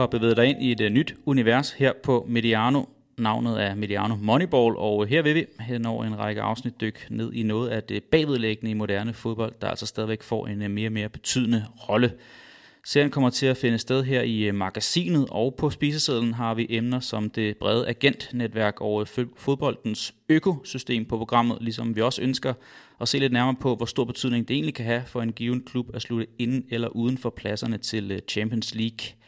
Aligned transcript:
Har 0.00 0.06
bevæget 0.06 0.36
dig 0.36 0.46
ind 0.46 0.62
i 0.62 0.72
et 0.72 0.80
øh, 0.80 0.90
nyt 0.90 1.14
univers 1.26 1.72
her 1.72 1.92
på 2.02 2.26
Mediano. 2.28 2.82
Navnet 3.18 3.62
er 3.62 3.74
Mediano 3.74 4.16
Moneyball, 4.16 4.74
og 4.76 5.02
øh, 5.02 5.08
her 5.08 5.22
vil 5.22 5.34
vi 5.34 5.46
hen 5.60 5.86
over 5.86 6.04
en 6.04 6.18
række 6.18 6.42
afsnit 6.42 6.80
dykke 6.80 6.98
ned 7.10 7.32
i 7.32 7.42
noget 7.42 7.68
af 7.68 7.82
det 7.82 8.04
bagvedlæggende 8.04 8.70
i 8.70 8.74
moderne 8.74 9.12
fodbold, 9.12 9.52
der 9.60 9.68
altså 9.68 9.86
stadigvæk 9.86 10.22
får 10.22 10.46
en 10.46 10.62
øh, 10.62 10.70
mere 10.70 10.88
og 10.88 10.92
mere 10.92 11.08
betydende 11.08 11.64
rolle. 11.88 12.12
Serien 12.84 13.10
kommer 13.10 13.30
til 13.30 13.46
at 13.46 13.56
finde 13.56 13.78
sted 13.78 14.04
her 14.04 14.22
i 14.22 14.50
magasinet, 14.50 15.26
og 15.30 15.54
på 15.54 15.70
spisesedlen 15.70 16.34
har 16.34 16.54
vi 16.54 16.66
emner 16.70 17.00
som 17.00 17.30
det 17.30 17.56
brede 17.56 17.88
agentnetværk 17.88 18.80
og 18.80 19.08
fodboldens 19.36 20.14
økosystem 20.28 21.04
på 21.04 21.16
programmet, 21.16 21.58
ligesom 21.60 21.96
vi 21.96 22.00
også 22.00 22.22
ønsker 22.22 22.54
at 23.00 23.08
se 23.08 23.18
lidt 23.18 23.32
nærmere 23.32 23.56
på, 23.60 23.74
hvor 23.74 23.86
stor 23.86 24.04
betydning 24.04 24.48
det 24.48 24.54
egentlig 24.54 24.74
kan 24.74 24.84
have 24.84 25.02
for 25.06 25.22
en 25.22 25.32
given 25.32 25.60
klub 25.60 25.94
at 25.94 26.02
slutte 26.02 26.26
inden 26.38 26.64
eller 26.70 26.88
uden 26.88 27.18
for 27.18 27.30
pladserne 27.30 27.78
til 27.78 28.22
Champions 28.28 28.74
League. 28.74 29.19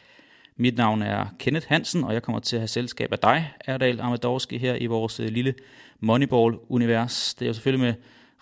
Mit 0.55 0.77
navn 0.77 1.01
er 1.01 1.25
Kenneth 1.39 1.67
Hansen, 1.69 2.03
og 2.03 2.13
jeg 2.13 2.23
kommer 2.23 2.39
til 2.39 2.55
at 2.55 2.59
have 2.59 2.67
selskab 2.67 3.11
af 3.11 3.19
dig, 3.19 3.51
Erdal 3.65 3.99
Amadorski, 4.01 4.57
her 4.57 4.75
i 4.75 4.85
vores 4.85 5.19
øh, 5.19 5.29
lille 5.29 5.53
Moneyball-univers. 5.99 7.33
Det 7.33 7.45
er 7.45 7.47
jo 7.47 7.53
selvfølgelig 7.53 7.85
med 7.85 7.93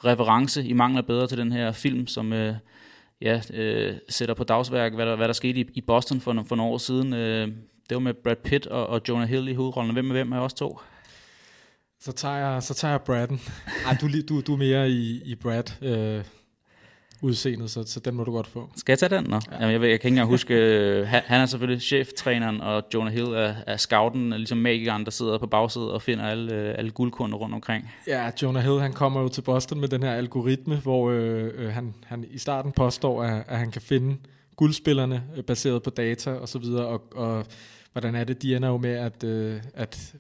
reference 0.06 0.64
i 0.64 0.74
mangler 0.74 1.02
bedre 1.02 1.28
til 1.28 1.38
den 1.38 1.52
her 1.52 1.72
film, 1.72 2.08
som 2.08 2.34
øh, 2.34 2.56
ja, 3.22 3.42
øh, 3.54 3.96
sætter 4.10 4.36
på 4.36 4.44
dagsværk, 4.44 4.94
hvad 4.94 5.06
der, 5.06 5.16
hvad 5.16 5.28
der 5.28 5.34
skete 5.34 5.60
i, 5.60 5.70
i 5.74 5.82
Boston 5.82 6.22
for, 6.22 6.44
for 6.48 6.56
nogle 6.56 6.74
år 6.74 6.78
siden. 6.78 7.14
Øh, 7.14 7.48
det 7.90 7.96
var 7.96 8.00
med 8.00 8.14
Brad 8.14 8.36
Pitt 8.36 8.68
og, 8.68 8.88
og 8.88 9.02
Jonah 9.10 9.30
Hill 9.30 9.48
i 9.48 9.54
hovedrollen. 9.54 9.94
Hvem 9.94 10.10
er 10.10 10.14
hvem 10.14 10.34
af 10.34 10.40
os 10.40 10.54
to? 10.54 10.80
Så 12.00 12.12
tager 12.12 12.36
jeg, 12.36 12.64
så 12.64 12.74
tager 12.74 12.92
jeg 12.92 13.02
Bradden. 13.02 13.42
Ej, 13.86 13.98
du, 14.02 14.08
du, 14.30 14.42
du 14.42 14.54
er 14.54 14.58
mere 14.58 14.90
i, 14.90 15.22
i 15.26 15.36
Brad. 15.36 15.84
Øh, 15.84 16.24
udseendet, 17.22 17.72
så, 17.72 17.84
så 17.84 18.00
den 18.00 18.16
må 18.16 18.24
du 18.24 18.32
godt 18.32 18.48
få. 18.48 18.70
Skal 18.76 18.92
jeg 18.92 19.00
tage 19.00 19.18
den? 19.18 19.26
Nå? 19.30 19.40
Ja. 19.52 19.56
Jamen, 19.56 19.72
jeg, 19.72 19.82
ved, 19.82 19.90
jeg 19.90 20.00
kan 20.00 20.08
ikke 20.08 20.14
engang 20.16 20.30
huske, 20.30 20.54
øh, 20.54 21.08
han, 21.08 21.22
han 21.26 21.42
er 21.42 21.46
selvfølgelig 21.46 21.82
cheftræneren, 21.82 22.62
og 22.62 22.84
Jonah 22.94 23.14
Hill 23.14 23.28
er, 23.28 23.56
er 23.68 23.78
scouten, 23.78 24.30
ligesom 24.30 24.58
magikeren, 24.58 25.06
der 25.06 25.12
sidder 25.12 25.38
på 25.38 25.48
bagsædet 25.48 25.92
og 25.92 26.02
finder 26.02 26.26
alle, 26.26 26.54
øh, 26.54 26.76
alle 26.78 26.92
guldkornene 26.92 27.38
rundt 27.38 27.56
omkring. 27.56 27.92
Ja, 28.08 28.32
Jonah 28.42 28.64
Hill, 28.64 28.82
han 28.82 28.94
kommer 28.94 29.22
jo 29.22 29.28
til 29.28 29.42
Boston 29.42 29.80
med 29.80 29.88
den 29.88 30.04
her 30.04 30.12
algoritme, 30.12 30.76
hvor 30.76 31.12
øh, 31.12 31.52
øh, 31.54 31.70
han, 31.70 31.94
han 32.06 32.26
i 32.32 32.38
starten 32.38 32.72
påstår, 32.72 33.24
at, 33.24 33.44
at 33.48 33.58
han 33.58 33.72
kan 33.72 33.82
finde 33.82 34.18
guldspillerne 34.56 35.24
øh, 35.38 35.44
baseret 35.44 35.84
på 35.84 35.90
data 35.90 36.32
og 36.32 36.50
så 36.50 36.60
videre, 36.60 36.86
og, 36.86 37.02
og 37.16 37.46
hvordan 37.92 38.16
er 38.16 38.24
det, 38.24 38.42
de 38.42 38.56
ender 38.56 38.70
jo 38.70 38.78
med, 38.78 38.94
at, 38.96 39.24
øh, 39.24 39.62
at 39.74 40.14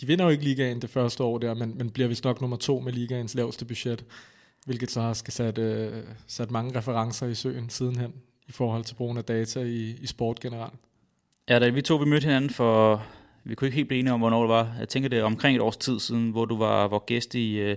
de 0.00 0.06
vinder 0.06 0.24
jo 0.24 0.30
ikke 0.30 0.44
ligaen 0.44 0.82
det 0.82 0.90
første 0.90 1.22
år 1.22 1.38
der, 1.38 1.54
men, 1.54 1.78
men 1.78 1.90
bliver 1.90 2.08
vist 2.08 2.24
nok 2.24 2.40
nummer 2.40 2.56
to 2.56 2.80
med 2.80 2.92
ligaens 2.92 3.34
laveste 3.34 3.64
budget 3.64 4.04
hvilket 4.64 4.90
så 4.90 5.00
har 5.00 5.12
skal 5.12 5.32
sat, 5.32 5.58
øh, 5.58 5.92
sat 6.26 6.50
mange 6.50 6.78
referencer 6.78 7.26
i 7.26 7.34
søen 7.34 7.70
sidenhen 7.70 8.12
i 8.48 8.52
forhold 8.52 8.84
til 8.84 8.94
brugen 8.94 9.18
af 9.18 9.24
data 9.24 9.60
i, 9.60 9.96
i 10.00 10.06
sport 10.06 10.40
generelt. 10.40 10.74
Ja, 11.48 11.58
da 11.58 11.68
vi 11.68 11.82
to 11.82 11.96
vi 11.96 12.04
mødte 12.04 12.24
hinanden 12.24 12.50
for, 12.50 13.02
vi 13.44 13.54
kunne 13.54 13.68
ikke 13.68 13.76
helt 13.76 13.88
blive 13.88 13.98
enige 13.98 14.12
om, 14.12 14.20
hvornår 14.20 14.40
det 14.40 14.48
var. 14.48 14.76
Jeg 14.78 14.88
tænker 14.88 15.08
det 15.08 15.18
er 15.18 15.24
omkring 15.24 15.56
et 15.56 15.62
års 15.62 15.76
tid 15.76 16.00
siden, 16.00 16.30
hvor 16.30 16.44
du 16.44 16.56
var, 16.56 16.88
var 16.88 16.98
gæst 16.98 17.34
i, 17.34 17.58
øh, 17.58 17.76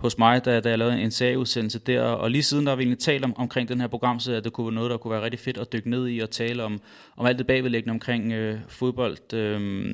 hos 0.00 0.18
mig, 0.18 0.44
da, 0.44 0.60
da 0.60 0.68
jeg 0.68 0.78
lavede 0.78 1.00
en 1.00 1.10
serieudsendelse 1.10 1.78
der. 1.78 2.02
Og 2.02 2.30
lige 2.30 2.42
siden 2.42 2.64
der 2.64 2.70
har 2.70 2.76
vi 2.76 2.82
egentlig 2.82 2.98
talt 2.98 3.24
om, 3.24 3.36
omkring 3.36 3.68
den 3.68 3.80
her 3.80 3.88
program, 3.88 4.20
så 4.20 4.32
at 4.32 4.44
det 4.44 4.52
kunne 4.52 4.66
være 4.66 4.74
noget, 4.74 4.90
der 4.90 4.96
kunne 4.96 5.12
være 5.12 5.22
rigtig 5.22 5.40
fedt 5.40 5.58
at 5.58 5.72
dykke 5.72 5.90
ned 5.90 6.08
i 6.08 6.18
og 6.18 6.30
tale 6.30 6.64
om, 6.64 6.80
om 7.16 7.26
alt 7.26 7.38
det 7.38 7.46
bagvedlæggende 7.46 7.92
omkring 7.92 8.32
øh, 8.32 8.58
fodbold. 8.68 9.32
Øh, 9.34 9.92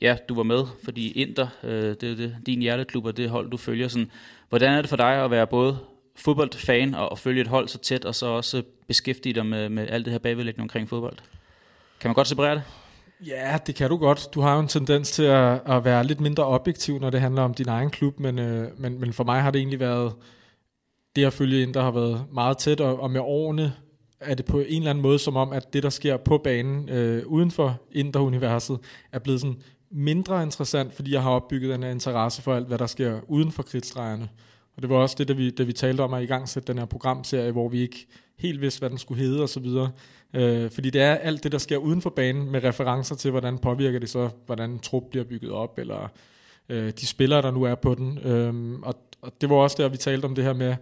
ja, 0.00 0.16
du 0.28 0.34
var 0.34 0.42
med, 0.42 0.64
fordi 0.84 1.12
Inter, 1.12 1.48
øh, 1.64 1.70
det 1.72 2.02
er 2.02 2.16
det, 2.16 2.36
din 2.46 2.60
hjerteklub 2.60 3.04
og 3.04 3.16
det 3.16 3.30
hold, 3.30 3.50
du 3.50 3.56
følger. 3.56 3.88
Sådan, 3.88 4.10
hvordan 4.52 4.72
er 4.72 4.80
det 4.80 4.88
for 4.88 4.96
dig 4.96 5.24
at 5.24 5.30
være 5.30 5.46
både 5.46 5.78
fodboldfan 6.16 6.94
og, 6.94 7.12
at 7.12 7.18
følge 7.18 7.40
et 7.40 7.46
hold 7.46 7.68
så 7.68 7.78
tæt, 7.78 8.04
og 8.04 8.14
så 8.14 8.26
også 8.26 8.62
beskæftige 8.88 9.32
dig 9.32 9.46
med, 9.46 9.68
med 9.68 9.88
alt 9.88 10.04
det 10.04 10.12
her 10.12 10.18
bagvedlæggende 10.18 10.62
omkring 10.62 10.88
fodbold? 10.88 11.16
Kan 12.00 12.08
man 12.08 12.14
godt 12.14 12.28
separere 12.28 12.54
det? 12.54 12.62
Ja, 13.26 13.58
det 13.66 13.74
kan 13.74 13.90
du 13.90 13.96
godt. 13.96 14.28
Du 14.34 14.40
har 14.40 14.54
jo 14.54 14.60
en 14.60 14.68
tendens 14.68 15.10
til 15.10 15.22
at, 15.22 15.60
at 15.66 15.84
være 15.84 16.04
lidt 16.04 16.20
mindre 16.20 16.44
objektiv, 16.44 16.98
når 16.98 17.10
det 17.10 17.20
handler 17.20 17.42
om 17.42 17.54
din 17.54 17.68
egen 17.68 17.90
klub, 17.90 18.20
men, 18.20 18.38
øh, 18.38 18.80
men, 18.80 19.00
men 19.00 19.12
for 19.12 19.24
mig 19.24 19.42
har 19.42 19.50
det 19.50 19.58
egentlig 19.58 19.80
været 19.80 20.12
det 21.16 21.24
at 21.24 21.32
følge 21.32 21.62
ind, 21.62 21.74
der 21.74 21.82
har 21.82 21.90
været 21.90 22.24
meget 22.32 22.58
tæt, 22.58 22.80
og, 22.80 23.00
og 23.00 23.10
med 23.10 23.20
årene 23.20 23.72
er 24.20 24.34
det 24.34 24.44
på 24.44 24.58
en 24.58 24.66
eller 24.66 24.90
anden 24.90 25.02
måde 25.02 25.18
som 25.18 25.36
om, 25.36 25.52
at 25.52 25.72
det, 25.72 25.82
der 25.82 25.90
sker 25.90 26.16
på 26.16 26.38
banen 26.38 26.88
øh, 26.88 27.26
uden 27.26 27.50
for 27.50 27.80
Inter-universet, 27.92 28.78
er 29.12 29.18
blevet 29.18 29.40
sådan 29.40 29.62
mindre 29.92 30.42
interessant, 30.42 30.94
fordi 30.94 31.12
jeg 31.12 31.22
har 31.22 31.30
opbygget 31.30 31.70
den 31.70 31.82
her 31.82 31.90
interesse 31.90 32.42
for 32.42 32.54
alt, 32.54 32.66
hvad 32.66 32.78
der 32.78 32.86
sker 32.86 33.20
uden 33.28 33.52
for 33.52 33.62
kridtstregerne. 33.62 34.28
Og 34.76 34.82
det 34.82 34.90
var 34.90 34.96
også 34.96 35.16
det, 35.18 35.28
da 35.28 35.32
vi, 35.32 35.50
da 35.50 35.62
vi 35.62 35.72
talte 35.72 36.00
om 36.00 36.14
at 36.14 36.22
i 36.22 36.26
gang 36.26 36.48
sætte 36.48 36.66
den 36.72 36.78
her 36.78 36.86
programserie, 36.86 37.52
hvor 37.52 37.68
vi 37.68 37.80
ikke 37.80 38.06
helt 38.38 38.60
vidste, 38.60 38.78
hvad 38.78 38.90
den 38.90 38.98
skulle 38.98 39.22
hedde 39.24 39.42
osv. 39.42 39.66
Øh, 40.34 40.70
fordi 40.70 40.90
det 40.90 41.00
er 41.00 41.14
alt 41.14 41.44
det, 41.44 41.52
der 41.52 41.58
sker 41.58 41.76
uden 41.76 42.02
for 42.02 42.10
banen, 42.10 42.50
med 42.50 42.64
referencer 42.64 43.14
til, 43.14 43.30
hvordan 43.30 43.58
påvirker 43.58 43.98
det 43.98 44.10
så, 44.10 44.30
hvordan 44.46 44.70
en 44.70 44.78
trup 44.78 45.02
bliver 45.10 45.24
bygget 45.24 45.52
op, 45.52 45.78
eller 45.78 46.08
øh, 46.68 46.92
de 47.00 47.06
spillere, 47.06 47.42
der 47.42 47.50
nu 47.50 47.62
er 47.62 47.74
på 47.74 47.94
den. 47.94 48.18
Øh, 48.18 48.78
og, 48.82 48.94
og 49.22 49.32
det 49.40 49.50
var 49.50 49.56
også 49.56 49.82
der, 49.82 49.88
vi 49.88 49.96
talte 49.96 50.24
om 50.24 50.34
det 50.34 50.44
her 50.44 50.52
med, 50.52 50.76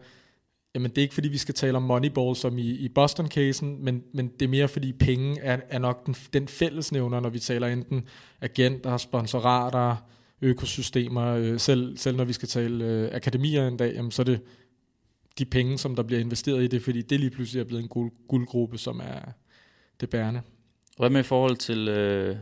Jamen 0.75 0.91
det 0.91 0.99
er 0.99 1.03
ikke 1.03 1.15
fordi, 1.15 1.29
vi 1.29 1.39
skal 1.39 1.55
tale 1.55 1.77
om 1.77 1.83
Moneyball 1.83 2.37
som 2.37 2.59
i, 2.59 2.71
i 2.71 2.89
Boston-casen, 2.89 3.85
men, 3.85 4.03
men 4.15 4.29
det 4.29 4.43
er 4.43 4.49
mere 4.49 4.69
fordi 4.69 4.93
penge 4.93 5.41
er, 5.41 5.61
er 5.69 5.79
nok 5.79 6.07
den, 6.07 6.15
den 6.33 6.49
fællesnævner, 6.49 7.21
når 7.21 7.31
vi 7.31 7.39
taler 7.39 7.67
enten 7.67 8.09
agenter, 8.41 8.97
sponsorater, 8.97 9.97
økosystemer, 10.43 11.27
øh, 11.27 11.61
selv, 11.61 11.99
selv 11.99 12.17
når 12.17 12.25
vi 12.25 12.33
skal 12.33 12.49
tale 12.49 12.85
øh, 12.85 13.11
akademier 13.13 13.69
en 13.69 13.77
dag, 13.77 13.95
jamen, 13.95 14.11
så 14.11 14.23
er 14.23 14.25
det 14.25 14.41
de 15.39 15.45
penge, 15.45 15.79
som 15.79 15.97
der 15.97 16.03
bliver 16.03 16.21
investeret 16.21 16.65
i 16.65 16.67
det, 16.67 16.83
fordi 16.83 17.03
det 17.03 17.21
lige 17.21 17.31
pludselig 17.31 17.61
er 17.61 17.65
blevet 17.65 17.83
en 17.83 17.89
guld, 17.89 18.13
guldgruppe, 18.29 18.79
som 18.79 19.01
er 19.01 19.33
det 20.01 20.11
bærende. 20.11 20.41
Hvad 20.99 21.11
med 21.11 21.21
i 21.21 21.23
forhold 21.23 21.57
til 21.57 21.89
øh, 21.89 22.37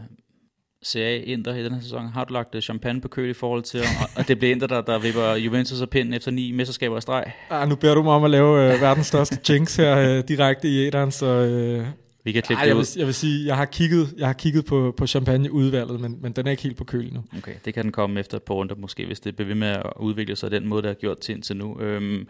CA 0.84 1.16
Inter 1.16 1.54
i 1.54 1.64
den 1.64 1.74
her 1.74 1.80
sæson. 1.80 2.06
Har 2.06 2.24
du 2.24 2.32
lagt 2.32 2.54
øh, 2.54 2.62
champagne 2.62 3.00
på 3.00 3.08
køl 3.08 3.30
i 3.30 3.34
forhold 3.34 3.62
til, 3.62 3.80
og 4.16 4.28
det 4.28 4.38
bliver 4.38 4.52
Inter, 4.52 4.66
der, 4.66 4.80
der 4.80 4.98
vipper 4.98 5.34
Juventus 5.34 5.80
og 5.80 5.90
pinden 5.90 6.14
efter 6.14 6.30
ni 6.30 6.52
mesterskaber 6.52 6.98
i 6.98 7.00
streg? 7.00 7.32
Ah, 7.50 7.68
nu 7.68 7.76
beder 7.76 7.94
du 7.94 8.02
mig 8.02 8.12
om 8.12 8.24
at 8.24 8.30
lave 8.30 8.74
øh, 8.74 8.80
verdens 8.80 9.06
største 9.06 9.38
jinx 9.48 9.76
her 9.76 9.98
øh, 9.98 10.24
direkte 10.28 10.68
i 10.68 10.86
æderen, 10.86 11.10
så... 11.10 11.26
Øh, 11.26 11.86
vi 12.24 12.32
kan 12.32 12.42
klippe 12.42 12.62
Ej, 12.62 12.68
jeg, 12.68 12.76
vil, 12.76 12.86
jeg 12.96 13.06
vil 13.06 13.14
sige, 13.14 13.46
jeg 13.46 13.56
har 13.56 13.64
kigget, 13.64 14.14
jeg 14.18 14.26
har 14.26 14.32
kigget 14.32 14.64
på, 14.64 14.94
på 14.96 15.06
champagne-udvalget, 15.06 16.00
men, 16.00 16.18
men 16.20 16.32
den 16.32 16.46
er 16.46 16.50
ikke 16.50 16.62
helt 16.62 16.76
på 16.76 16.84
køl 16.84 17.12
nu. 17.12 17.24
Okay, 17.38 17.54
det 17.64 17.74
kan 17.74 17.84
den 17.84 17.92
komme 17.92 18.20
efter 18.20 18.38
på 18.38 18.54
runder 18.54 18.74
måske, 18.74 19.06
hvis 19.06 19.20
det 19.20 19.36
bliver 19.36 19.46
ved 19.46 19.54
med 19.54 19.68
at 19.68 19.92
udvikle 19.96 20.36
sig 20.36 20.50
den 20.50 20.68
måde, 20.68 20.82
der 20.82 20.90
er 20.90 20.94
gjort 20.94 21.18
til 21.18 21.34
indtil 21.34 21.56
nu. 21.56 21.80
Øhm, 21.80 22.28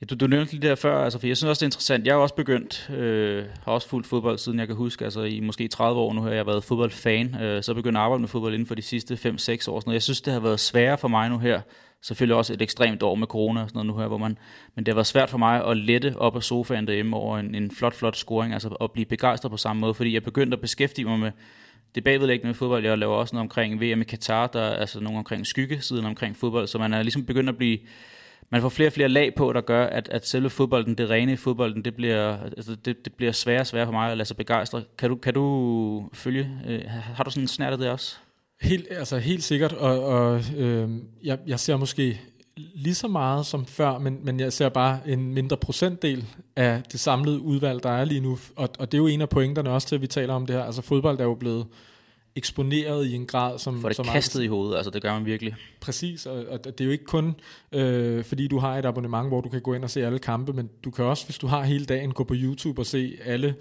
Ja, 0.00 0.06
du, 0.06 0.14
du 0.14 0.26
nævnte 0.26 0.52
lige 0.52 0.68
der 0.68 0.74
før, 0.74 1.04
altså, 1.04 1.18
for 1.18 1.26
jeg 1.26 1.36
synes 1.36 1.48
også, 1.48 1.60
det 1.60 1.62
er 1.64 1.66
interessant. 1.66 2.06
Jeg 2.06 2.14
har 2.14 2.20
også 2.20 2.34
begyndt, 2.34 2.90
øh, 2.90 3.44
har 3.64 3.72
også 3.72 3.88
fulgt 3.88 4.06
fodbold, 4.06 4.38
siden 4.38 4.58
jeg 4.58 4.66
kan 4.66 4.76
huske, 4.76 5.04
altså 5.04 5.22
i 5.22 5.40
måske 5.40 5.68
30 5.68 6.00
år 6.00 6.12
nu 6.12 6.22
har 6.22 6.30
jeg 6.30 6.46
været 6.46 6.64
fodboldfan, 6.64 7.42
øh, 7.42 7.62
så 7.62 7.74
begyndt 7.74 7.98
at 7.98 8.02
arbejde 8.02 8.20
med 8.20 8.28
fodbold 8.28 8.54
inden 8.54 8.66
for 8.66 8.74
de 8.74 8.82
sidste 8.82 9.14
5-6 9.14 9.68
år. 9.68 9.80
Sådan 9.80 9.92
Jeg 9.92 10.02
synes, 10.02 10.20
det 10.20 10.32
har 10.32 10.40
været 10.40 10.60
sværere 10.60 10.98
for 10.98 11.08
mig 11.08 11.30
nu 11.30 11.38
her, 11.38 11.60
selvfølgelig 12.02 12.36
også 12.36 12.52
et 12.52 12.62
ekstremt 12.62 13.02
år 13.02 13.14
med 13.14 13.26
corona 13.26 13.62
og 13.62 13.68
sådan 13.68 13.78
noget 13.78 13.86
nu 13.86 14.00
her, 14.00 14.08
hvor 14.08 14.18
man, 14.18 14.38
men 14.74 14.86
det 14.86 14.92
har 14.92 14.96
været 14.96 15.06
svært 15.06 15.30
for 15.30 15.38
mig 15.38 15.64
at 15.64 15.76
lette 15.76 16.14
op 16.16 16.36
af 16.36 16.42
sofaen 16.42 16.86
derhjemme 16.86 17.16
over 17.16 17.38
en, 17.38 17.54
en 17.54 17.70
flot, 17.70 17.94
flot 17.94 18.16
scoring, 18.16 18.52
altså 18.52 18.68
at 18.68 18.92
blive 18.92 19.06
begejstret 19.06 19.50
på 19.50 19.56
samme 19.56 19.80
måde, 19.80 19.94
fordi 19.94 20.14
jeg 20.14 20.22
begyndte 20.22 20.54
at 20.54 20.60
beskæftige 20.60 21.04
mig 21.04 21.18
med 21.18 21.30
det 21.94 22.04
bagvedlæggende 22.04 22.46
med 22.46 22.54
fodbold. 22.54 22.84
Jeg 22.84 22.98
laver 22.98 23.14
også 23.14 23.34
noget 23.34 23.44
omkring 23.44 23.80
VM 23.80 24.00
i 24.00 24.04
Katar, 24.04 24.46
der 24.46 24.60
er 24.60 24.76
altså 24.76 25.00
nogle 25.00 25.18
omkring 25.18 25.46
skyggesiden 25.46 26.04
omkring 26.04 26.36
fodbold, 26.36 26.66
så 26.66 26.78
man 26.78 26.94
er 26.94 27.02
ligesom 27.02 27.24
begyndt 27.24 27.48
at 27.48 27.56
blive 27.56 27.78
man 28.50 28.60
får 28.60 28.68
flere 28.68 28.88
og 28.88 28.92
flere 28.92 29.08
lag 29.08 29.34
på, 29.34 29.52
der 29.52 29.60
gør, 29.60 29.86
at, 29.86 30.08
at 30.08 30.26
selve 30.26 30.50
fodbolden, 30.50 30.94
det 30.94 31.10
rene 31.10 31.32
i 31.32 31.36
fodbolden, 31.36 31.84
det 31.84 31.94
bliver, 31.94 32.36
altså 32.56 32.74
det, 32.84 33.04
det 33.04 33.14
bliver 33.14 33.32
sværere 33.32 33.60
og 33.60 33.66
sværere 33.66 33.86
for 33.86 33.92
mig 33.92 34.10
at 34.10 34.16
lade 34.16 34.26
sig 34.28 34.36
begejstre. 34.36 34.82
Kan 34.98 35.10
du, 35.10 35.16
kan 35.16 35.34
du 35.34 36.08
øh, 36.12 36.16
følge, 36.18 36.50
øh, 36.66 36.82
har 36.88 37.24
du 37.24 37.30
sådan 37.30 37.42
en 37.42 37.48
snært 37.48 37.72
af 37.72 37.78
det 37.78 37.90
også? 37.90 38.16
Helt, 38.60 38.86
altså 38.90 39.18
helt 39.18 39.44
sikkert, 39.44 39.72
og, 39.72 40.04
og 40.04 40.42
øh, 40.56 40.90
jeg, 41.22 41.38
jeg 41.46 41.60
ser 41.60 41.76
måske 41.76 42.20
lige 42.56 42.94
så 42.94 43.08
meget 43.08 43.46
som 43.46 43.66
før, 43.66 43.98
men, 43.98 44.18
men 44.22 44.40
jeg 44.40 44.52
ser 44.52 44.68
bare 44.68 45.00
en 45.06 45.34
mindre 45.34 45.56
procentdel 45.56 46.24
af 46.56 46.82
det 46.92 47.00
samlede 47.00 47.40
udvalg, 47.40 47.82
der 47.82 47.90
er 47.90 48.04
lige 48.04 48.20
nu, 48.20 48.38
og, 48.56 48.68
og 48.78 48.92
det 48.92 48.98
er 48.98 49.02
jo 49.02 49.06
en 49.06 49.20
af 49.20 49.28
pointerne 49.28 49.70
også 49.70 49.88
til, 49.88 49.94
at 49.94 50.02
vi 50.02 50.06
taler 50.06 50.34
om 50.34 50.46
det 50.46 50.56
her. 50.56 50.62
Altså 50.62 50.82
fodbold 50.82 51.20
er 51.20 51.24
jo 51.24 51.34
blevet 51.34 51.66
eksponeret 52.36 53.06
i 53.06 53.14
en 53.14 53.26
grad, 53.26 53.58
som... 53.58 53.80
For 53.80 53.88
det 53.88 53.96
som 53.96 54.06
kastet 54.06 54.42
i 54.42 54.46
hovedet, 54.46 54.76
altså 54.76 54.90
det 54.90 55.02
gør 55.02 55.12
man 55.12 55.26
virkelig. 55.26 55.54
Præcis, 55.80 56.26
og, 56.26 56.44
og 56.50 56.64
det 56.64 56.80
er 56.80 56.84
jo 56.84 56.90
ikke 56.90 57.04
kun, 57.04 57.34
øh, 57.72 58.24
fordi 58.24 58.48
du 58.48 58.58
har 58.58 58.78
et 58.78 58.84
abonnement, 58.84 59.28
hvor 59.28 59.40
du 59.40 59.48
kan 59.48 59.60
gå 59.60 59.74
ind 59.74 59.84
og 59.84 59.90
se 59.90 60.06
alle 60.06 60.18
kampe, 60.18 60.52
men 60.52 60.70
du 60.84 60.90
kan 60.90 61.04
også, 61.04 61.24
hvis 61.24 61.38
du 61.38 61.46
har 61.46 61.62
hele 61.62 61.84
dagen, 61.84 62.12
gå 62.12 62.24
på 62.24 62.34
YouTube 62.36 62.82
og 62.82 62.86
se 62.86 63.18
alle 63.24 63.54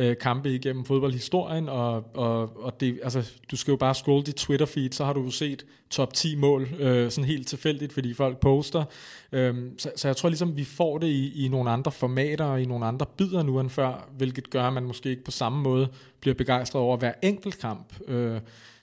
øh, 0.00 0.16
kampe 0.16 0.54
igennem 0.54 0.84
fodboldhistorien, 0.84 1.68
og, 1.68 2.16
og, 2.16 2.62
og 2.64 2.80
det, 2.80 3.00
altså, 3.02 3.30
du 3.50 3.56
skal 3.56 3.72
jo 3.72 3.76
bare 3.76 3.94
scrolle 3.94 4.24
dit 4.26 4.36
Twitter-feed, 4.40 4.92
så 4.92 5.04
har 5.04 5.12
du 5.12 5.22
jo 5.22 5.30
set 5.30 5.66
top 5.90 6.14
10 6.14 6.36
mål, 6.36 6.68
øh, 6.78 7.10
sådan 7.10 7.28
helt 7.28 7.48
tilfældigt, 7.48 7.92
fordi 7.92 8.14
folk 8.14 8.38
poster. 8.38 8.84
Øh, 9.32 9.54
så, 9.78 9.90
så 9.96 10.08
jeg 10.08 10.16
tror 10.16 10.28
ligesom, 10.28 10.56
vi 10.56 10.64
får 10.64 10.98
det 10.98 11.06
i, 11.06 11.44
i 11.44 11.48
nogle 11.48 11.70
andre 11.70 11.92
formater, 11.92 12.44
og 12.44 12.62
i 12.62 12.64
nogle 12.64 12.86
andre 12.86 13.06
bidder 13.16 13.42
nu 13.42 13.60
end 13.60 13.70
før, 13.70 14.08
hvilket 14.16 14.50
gør, 14.50 14.62
at 14.62 14.72
man 14.72 14.84
måske 14.84 15.10
ikke 15.10 15.24
på 15.24 15.30
samme 15.30 15.62
måde 15.62 15.88
bliver 16.20 16.34
begejstret 16.34 16.82
over 16.82 16.96
hver 16.96 17.12
enkelt 17.22 17.58
kamp. 17.58 17.94
Øh, 18.08 18.40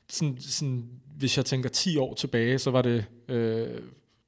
sådan, 0.09 0.37
sådan, 0.39 0.85
hvis 1.17 1.37
jeg 1.37 1.45
tænker 1.45 1.69
10 1.69 1.97
år 1.97 2.13
tilbage, 2.13 2.59
så 2.59 2.71
var 2.71 2.81
det 2.81 3.05
øh, 3.29 3.67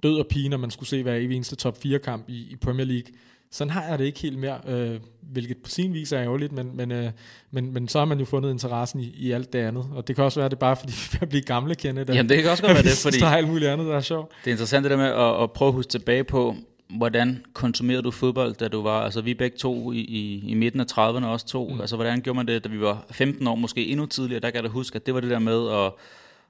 død 0.03 0.19
og 0.19 0.27
pine, 0.27 0.49
når 0.49 0.57
man 0.57 0.71
skulle 0.71 0.89
se 0.89 1.03
hver 1.03 1.15
eneste 1.15 1.55
top 1.55 1.81
4 1.81 1.99
kamp 1.99 2.29
i, 2.29 2.47
i 2.51 2.55
Premier 2.55 2.85
League 2.85 3.13
sådan 3.51 3.71
har 3.71 3.83
jeg 3.83 3.99
det 3.99 4.05
ikke 4.05 4.19
helt 4.19 4.39
mere, 4.39 4.59
øh, 4.67 4.99
hvilket 5.21 5.57
på 5.57 5.69
sin 5.69 5.93
vis 5.93 6.11
er 6.11 6.21
ærgerligt, 6.21 6.51
men, 6.51 6.77
men, 6.77 6.91
øh, 6.91 7.11
men, 7.51 7.73
men 7.73 7.87
så 7.87 7.99
har 7.99 8.05
man 8.05 8.19
jo 8.19 8.25
fundet 8.25 8.51
interessen 8.51 8.99
i, 8.99 9.13
i 9.17 9.31
alt 9.31 9.53
det 9.53 9.59
andet. 9.59 9.85
Og 9.95 10.07
det 10.07 10.15
kan 10.15 10.25
også 10.25 10.39
være, 10.39 10.45
at 10.45 10.51
det 10.51 10.57
er 10.57 10.59
bare 10.59 10.75
fordi, 10.75 10.93
vi 11.11 11.17
er 11.21 11.25
blive 11.25 11.41
gamle 11.41 11.75
kende. 11.75 12.05
Jamen 12.07 12.29
det 12.29 12.41
kan 12.41 12.51
også 12.51 12.63
godt 12.63 12.73
være 12.73 12.83
det, 12.83 12.97
fordi 13.03 13.17
der 13.17 13.27
er 13.27 13.37
alt 13.37 13.47
muligt 13.47 13.71
andet, 13.71 13.87
der 13.87 13.95
er 13.95 14.01
sjovt. 14.01 14.31
Det 14.43 14.49
er 14.49 14.53
interessant 14.53 14.83
det 14.83 14.91
der 14.91 14.97
med 14.97 15.05
at, 15.05 15.43
at 15.43 15.51
prøve 15.51 15.69
at 15.69 15.73
huske 15.73 15.89
tilbage 15.89 16.23
på, 16.23 16.55
hvordan 16.97 17.43
konsumerede 17.53 18.01
du 18.01 18.11
fodbold, 18.11 18.55
da 18.55 18.67
du 18.67 18.81
var, 18.81 19.01
altså 19.01 19.21
vi 19.21 19.33
begge 19.33 19.57
to 19.57 19.91
i, 19.91 19.99
i, 19.99 20.43
i 20.47 20.53
midten 20.53 20.79
af 20.79 20.85
30'erne 20.91 21.25
også 21.25 21.45
to, 21.45 21.69
mm. 21.69 21.81
altså 21.81 21.95
hvordan 21.95 22.21
gjorde 22.21 22.37
man 22.37 22.47
det, 22.47 22.63
da 22.63 22.69
vi 22.69 22.81
var 22.81 23.05
15 23.11 23.47
år, 23.47 23.55
måske 23.55 23.85
endnu 23.87 24.05
tidligere, 24.05 24.41
der 24.41 24.49
kan 24.49 24.55
jeg 24.55 24.63
da 24.63 24.69
huske, 24.69 24.95
at 24.95 25.05
det 25.05 25.13
var 25.13 25.19
det 25.19 25.29
der 25.29 25.39
med 25.39 25.69
at 25.69 25.91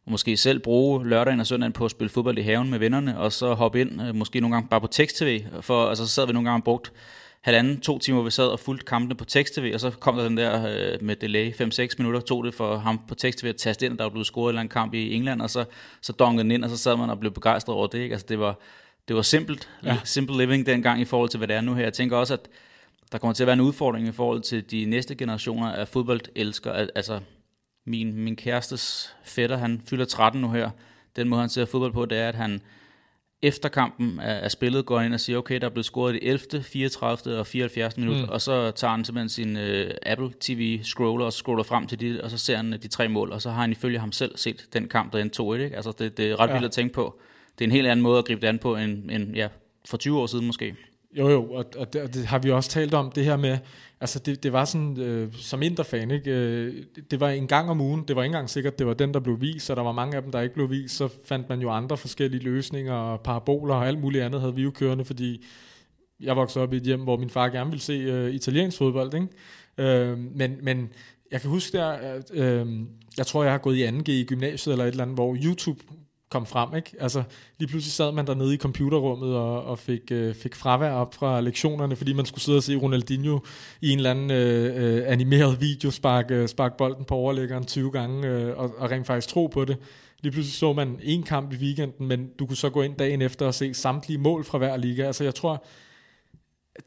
måske 0.06 0.38
selv 0.38 0.60
bruge 0.60 1.08
lørdagen 1.08 1.40
og 1.40 1.48
søndagen 1.48 1.74
på 1.74 1.86
at 1.86 1.92
spille 1.92 2.10
fodbold 2.10 2.38
i 2.38 2.42
haven 2.42 2.70
med 2.70 2.80
vennerne, 2.80 3.20
og 3.20 3.32
så 3.32 3.54
hoppe 3.54 3.82
ind, 3.82 4.02
øh, 4.02 4.16
måske 4.16 4.40
nogle 4.40 4.56
gange 4.56 4.70
bare 4.70 4.82
på 4.82 4.88
tekst-tv, 4.88 5.44
for 5.62 5.90
altså 5.90 6.06
så 6.06 6.14
sad 6.14 6.28
vi 6.28 6.34
nogle 6.34 6.50
gange 6.50 6.60
og 6.60 6.64
brugt 6.64 6.92
halvanden, 7.42 7.80
to 7.80 8.00
timer, 8.00 8.22
vi 8.22 8.32
sad 8.32 8.48
og 8.48 8.60
fulgte 8.60 8.86
kampene 8.86 9.16
på 9.16 9.26
tekst-tv, 9.26 9.72
og 9.74 9.80
så 9.80 9.92
kom 9.92 10.16
der 10.16 10.24
den 10.24 10.38
der 10.38 10.68
øh, 10.68 11.04
med 11.04 11.16
delay, 11.16 11.52
5-6 11.52 11.96
minutter, 11.98 12.20
tog 12.20 12.44
det 12.44 12.54
for 12.54 12.78
ham 12.78 13.00
på 13.08 13.16
tekst-tv 13.16 13.48
at 13.48 13.56
taste 13.56 13.86
ind, 13.86 13.98
der 13.98 14.04
var 14.04 14.10
blevet 14.10 14.28
scoret 14.28 14.46
en 14.46 14.50
eller 14.50 14.60
anden 14.60 14.72
kamp 14.72 14.94
i 14.94 15.14
England, 15.14 15.42
og 15.42 15.50
så, 15.50 15.66
så 16.02 16.14
donkede 16.14 16.44
den 16.44 16.52
ind, 16.52 16.64
og 16.64 16.70
så 16.70 16.78
sad 16.78 16.98
man 16.98 17.10
og 17.10 17.20
blev 17.20 17.32
begejstret 17.32 17.76
over 17.76 17.88
det. 17.88 18.00
Ikke? 18.00 18.14
Altså 18.14 18.26
det 18.30 18.40
var, 18.40 18.60
det 19.08 19.16
var 19.16 19.22
simpelt, 19.22 19.70
ja. 19.84 19.98
simple 20.04 20.38
living 20.38 20.66
dengang 20.66 21.02
i 21.02 21.06
forhold 21.06 21.30
til, 21.30 21.38
hvad 21.38 21.48
det 21.48 21.56
er 21.56 21.62
nu 21.62 21.74
her. 21.74 21.84
Jeg 21.84 21.94
tænker 21.94 22.18
også, 22.18 22.34
at 22.34 22.50
der 23.12 23.18
kommer 23.18 23.34
til 23.34 23.44
at 23.44 23.48
være 23.48 23.54
en 23.54 23.62
udfordring 23.62 24.08
i 24.08 24.12
forhold 24.12 24.42
til 24.42 24.72
de 24.72 24.86
næste 24.86 25.16
generationer 25.16 25.72
af 25.72 25.88
fodboldelskere. 25.88 26.88
Altså, 26.96 27.20
min, 27.90 28.16
min 28.16 28.36
kærestes 28.36 29.16
fætter, 29.24 29.58
han 29.58 29.82
fylder 29.86 30.06
13 30.06 30.42
nu 30.42 30.52
her. 30.52 30.70
Den 31.16 31.30
måde, 31.30 31.42
han 31.42 31.50
ser 31.50 31.66
fodbold 31.66 31.94
på, 31.94 32.06
det 32.06 32.18
er, 32.18 32.28
at 32.28 32.36
han 32.36 32.62
efter 33.42 33.70
kampen 33.70 34.20
af, 34.20 34.52
spillet 34.52 34.86
går 34.86 35.02
ind 35.02 35.14
og 35.14 35.20
siger, 35.20 35.38
okay, 35.38 35.62
der 35.62 35.66
er 35.66 35.72
blevet 35.72 35.86
scoret 35.86 36.16
i 36.16 36.20
11., 36.22 36.64
34. 36.64 37.40
og 37.40 37.48
74. 37.48 37.98
minut, 37.98 38.18
mm. 38.18 38.30
og 38.30 38.42
så 38.42 38.72
tager 38.72 38.92
han 38.92 39.06
simpelthen 39.06 39.30
sin 39.30 39.56
uh, 39.56 39.92
Apple 40.06 40.32
TV 40.40 40.80
scroller 40.84 41.26
og 41.26 41.34
scroller 41.34 41.64
frem 41.64 41.88
til 41.88 42.00
de, 42.00 42.22
og 42.24 42.32
så 42.32 42.38
ser 42.38 42.58
han 42.58 42.74
uh, 42.74 42.80
de 42.80 42.88
tre 42.88 43.08
mål, 43.08 43.32
og 43.32 43.42
så 43.42 43.50
har 43.50 43.62
han 43.62 43.72
ifølge 43.72 44.00
ham 44.00 44.12
selv 44.12 44.38
set 44.38 44.68
den 44.74 44.88
kamp, 44.88 45.14
der 45.14 45.20
endte 45.20 45.44
2-1. 45.44 45.54
Ikke? 45.54 45.76
Altså, 45.76 45.92
det, 46.00 46.18
det 46.18 46.32
er 46.32 46.40
ret 46.40 46.48
ja. 46.48 46.54
vildt 46.54 46.66
at 46.66 46.72
tænke 46.72 46.94
på 46.94 47.20
det 47.60 47.66
er 47.66 47.68
en 47.68 47.72
helt 47.72 47.88
anden 47.88 48.04
måde 48.04 48.20
at 48.20 48.26
gribe 48.26 48.42
det 48.42 48.48
an 48.48 48.60
på, 48.60 48.76
end, 48.76 49.12
end 49.12 49.36
ja, 49.36 49.48
for 49.86 49.98
20 49.98 50.20
år 50.20 50.28
siden 50.28 50.46
måske. 50.46 50.76
Jo, 51.18 51.30
jo, 51.30 51.54
og, 51.54 51.66
og, 51.78 51.94
det, 51.94 52.02
og 52.02 52.14
det 52.14 52.26
har 52.26 52.40
vi 52.40 52.52
også 52.52 52.70
talt 52.70 52.94
om, 52.94 53.12
det 53.12 53.26
her 53.26 53.38
med, 53.38 53.58
altså 54.02 54.20
det, 54.20 54.44
det 54.44 54.54
var 54.54 54.66
sådan, 54.66 55.00
øh, 55.00 55.34
som 55.34 55.62
interfan, 55.62 56.12
ikke? 56.12 56.32
Øh, 56.32 56.84
det 57.12 57.20
var 57.20 57.30
en 57.30 57.48
gang 57.48 57.70
om 57.70 57.82
ugen, 57.82 58.04
det 58.08 58.16
var 58.16 58.24
ikke 58.24 58.32
engang 58.34 58.50
sikkert, 58.50 58.80
det 58.80 58.88
var 58.88 58.94
den, 58.94 59.14
der 59.14 59.20
blev 59.20 59.42
vist, 59.42 59.70
og 59.70 59.76
der 59.76 59.84
var 59.84 59.92
mange 59.92 60.18
af 60.18 60.24
dem, 60.24 60.32
der 60.32 60.42
ikke 60.42 60.56
blev 60.56 60.70
vist, 60.70 60.96
så 60.96 61.10
fandt 61.26 61.50
man 61.50 61.62
jo 61.62 61.70
andre 61.72 61.98
forskellige 61.98 62.44
løsninger, 62.44 62.94
og 62.94 63.22
paraboler 63.22 63.76
og 63.76 63.88
alt 63.88 64.00
muligt 64.00 64.24
andet 64.24 64.42
havde 64.42 64.56
vi 64.56 64.62
jo 64.62 64.72
kørende, 64.72 65.06
fordi 65.06 65.46
jeg 66.20 66.36
voksede 66.36 66.64
op 66.64 66.74
i 66.74 66.78
et 66.78 66.84
hjem, 66.84 67.02
hvor 67.02 67.18
min 67.18 67.30
far 67.30 67.50
gerne 67.50 67.70
ville 67.70 67.84
se 67.84 67.94
øh, 67.94 68.34
italiensk 68.34 68.78
fodbold, 68.78 69.14
ikke? 69.14 69.28
Øh, 69.78 70.18
men, 70.18 70.58
men 70.62 70.90
jeg 71.32 71.42
kan 71.42 71.50
huske 71.50 71.78
der, 71.78 72.20
øh, 72.34 72.68
jeg 73.18 73.26
tror, 73.26 73.44
jeg 73.44 73.52
har 73.52 73.60
gået 73.60 73.78
i 73.78 73.88
2G 73.88 74.12
i 74.12 74.26
gymnasiet 74.26 74.74
eller 74.74 74.86
et 74.86 74.92
eller 74.92 75.04
andet, 75.04 75.18
hvor 75.18 75.38
YouTube 75.46 75.80
kom 76.30 76.46
frem. 76.46 76.76
Ikke? 76.76 76.92
Altså, 77.00 77.24
lige 77.60 77.70
pludselig 77.70 77.92
sad 77.92 78.12
man 78.12 78.28
dernede 78.28 78.54
i 78.54 78.58
computerrummet 78.58 79.36
og, 79.36 79.64
og 79.64 79.80
fik, 79.80 80.12
øh, 80.12 80.36
fik 80.36 80.56
fravær 80.56 80.92
op 80.92 81.14
fra 81.14 81.42
lektionerne, 81.42 81.96
fordi 81.96 82.14
man 82.14 82.26
skulle 82.26 82.42
sidde 82.42 82.58
og 82.58 82.64
se 82.64 82.76
Ronaldinho 82.76 83.40
i 83.82 83.90
en 83.90 83.98
eller 83.98 84.12
anden 84.12 84.32
øh, 84.32 84.98
øh, 84.98 85.04
animeret 85.08 85.62
video 85.62 85.92
sparke, 85.92 86.36
øh, 86.36 86.48
sparke 86.48 86.78
bolden 86.78 87.06
på 87.06 87.16
overlæggeren 87.16 87.66
20 87.66 87.92
gange 87.92 88.28
øh, 88.28 88.58
og, 88.58 88.74
og 88.78 88.92
rent 88.92 89.08
faktisk 89.08 89.28
tro 89.28 89.48
på 89.48 89.66
det. 89.66 89.78
Lige 90.22 90.32
pludselig 90.32 90.54
så 90.54 90.74
man 90.74 91.00
en 91.04 91.24
kamp 91.24 91.54
i 91.54 91.56
weekenden, 91.56 92.08
men 92.08 92.30
du 92.40 92.46
kunne 92.46 92.58
så 92.58 92.70
gå 92.70 92.82
ind 92.82 92.96
dagen 92.96 93.22
efter 93.22 93.46
og 93.46 93.54
se 93.54 93.74
samtlige 93.74 94.18
mål 94.18 94.44
fra 94.44 94.58
hver 94.58 94.78
liga. 94.78 95.04
Altså 95.04 95.24
jeg 95.24 95.36
tror, 95.36 95.64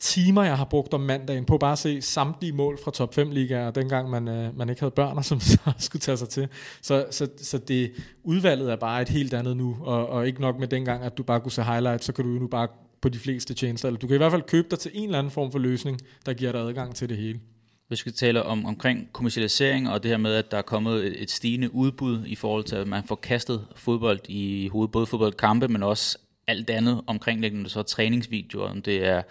timer, 0.00 0.42
jeg 0.42 0.56
har 0.56 0.64
brugt 0.64 0.94
om 0.94 1.00
mandagen 1.00 1.44
på 1.44 1.58
bare 1.58 1.72
at 1.72 1.78
se 1.78 2.02
samtlige 2.02 2.52
mål 2.52 2.78
fra 2.84 2.90
top 2.90 3.14
5 3.14 3.30
ligaer, 3.30 3.70
dengang 3.70 4.10
man, 4.10 4.28
øh, 4.28 4.58
man 4.58 4.68
ikke 4.68 4.80
havde 4.80 4.90
børn, 4.90 5.22
som 5.22 5.40
så 5.50 5.58
skulle 5.78 6.00
tage 6.00 6.16
sig 6.16 6.28
til. 6.28 6.48
Så, 6.82 7.06
så, 7.10 7.28
så 7.36 7.58
det 7.58 7.92
udvalget 8.22 8.72
er 8.72 8.76
bare 8.76 9.02
et 9.02 9.08
helt 9.08 9.34
andet 9.34 9.56
nu, 9.56 9.76
og, 9.80 10.08
og 10.08 10.26
ikke 10.26 10.40
nok 10.40 10.58
med 10.58 10.68
dengang, 10.68 11.04
at 11.04 11.18
du 11.18 11.22
bare 11.22 11.40
kunne 11.40 11.52
se 11.52 11.62
highlights, 11.62 12.04
så 12.04 12.12
kan 12.12 12.24
du 12.24 12.30
jo 12.30 12.38
nu 12.38 12.46
bare 12.46 12.68
på 13.00 13.08
de 13.08 13.18
fleste 13.18 13.54
tjenester, 13.54 13.88
eller 13.88 13.98
du 13.98 14.06
kan 14.06 14.14
i 14.14 14.18
hvert 14.18 14.32
fald 14.32 14.42
købe 14.42 14.68
dig 14.70 14.78
til 14.78 14.90
en 14.94 15.04
eller 15.04 15.18
anden 15.18 15.30
form 15.30 15.52
for 15.52 15.58
løsning, 15.58 16.00
der 16.26 16.32
giver 16.32 16.52
dig 16.52 16.60
adgang 16.60 16.94
til 16.94 17.08
det 17.08 17.16
hele. 17.16 17.40
Hvis 17.88 17.98
vi 18.06 18.10
skal 18.10 18.12
tale 18.12 18.42
om, 18.42 18.66
omkring 18.66 19.08
kommersialisering 19.12 19.90
og 19.90 20.02
det 20.02 20.10
her 20.10 20.18
med, 20.18 20.34
at 20.34 20.50
der 20.50 20.58
er 20.58 20.62
kommet 20.62 21.06
et, 21.06 21.22
et 21.22 21.30
stigende 21.30 21.74
udbud 21.74 22.26
i 22.26 22.34
forhold 22.34 22.64
til, 22.64 22.76
at 22.76 22.86
man 22.86 23.04
får 23.04 23.14
kastet 23.14 23.66
fodbold 23.76 24.20
i 24.28 24.68
hovedet, 24.68 24.92
både 24.92 25.06
fodboldkampe, 25.06 25.68
men 25.68 25.82
også 25.82 26.18
alt 26.46 26.70
andet 26.70 27.00
omkringliggende, 27.06 27.70
så 27.70 27.82
træningsvideoer, 27.82 28.68
om 28.68 28.82
det 28.82 29.06
er 29.06 29.22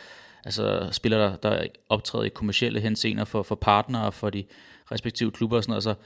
altså 0.46 0.90
spillere, 0.92 1.22
der, 1.22 1.36
der 1.36 1.66
optræder 1.90 2.26
i 2.26 2.30
kommersielle 2.30 2.80
henseender 2.80 3.26
for, 3.26 3.44
for 3.44 3.56
partnere 3.56 4.12
for 4.12 4.30
de 4.30 4.44
respektive 4.92 5.32
klubber 5.32 5.58
og 5.58 5.64
sådan 5.64 5.72
noget. 5.72 5.88
Altså, 5.88 6.04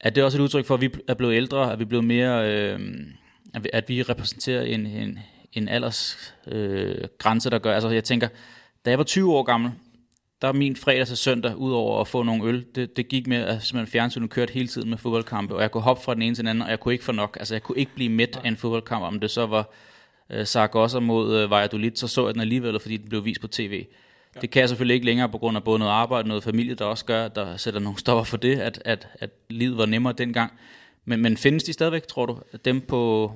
er 0.00 0.10
det 0.10 0.24
også 0.24 0.38
et 0.38 0.42
udtryk 0.42 0.66
for, 0.66 0.74
at 0.74 0.80
vi 0.80 0.90
er 1.08 1.14
blevet 1.14 1.34
ældre, 1.34 1.72
at 1.72 1.78
vi 1.78 1.84
er 1.84 1.88
blevet 1.88 2.04
mere, 2.04 2.50
øh, 2.50 2.80
at 3.72 3.88
vi 3.88 4.02
repræsenterer 4.02 4.62
en, 4.62 4.86
en, 4.86 5.18
en 5.52 5.68
aldersgrænse, 5.68 7.48
øh, 7.48 7.52
der 7.52 7.58
gør, 7.58 7.74
altså 7.74 7.88
jeg 7.88 8.04
tænker, 8.04 8.28
da 8.84 8.90
jeg 8.90 8.98
var 8.98 9.04
20 9.04 9.34
år 9.34 9.42
gammel, 9.42 9.72
der 10.42 10.52
min 10.52 10.76
fredag 10.76 11.06
til 11.06 11.16
søndag, 11.16 11.56
udover 11.56 12.00
at 12.00 12.08
få 12.08 12.22
nogle 12.22 12.44
øl, 12.44 12.66
det, 12.74 12.96
det 12.96 13.08
gik 13.08 13.26
med, 13.26 13.36
at 13.36 13.62
simpelthen 13.62 13.92
fjernsynet 13.92 14.30
kørte 14.30 14.52
hele 14.52 14.68
tiden 14.68 14.90
med 14.90 14.98
fodboldkampe, 14.98 15.54
og 15.54 15.62
jeg 15.62 15.70
kunne 15.70 15.82
hoppe 15.82 16.02
fra 16.02 16.14
den 16.14 16.22
ene 16.22 16.34
til 16.34 16.44
den 16.44 16.48
anden, 16.48 16.62
og 16.62 16.70
jeg 16.70 16.80
kunne 16.80 16.94
ikke 16.94 17.04
få 17.04 17.12
nok. 17.12 17.36
Altså 17.40 17.54
jeg 17.54 17.62
kunne 17.62 17.78
ikke 17.78 17.94
blive 17.94 18.08
mæt 18.08 18.40
af 18.44 18.48
en 18.48 18.56
fodboldkamp, 18.56 19.04
om 19.04 19.20
det 19.20 19.30
så 19.30 19.46
var 19.46 19.70
øh, 20.30 20.44
Zaragoza 20.44 20.98
mod 20.98 21.36
øh, 21.36 21.50
Valladolid, 21.50 21.90
så 21.94 22.08
så 22.08 22.26
jeg 22.26 22.34
den 22.34 22.40
alligevel, 22.40 22.80
fordi 22.80 22.96
den 22.96 23.08
blev 23.08 23.24
vist 23.24 23.40
på 23.40 23.48
tv. 23.48 23.86
Ja. 24.34 24.40
Det 24.40 24.50
kan 24.50 24.60
jeg 24.60 24.68
selvfølgelig 24.68 24.94
ikke 24.94 25.06
længere 25.06 25.28
på 25.28 25.38
grund 25.38 25.56
af 25.56 25.64
både 25.64 25.78
noget 25.78 25.92
arbejde 25.92 26.24
og 26.24 26.28
noget 26.28 26.44
familie, 26.44 26.74
der 26.74 26.84
også 26.84 27.04
gør, 27.04 27.28
der 27.28 27.56
sætter 27.56 27.80
nogle 27.80 27.98
stopper 27.98 28.24
for 28.24 28.36
det, 28.36 28.58
at, 28.60 28.82
at, 28.84 29.08
at 29.20 29.30
livet 29.50 29.78
var 29.78 29.86
nemmere 29.86 30.12
dengang. 30.12 30.52
Men, 31.04 31.22
men 31.22 31.36
findes 31.36 31.64
de 31.64 31.72
stadigvæk, 31.72 32.06
tror 32.06 32.26
du, 32.26 32.38
dem 32.64 32.80
på 32.80 33.32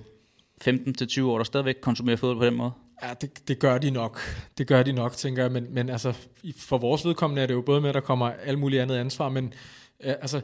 15-20 0.64 1.22
år, 1.22 1.36
der 1.36 1.44
stadigvæk 1.44 1.76
konsumerer 1.80 2.16
fodbold 2.16 2.38
på 2.38 2.46
den 2.46 2.54
måde? 2.54 2.70
Ja, 3.02 3.14
det, 3.20 3.48
det 3.48 3.58
gør 3.58 3.78
de 3.78 3.90
nok. 3.90 4.20
Det 4.58 4.66
gør 4.66 4.82
de 4.82 4.92
nok, 4.92 5.16
tænker 5.16 5.42
jeg. 5.42 5.52
Men, 5.52 5.66
men 5.70 5.88
altså, 5.88 6.12
for 6.58 6.78
vores 6.78 7.04
vedkommende 7.04 7.42
er 7.42 7.46
det 7.46 7.54
jo 7.54 7.60
både 7.60 7.80
med, 7.80 7.88
at 7.88 7.94
der 7.94 8.00
kommer 8.00 8.30
alt 8.44 8.58
muligt 8.58 8.82
andet 8.82 8.96
ansvar, 8.96 9.28
men 9.28 9.54
altså, 10.02 10.40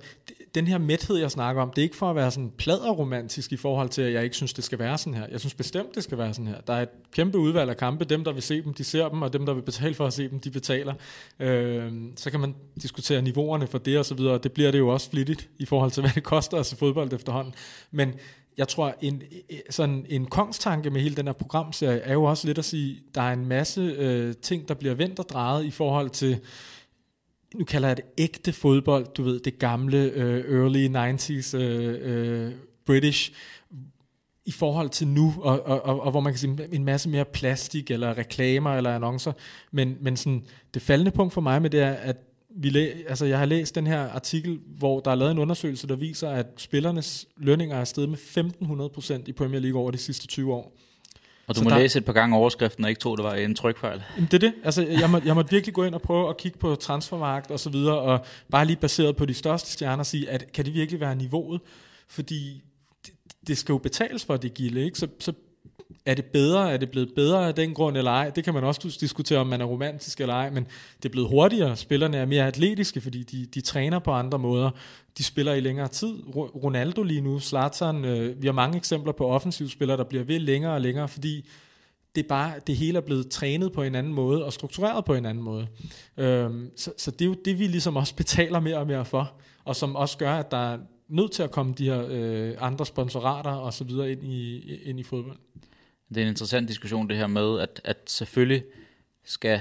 den 0.54 0.66
her 0.66 0.78
mæthed, 0.78 1.16
jeg 1.16 1.30
snakker 1.30 1.62
om, 1.62 1.70
det 1.70 1.78
er 1.78 1.82
ikke 1.82 1.96
for 1.96 2.10
at 2.10 2.16
være 2.16 2.30
sådan 2.30 2.52
pladerromantisk 2.58 3.52
i 3.52 3.56
forhold 3.56 3.88
til, 3.88 4.02
at 4.02 4.12
jeg 4.12 4.24
ikke 4.24 4.36
synes, 4.36 4.52
det 4.52 4.64
skal 4.64 4.78
være 4.78 4.98
sådan 4.98 5.14
her. 5.14 5.26
Jeg 5.30 5.40
synes 5.40 5.54
bestemt, 5.54 5.94
det 5.94 6.02
skal 6.02 6.18
være 6.18 6.34
sådan 6.34 6.46
her. 6.46 6.60
Der 6.60 6.72
er 6.72 6.82
et 6.82 6.88
kæmpe 7.12 7.38
udvalg 7.38 7.70
af 7.70 7.76
kampe. 7.76 8.04
Dem, 8.04 8.24
der 8.24 8.32
vil 8.32 8.42
se 8.42 8.62
dem, 8.62 8.74
de 8.74 8.84
ser 8.84 9.08
dem, 9.08 9.22
og 9.22 9.32
dem, 9.32 9.46
der 9.46 9.54
vil 9.54 9.62
betale 9.62 9.94
for 9.94 10.06
at 10.06 10.12
se 10.12 10.28
dem, 10.28 10.40
de 10.40 10.50
betaler. 10.50 10.94
Øh, 11.40 11.92
så 12.16 12.30
kan 12.30 12.40
man 12.40 12.54
diskutere 12.82 13.22
niveauerne 13.22 13.66
for 13.66 13.78
det 13.78 13.98
og 13.98 14.04
så 14.04 14.14
videre, 14.14 14.34
og 14.34 14.42
det 14.42 14.52
bliver 14.52 14.70
det 14.70 14.78
jo 14.78 14.88
også 14.88 15.10
flittigt 15.10 15.48
i 15.58 15.66
forhold 15.66 15.90
til, 15.90 16.00
hvad 16.02 16.10
det 16.14 16.22
koster 16.22 16.56
at 16.56 16.66
se 16.66 16.76
fodbold 16.76 17.12
efterhånden. 17.12 17.54
Men 17.90 18.14
jeg 18.58 18.68
tror, 18.68 18.94
en, 19.00 19.22
e-, 19.22 19.54
e-, 19.54 19.66
sådan 19.70 20.06
en 20.08 20.26
kongstanke 20.26 20.90
med 20.90 21.00
hele 21.00 21.16
den 21.16 21.26
her 21.26 21.32
programserie 21.32 21.98
er 21.98 22.12
jo 22.12 22.24
også 22.24 22.46
lidt 22.46 22.58
at 22.58 22.64
sige, 22.64 23.00
der 23.14 23.22
er 23.22 23.32
en 23.32 23.46
masse 23.46 23.80
øh, 23.80 24.34
ting, 24.42 24.68
der 24.68 24.74
bliver 24.74 24.94
vendt 24.94 25.18
og 25.18 25.28
drejet 25.28 25.64
i 25.64 25.70
forhold 25.70 26.10
til 26.10 26.40
nu 27.54 27.64
kalder 27.64 27.88
jeg 27.88 27.96
det 27.96 28.04
ægte 28.18 28.52
fodbold, 28.52 29.06
du 29.14 29.22
ved, 29.22 29.40
det 29.40 29.58
gamle 29.58 30.12
uh, 30.16 30.56
early 30.58 30.88
90s 30.88 31.56
uh, 31.56 31.62
øh, 31.62 31.94
uh, 31.94 32.46
øh, 32.46 32.52
British, 32.86 33.32
i 34.46 34.50
forhold 34.50 34.90
til 34.90 35.08
nu, 35.08 35.34
og, 35.38 35.66
og, 35.66 35.84
og, 35.84 36.00
og 36.00 36.10
hvor 36.10 36.20
man 36.20 36.32
kan 36.32 36.38
sige 36.38 36.68
en 36.72 36.84
masse 36.84 37.08
mere 37.08 37.24
plastik, 37.24 37.90
eller 37.90 38.18
reklamer, 38.18 38.74
eller 38.74 38.94
annoncer, 38.94 39.32
men, 39.72 39.96
men 40.00 40.16
sådan, 40.16 40.46
det 40.74 40.82
faldende 40.82 41.10
punkt 41.10 41.32
for 41.32 41.40
mig 41.40 41.62
med 41.62 41.70
det 41.70 41.80
er, 41.80 41.92
at 41.92 42.16
vi 42.50 42.68
læ- 42.68 43.02
altså 43.08 43.26
jeg 43.26 43.38
har 43.38 43.46
læst 43.46 43.74
den 43.74 43.86
her 43.86 44.00
artikel, 44.00 44.60
hvor 44.78 45.00
der 45.00 45.10
er 45.10 45.14
lavet 45.14 45.30
en 45.30 45.38
undersøgelse, 45.38 45.86
der 45.86 45.96
viser, 45.96 46.30
at 46.30 46.46
spillernes 46.56 47.28
lønninger 47.36 47.76
er 47.76 47.84
steget 47.84 48.08
med 48.08 48.18
1500% 49.18 49.22
i 49.26 49.32
Premier 49.32 49.60
League 49.60 49.80
over 49.80 49.90
de 49.90 49.98
sidste 49.98 50.26
20 50.26 50.54
år. 50.54 50.76
Og 51.48 51.54
du 51.54 51.58
så 51.58 51.64
må 51.64 51.70
der, 51.70 51.78
læse 51.78 51.98
et 51.98 52.04
par 52.04 52.12
gange 52.12 52.36
overskriften, 52.36 52.84
og 52.84 52.90
ikke 52.90 53.00
tro, 53.00 53.16
det 53.16 53.24
var 53.24 53.34
en 53.34 53.54
trykfejl. 53.54 54.02
Det 54.18 54.34
er 54.34 54.38
det. 54.38 54.54
Altså, 54.64 54.82
jeg, 54.82 55.10
må, 55.10 55.20
jeg 55.24 55.34
måtte 55.34 55.50
virkelig 55.50 55.74
gå 55.74 55.84
ind 55.84 55.94
og 55.94 56.02
prøve 56.02 56.28
at 56.28 56.36
kigge 56.36 56.58
på 56.58 56.74
transfermarkt 56.74 57.50
og 57.50 57.60
så 57.60 57.70
videre, 57.70 57.98
og 57.98 58.24
bare 58.50 58.64
lige 58.64 58.76
baseret 58.76 59.16
på 59.16 59.26
de 59.26 59.34
største 59.34 59.72
stjerner 59.72 60.04
sige, 60.04 60.30
at 60.30 60.52
kan 60.52 60.64
det 60.64 60.74
virkelig 60.74 61.00
være 61.00 61.16
niveauet? 61.16 61.60
Fordi 62.08 62.62
det, 63.06 63.14
det 63.46 63.58
skal 63.58 63.72
jo 63.72 63.78
betales 63.78 64.24
for 64.24 64.36
det 64.36 64.54
gilde, 64.54 64.84
ikke? 64.84 64.98
Så, 64.98 65.08
så 65.20 65.32
er 66.06 66.14
det 66.14 66.24
bedre? 66.24 66.72
Er 66.72 66.76
det 66.76 66.90
blevet 66.90 67.12
bedre 67.14 67.48
af 67.48 67.54
den 67.54 67.74
grund 67.74 67.96
eller 67.96 68.10
ej? 68.10 68.30
Det 68.30 68.44
kan 68.44 68.54
man 68.54 68.64
også 68.64 68.96
diskutere, 69.00 69.38
om 69.38 69.46
man 69.46 69.60
er 69.60 69.64
romantisk 69.64 70.20
eller 70.20 70.34
ej, 70.34 70.50
men 70.50 70.66
det 70.96 71.04
er 71.04 71.12
blevet 71.12 71.28
hurtigere. 71.28 71.76
Spillerne 71.76 72.16
er 72.16 72.26
mere 72.26 72.46
atletiske, 72.46 73.00
fordi 73.00 73.22
de, 73.22 73.46
de 73.46 73.60
træner 73.60 73.98
på 73.98 74.10
andre 74.12 74.38
måder. 74.38 74.70
De 75.18 75.24
spiller 75.24 75.52
i 75.52 75.60
længere 75.60 75.88
tid. 75.88 76.14
Ronaldo 76.36 77.02
lige 77.02 77.20
nu, 77.20 77.40
Zlatan, 77.40 78.04
øh, 78.04 78.42
vi 78.42 78.46
har 78.46 78.52
mange 78.52 78.76
eksempler 78.76 79.12
på 79.12 79.26
offensivspillere, 79.26 79.96
der 79.96 80.04
bliver 80.04 80.24
ved 80.24 80.38
længere 80.38 80.72
og 80.72 80.80
længere, 80.80 81.08
fordi 81.08 81.48
det 82.14 82.24
er 82.24 82.28
bare, 82.28 82.52
det 82.66 82.76
hele 82.76 82.98
er 82.98 83.02
blevet 83.02 83.30
trænet 83.30 83.72
på 83.72 83.82
en 83.82 83.94
anden 83.94 84.12
måde, 84.12 84.44
og 84.44 84.52
struktureret 84.52 85.04
på 85.04 85.14
en 85.14 85.26
anden 85.26 85.44
måde. 85.44 85.66
Øhm, 86.16 86.70
så, 86.76 86.92
så 86.96 87.10
det 87.10 87.22
er 87.22 87.26
jo 87.26 87.36
det, 87.44 87.58
vi 87.58 87.66
ligesom 87.66 87.96
også 87.96 88.14
betaler 88.22 88.60
mere 88.60 88.78
og 88.78 88.86
mere 88.86 89.04
for, 89.04 89.32
og 89.64 89.76
som 89.76 89.96
også 89.96 90.18
gør, 90.18 90.34
at 90.34 90.50
der 90.50 90.72
er 90.72 90.78
nødt 91.08 91.32
til 91.32 91.42
at 91.42 91.50
komme 91.50 91.74
de 91.78 91.84
her 91.84 92.06
øh, 92.08 92.54
andre 92.58 92.86
sponsorater 92.86 93.50
og 93.50 93.74
så 93.74 93.84
videre 93.84 94.12
ind 94.12 94.24
i, 94.24 94.58
ind 94.82 95.00
i 95.00 95.02
fodbold. 95.02 95.36
Det 96.08 96.16
er 96.16 96.22
en 96.22 96.28
interessant 96.28 96.68
diskussion 96.68 97.08
det 97.08 97.16
her 97.16 97.26
med, 97.26 97.60
at, 97.60 97.80
at 97.84 97.98
selvfølgelig 98.06 98.64
skal 99.24 99.60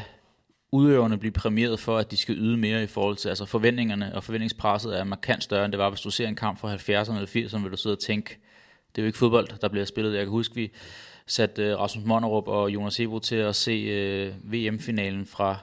udøverne 0.71 1.17
blive 1.17 1.31
præmieret 1.31 1.79
for, 1.79 1.97
at 1.97 2.11
de 2.11 2.17
skal 2.17 2.35
yde 2.37 2.57
mere 2.57 2.83
i 2.83 2.87
forhold 2.87 3.17
til, 3.17 3.29
altså 3.29 3.45
forventningerne 3.45 4.15
og 4.15 4.23
forventningspresset 4.23 4.99
er 4.99 5.03
markant 5.03 5.43
større, 5.43 5.65
end 5.65 5.71
det 5.71 5.79
var, 5.79 5.89
hvis 5.89 6.01
du 6.01 6.09
ser 6.09 6.27
en 6.27 6.35
kamp 6.35 6.59
fra 6.59 6.75
70'erne 6.75 7.15
eller 7.15 7.47
80'erne, 7.47 7.61
vil 7.61 7.71
du 7.71 7.77
sidde 7.77 7.93
og 7.93 7.99
tænke, 7.99 8.37
det 8.95 9.01
er 9.01 9.03
jo 9.03 9.07
ikke 9.07 9.17
fodbold, 9.17 9.47
der 9.61 9.67
bliver 9.67 9.85
spillet. 9.85 10.13
Jeg 10.13 10.25
kan 10.25 10.31
huske, 10.31 10.55
vi 10.55 10.71
satte 11.25 11.63
øh, 11.63 11.79
Rasmus 11.79 12.05
Monnerup 12.05 12.47
og 12.47 12.69
Jonas 12.69 12.99
Ebo 12.99 13.19
til 13.19 13.35
at 13.35 13.55
se 13.55 13.71
øh, 13.71 14.53
VM-finalen 14.53 15.25
fra 15.25 15.57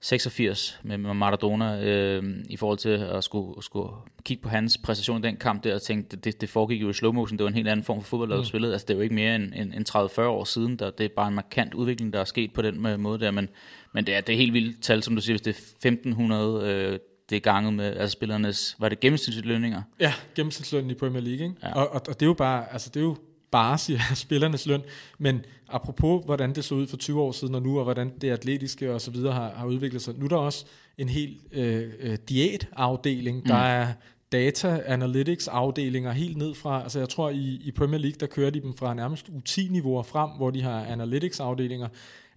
86 0.00 0.80
med 0.82 0.98
Maradona 0.98 1.84
øh, 1.84 2.24
i 2.48 2.56
forhold 2.56 2.78
til 2.78 2.88
at 2.88 3.24
skulle, 3.24 3.62
skulle 3.62 3.88
kigge 4.24 4.42
på 4.42 4.48
hans 4.48 4.78
præstation 4.78 5.18
i 5.18 5.22
den 5.22 5.36
kamp 5.36 5.64
der 5.64 5.74
og 5.74 5.82
tænke, 5.82 6.16
det, 6.16 6.40
det 6.40 6.48
foregik 6.48 6.82
jo 6.82 6.90
i 6.90 6.92
slow 6.92 7.12
motion, 7.12 7.38
det 7.38 7.44
var 7.44 7.48
en 7.48 7.54
helt 7.54 7.68
anden 7.68 7.84
form 7.84 8.00
for 8.02 8.08
fodbold, 8.08 8.30
der 8.30 8.36
mm. 8.36 8.44
spillet. 8.44 8.72
Altså 8.72 8.84
det 8.86 8.94
er 8.94 8.98
jo 8.98 9.02
ikke 9.02 9.14
mere 9.14 9.34
end, 9.34 9.52
end, 9.56 9.72
end 9.74 10.18
30-40 10.18 10.20
år 10.20 10.44
siden, 10.44 10.76
der, 10.76 10.90
det 10.90 11.04
er 11.04 11.08
bare 11.16 11.28
en 11.28 11.34
markant 11.34 11.74
udvikling, 11.74 12.12
der 12.12 12.20
er 12.20 12.24
sket 12.24 12.52
på 12.52 12.62
den 12.62 13.00
måde 13.00 13.20
der, 13.20 13.30
men, 13.30 13.48
men 13.94 14.06
det 14.06 14.14
er, 14.14 14.20
det 14.20 14.32
er 14.32 14.36
helt 14.36 14.52
vildt 14.52 14.82
tal, 14.82 15.02
som 15.02 15.14
du 15.14 15.20
siger, 15.20 15.34
hvis 15.34 15.42
det 15.42 15.54
er 15.54 15.88
1500, 15.88 16.70
øh, 16.70 16.98
det 17.30 17.36
er 17.36 17.40
ganget 17.40 17.74
med 17.74 17.96
altså 17.96 18.12
spillernes, 18.12 18.76
var 18.78 18.88
det 18.88 19.00
gennemsnitslønninger? 19.00 19.82
Ja, 20.00 20.14
gennemsnitslønnen 20.34 20.90
i 20.90 20.94
Premier 20.94 21.22
League, 21.22 21.46
ikke? 21.46 21.56
Ja. 21.62 21.72
Og, 21.72 21.88
og, 21.88 22.00
og, 22.08 22.20
det 22.20 22.22
er 22.22 22.26
jo 22.26 22.34
bare, 22.34 22.72
altså 22.72 22.90
det 22.94 23.00
er 23.00 23.04
jo 23.04 23.16
bare 23.50 23.78
siger 23.78 24.00
spillernes 24.14 24.66
løn, 24.66 24.82
men 25.18 25.44
apropos 25.68 26.24
hvordan 26.24 26.54
det 26.54 26.64
så 26.64 26.74
ud 26.74 26.86
for 26.86 26.96
20 26.96 27.20
år 27.20 27.32
siden 27.32 27.54
og 27.54 27.62
nu, 27.62 27.78
og 27.78 27.84
hvordan 27.84 28.12
det 28.20 28.30
atletiske 28.30 28.94
og 28.94 29.00
så 29.00 29.10
videre 29.10 29.32
har, 29.32 29.50
har 29.50 29.66
udviklet 29.66 30.02
sig, 30.02 30.14
nu 30.18 30.24
er 30.24 30.28
der 30.28 30.36
også 30.36 30.64
en 30.98 31.08
helt 31.08 31.38
øh, 31.52 31.92
øh, 32.00 32.18
diætafdeling, 32.28 33.36
mm. 33.36 33.44
der 33.46 33.54
er 33.54 33.92
data 34.32 34.82
analytics 34.86 35.48
afdelinger 35.48 36.12
helt 36.12 36.36
ned 36.36 36.54
fra, 36.54 36.82
altså 36.82 36.98
jeg 36.98 37.08
tror 37.08 37.30
i, 37.30 37.60
i 37.64 37.72
Premier 37.72 38.00
League, 38.00 38.16
der 38.20 38.26
kører 38.26 38.50
de 38.50 38.60
dem 38.60 38.74
fra 38.74 38.94
nærmest 38.94 39.28
U10-niveauer 39.28 40.02
frem, 40.02 40.30
hvor 40.30 40.50
de 40.50 40.62
har 40.62 40.84
analytics 40.84 41.40
afdelinger. 41.40 41.88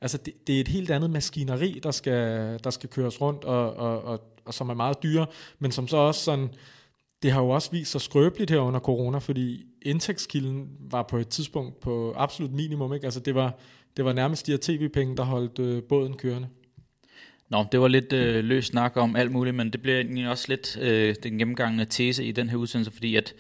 Altså 0.02 0.18
det, 0.18 0.48
det 0.48 0.56
er 0.56 0.62
et 0.62 0.68
helt 0.68 0.92
andet 0.92 1.10
maskineri, 1.10 1.80
der 1.84 1.92
skal, 1.92 2.60
der 2.64 2.70
skal 2.70 2.90
køres 2.90 3.22
rundt, 3.22 3.44
og, 3.44 3.74
og, 3.74 4.04
og, 4.04 4.22
og 4.46 4.54
som 4.54 4.70
er 4.70 4.74
meget 4.74 5.04
dyre, 5.04 5.26
men 5.60 5.72
som 5.72 5.88
så 5.88 5.98
også 5.98 6.24
sådan, 6.24 6.50
det 7.24 7.32
har 7.32 7.42
jo 7.42 7.50
også 7.50 7.72
vist 7.72 7.92
sig 7.92 8.02
skrøbeligt 8.02 8.52
her 8.52 8.60
under 8.60 8.80
corona, 8.80 9.18
fordi 9.18 9.66
indtægtskilden 9.82 10.70
var 10.80 11.04
på 11.04 11.18
et 11.18 11.28
tidspunkt 11.28 11.80
på 11.80 12.14
absolut 12.18 12.52
minimum. 12.52 12.94
Ikke? 12.94 13.06
Altså 13.06 13.20
det 13.20 13.36
var, 13.36 13.60
det 13.98 14.06
var 14.06 14.14
nærmest 14.14 14.48
de 14.48 14.52
her 14.52 14.60
tv-penge, 14.62 15.18
der 15.18 15.24
holdt 15.24 15.60
øh, 15.60 15.84
båden 15.84 16.18
kørende. 16.18 16.48
Nå, 17.50 17.66
det 17.72 17.82
var 17.82 17.88
lidt 17.88 18.14
øh, 18.14 18.44
løs 18.44 18.66
snak 18.66 18.98
om 18.98 19.16
alt 19.16 19.32
muligt, 19.32 19.56
men 19.56 19.70
det 19.70 19.82
bliver 19.82 19.98
egentlig 19.98 20.30
også 20.30 20.46
lidt 20.48 20.78
øh, 20.82 21.16
den 21.24 21.38
gennemgangende 21.38 21.86
tese 21.86 22.26
i 22.26 22.32
den 22.32 22.50
her 22.50 22.58
udsendelse, 22.58 22.92
fordi 22.92 23.16
at 23.16 23.34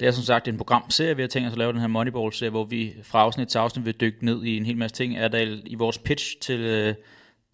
det 0.00 0.08
er 0.08 0.12
som 0.12 0.24
sagt 0.24 0.48
en 0.48 0.56
programserie, 0.56 1.16
vi 1.16 1.22
har 1.22 1.28
tænkt 1.28 1.46
os 1.46 1.52
at 1.52 1.58
lave 1.58 1.72
den 1.72 1.80
her 1.80 1.86
Moneyball-serie, 1.86 2.50
hvor 2.50 2.64
vi 2.64 2.94
fra 3.02 3.20
afsnit 3.20 3.48
til 3.48 3.58
afsnit 3.58 3.86
vil 3.86 3.94
dykke 4.00 4.24
ned 4.24 4.44
i 4.44 4.56
en 4.56 4.66
hel 4.66 4.76
masse 4.76 4.96
ting. 4.96 5.16
Er 5.16 5.28
der 5.28 5.56
i 5.64 5.74
vores 5.74 5.98
pitch 5.98 6.40
til 6.40 6.60
øh, 6.60 6.94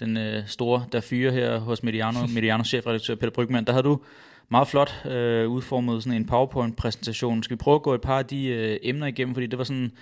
den 0.00 0.16
øh, 0.16 0.46
store, 0.46 0.86
der 0.92 1.00
fyre 1.00 1.32
her 1.32 1.58
hos 1.58 1.82
Mediano, 1.82 2.26
Mediano 2.34 2.64
chefredaktør 2.64 3.14
Peter 3.14 3.30
Brygman, 3.30 3.64
der 3.64 3.72
havde 3.72 3.84
du 3.84 4.00
meget 4.48 4.68
flot 4.68 5.04
øh, 5.04 5.48
udformet 5.48 6.02
sådan 6.02 6.16
en 6.16 6.26
PowerPoint-præsentation. 6.26 7.42
Skal 7.42 7.54
vi 7.54 7.58
prøve 7.58 7.74
at 7.74 7.82
gå 7.82 7.94
et 7.94 8.00
par 8.00 8.18
af 8.18 8.26
de 8.26 8.46
øh, 8.46 8.78
emner 8.82 9.06
igennem, 9.06 9.34
fordi 9.34 9.46
det 9.46 9.58
var 9.58 9.64
sådan 9.64 9.92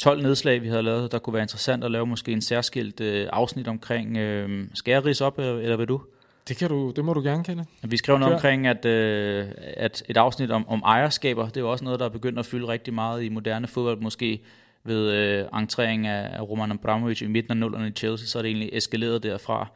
12 0.00 0.22
nedslag, 0.22 0.62
vi 0.62 0.68
havde 0.68 0.82
lavet, 0.82 1.12
der 1.12 1.18
kunne 1.18 1.34
være 1.34 1.42
interessant 1.42 1.84
at 1.84 1.90
lave 1.90 2.06
måske 2.06 2.32
en 2.32 2.42
særskilt 2.42 3.00
øh, 3.00 3.28
afsnit 3.32 3.68
omkring. 3.68 4.16
Øh, 4.16 4.66
skal 4.74 4.92
jeg 4.92 5.04
rise 5.04 5.24
op, 5.24 5.38
eller, 5.38 5.58
eller 5.58 5.76
vil 5.76 5.88
du? 5.88 6.00
Det, 6.48 6.56
kan 6.56 6.68
du, 6.68 6.92
det 6.96 7.04
må 7.04 7.14
du 7.14 7.22
gerne 7.22 7.44
kende. 7.44 7.64
Vi 7.82 7.96
skrev 7.96 8.18
noget 8.18 8.34
omkring, 8.34 8.66
at, 8.66 8.84
øh, 8.84 9.48
at 9.58 10.02
et 10.08 10.16
afsnit 10.16 10.50
om, 10.50 10.68
om 10.68 10.82
ejerskaber, 10.84 11.48
det 11.48 11.60
er 11.60 11.64
også 11.64 11.84
noget, 11.84 12.00
der 12.00 12.06
er 12.06 12.10
begyndt 12.10 12.38
at 12.38 12.46
fylde 12.46 12.68
rigtig 12.68 12.94
meget 12.94 13.22
i 13.22 13.28
moderne 13.28 13.66
fodbold, 13.66 14.00
måske 14.00 14.40
ved 14.84 15.12
øh, 15.12 15.60
entreng 15.60 16.06
af 16.06 16.40
Roman 16.40 16.72
Abramovic 16.72 17.22
i 17.22 17.26
midten 17.26 17.50
af 17.50 17.56
nullerne 17.56 17.88
i 17.88 17.90
Chelsea, 17.90 18.26
så 18.26 18.38
er 18.38 18.42
det 18.42 18.48
egentlig 18.48 18.70
eskaleret 18.72 19.22
derfra. 19.22 19.68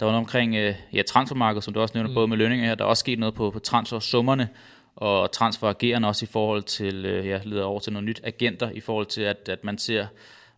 Der 0.00 0.06
var 0.06 0.12
noget 0.12 0.24
omkring 0.24 0.54
øh, 0.54 0.74
ja, 0.92 1.02
transfermarkedet, 1.02 1.64
som 1.64 1.74
du 1.74 1.80
også 1.80 1.92
nævner, 1.94 2.08
mm. 2.08 2.14
både 2.14 2.28
med 2.28 2.36
lønninger 2.36 2.66
her. 2.66 2.74
Der 2.74 2.84
er 2.84 2.88
også 2.88 3.00
sket 3.00 3.18
noget 3.18 3.34
på, 3.34 3.50
på 3.50 3.58
transfersummerne, 3.58 4.48
og 4.96 5.32
transferagerende 5.32 6.08
også 6.08 6.24
i 6.24 6.28
forhold 6.32 6.62
til, 6.62 7.06
øh, 7.06 7.26
ja, 7.26 7.40
leder 7.44 7.64
over 7.64 7.80
til 7.80 7.92
noget 7.92 8.04
nyt 8.04 8.20
agenter, 8.24 8.70
i 8.70 8.80
forhold 8.80 9.06
til, 9.06 9.22
at, 9.22 9.48
at 9.48 9.64
man 9.64 9.78
ser 9.78 10.06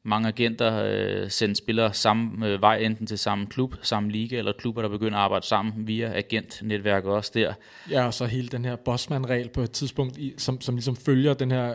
mange 0.03 0.29
agenter 0.29 0.83
øh, 0.85 1.31
sende 1.31 1.57
spillere 1.57 1.95
samme 1.95 2.47
øh, 2.47 2.63
vej, 2.63 2.77
enten 2.77 3.07
til 3.07 3.19
samme 3.19 3.47
klub, 3.47 3.75
samme 3.83 4.11
liga, 4.11 4.39
eller 4.39 4.53
klubber, 4.53 4.83
der 4.83 4.89
begynder 4.89 5.19
at 5.19 5.25
arbejde 5.25 5.47
sammen 5.47 5.73
via 5.87 6.13
agentnetværket 6.15 7.11
også 7.11 7.31
der. 7.35 7.53
Ja, 7.91 8.07
og 8.07 8.15
så 8.15 8.25
hele 8.27 8.49
den 8.49 8.65
her 8.65 8.77
Bosman-regel 8.77 9.49
på 9.49 9.61
et 9.61 9.71
tidspunkt, 9.71 10.19
i, 10.19 10.35
som, 10.37 10.61
som 10.61 10.75
ligesom 10.75 10.97
følger 10.97 11.35
den 11.35 11.51
her 11.51 11.75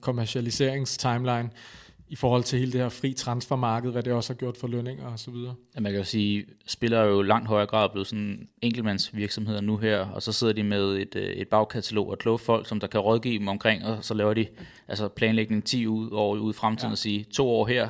kommercialiserings-timeline, 0.00 1.50
i 2.10 2.16
forhold 2.16 2.44
til 2.44 2.58
hele 2.58 2.72
det 2.72 2.80
her 2.80 2.88
fri 2.88 3.12
transfermarked, 3.12 3.90
hvad 3.90 4.02
det 4.02 4.12
også 4.12 4.32
har 4.32 4.38
gjort 4.38 4.56
for 4.56 4.68
lønninger 4.68 5.06
og 5.06 5.18
så 5.18 5.30
videre. 5.30 5.54
Ja, 5.74 5.80
man 5.80 5.92
kan 5.92 5.98
jo 5.98 6.04
sige, 6.04 6.46
spillere 6.66 7.00
er 7.00 7.06
jo 7.06 7.22
langt 7.22 7.48
højere 7.48 7.66
grad 7.66 7.88
blevet 7.88 8.06
sådan 8.06 8.48
enkeltmandsvirksomheder 8.62 9.60
nu 9.60 9.76
her, 9.76 9.98
og 9.98 10.22
så 10.22 10.32
sidder 10.32 10.52
de 10.52 10.62
med 10.62 10.96
et, 10.96 11.16
øh, 11.16 11.22
et 11.22 11.48
bagkatalog 11.48 12.12
af 12.12 12.18
kloge 12.18 12.38
folk, 12.38 12.68
som 12.68 12.80
der 12.80 12.86
kan 12.86 13.00
rådgive 13.00 13.38
dem 13.38 13.48
omkring, 13.48 13.84
og 13.84 14.04
så 14.04 14.14
laver 14.14 14.34
de 14.34 14.46
altså 14.88 15.08
planlægning 15.08 15.64
10 15.64 15.86
år 15.86 16.36
ud 16.36 16.52
i 16.52 16.56
fremtiden 16.56 16.88
ja. 16.90 16.92
og 16.92 16.98
sige, 16.98 17.24
to 17.24 17.48
år 17.48 17.66
her, 17.66 17.88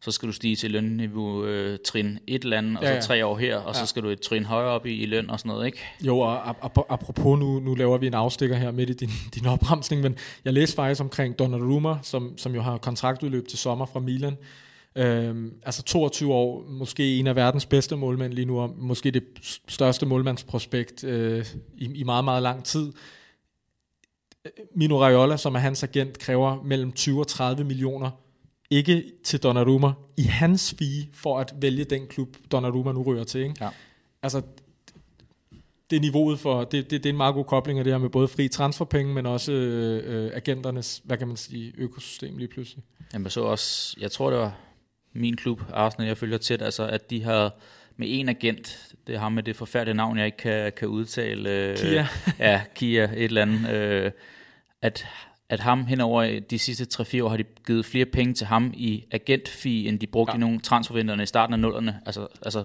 så 0.00 0.12
skal 0.12 0.28
du 0.28 0.32
stige 0.32 0.56
til 0.56 0.70
lønniveau 0.70 1.44
øh, 1.44 1.78
trin 1.84 2.18
et 2.26 2.44
eller 2.44 2.58
andet, 2.58 2.78
og 2.78 2.84
ja, 2.84 2.94
ja. 2.94 3.00
så 3.00 3.06
tre 3.06 3.26
år 3.26 3.36
her, 3.36 3.56
og 3.56 3.74
ja. 3.74 3.80
så 3.80 3.86
skal 3.86 4.02
du 4.02 4.08
et 4.08 4.20
trin 4.20 4.44
højere 4.44 4.70
op 4.70 4.86
i, 4.86 5.02
i 5.02 5.06
løn 5.06 5.30
og 5.30 5.38
sådan 5.38 5.48
noget, 5.48 5.66
ikke? 5.66 5.78
Jo, 6.00 6.18
og 6.18 6.48
apropos 6.92 7.38
nu, 7.38 7.60
nu 7.60 7.74
laver 7.74 7.98
vi 7.98 8.06
en 8.06 8.14
afstikker 8.14 8.56
her 8.56 8.70
midt 8.70 8.90
i 8.90 8.92
din, 8.92 9.10
din 9.34 9.46
opremsning, 9.46 10.02
men 10.02 10.16
jeg 10.44 10.52
læste 10.52 10.76
faktisk 10.76 11.00
omkring 11.00 11.38
Donnarumma, 11.38 11.98
som, 12.02 12.38
som 12.38 12.54
jo 12.54 12.62
har 12.62 12.78
kontraktudløb 12.78 13.48
til 13.48 13.58
sommer 13.58 13.86
fra 13.86 14.00
Milan, 14.00 14.36
Øhm, 14.98 15.52
altså 15.62 15.82
22 15.82 16.32
år, 16.32 16.64
måske 16.68 17.18
en 17.18 17.26
af 17.26 17.36
verdens 17.36 17.66
bedste 17.66 17.96
målmænd 17.96 18.32
lige 18.32 18.44
nu, 18.44 18.60
og 18.60 18.74
måske 18.78 19.10
det 19.10 19.24
største 19.68 20.06
målmandsprospekt 20.06 21.04
øh, 21.04 21.46
i, 21.74 21.84
i 21.94 22.02
meget, 22.02 22.24
meget 22.24 22.42
lang 22.42 22.64
tid. 22.64 22.92
Mino 24.74 25.00
Raiola, 25.00 25.36
som 25.36 25.54
er 25.54 25.58
hans 25.58 25.82
agent, 25.82 26.18
kræver 26.18 26.62
mellem 26.64 26.92
20 26.92 27.20
og 27.20 27.26
30 27.26 27.64
millioner 27.64 28.10
ikke 28.70 29.12
til 29.24 29.42
Donnarumma, 29.42 29.92
i 30.16 30.22
hans 30.22 30.74
fee, 30.78 31.08
for 31.12 31.38
at 31.38 31.54
vælge 31.60 31.84
den 31.84 32.06
klub, 32.06 32.36
Donnarumma 32.52 32.92
nu 32.92 33.02
rører 33.02 33.24
til. 33.24 33.40
Ikke? 33.40 33.54
Ja. 33.60 33.68
Altså, 34.22 34.42
det 35.90 35.96
er 35.96 36.00
niveauet 36.00 36.38
for, 36.38 36.64
det, 36.64 36.90
det, 36.90 36.90
det 36.90 37.06
er 37.06 37.12
en 37.12 37.16
meget 37.16 37.34
god 37.34 37.44
kobling 37.44 37.78
af 37.78 37.84
det 37.84 37.92
her 37.92 37.98
med 37.98 38.08
både 38.08 38.28
fri 38.28 38.48
transferpenge, 38.48 39.14
men 39.14 39.26
også 39.26 39.52
øh, 39.52 40.30
agenternes, 40.34 41.02
hvad 41.04 41.16
kan 41.16 41.28
man 41.28 41.36
sige, 41.36 41.72
økosystem 41.78 42.38
lige 42.38 42.48
pludselig. 42.48 42.84
Jamen 43.12 43.30
så 43.30 43.40
også, 43.40 43.96
jeg 44.00 44.10
tror 44.10 44.30
det 44.30 44.38
var 44.38 44.58
min 45.12 45.36
klub, 45.36 45.62
Arsenal, 45.72 46.06
jeg 46.06 46.16
følger 46.16 46.38
tæt, 46.38 46.62
altså 46.62 46.86
at 46.86 47.10
de 47.10 47.22
har 47.22 47.54
med 47.96 48.06
en 48.10 48.28
agent, 48.28 48.94
det 49.06 49.14
er 49.14 49.18
ham 49.18 49.32
med 49.32 49.42
det 49.42 49.56
forfærdelige 49.56 49.96
navn, 49.96 50.18
jeg 50.18 50.26
ikke 50.26 50.38
kan, 50.38 50.72
kan 50.76 50.88
udtale. 50.88 51.50
Øh, 51.50 51.76
Kia. 51.76 52.06
ja, 52.38 52.62
Kia, 52.74 53.04
et 53.04 53.24
eller 53.24 53.42
andet. 53.42 53.70
Øh, 53.70 54.10
at 54.82 55.06
at 55.48 55.60
ham 55.60 55.86
hen 55.86 56.00
over 56.00 56.40
de 56.50 56.58
sidste 56.58 57.02
3-4 57.02 57.22
år 57.22 57.28
har 57.28 57.36
de 57.36 57.44
givet 57.66 57.86
flere 57.86 58.06
penge 58.06 58.34
til 58.34 58.46
ham 58.46 58.72
i 58.76 59.04
agentfee, 59.10 59.88
end 59.88 60.00
de 60.00 60.06
brugte 60.06 60.32
ja. 60.32 60.36
i 60.36 60.40
nogle 60.40 60.60
transfervinderne 60.60 61.22
i 61.22 61.26
starten 61.26 61.52
af 61.52 61.60
nullerne. 61.60 62.00
Altså, 62.06 62.26
altså 62.42 62.64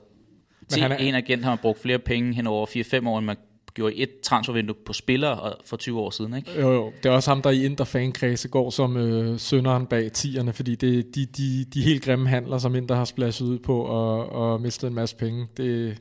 til 0.70 0.84
er... 0.84 0.96
en 0.96 1.16
agent 1.16 1.44
har 1.44 1.52
man 1.52 1.58
brugt 1.58 1.82
flere 1.82 2.00
penge 2.00 2.34
hen 2.34 2.48
over 2.48 2.66
4-5 2.68 3.08
år, 3.08 3.18
end 3.18 3.26
man 3.26 3.38
gjorde 3.74 3.96
i 3.96 4.04
et 4.04 4.10
transfervindue 4.24 4.76
på 4.86 4.94
spillere 4.94 5.54
for 5.66 5.78
20 5.78 6.00
år 6.00 6.10
siden, 6.10 6.34
ikke? 6.34 6.62
Jo, 6.62 6.74
jo. 6.74 6.92
Det 7.04 7.10
er 7.10 7.14
også 7.14 7.32
ham, 7.32 7.42
der 7.42 7.50
i 7.50 7.66
Inter 7.66 7.86
fankredse 7.86 8.48
går 8.48 8.70
som 8.70 8.98
øh, 8.98 9.40
sønderen 9.40 9.86
bag 9.86 10.12
tierne, 10.12 10.54
fordi 10.54 10.76
det 10.76 11.16
de, 11.16 11.26
de, 11.26 11.66
de 11.74 11.82
helt 11.82 12.04
grimme 12.04 12.30
handler, 12.30 12.58
som 12.58 12.76
Inter 12.76 12.96
har 12.96 13.06
splashet 13.06 13.46
ud 13.46 13.60
på 13.60 13.82
og, 13.82 14.30
og 14.30 14.62
mistet 14.62 14.88
en 14.88 14.94
masse 14.94 15.16
penge. 15.16 15.48
Det, 15.58 15.98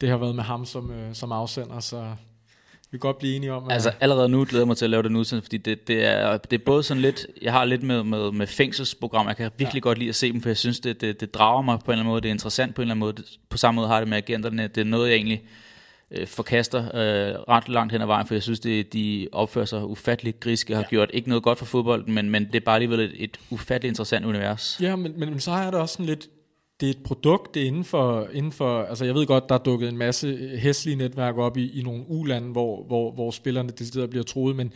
det 0.00 0.08
har 0.08 0.16
været 0.16 0.34
med 0.34 0.44
ham 0.44 0.64
som, 0.64 0.90
øh, 0.90 1.14
som 1.14 1.32
afsender, 1.32 1.80
så 1.80 2.04
vi 2.90 2.98
kan 2.98 3.00
godt 3.00 3.18
blive 3.18 3.36
enige 3.36 3.52
om. 3.52 3.64
At... 3.64 3.72
Altså 3.72 3.92
allerede 4.00 4.28
nu 4.28 4.44
glæder 4.44 4.62
jeg 4.62 4.66
mig 4.66 4.76
til 4.76 4.84
at 4.84 4.90
lave 4.90 5.02
den 5.02 5.16
udsendelse, 5.16 5.44
fordi 5.44 5.56
det, 5.56 5.88
det, 5.88 6.04
er, 6.04 6.36
det 6.36 6.60
er 6.60 6.64
både 6.64 6.82
sådan 6.82 7.00
lidt, 7.00 7.26
jeg 7.42 7.52
har 7.52 7.64
lidt 7.64 7.82
med, 7.82 8.02
med, 8.02 8.32
med 8.32 8.46
fængselsprogram, 8.46 9.28
jeg 9.28 9.36
kan 9.36 9.50
virkelig 9.58 9.80
ja. 9.80 9.88
godt 9.88 9.98
lide 9.98 10.08
at 10.08 10.14
se 10.14 10.32
dem, 10.32 10.40
for 10.40 10.48
jeg 10.48 10.56
synes, 10.56 10.80
det, 10.80 11.00
det, 11.00 11.20
det 11.20 11.34
drager 11.34 11.62
mig 11.62 11.78
på 11.78 11.84
en 11.84 11.92
eller 11.92 12.00
anden 12.00 12.10
måde, 12.10 12.20
det 12.20 12.28
er 12.28 12.32
interessant 12.32 12.74
på 12.74 12.82
en 12.82 12.84
eller 12.84 12.94
anden 12.94 13.00
måde. 13.00 13.14
På 13.48 13.58
samme 13.58 13.76
måde 13.76 13.88
har 13.88 13.98
det 13.98 14.08
med 14.08 14.16
agenterne, 14.16 14.68
det 14.68 14.80
er 14.80 14.84
noget, 14.84 15.08
jeg 15.08 15.16
egentlig 15.16 15.42
øh, 16.10 16.26
forkaster 16.26 16.84
øh, 16.84 17.34
ret 17.48 17.68
langt 17.68 17.92
hen 17.92 18.02
ad 18.02 18.06
vejen, 18.06 18.26
for 18.26 18.34
jeg 18.34 18.42
synes, 18.42 18.60
det, 18.60 18.92
de 18.92 19.28
opfører 19.32 19.64
sig 19.64 19.84
ufatteligt 19.84 20.40
griske, 20.40 20.74
har 20.74 20.82
ja. 20.82 20.88
gjort 20.88 21.10
ikke 21.12 21.28
noget 21.28 21.42
godt 21.42 21.58
for 21.58 21.66
fodbolden, 21.66 22.14
men, 22.14 22.30
men 22.30 22.46
det 22.46 22.54
er 22.54 22.64
bare 22.64 22.74
alligevel 22.74 23.00
et, 23.00 23.12
et 23.16 23.38
ufatteligt 23.50 23.90
interessant 23.90 24.26
univers. 24.26 24.78
Ja, 24.82 24.96
men, 24.96 25.14
men, 25.16 25.30
men 25.30 25.40
så 25.40 25.50
har 25.50 25.62
jeg 25.62 25.72
det 25.72 25.80
også 25.80 25.92
sådan 25.92 26.06
lidt, 26.06 26.28
det 26.80 26.86
er 26.86 26.90
et 26.90 27.02
produkt, 27.02 27.54
det 27.54 27.62
er 27.62 27.66
inden 27.66 27.84
for, 27.84 28.28
inden 28.32 28.52
for, 28.52 28.82
altså 28.82 29.04
jeg 29.04 29.14
ved 29.14 29.26
godt, 29.26 29.48
der 29.48 29.54
er 29.54 29.58
dukket 29.58 29.88
en 29.88 29.96
masse 29.96 30.58
hæslige 30.58 30.96
netværk 30.96 31.36
op 31.36 31.56
i, 31.56 31.80
i 31.80 31.82
nogle 31.82 32.04
ulande, 32.08 32.48
hvor, 32.48 32.84
hvor, 32.84 33.12
hvor 33.12 33.30
spillerne 33.30 33.70
det 33.70 34.10
bliver 34.10 34.24
troet, 34.24 34.56
men 34.56 34.72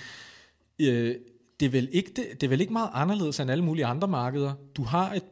øh, 0.78 1.14
det, 1.61 1.66
er 1.66 1.71
vel 1.71 1.88
ikke, 1.92 2.12
det, 2.16 2.26
det 2.32 2.42
er 2.42 2.49
vel 2.49 2.61
ikke 2.61 2.73
meget 2.73 2.90
anderledes 2.92 3.40
end 3.40 3.50
alle 3.50 3.64
mulige 3.64 3.87
andre 3.87 4.09
markeder. 4.09 4.52
Du 4.76 4.82
har 4.82 5.12
et 5.14 5.23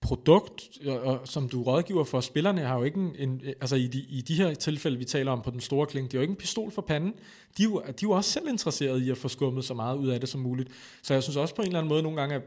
produkt, 0.00 0.70
og, 0.86 1.20
som 1.24 1.48
du 1.48 1.62
rådgiver 1.62 2.04
for. 2.04 2.20
Spillerne 2.20 2.60
har 2.60 2.78
jo 2.78 2.84
ikke 2.84 3.00
en, 3.00 3.16
en 3.18 3.40
altså 3.60 3.76
i 3.76 3.86
de, 3.86 3.98
i 3.98 4.20
de 4.20 4.34
her 4.34 4.54
tilfælde, 4.54 4.98
vi 4.98 5.04
taler 5.04 5.32
om 5.32 5.42
på 5.42 5.50
den 5.50 5.60
store 5.60 5.86
kling, 5.86 6.12
de 6.12 6.16
har 6.16 6.18
jo 6.18 6.22
ikke 6.22 6.32
en 6.32 6.36
pistol 6.36 6.70
for 6.70 6.82
panden. 6.82 7.14
De 7.58 7.62
er, 7.62 7.64
jo, 7.64 7.82
de 7.86 7.88
er 7.88 7.94
jo 8.02 8.10
også 8.10 8.30
selv 8.30 8.48
interesserede 8.48 9.06
i 9.06 9.10
at 9.10 9.18
få 9.18 9.28
skummet 9.28 9.64
så 9.64 9.74
meget 9.74 9.96
ud 9.96 10.08
af 10.08 10.20
det 10.20 10.28
som 10.28 10.40
muligt. 10.40 10.68
Så 11.02 11.14
jeg 11.14 11.22
synes 11.22 11.36
også 11.36 11.54
på 11.54 11.62
en 11.62 11.66
eller 11.66 11.78
anden 11.78 11.88
måde 11.88 12.02
nogle 12.02 12.20
gange, 12.20 12.34
at 12.34 12.42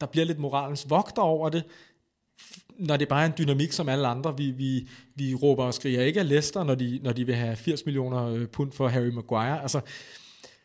der 0.00 0.06
bliver 0.06 0.24
lidt 0.24 0.38
moralens 0.38 0.90
vogter 0.90 1.22
over 1.22 1.48
det, 1.48 1.64
når 2.78 2.96
det 2.96 3.08
bare 3.08 3.22
er 3.22 3.26
en 3.26 3.32
dynamik 3.38 3.72
som 3.72 3.88
alle 3.88 4.06
andre. 4.06 4.36
Vi, 4.36 4.50
vi, 4.50 4.88
vi 5.14 5.34
råber 5.34 5.64
og 5.64 5.74
skriger 5.74 6.02
ikke 6.02 6.20
af 6.20 6.28
Leicester, 6.28 6.64
når 6.64 6.74
de, 6.74 7.00
når 7.02 7.12
de 7.12 7.26
vil 7.26 7.34
have 7.34 7.56
80 7.56 7.86
millioner 7.86 8.28
øh, 8.28 8.46
pund 8.46 8.72
for 8.72 8.88
Harry 8.88 9.08
Maguire. 9.08 9.62
Altså, 9.62 9.80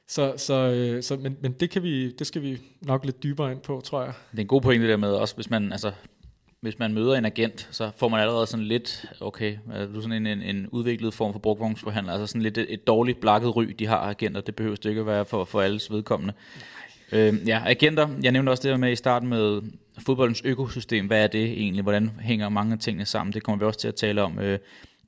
så, 0.08 0.34
så, 0.38 0.54
øh, 0.54 1.04
så, 1.04 1.18
men, 1.18 1.38
men 1.42 1.52
det, 1.52 1.70
kan 1.70 1.84
vi, 1.84 2.12
det 2.12 2.28
skal 2.28 2.42
vi 2.42 2.58
nok 2.82 3.06
lidt 3.06 3.24
dybere 3.24 3.52
ind 3.52 3.60
på, 3.60 3.82
tror 3.86 4.04
jeg. 4.04 4.14
Det 4.32 4.38
er 4.38 4.42
en 4.42 4.48
god 4.48 4.62
pointe 4.62 4.88
der 4.88 4.98
med 4.98 5.12
også, 5.12 5.36
hvis 5.36 5.50
man, 5.50 5.72
altså, 5.72 5.92
hvis 6.62 6.80
man 6.80 6.94
møder 6.94 7.16
en 7.16 7.26
agent, 7.26 7.68
så 7.72 7.92
får 7.98 8.10
man 8.10 8.20
allerede 8.20 8.48
sådan 8.48 8.66
lidt, 8.66 9.06
okay, 9.22 9.58
er 9.74 9.86
du 9.86 10.02
sådan 10.02 10.26
en, 10.26 10.28
en, 10.28 10.42
en 10.42 10.68
udviklet 10.68 11.14
form 11.14 11.34
for 11.34 11.40
brugvognsforhandler, 11.40 12.14
altså 12.14 12.28
sådan 12.28 12.42
lidt 12.42 12.58
et, 12.58 12.74
et 12.74 12.88
dårligt 12.88 13.20
blakket 13.20 13.56
ry, 13.56 13.64
de 13.64 13.88
har 13.88 13.98
agenter, 13.98 14.42
det 14.42 14.56
behøver 14.56 14.76
det 14.76 14.90
ikke 14.90 15.02
at 15.02 15.08
være 15.08 15.26
for, 15.26 15.46
for 15.46 15.62
alles 15.62 15.92
vedkommende. 15.92 16.34
Øh, 17.12 17.48
ja, 17.48 17.62
agenter, 17.66 18.08
jeg 18.24 18.32
nævnte 18.32 18.50
også 18.50 18.64
det 18.64 18.72
her 18.72 18.78
med 18.78 18.92
i 18.92 18.96
starten 18.96 19.30
med 19.30 19.62
fodboldens 20.06 20.42
økosystem, 20.46 21.08
hvad 21.08 21.24
er 21.24 21.28
det 21.28 21.44
egentlig, 21.44 21.84
hvordan 21.84 22.12
hænger 22.22 22.50
mange 22.50 22.74
af 22.74 22.80
tingene 22.80 23.06
sammen, 23.06 23.34
det 23.34 23.44
kommer 23.44 23.60
vi 23.60 23.66
også 23.66 23.80
til 23.80 23.88
at 23.88 23.96
tale 23.96 24.22
om. 24.22 24.40
Øh, 24.40 24.60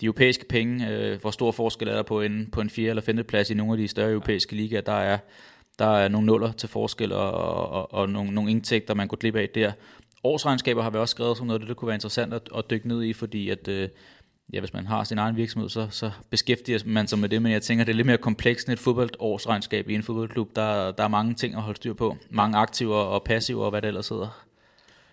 de 0.01 0.05
europæiske 0.05 0.45
penge, 0.49 0.89
øh, 0.89 1.21
hvor 1.21 1.31
stor 1.31 1.51
forskel 1.51 1.87
er 1.87 1.95
der 1.95 2.03
på 2.03 2.21
en, 2.21 2.49
på 2.51 2.61
en 2.61 2.69
4. 2.69 2.89
eller 2.89 3.01
5. 3.01 3.23
plads 3.27 3.49
i 3.49 3.53
nogle 3.53 3.71
af 3.71 3.77
de 3.77 3.87
større 3.87 4.11
europæiske 4.11 4.55
ligaer, 4.55 4.81
der 4.81 4.93
er, 4.93 5.17
der 5.79 5.97
er 5.97 6.07
nogle 6.07 6.27
nuller 6.27 6.51
til 6.51 6.69
forskel 6.69 7.11
og, 7.11 7.31
og, 7.31 7.93
og 7.93 8.09
nogle, 8.09 8.31
nogle 8.31 8.51
indtægter, 8.51 8.93
man 8.93 9.07
går 9.07 9.17
glip 9.17 9.35
af 9.35 9.49
der. 9.55 9.71
Årsregnskaber 10.23 10.81
har 10.81 10.89
vi 10.89 10.97
også 10.97 11.11
skrevet 11.11 11.37
som 11.37 11.47
noget 11.47 11.59
af 11.59 11.59
det, 11.59 11.67
der 11.67 11.73
kunne 11.73 11.87
være 11.87 11.95
interessant 11.95 12.33
at, 12.33 12.49
at 12.57 12.69
dykke 12.69 12.87
ned 12.87 13.03
i, 13.03 13.13
fordi 13.13 13.49
at, 13.49 13.67
øh, 13.67 13.89
ja, 14.53 14.59
hvis 14.59 14.73
man 14.73 14.87
har 14.87 15.03
sin 15.03 15.17
egen 15.17 15.35
virksomhed, 15.35 15.69
så, 15.69 15.87
så 15.89 16.11
beskæftiger 16.29 16.79
man 16.85 17.07
sig 17.07 17.19
med 17.19 17.29
det, 17.29 17.41
men 17.41 17.51
jeg 17.51 17.61
tænker, 17.61 17.85
det 17.85 17.91
er 17.91 17.95
lidt 17.95 18.07
mere 18.07 18.17
komplekst 18.17 18.67
end 18.67 18.73
et 18.73 18.79
fodboldårsregnskab 18.79 19.89
i 19.89 19.95
en 19.95 20.03
fodboldklub. 20.03 20.55
Der, 20.55 20.91
der 20.91 21.03
er 21.03 21.07
mange 21.07 21.33
ting 21.33 21.55
at 21.55 21.61
holde 21.61 21.77
styr 21.77 21.93
på. 21.93 22.17
Mange 22.29 22.57
aktiver 22.57 22.95
og 22.95 23.23
passiver 23.23 23.63
og 23.63 23.69
hvad 23.69 23.81
det 23.81 23.87
ellers 23.87 24.09
hedder. 24.09 24.45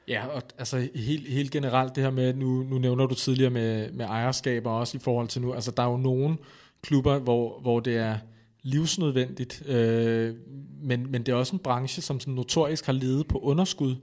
Ja, 0.08 0.26
og 0.26 0.42
altså 0.58 0.88
helt, 0.94 1.28
helt 1.28 1.50
generelt 1.50 1.96
det 1.96 2.04
her 2.04 2.10
med, 2.10 2.34
nu, 2.34 2.62
nu 2.62 2.78
nævner 2.78 3.06
du 3.06 3.14
tidligere 3.14 3.50
med, 3.50 3.92
med 3.92 4.04
ejerskaber 4.04 4.70
også 4.70 4.96
i 4.96 5.00
forhold 5.00 5.28
til 5.28 5.42
nu, 5.42 5.54
altså 5.54 5.70
der 5.70 5.82
er 5.82 5.90
jo 5.90 5.96
nogle 5.96 6.36
klubber, 6.82 7.18
hvor, 7.18 7.60
hvor 7.60 7.80
det 7.80 7.96
er 7.96 8.18
livsnødvendigt, 8.62 9.62
øh, 9.66 10.34
men, 10.82 11.10
men 11.10 11.22
det 11.22 11.32
er 11.32 11.36
også 11.36 11.56
en 11.56 11.58
branche, 11.58 12.02
som 12.02 12.20
sådan 12.20 12.34
notorisk 12.34 12.86
har 12.86 12.92
ledet 12.92 13.26
på 13.26 13.38
underskud, 13.38 13.96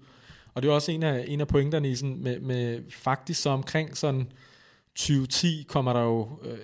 og 0.53 0.61
det 0.61 0.69
er 0.69 0.73
også 0.73 0.91
en 0.91 1.03
af, 1.03 1.25
en 1.27 1.41
af 1.41 1.47
pointerne 1.47 1.89
i 1.89 1.95
sådan, 1.95 2.17
med, 2.19 2.39
med 2.39 2.79
faktisk 2.89 3.41
så 3.41 3.49
omkring 3.49 3.97
sådan 3.97 4.27
2010 4.95 5.65
kommer 5.67 5.93
der 5.93 6.01
jo, 6.01 6.27
øh, 6.43 6.57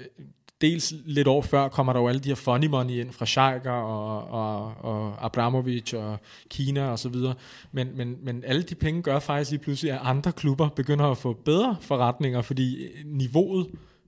dels 0.62 0.94
lidt 1.06 1.28
år 1.28 1.42
før, 1.42 1.68
kommer 1.68 1.94
der 1.94 2.00
jo 2.00 2.08
alle 2.08 2.22
de 2.22 2.30
her 2.30 2.36
funny 2.36 2.66
money 2.66 2.94
ind 2.94 3.12
fra 3.12 3.26
Schalke 3.26 3.72
og, 3.72 4.28
og, 4.28 4.74
og 4.78 5.26
Abramovic 5.26 5.94
og 5.94 6.18
Kina 6.50 6.90
og 6.90 7.00
så 7.00 7.10
videre. 7.10 7.34
Men, 7.72 7.98
men, 7.98 8.18
men 8.22 8.44
alle 8.48 8.64
de 8.64 8.76
penge 8.76 9.02
gør 9.02 9.20
faktisk 9.20 9.52
lige 9.52 9.62
pludselig, 9.62 9.94
at 9.94 10.00
andre 10.04 10.32
klubber 10.32 10.70
begynder 10.70 11.06
at 11.06 11.18
få 11.18 11.34
bedre 11.34 11.78
forretninger, 11.82 12.42
fordi 12.42 12.88
niveauet 13.06 13.68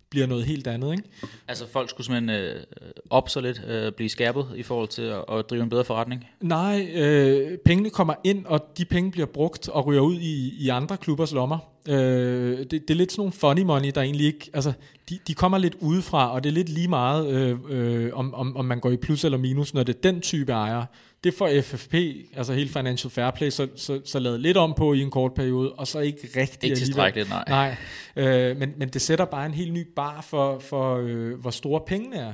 bliver 0.09 0.27
noget 0.27 0.45
helt 0.45 0.67
andet. 0.67 0.91
Ikke? 0.91 1.03
Altså 1.47 1.67
folk 1.67 1.89
skulle 1.89 2.05
simpelthen 2.05 2.29
øh, 2.29 2.63
op 3.09 3.29
så 3.29 3.41
lidt, 3.41 3.61
øh, 3.67 3.91
blive 3.91 4.09
skærpet 4.09 4.47
i 4.55 4.63
forhold 4.63 4.87
til 4.87 5.01
at, 5.01 5.23
at 5.31 5.49
drive 5.49 5.63
en 5.63 5.69
bedre 5.69 5.83
forretning? 5.83 6.27
Nej, 6.41 6.91
øh, 6.93 7.57
pengene 7.65 7.89
kommer 7.89 8.13
ind, 8.23 8.45
og 8.45 8.61
de 8.77 8.85
penge 8.85 9.11
bliver 9.11 9.25
brugt 9.25 9.69
og 9.69 9.85
ryger 9.85 10.01
ud 10.01 10.15
i, 10.15 10.53
i 10.59 10.69
andre 10.69 10.97
klubbers 10.97 11.31
lommer. 11.31 11.72
Øh, 11.89 12.57
det, 12.57 12.71
det 12.71 12.89
er 12.89 12.93
lidt 12.93 13.11
sådan 13.11 13.21
nogle 13.21 13.31
funny 13.31 13.61
money, 13.61 13.91
der 13.95 14.01
egentlig 14.01 14.25
ikke... 14.25 14.49
Altså, 14.53 14.73
de, 15.09 15.19
de 15.27 15.33
kommer 15.33 15.57
lidt 15.57 15.75
udefra, 15.79 16.33
og 16.33 16.43
det 16.43 16.49
er 16.49 16.53
lidt 16.53 16.69
lige 16.69 16.87
meget, 16.87 17.27
øh, 17.27 17.57
øh, 17.69 18.09
om, 18.13 18.33
om, 18.33 18.57
om 18.57 18.65
man 18.65 18.79
går 18.79 18.91
i 18.91 18.97
plus 18.97 19.23
eller 19.23 19.37
minus, 19.37 19.73
når 19.73 19.83
det 19.83 19.95
er 19.95 20.01
den 20.01 20.21
type 20.21 20.51
ejer. 20.51 20.85
Det 21.23 21.33
får 21.33 21.61
FFP, 21.61 21.93
altså 22.35 22.53
helt 22.53 22.71
Financial 22.71 23.11
Fair 23.11 23.31
Play, 23.31 23.49
så, 23.49 23.67
så, 23.75 24.01
så 24.05 24.19
lavet 24.19 24.39
lidt 24.39 24.57
om 24.57 24.73
på 24.77 24.93
i 24.93 25.01
en 25.01 25.11
kort 25.11 25.33
periode, 25.33 25.71
og 25.73 25.87
så 25.87 25.99
ikke 25.99 26.29
rigtig 26.35 26.63
Ikke 26.63 26.75
tilstrækkeligt, 26.75 27.29
nej. 27.29 27.43
nej 27.47 27.75
øh, 28.15 28.57
men, 28.57 28.73
men 28.77 28.89
det 28.89 29.01
sætter 29.01 29.25
bare 29.25 29.45
en 29.45 29.53
helt 29.53 29.73
ny 29.73 29.87
bar 29.95 30.21
for, 30.21 30.59
for 30.59 30.97
øh, 30.97 31.39
hvor 31.39 31.49
store 31.49 31.81
pengene 31.87 32.15
er. 32.15 32.33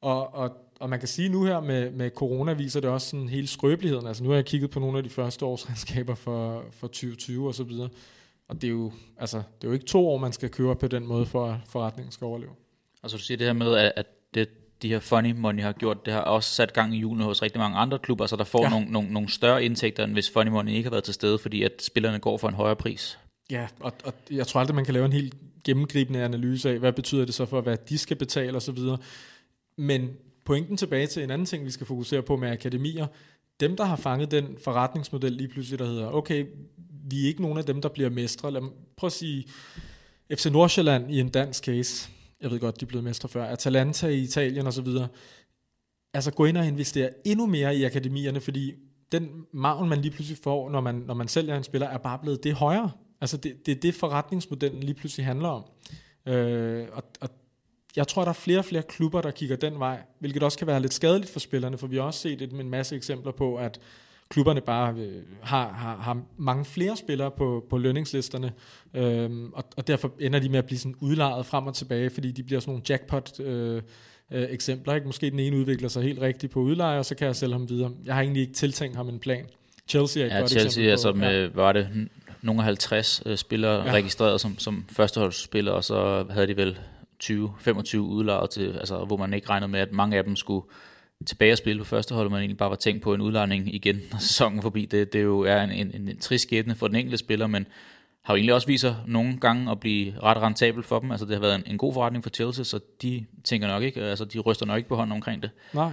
Og, 0.00 0.34
og, 0.34 0.50
og 0.80 0.90
man 0.90 0.98
kan 0.98 1.08
sige 1.08 1.28
nu 1.28 1.44
her 1.44 1.60
med, 1.60 1.90
med 1.90 2.10
corona, 2.10 2.52
viser 2.52 2.80
det 2.80 2.90
også 2.90 3.08
sådan 3.08 3.28
hele 3.28 3.46
skrøbeligheden. 3.46 4.06
Altså 4.06 4.22
nu 4.22 4.28
har 4.28 4.36
jeg 4.36 4.44
kigget 4.44 4.70
på 4.70 4.80
nogle 4.80 4.98
af 4.98 5.04
de 5.04 5.10
første 5.10 5.44
årsregnskaber 5.44 6.14
for, 6.14 6.64
for 6.70 6.86
2020 6.86 7.48
og 7.48 7.54
så 7.54 7.64
videre. 7.64 7.88
Og 8.48 8.62
det 8.62 8.64
er, 8.64 8.70
jo, 8.70 8.92
altså, 9.18 9.36
det 9.36 9.64
er 9.64 9.68
jo 9.68 9.72
ikke 9.72 9.84
to 9.84 10.08
år, 10.08 10.18
man 10.18 10.32
skal 10.32 10.50
køre 10.50 10.76
på 10.76 10.88
den 10.88 11.06
måde, 11.06 11.26
for 11.26 11.46
at 11.46 11.56
forretningen 11.66 12.12
skal 12.12 12.24
overleve. 12.24 12.52
Altså 13.02 13.16
du 13.16 13.22
siger 13.22 13.38
det 13.38 13.46
her 13.46 13.52
med, 13.52 13.76
at, 13.76 13.92
at 13.96 14.06
det, 14.34 14.48
de 14.82 14.88
her 14.88 15.00
funny 15.00 15.32
money 15.32 15.62
har 15.62 15.72
gjort, 15.72 16.06
det 16.06 16.12
har 16.12 16.20
også 16.20 16.54
sat 16.54 16.72
gang 16.72 16.94
i 16.94 16.98
julen 16.98 17.22
hos 17.22 17.42
rigtig 17.42 17.60
mange 17.60 17.76
andre 17.76 17.98
klubber, 17.98 18.26
så 18.26 18.36
der 18.36 18.44
får 18.44 18.62
ja. 18.62 18.70
nogle, 18.70 18.86
nogle, 18.86 19.12
nogle 19.12 19.28
større 19.28 19.64
indtægter, 19.64 20.04
end 20.04 20.12
hvis 20.12 20.30
funny 20.30 20.50
money 20.50 20.72
ikke 20.72 20.86
har 20.86 20.90
været 20.90 21.04
til 21.04 21.14
stede, 21.14 21.38
fordi 21.38 21.62
at 21.62 21.72
spillerne 21.82 22.18
går 22.18 22.38
for 22.38 22.48
en 22.48 22.54
højere 22.54 22.76
pris. 22.76 23.18
Ja, 23.50 23.66
og, 23.80 23.92
og 24.04 24.14
jeg 24.30 24.46
tror 24.46 24.60
aldrig, 24.60 24.74
man 24.74 24.84
kan 24.84 24.94
lave 24.94 25.06
en 25.06 25.12
helt 25.12 25.34
gennemgribende 25.64 26.22
analyse 26.22 26.70
af, 26.70 26.78
hvad 26.78 26.92
betyder 26.92 27.24
det 27.24 27.34
så 27.34 27.46
for, 27.46 27.60
hvad 27.60 27.76
de 27.88 27.98
skal 27.98 28.16
betale 28.16 28.56
osv. 28.56 28.78
Men 29.76 30.10
pointen 30.44 30.76
tilbage 30.76 31.06
til 31.06 31.22
en 31.22 31.30
anden 31.30 31.46
ting, 31.46 31.64
vi 31.64 31.70
skal 31.70 31.86
fokusere 31.86 32.22
på 32.22 32.36
med 32.36 32.50
akademier, 32.50 33.06
dem, 33.60 33.76
der 33.76 33.84
har 33.84 33.96
fanget 33.96 34.30
den 34.30 34.56
forretningsmodel 34.64 35.32
lige 35.32 35.48
pludselig, 35.48 35.78
der 35.78 35.86
hedder, 35.86 36.14
okay, 36.14 36.46
vi 37.12 37.22
er 37.22 37.28
ikke 37.28 37.42
nogen 37.42 37.58
af 37.58 37.64
dem, 37.64 37.82
der 37.82 37.88
bliver 37.88 38.10
mestre. 38.10 38.50
Lad 38.50 38.60
mig 38.60 38.70
prøve 38.96 39.08
at 39.08 39.12
sige, 39.12 39.44
FC 40.34 40.46
Nordsjælland 40.46 41.10
i 41.10 41.20
en 41.20 41.28
dansk 41.28 41.64
case, 41.64 42.10
jeg 42.40 42.50
ved 42.50 42.60
godt, 42.60 42.80
de 42.80 42.84
er 42.84 42.88
blevet 42.88 43.04
mestre 43.04 43.28
før, 43.28 43.44
Atalanta 43.44 44.08
i 44.08 44.18
Italien 44.18 44.66
osv., 44.66 44.88
altså 46.14 46.30
gå 46.30 46.44
ind 46.44 46.56
og 46.56 46.66
investere 46.66 47.10
endnu 47.24 47.46
mere 47.46 47.76
i 47.76 47.84
akademierne, 47.84 48.40
fordi 48.40 48.74
den 49.12 49.44
maven, 49.52 49.88
man 49.88 50.00
lige 50.00 50.10
pludselig 50.10 50.38
får, 50.42 50.70
når 50.70 50.80
man, 50.80 50.94
når 50.94 51.14
man 51.14 51.28
sælger 51.28 51.56
en 51.56 51.64
spiller, 51.64 51.88
er 51.88 51.98
bare 51.98 52.18
blevet 52.18 52.44
det 52.44 52.54
højere. 52.54 52.90
Altså 53.20 53.36
det, 53.36 53.66
det 53.66 53.76
er 53.76 53.80
det, 53.80 53.94
forretningsmodellen 53.94 54.82
lige 54.82 54.94
pludselig 54.94 55.26
handler 55.26 55.48
om. 55.48 55.64
Øh, 56.26 56.86
og, 56.92 57.02
og 57.20 57.28
jeg 57.96 58.08
tror, 58.08 58.22
der 58.22 58.28
er 58.28 58.32
flere 58.32 58.58
og 58.58 58.64
flere 58.64 58.82
klubber, 58.82 59.20
der 59.20 59.30
kigger 59.30 59.56
den 59.56 59.78
vej, 59.78 60.02
hvilket 60.18 60.42
også 60.42 60.58
kan 60.58 60.66
være 60.66 60.80
lidt 60.80 60.94
skadeligt 60.94 61.32
for 61.32 61.40
spillerne, 61.40 61.78
for 61.78 61.86
vi 61.86 61.96
har 61.96 62.02
også 62.02 62.20
set 62.20 62.42
et, 62.42 62.52
en 62.52 62.70
masse 62.70 62.96
eksempler 62.96 63.32
på, 63.32 63.56
at 63.56 63.80
klubberne 64.32 64.60
bare 64.60 64.94
øh, 64.98 65.22
har, 65.42 65.72
har, 65.72 65.96
har 65.96 66.22
mange 66.36 66.64
flere 66.64 66.96
spillere 66.96 67.30
på, 67.30 67.64
på 67.70 67.78
lønningslisterne, 67.78 68.52
øhm, 68.94 69.52
og, 69.52 69.64
og 69.76 69.86
derfor 69.86 70.12
ender 70.20 70.38
de 70.38 70.48
med 70.48 70.58
at 70.58 70.66
blive 70.66 70.78
sådan 70.78 70.94
udlejet 71.00 71.46
frem 71.46 71.66
og 71.66 71.74
tilbage, 71.74 72.10
fordi 72.10 72.30
de 72.30 72.42
bliver 72.42 72.60
sådan 72.60 72.70
nogle 72.70 72.82
jackpot 72.88 73.40
øh, 73.40 73.82
øh, 74.30 74.46
eksempler. 74.50 74.94
Ikke? 74.94 75.06
Måske 75.06 75.30
den 75.30 75.38
ene 75.38 75.56
udvikler 75.56 75.88
sig 75.88 76.02
helt 76.02 76.20
rigtigt 76.20 76.52
på 76.52 76.60
udleje, 76.60 76.98
og 76.98 77.04
så 77.04 77.14
kan 77.14 77.26
jeg 77.26 77.36
sælge 77.36 77.52
ham 77.52 77.68
videre. 77.68 77.90
Jeg 78.04 78.14
har 78.14 78.22
egentlig 78.22 78.40
ikke 78.40 78.54
tiltænkt 78.54 78.96
ham 78.96 79.08
en 79.08 79.18
plan. 79.18 79.46
Chelsea 79.88 80.22
er 80.22 80.26
et 80.26 80.30
ja, 80.30 80.38
godt 80.38 80.50
Chelsea, 80.50 80.84
altså 80.84 81.12
på, 81.12 81.18
med, 81.18 81.48
var 81.48 81.72
det 81.72 81.88
nogle 82.42 82.60
af 82.60 82.64
50 82.64 83.22
øh, 83.26 83.36
spillere 83.36 83.86
ja. 83.86 83.92
registreret 83.92 84.40
som, 84.40 84.58
som 84.58 84.84
førsteholdsspillere, 84.90 85.74
og 85.74 85.84
så 85.84 86.24
havde 86.30 86.46
de 86.46 86.56
vel 86.56 86.78
20-25 87.24 87.96
udlejet 87.96 88.50
til, 88.50 88.76
altså, 88.78 89.04
hvor 89.04 89.16
man 89.16 89.34
ikke 89.34 89.50
regnede 89.50 89.72
med, 89.72 89.80
at 89.80 89.92
mange 89.92 90.16
af 90.16 90.24
dem 90.24 90.36
skulle 90.36 90.64
tilbage 91.26 91.52
at 91.52 91.58
spille 91.58 91.78
på 91.78 91.84
første 91.84 92.14
hold, 92.14 92.30
man 92.30 92.38
egentlig 92.38 92.58
bare 92.58 92.70
var 92.70 92.76
tænkt 92.76 93.02
på 93.02 93.14
en 93.14 93.20
udlejning 93.20 93.74
igen, 93.74 94.00
når 94.12 94.18
sæsonen 94.18 94.62
forbi. 94.62 94.84
Det, 94.84 95.12
det 95.12 95.22
jo 95.22 95.40
er 95.40 95.62
en, 95.62 95.70
en, 95.70 95.90
en, 95.94 96.08
en 96.08 96.18
trist 96.18 96.42
skæbne 96.42 96.74
for 96.74 96.86
den 96.86 96.96
enkelte 96.96 97.18
spiller, 97.18 97.46
men 97.46 97.66
har 98.22 98.34
jo 98.34 98.36
egentlig 98.36 98.54
også 98.54 98.66
vist 98.66 98.80
sig 98.80 98.96
nogle 99.06 99.36
gange 99.40 99.70
at 99.70 99.80
blive 99.80 100.14
ret 100.22 100.36
rentabel 100.36 100.82
for 100.82 100.98
dem. 100.98 101.10
Altså 101.10 101.26
det 101.26 101.34
har 101.34 101.40
været 101.40 101.54
en, 101.54 101.62
en 101.66 101.78
god 101.78 101.94
forretning 101.94 102.24
for 102.24 102.30
Chelsea, 102.30 102.64
så 102.64 102.80
de 103.02 103.24
tænker 103.44 103.68
nok 103.68 103.82
ikke, 103.82 104.00
altså 104.00 104.24
de 104.24 104.38
ryster 104.38 104.66
nok 104.66 104.76
ikke 104.76 104.88
på 104.88 104.96
hånden 104.96 105.12
omkring 105.12 105.42
det. 105.42 105.50
Nej. 105.72 105.92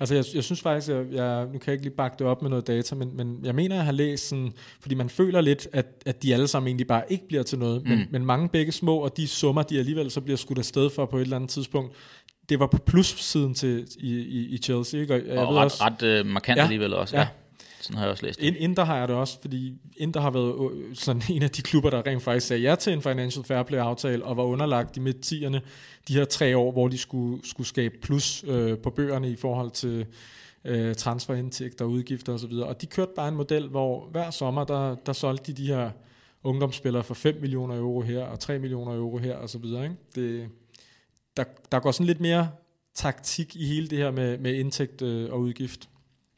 Altså 0.00 0.14
jeg, 0.14 0.24
jeg 0.34 0.44
synes 0.44 0.60
faktisk, 0.60 0.90
at 0.90 1.12
jeg, 1.12 1.46
nu 1.46 1.58
kan 1.58 1.62
jeg 1.66 1.72
ikke 1.72 1.84
lige 1.84 1.96
bakke 1.96 2.16
det 2.18 2.26
op 2.26 2.42
med 2.42 2.50
noget 2.50 2.66
data, 2.66 2.94
men, 2.94 3.16
men 3.16 3.40
jeg 3.42 3.54
mener, 3.54 3.74
at 3.74 3.76
jeg 3.76 3.84
har 3.84 3.92
læst 3.92 4.28
sådan, 4.28 4.52
fordi 4.80 4.94
man 4.94 5.08
føler 5.08 5.40
lidt, 5.40 5.68
at, 5.72 5.86
at 6.06 6.22
de 6.22 6.34
alle 6.34 6.48
sammen 6.48 6.66
egentlig 6.66 6.86
bare 6.86 7.02
ikke 7.08 7.28
bliver 7.28 7.42
til 7.42 7.58
noget, 7.58 7.84
men, 7.84 7.98
mm. 7.98 8.04
men 8.10 8.24
mange 8.24 8.48
begge 8.48 8.72
små, 8.72 8.96
og 8.96 9.16
de 9.16 9.28
summer, 9.28 9.62
de 9.62 9.78
alligevel 9.78 10.10
så 10.10 10.20
bliver 10.20 10.36
skudt 10.36 10.58
afsted 10.58 10.90
for 10.90 11.06
på 11.06 11.16
et 11.16 11.22
eller 11.22 11.36
andet 11.36 11.50
tidspunkt, 11.50 11.94
det 12.50 12.60
var 12.60 12.66
på 12.66 12.78
plus-siden 12.78 13.54
til, 13.54 13.88
i, 13.98 14.18
i, 14.18 14.54
i 14.54 14.58
Chelsea. 14.58 15.00
Ikke? 15.00 15.14
Og, 15.14 15.20
jeg 15.26 15.38
og 15.38 15.52
ved 15.52 15.58
ret, 15.58 15.64
også, 15.64 15.84
ret 15.84 16.20
uh, 16.20 16.26
markant 16.26 16.58
ja, 16.58 16.62
alligevel 16.62 16.94
også, 16.94 17.16
ja. 17.16 17.22
ja. 17.22 17.28
Sådan 17.80 17.96
har 17.96 18.04
jeg 18.04 18.10
også 18.10 18.26
læst 18.26 18.40
det. 18.40 18.56
Inter 18.56 18.84
har 18.84 18.98
jeg 18.98 19.08
det 19.08 19.16
også, 19.16 19.40
fordi 19.40 19.72
Inter 19.96 20.20
har 20.20 20.30
været 20.30 20.72
sådan 20.98 21.22
en 21.30 21.42
af 21.42 21.50
de 21.50 21.62
klubber, 21.62 21.90
der 21.90 22.06
rent 22.06 22.22
faktisk 22.22 22.46
sagde 22.46 22.62
ja 22.62 22.74
til 22.74 22.92
en 22.92 23.02
Financial 23.02 23.44
Fair 23.44 23.62
Play-aftale, 23.62 24.24
og 24.24 24.36
var 24.36 24.42
underlagt 24.42 24.96
i 24.96 25.00
midt-tierne 25.00 25.60
de 26.08 26.14
her 26.14 26.24
tre 26.24 26.56
år, 26.56 26.72
hvor 26.72 26.88
de 26.88 26.98
skulle, 26.98 27.48
skulle 27.48 27.66
skabe 27.66 27.94
plus 28.02 28.44
øh, 28.48 28.78
på 28.78 28.90
bøgerne 28.90 29.30
i 29.30 29.36
forhold 29.36 29.70
til 29.70 30.06
øh, 30.64 30.94
transferindtægter, 30.94 31.84
udgifter 31.84 32.32
osv. 32.32 32.52
Og 32.52 32.80
de 32.80 32.86
kørte 32.86 33.12
bare 33.16 33.28
en 33.28 33.36
model, 33.36 33.68
hvor 33.68 34.08
hver 34.10 34.30
sommer, 34.30 34.64
der, 34.64 34.94
der 34.94 35.12
solgte 35.12 35.52
de 35.52 35.62
de 35.62 35.66
her 35.66 35.90
ungdomsspillere 36.44 37.04
for 37.04 37.14
5 37.14 37.40
millioner 37.40 37.76
euro 37.76 38.00
her, 38.00 38.24
og 38.24 38.40
3 38.40 38.58
millioner 38.58 38.94
euro 38.94 39.18
her, 39.18 39.36
og 39.36 39.48
så 39.48 39.58
videre. 39.58 39.82
Ikke? 39.82 39.96
Det, 40.14 40.48
der, 41.36 41.44
der 41.72 41.80
går 41.80 41.90
sådan 41.90 42.06
lidt 42.06 42.20
mere 42.20 42.50
taktik 42.94 43.56
i 43.56 43.66
hele 43.66 43.88
det 43.88 43.98
her 43.98 44.10
med, 44.10 44.38
med 44.38 44.54
indtægt 44.54 45.02
øh, 45.02 45.32
og 45.32 45.40
udgift. 45.40 45.88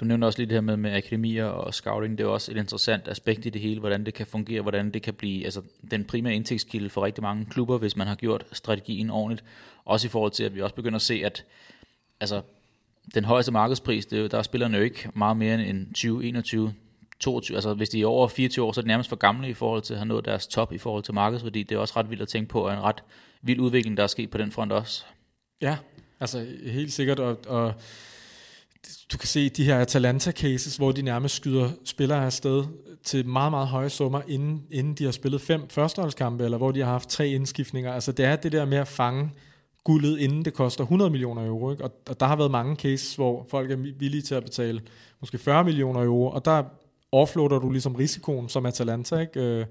Du 0.01 0.05
nævnte 0.05 0.25
også 0.25 0.39
lige 0.39 0.47
det 0.47 0.55
her 0.55 0.61
med, 0.61 0.77
med 0.77 0.97
akademier 0.97 1.45
og 1.45 1.75
scouting. 1.75 2.19
Det 2.19 2.25
er 2.25 2.29
også 2.29 2.53
et 2.53 2.57
interessant 2.57 3.09
aspekt 3.09 3.47
i 3.47 3.51
det 3.51 3.61
hele, 3.61 3.81
hvordan 3.81 4.07
det 4.07 4.15
kan 4.15 4.27
fungere, 4.27 4.63
hvordan 4.63 4.91
det 4.91 5.03
kan 5.03 5.15
blive 5.15 5.45
altså, 5.45 5.63
den 5.91 6.05
primære 6.05 6.35
indtægtskilde 6.35 6.91
for 6.91 7.05
rigtig 7.05 7.23
mange 7.23 7.45
klubber, 7.45 7.79
hvis 7.79 7.97
man 7.97 8.07
har 8.07 8.15
gjort 8.15 8.45
strategien 8.53 9.11
ordentligt. 9.11 9.45
Også 9.85 10.07
i 10.07 10.11
forhold 10.11 10.33
til, 10.33 10.45
at 10.45 10.55
vi 10.55 10.63
også 10.63 10.75
begynder 10.75 10.97
at 10.97 11.03
se, 11.03 11.23
at 11.25 11.45
altså, 12.21 12.43
den 13.15 13.25
højeste 13.25 13.53
markedspris, 13.53 14.07
det, 14.07 14.31
der 14.31 14.39
er 14.39 14.43
spillerne 14.43 14.77
jo 14.77 14.83
ikke 14.83 15.09
meget 15.15 15.37
mere 15.37 15.67
end 15.67 15.95
20, 15.95 16.25
21, 16.25 16.75
22, 17.21 17.57
altså 17.57 17.75
hvis 17.75 17.89
de 17.89 18.03
er 18.03 18.07
over 18.07 18.29
24 18.29 18.65
år, 18.65 18.73
så 18.73 18.81
er 18.81 18.83
de 18.83 18.89
nærmest 18.89 19.09
for 19.09 19.17
gamle 19.17 19.49
i 19.49 19.55
forhold 19.55 19.83
til 19.83 19.95
at 19.95 19.99
have 19.99 20.09
nået 20.09 20.25
deres 20.25 20.47
top 20.47 20.73
i 20.73 20.79
forhold 20.79 21.03
til 21.03 21.15
markedsværdi. 21.15 21.63
Det 21.63 21.75
er 21.75 21.79
også 21.79 21.95
ret 21.97 22.11
vildt 22.11 22.23
at 22.23 22.29
tænke 22.29 22.49
på, 22.49 22.67
at 22.67 22.75
en 22.75 22.83
ret 22.83 23.03
vild 23.43 23.61
udvikling, 23.61 23.97
der 23.97 24.03
er 24.03 24.07
sket 24.07 24.31
på 24.31 24.39
den 24.39 24.53
front 24.53 24.73
også. 24.73 25.05
Ja, 25.61 25.77
altså 26.21 26.47
helt 26.67 26.93
sikkert, 26.93 27.19
og, 27.21 27.39
og 27.47 27.75
du 29.13 29.19
kan 29.19 29.29
se 29.29 29.49
de 29.49 29.65
her 29.65 29.81
Atalanta-cases, 29.87 30.77
hvor 30.77 30.93
de 30.93 31.03
nærmest 31.03 31.35
skyder 31.35 31.71
spillere 31.85 32.25
afsted 32.27 32.65
til 33.05 33.27
meget, 33.27 33.53
meget 33.53 33.69
høje 33.69 33.91
summer, 33.91 34.23
inden, 34.29 34.63
inden 34.71 34.95
de 34.95 35.05
har 35.05 35.13
spillet 35.13 35.41
fem 35.41 35.69
førsteholdskampe, 35.69 36.45
eller 36.45 36.59
hvor 36.59 36.73
de 36.73 36.81
har 36.81 36.87
haft 36.87 37.09
tre 37.09 37.29
indskiftninger. 37.29 37.93
Altså 37.93 38.13
det 38.13 38.25
er 38.25 38.37
det 38.37 38.53
der 38.53 38.65
med 38.65 38.79
at 38.79 38.89
fange 38.89 39.31
guldet, 39.85 40.19
inden 40.19 40.45
det 40.45 40.55
koster 40.55 40.85
100 40.85 41.11
millioner 41.11 41.47
euro. 41.47 41.71
Ikke? 41.71 41.85
Og, 41.85 41.93
og 42.09 42.21
der 42.21 42.27
har 42.27 42.37
været 42.37 42.51
mange 42.51 42.77
cases, 42.77 43.15
hvor 43.15 43.47
folk 43.51 43.71
er 43.71 43.77
villige 43.77 44.23
til 44.23 44.35
at 44.35 44.45
betale 44.45 44.83
måske 45.21 45.39
40 45.39 45.65
millioner 45.65 46.05
euro, 46.05 46.27
og 46.31 46.45
der 46.45 46.63
offloader 47.12 47.59
du 47.59 47.70
ligesom 47.70 47.94
risikoen 47.94 48.48
som 48.48 48.66
Atalanta 48.66 49.18
ikke? 49.18 49.40
Øh, 49.40 49.66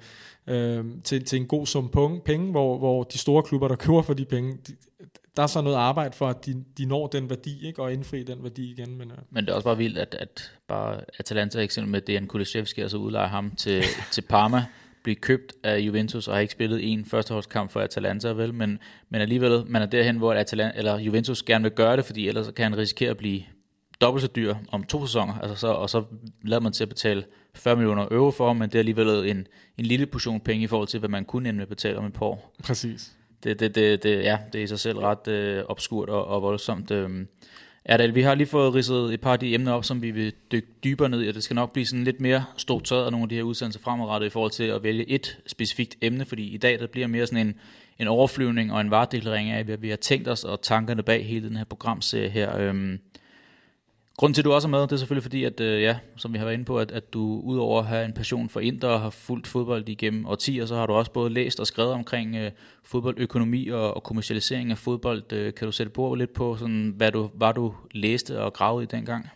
øh, 0.47 0.85
til, 1.03 1.25
til 1.25 1.39
en 1.39 1.47
god 1.47 1.65
sum 1.65 1.91
penge, 2.25 2.51
hvor, 2.51 2.77
hvor 2.77 3.03
de 3.03 3.17
store 3.17 3.43
klubber, 3.43 3.67
der 3.67 3.75
køber 3.75 4.01
for 4.01 4.13
de 4.13 4.25
penge, 4.25 4.57
de, 4.67 4.75
der 5.35 5.43
er 5.43 5.47
så 5.47 5.61
noget 5.61 5.77
arbejde 5.77 6.15
for, 6.15 6.27
at 6.27 6.45
de, 6.45 6.63
de 6.77 6.85
når 6.85 7.07
den 7.07 7.29
værdi, 7.29 7.67
ikke, 7.67 7.81
og 7.81 7.93
indfri 7.93 8.23
den 8.23 8.43
værdi 8.43 8.71
igen. 8.71 8.97
Men, 8.97 9.11
øh. 9.11 9.17
men 9.29 9.45
det 9.45 9.51
er 9.51 9.55
også 9.55 9.65
bare 9.65 9.77
vildt, 9.77 9.97
at, 9.97 10.15
at 10.19 10.51
bare 10.67 10.99
Atalanta 11.19 11.59
eksempel 11.59 11.91
med 11.91 12.01
Dejan 12.01 12.27
Kulusevski, 12.27 12.81
altså 12.81 12.97
udlejer 12.97 13.27
ham 13.27 13.51
til, 13.55 13.83
til 14.13 14.21
Parma, 14.21 14.65
blive 15.03 15.15
købt 15.15 15.53
af 15.63 15.79
Juventus 15.79 16.27
og 16.27 16.33
har 16.33 16.41
ikke 16.41 16.51
spillet 16.51 16.91
en 16.91 17.05
førsteholdskamp 17.05 17.71
for 17.71 17.79
Atalanta, 17.79 18.27
vel? 18.27 18.53
Men, 18.53 18.79
men 19.09 19.21
alligevel, 19.21 19.63
man 19.67 19.81
er 19.81 19.85
derhen, 19.85 20.17
hvor 20.17 20.33
Atalanta, 20.33 20.77
eller 20.77 20.99
Juventus 20.99 21.43
gerne 21.43 21.63
vil 21.63 21.71
gøre 21.71 21.97
det, 21.97 22.05
fordi 22.05 22.27
ellers 22.27 22.47
kan 22.55 22.63
han 22.63 22.77
risikere 22.77 23.09
at 23.09 23.17
blive 23.17 23.41
dobbelt 24.01 24.21
så 24.21 24.27
dyr 24.35 24.55
om 24.71 24.83
to 24.83 25.05
sæsoner, 25.05 25.39
altså 25.39 25.55
så, 25.55 25.67
og 25.67 25.89
så 25.89 26.03
lader 26.43 26.61
man 26.61 26.71
til 26.71 26.83
at 26.83 26.89
betale 26.89 27.23
40 27.55 27.75
millioner 27.75 28.07
euro 28.11 28.31
for, 28.31 28.53
men 28.53 28.69
det 28.69 28.75
er 28.75 28.79
alligevel 28.79 29.29
en, 29.29 29.47
en 29.77 29.85
lille 29.85 30.05
portion 30.05 30.39
penge 30.39 30.63
i 30.63 30.67
forhold 30.67 30.87
til, 30.87 30.99
hvad 30.99 31.09
man 31.09 31.25
kunne 31.25 31.43
nemlig 31.43 31.67
betale 31.67 31.97
om 31.97 32.05
et 32.05 32.13
par 32.13 32.25
år. 32.25 32.53
Præcis. 32.63 33.11
Det, 33.43 33.59
det, 33.59 33.75
det, 33.75 34.03
det, 34.03 34.23
ja, 34.23 34.37
det 34.53 34.59
er 34.59 34.63
i 34.63 34.67
sig 34.67 34.79
selv 34.79 34.99
ret 34.99 35.27
øh, 35.27 35.63
obskurt 35.67 36.09
og, 36.09 36.25
og 36.25 36.41
voldsomt. 36.41 36.91
Øh. 36.91 37.25
Erdal, 37.85 38.15
vi 38.15 38.21
har 38.21 38.35
lige 38.35 38.47
fået 38.47 38.75
ridset 38.75 39.13
et 39.13 39.21
par 39.21 39.33
af 39.33 39.39
de 39.39 39.53
emner 39.53 39.71
op, 39.71 39.85
som 39.85 40.01
vi 40.01 40.11
vil 40.11 40.33
dykke 40.51 40.67
dybere 40.83 41.09
ned 41.09 41.23
i, 41.23 41.27
og 41.27 41.33
det 41.33 41.43
skal 41.43 41.55
nok 41.55 41.73
blive 41.73 41.85
sådan 41.85 42.03
lidt 42.03 42.21
mere 42.21 42.45
struktureret 42.57 43.05
af 43.05 43.11
nogle 43.11 43.23
af 43.23 43.29
de 43.29 43.35
her 43.35 43.43
udsendelser 43.43 43.79
fremadrettet 43.79 44.27
i 44.27 44.29
forhold 44.29 44.51
til 44.51 44.63
at 44.63 44.83
vælge 44.83 45.09
et 45.09 45.39
specifikt 45.47 45.95
emne, 46.01 46.25
fordi 46.25 46.53
i 46.53 46.57
dag 46.57 46.79
der 46.79 46.87
bliver 46.87 47.07
mere 47.07 47.27
sådan 47.27 47.47
en, 47.47 47.55
en 47.99 48.07
overflyvning 48.07 48.73
og 48.73 48.81
en 48.81 48.91
varedeklarering 48.91 49.49
af, 49.49 49.63
hvad 49.63 49.77
vi 49.77 49.89
har 49.89 49.95
tænkt 49.95 50.27
os, 50.27 50.43
og 50.43 50.61
tankerne 50.61 51.03
bag 51.03 51.25
hele 51.25 51.47
den 51.47 51.57
her 51.57 51.63
programserie 51.63 52.29
her. 52.29 52.57
Øhm, 52.57 52.99
Grunden 54.21 54.33
til, 54.33 54.41
at 54.41 54.45
du 54.45 54.53
også 54.53 54.67
er 54.67 54.69
med, 54.69 54.81
det 54.81 54.91
er 54.91 54.97
selvfølgelig 54.97 55.23
fordi, 55.23 55.43
at, 55.43 55.59
øh, 55.59 55.81
ja, 55.81 55.97
som 56.15 56.33
vi 56.33 56.37
har 56.37 56.45
været 56.45 56.53
inde 56.53 56.65
på, 56.65 56.79
at, 56.79 56.91
at 56.91 57.13
du 57.13 57.41
udover 57.43 57.79
at 57.79 57.87
have 57.87 58.05
en 58.05 58.13
passion 58.13 58.49
for 58.49 58.59
Inter 58.59 58.87
og 58.87 59.01
har 59.01 59.09
fulgt 59.09 59.47
fodbold 59.47 59.89
igennem 59.89 60.25
årtier, 60.25 60.65
så 60.65 60.75
har 60.75 60.85
du 60.85 60.93
også 60.93 61.11
både 61.11 61.29
læst 61.29 61.59
og 61.59 61.67
skrevet 61.67 61.91
omkring 61.91 62.35
øh, 62.35 62.51
fodboldøkonomi 62.83 63.67
og, 63.67 63.93
og 63.93 64.03
kommercialisering 64.03 64.71
af 64.71 64.77
fodbold. 64.77 65.33
Øh, 65.33 65.53
kan 65.53 65.65
du 65.65 65.71
sætte 65.71 65.91
bord 65.91 66.17
lidt 66.17 66.33
på, 66.33 66.57
sådan, 66.57 66.93
hvad 66.97 67.11
du, 67.11 67.29
var 67.33 67.51
du 67.51 67.73
læste 67.91 68.41
og 68.41 68.53
gravede 68.53 68.83
i 68.83 68.87
dengang? 68.87 69.29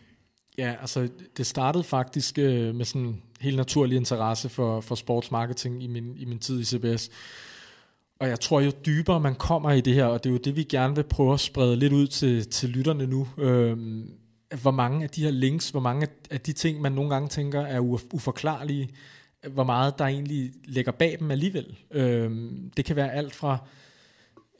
Ja, 0.58 0.74
altså 0.80 1.08
det 1.36 1.46
startede 1.46 1.84
faktisk 1.84 2.38
øh, 2.38 2.74
med 2.74 2.84
sådan 2.84 3.22
helt 3.40 3.56
naturlig 3.56 3.96
interesse 3.96 4.48
for, 4.48 4.80
for 4.80 4.94
sportsmarketing 4.94 5.82
i 5.82 5.86
min, 5.86 6.16
i 6.16 6.24
min 6.24 6.38
tid 6.38 6.60
i 6.60 6.64
CBS. 6.64 7.10
Og 8.20 8.28
jeg 8.28 8.40
tror, 8.40 8.60
jo 8.60 8.72
dybere 8.86 9.20
man 9.20 9.34
kommer 9.34 9.70
i 9.70 9.80
det 9.80 9.94
her, 9.94 10.04
og 10.04 10.24
det 10.24 10.30
er 10.30 10.32
jo 10.32 10.40
det, 10.44 10.56
vi 10.56 10.62
gerne 10.62 10.94
vil 10.94 11.04
prøve 11.04 11.34
at 11.34 11.40
sprede 11.40 11.76
lidt 11.76 11.92
ud 11.92 12.06
til, 12.06 12.50
til 12.50 12.68
lytterne 12.68 13.06
nu, 13.06 13.28
øh, 13.38 13.76
hvor 14.54 14.70
mange 14.70 15.04
af 15.04 15.10
de 15.10 15.24
her 15.24 15.30
links, 15.30 15.70
hvor 15.70 15.80
mange 15.80 16.08
af 16.30 16.40
de 16.40 16.52
ting, 16.52 16.80
man 16.80 16.92
nogle 16.92 17.10
gange 17.10 17.28
tænker 17.28 17.60
er 17.60 17.80
uforklarlige, 18.12 18.88
hvor 19.48 19.64
meget 19.64 19.98
der 19.98 20.04
egentlig 20.04 20.52
ligger 20.64 20.92
bag 20.92 21.16
dem 21.18 21.30
alligevel. 21.30 21.76
Øhm, 21.90 22.70
det 22.76 22.84
kan 22.84 22.96
være 22.96 23.12
alt 23.12 23.34
fra, 23.34 23.58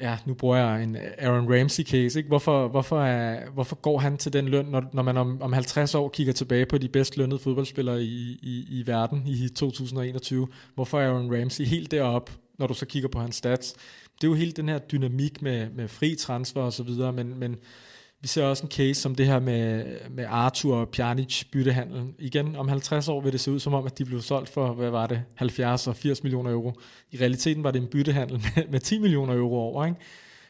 ja, 0.01 0.18
nu 0.27 0.35
bruger 0.35 0.57
jeg 0.57 0.83
en 0.83 0.96
Aaron 1.18 1.55
Ramsey 1.55 1.85
case, 1.85 2.18
ikke? 2.18 2.29
Hvorfor, 2.29 2.68
hvorfor, 2.68 3.03
er, 3.03 3.51
hvorfor 3.51 3.77
går 3.77 3.99
han 3.99 4.16
til 4.16 4.33
den 4.33 4.49
løn, 4.49 4.64
når, 4.64 4.85
når 4.92 5.03
man 5.03 5.16
om, 5.16 5.42
om 5.42 5.53
50 5.53 5.94
år 5.94 6.09
kigger 6.09 6.33
tilbage 6.33 6.66
på 6.66 6.79
de 6.79 6.88
bedst 6.88 7.16
lønnede 7.16 7.40
fodboldspillere 7.40 8.03
i, 8.03 8.38
i, 8.42 8.66
i 8.70 8.87
verden 8.87 9.22
i 9.27 9.49
2021? 9.49 10.49
Hvorfor 10.75 11.01
er 11.01 11.09
Aaron 11.09 11.40
Ramsey 11.40 11.64
helt 11.64 11.90
derop, 11.90 12.31
når 12.59 12.66
du 12.66 12.75
så 12.75 12.87
kigger 12.87 13.09
på 13.09 13.20
hans 13.20 13.37
stats? 13.37 13.75
Det 14.20 14.25
er 14.27 14.29
jo 14.29 14.35
helt 14.35 14.57
den 14.57 14.68
her 14.68 14.79
dynamik 14.79 15.42
med, 15.42 15.70
med 15.70 15.88
fri 15.88 16.14
transfer 16.14 16.62
og 16.62 16.72
så 16.72 16.83
videre, 16.83 17.12
men, 17.12 17.38
men 17.38 17.57
vi 18.27 18.29
ser 18.29 18.45
også 18.45 18.62
en 18.62 18.71
case 18.71 19.01
som 19.01 19.15
det 19.15 19.27
her 19.27 19.41
med, 19.41 19.85
med 20.11 20.25
Arthur 20.29 20.77
og 20.77 20.89
Pjanic 20.89 21.45
byttehandlen. 21.53 22.15
Igen, 22.19 22.57
om 22.57 22.69
50 22.69 23.09
år 23.09 23.21
vil 23.21 23.33
det 23.33 23.41
se 23.41 23.51
ud 23.51 23.59
som 23.59 23.75
om, 23.75 23.87
at 23.87 23.99
de 23.99 24.05
blev 24.05 24.21
solgt 24.21 24.49
for, 24.49 24.73
hvad 24.73 24.91
var 24.91 25.07
det, 25.07 25.23
70 25.35 25.87
og 25.87 25.97
80 25.97 26.23
millioner 26.23 26.51
euro. 26.51 26.73
I 27.12 27.17
realiteten 27.17 27.65
var 27.65 27.71
det 27.71 27.83
en 27.83 27.89
byttehandel 27.89 28.45
med, 28.57 28.65
med 28.71 28.81
10 28.81 28.99
millioner 28.99 29.35
euro 29.35 29.57
over, 29.57 29.85
ikke? 29.85 29.99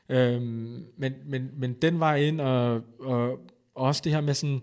Øhm, 0.09 0.85
men, 0.99 1.13
men, 1.27 1.51
men 1.57 1.73
den 1.73 2.01
var 2.01 2.15
ind, 2.15 2.41
og, 2.41 2.81
og 3.01 3.41
også 3.75 4.01
det 4.05 4.13
her 4.13 4.21
med 4.21 4.35
sådan, 4.35 4.61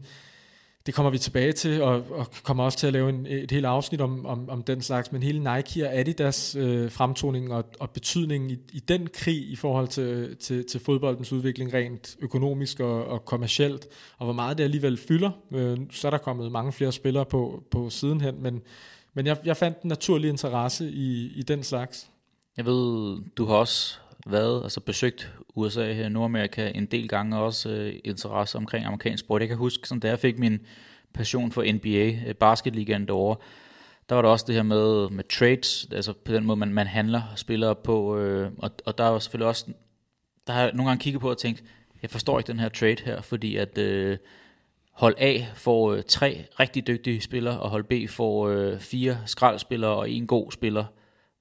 det 0.86 0.94
kommer 0.94 1.10
vi 1.10 1.18
tilbage 1.18 1.52
til, 1.52 1.82
og, 1.82 2.06
og 2.12 2.28
kommer 2.44 2.64
også 2.64 2.78
til 2.78 2.88
at 2.88 2.94
lave 2.94 3.10
en, 3.10 3.26
et 3.26 3.52
helt 3.52 3.66
afsnit 3.66 4.02
om, 4.02 4.26
om, 4.26 4.50
om 4.50 4.64
den 4.64 4.82
slags, 4.82 5.12
men 5.12 5.24
hele 5.24 5.56
Nike 5.56 5.88
og 5.88 5.96
Adidas 5.96 6.56
øh, 6.56 6.92
fremtoning 6.92 7.54
og, 7.54 7.66
og 7.80 7.90
betydningen 7.90 8.50
i, 8.50 8.58
i 8.72 8.80
den 8.80 9.08
krig 9.14 9.52
i 9.52 9.56
forhold 9.56 9.88
til, 9.88 10.38
til, 10.38 10.66
til 10.66 10.80
fodboldens 10.80 11.32
udvikling 11.32 11.74
rent 11.74 12.18
økonomisk 12.20 12.80
og, 12.80 13.06
og 13.06 13.26
kommercielt, 13.26 13.88
og 14.18 14.26
hvor 14.26 14.34
meget 14.34 14.58
det 14.58 14.64
alligevel 14.64 14.98
fylder. 14.98 15.32
Øh, 15.52 15.78
så 15.92 16.08
er 16.08 16.12
der 16.12 16.18
kommet 16.18 16.52
mange 16.52 16.72
flere 16.72 16.92
spillere 16.92 17.26
på, 17.26 17.64
på 17.72 17.90
sidenhen, 17.90 18.44
men, 18.44 18.62
men 19.14 19.26
jeg, 19.26 19.38
jeg 19.46 19.58
fandt 19.58 19.82
en 19.82 19.88
naturlig 19.88 20.30
interesse 20.30 20.92
i, 20.92 21.32
i 21.36 21.42
den 21.42 21.64
slags. 21.64 22.10
Jeg 22.58 22.66
ved, 22.66 23.18
du 23.38 23.46
har 23.46 23.56
også 23.56 24.00
været, 24.26 24.64
altså 24.64 24.80
besøgt 24.80 25.34
USA 25.56 25.94
her 25.94 26.10
Nordamerika 26.10 26.72
en 26.76 26.86
del 26.86 27.08
gange, 27.08 27.38
også 27.38 27.70
øh, 27.70 27.94
interesse 28.04 28.58
omkring 28.58 28.86
amerikansk 28.86 29.24
sport. 29.24 29.42
Jeg 29.42 29.48
kan 29.48 29.58
huske, 29.58 29.88
sådan, 29.88 30.00
da 30.00 30.08
jeg 30.08 30.20
fik 30.20 30.40
min 30.40 30.60
passion 31.14 31.52
for 31.52 31.74
NBA, 31.74 32.30
øh, 32.30 32.36
basketligaen 32.36 33.08
derovre, 33.08 33.36
der 34.10 34.16
var 34.16 34.22
der 34.22 34.30
også 34.30 34.46
det 34.48 34.56
her 34.56 34.64
med, 34.64 35.10
med 35.10 35.24
trades, 35.24 35.88
altså 35.92 36.14
på 36.14 36.34
den 36.34 36.46
måde, 36.46 36.58
man, 36.58 36.74
man 36.74 36.88
handler 36.88 37.22
spillere 37.36 37.76
på, 37.76 38.18
øh, 38.18 38.52
og, 38.58 38.72
og 38.86 38.98
der 38.98 39.08
var 39.08 39.20
selvfølgelig 39.20 39.48
også, 39.48 39.66
der 40.48 40.54
har 40.54 40.62
jeg 40.62 40.72
nogle 40.74 40.90
gange 40.90 41.02
kigget 41.02 41.22
på 41.22 41.30
og 41.30 41.38
tænkt, 41.38 41.64
jeg 42.02 42.10
forstår 42.10 42.40
ikke 42.40 42.52
den 42.52 42.60
her 42.60 42.70
trade 42.70 42.98
her, 43.06 43.22
fordi 43.22 43.56
at 43.56 43.78
øh, 43.78 44.18
hold 44.92 45.16
A 45.18 45.46
får 45.56 45.94
øh, 45.94 46.04
tre 46.08 46.46
rigtig 46.60 46.88
dygtige 46.88 47.22
spillere, 47.22 47.60
og 47.60 47.70
hold 47.70 47.84
B 47.84 48.10
får 48.10 48.48
øh, 48.48 48.80
fire 48.80 49.18
skraldspillere 49.26 49.92
og 49.92 50.10
en 50.10 50.28
god 50.28 50.52
spiller. 50.52 50.86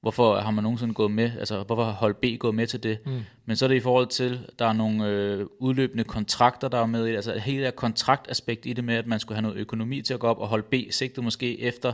Hvorfor 0.02 0.40
har 0.40 0.50
man 0.50 0.64
nogensinde 0.64 0.94
gået 0.94 1.10
med, 1.10 1.30
altså 1.38 1.62
hvorfor 1.62 1.84
har 1.84 1.92
hold 1.92 2.14
B 2.14 2.40
gået 2.40 2.54
med 2.54 2.66
til 2.66 2.82
det? 2.82 2.98
Mm. 3.06 3.20
Men 3.46 3.56
så 3.56 3.64
er 3.64 3.68
det 3.68 3.76
i 3.76 3.80
forhold 3.80 4.06
til, 4.06 4.40
der 4.58 4.66
er 4.66 4.72
nogle 4.72 5.06
øh, 5.06 5.46
udløbende 5.58 6.04
kontrakter, 6.04 6.68
der 6.68 6.78
er 6.78 6.86
med 6.86 7.06
i 7.06 7.14
altså 7.14 7.38
hele 7.38 7.64
det 7.64 7.76
kontraktaspekt 7.76 8.66
i 8.66 8.72
det 8.72 8.84
med, 8.84 8.94
at 8.94 9.06
man 9.06 9.20
skulle 9.20 9.36
have 9.36 9.42
noget 9.42 9.56
økonomi 9.56 10.02
til 10.02 10.14
at 10.14 10.20
gå 10.20 10.26
op, 10.26 10.38
og 10.38 10.48
hold 10.48 10.62
B 10.62 10.74
sigtede 10.90 11.24
måske 11.24 11.60
efter 11.60 11.92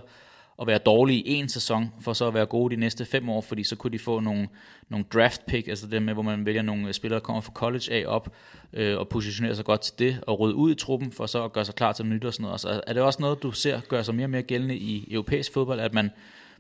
at 0.60 0.66
være 0.66 0.78
dårlige 0.78 1.20
i 1.20 1.34
en 1.34 1.48
sæson, 1.48 1.92
for 2.00 2.12
så 2.12 2.26
at 2.26 2.34
være 2.34 2.46
gode 2.46 2.74
de 2.74 2.80
næste 2.80 3.04
fem 3.04 3.28
år, 3.28 3.40
fordi 3.40 3.64
så 3.64 3.76
kunne 3.76 3.90
de 3.92 3.98
få 3.98 4.20
nogle, 4.20 4.48
nogle 4.88 5.06
draft 5.12 5.46
pick, 5.46 5.68
altså 5.68 5.86
det 5.86 6.02
med, 6.02 6.14
hvor 6.14 6.22
man 6.22 6.46
vælger 6.46 6.62
nogle 6.62 6.92
spillere, 6.92 7.20
der 7.20 7.24
kommer 7.24 7.40
fra 7.40 7.52
college 7.52 7.92
af 7.92 8.04
op, 8.06 8.34
øh, 8.72 8.98
og 8.98 9.08
positionerer 9.08 9.54
sig 9.54 9.64
godt 9.64 9.80
til 9.80 9.94
det, 9.98 10.20
og 10.26 10.40
rydde 10.40 10.54
ud 10.54 10.72
i 10.72 10.74
truppen, 10.74 11.12
for 11.12 11.26
så 11.26 11.44
at 11.44 11.52
gøre 11.52 11.64
sig 11.64 11.74
klar 11.74 11.92
til 11.92 12.06
nyt 12.06 12.24
og 12.24 12.32
sådan 12.32 12.42
noget. 12.42 12.54
Altså, 12.54 12.80
er 12.86 12.92
det 12.92 13.02
også 13.02 13.22
noget, 13.22 13.42
du 13.42 13.52
ser 13.52 13.80
gør 13.88 14.02
sig 14.02 14.14
mere 14.14 14.26
og 14.26 14.30
mere 14.30 14.42
gældende 14.42 14.76
i 14.76 15.08
europæisk 15.10 15.52
fodbold, 15.52 15.80
at 15.80 15.94
man 15.94 16.10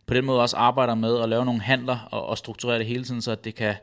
på 0.08 0.14
den 0.14 0.24
måde 0.24 0.40
også 0.40 0.56
arbejder 0.56 0.94
med 0.94 1.20
at 1.22 1.28
lave 1.28 1.44
nogle 1.44 1.60
handler 1.60 2.08
og, 2.10 2.26
og 2.26 2.38
strukturere 2.38 2.78
det 2.78 2.86
hele 2.86 3.04
tiden, 3.04 3.22
så 3.22 3.34
det 3.34 3.54
kan 3.54 3.74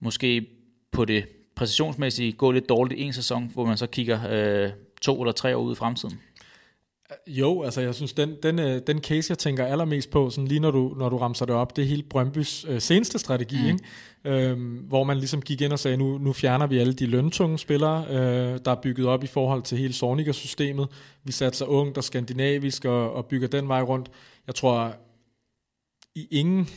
måske 0.00 0.46
på 0.92 1.04
det 1.04 1.24
præcisionsmæssige 1.56 2.32
gå 2.32 2.50
lidt 2.50 2.68
dårligt 2.68 3.00
i 3.00 3.02
en 3.02 3.12
sæson, 3.12 3.50
hvor 3.54 3.64
man 3.64 3.76
så 3.76 3.86
kigger 3.86 4.20
øh, 4.30 4.70
to 5.00 5.22
eller 5.22 5.32
tre 5.32 5.56
år 5.56 5.62
ud 5.62 5.72
i 5.72 5.74
fremtiden. 5.74 6.20
Jo, 7.26 7.62
altså 7.62 7.80
jeg 7.80 7.94
synes, 7.94 8.12
den, 8.12 8.36
den, 8.42 8.58
øh, 8.58 8.82
den 8.86 8.98
case, 9.00 9.30
jeg 9.30 9.38
tænker 9.38 9.66
allermest 9.66 10.10
på, 10.10 10.30
sådan 10.30 10.48
lige 10.48 10.60
når 10.60 10.70
du, 10.70 10.94
når 10.98 11.08
du 11.08 11.16
ramser 11.16 11.46
det 11.46 11.54
op, 11.54 11.76
det 11.76 11.82
er 11.82 11.86
hele 11.86 12.02
Brøndbys 12.02 12.66
øh, 12.68 12.80
seneste 12.80 13.18
strategi, 13.18 13.62
mm. 13.62 13.66
ikke? 13.66 14.50
Øhm, 14.50 14.76
hvor 14.76 15.04
man 15.04 15.16
ligesom 15.16 15.42
gik 15.42 15.60
ind 15.60 15.72
og 15.72 15.78
sagde, 15.78 15.96
nu, 15.96 16.18
nu 16.18 16.32
fjerner 16.32 16.66
vi 16.66 16.78
alle 16.78 16.92
de 16.92 17.06
løntunge 17.06 17.58
spillere, 17.58 18.04
øh, 18.10 18.58
der 18.64 18.70
er 18.70 18.80
bygget 18.82 19.06
op 19.06 19.24
i 19.24 19.26
forhold 19.26 19.62
til 19.62 19.78
hele 19.78 19.92
Sorniger-systemet. 19.92 20.88
Vi 21.24 21.32
satser 21.32 21.66
ungt 21.66 21.98
og 21.98 22.04
skandinavisk 22.04 22.84
og, 22.84 23.12
og 23.12 23.26
bygger 23.26 23.48
den 23.48 23.68
vej 23.68 23.82
rundt. 23.82 24.10
Jeg 24.46 24.54
tror, 24.54 24.94
i 26.18 26.28
ingen, 26.30 26.68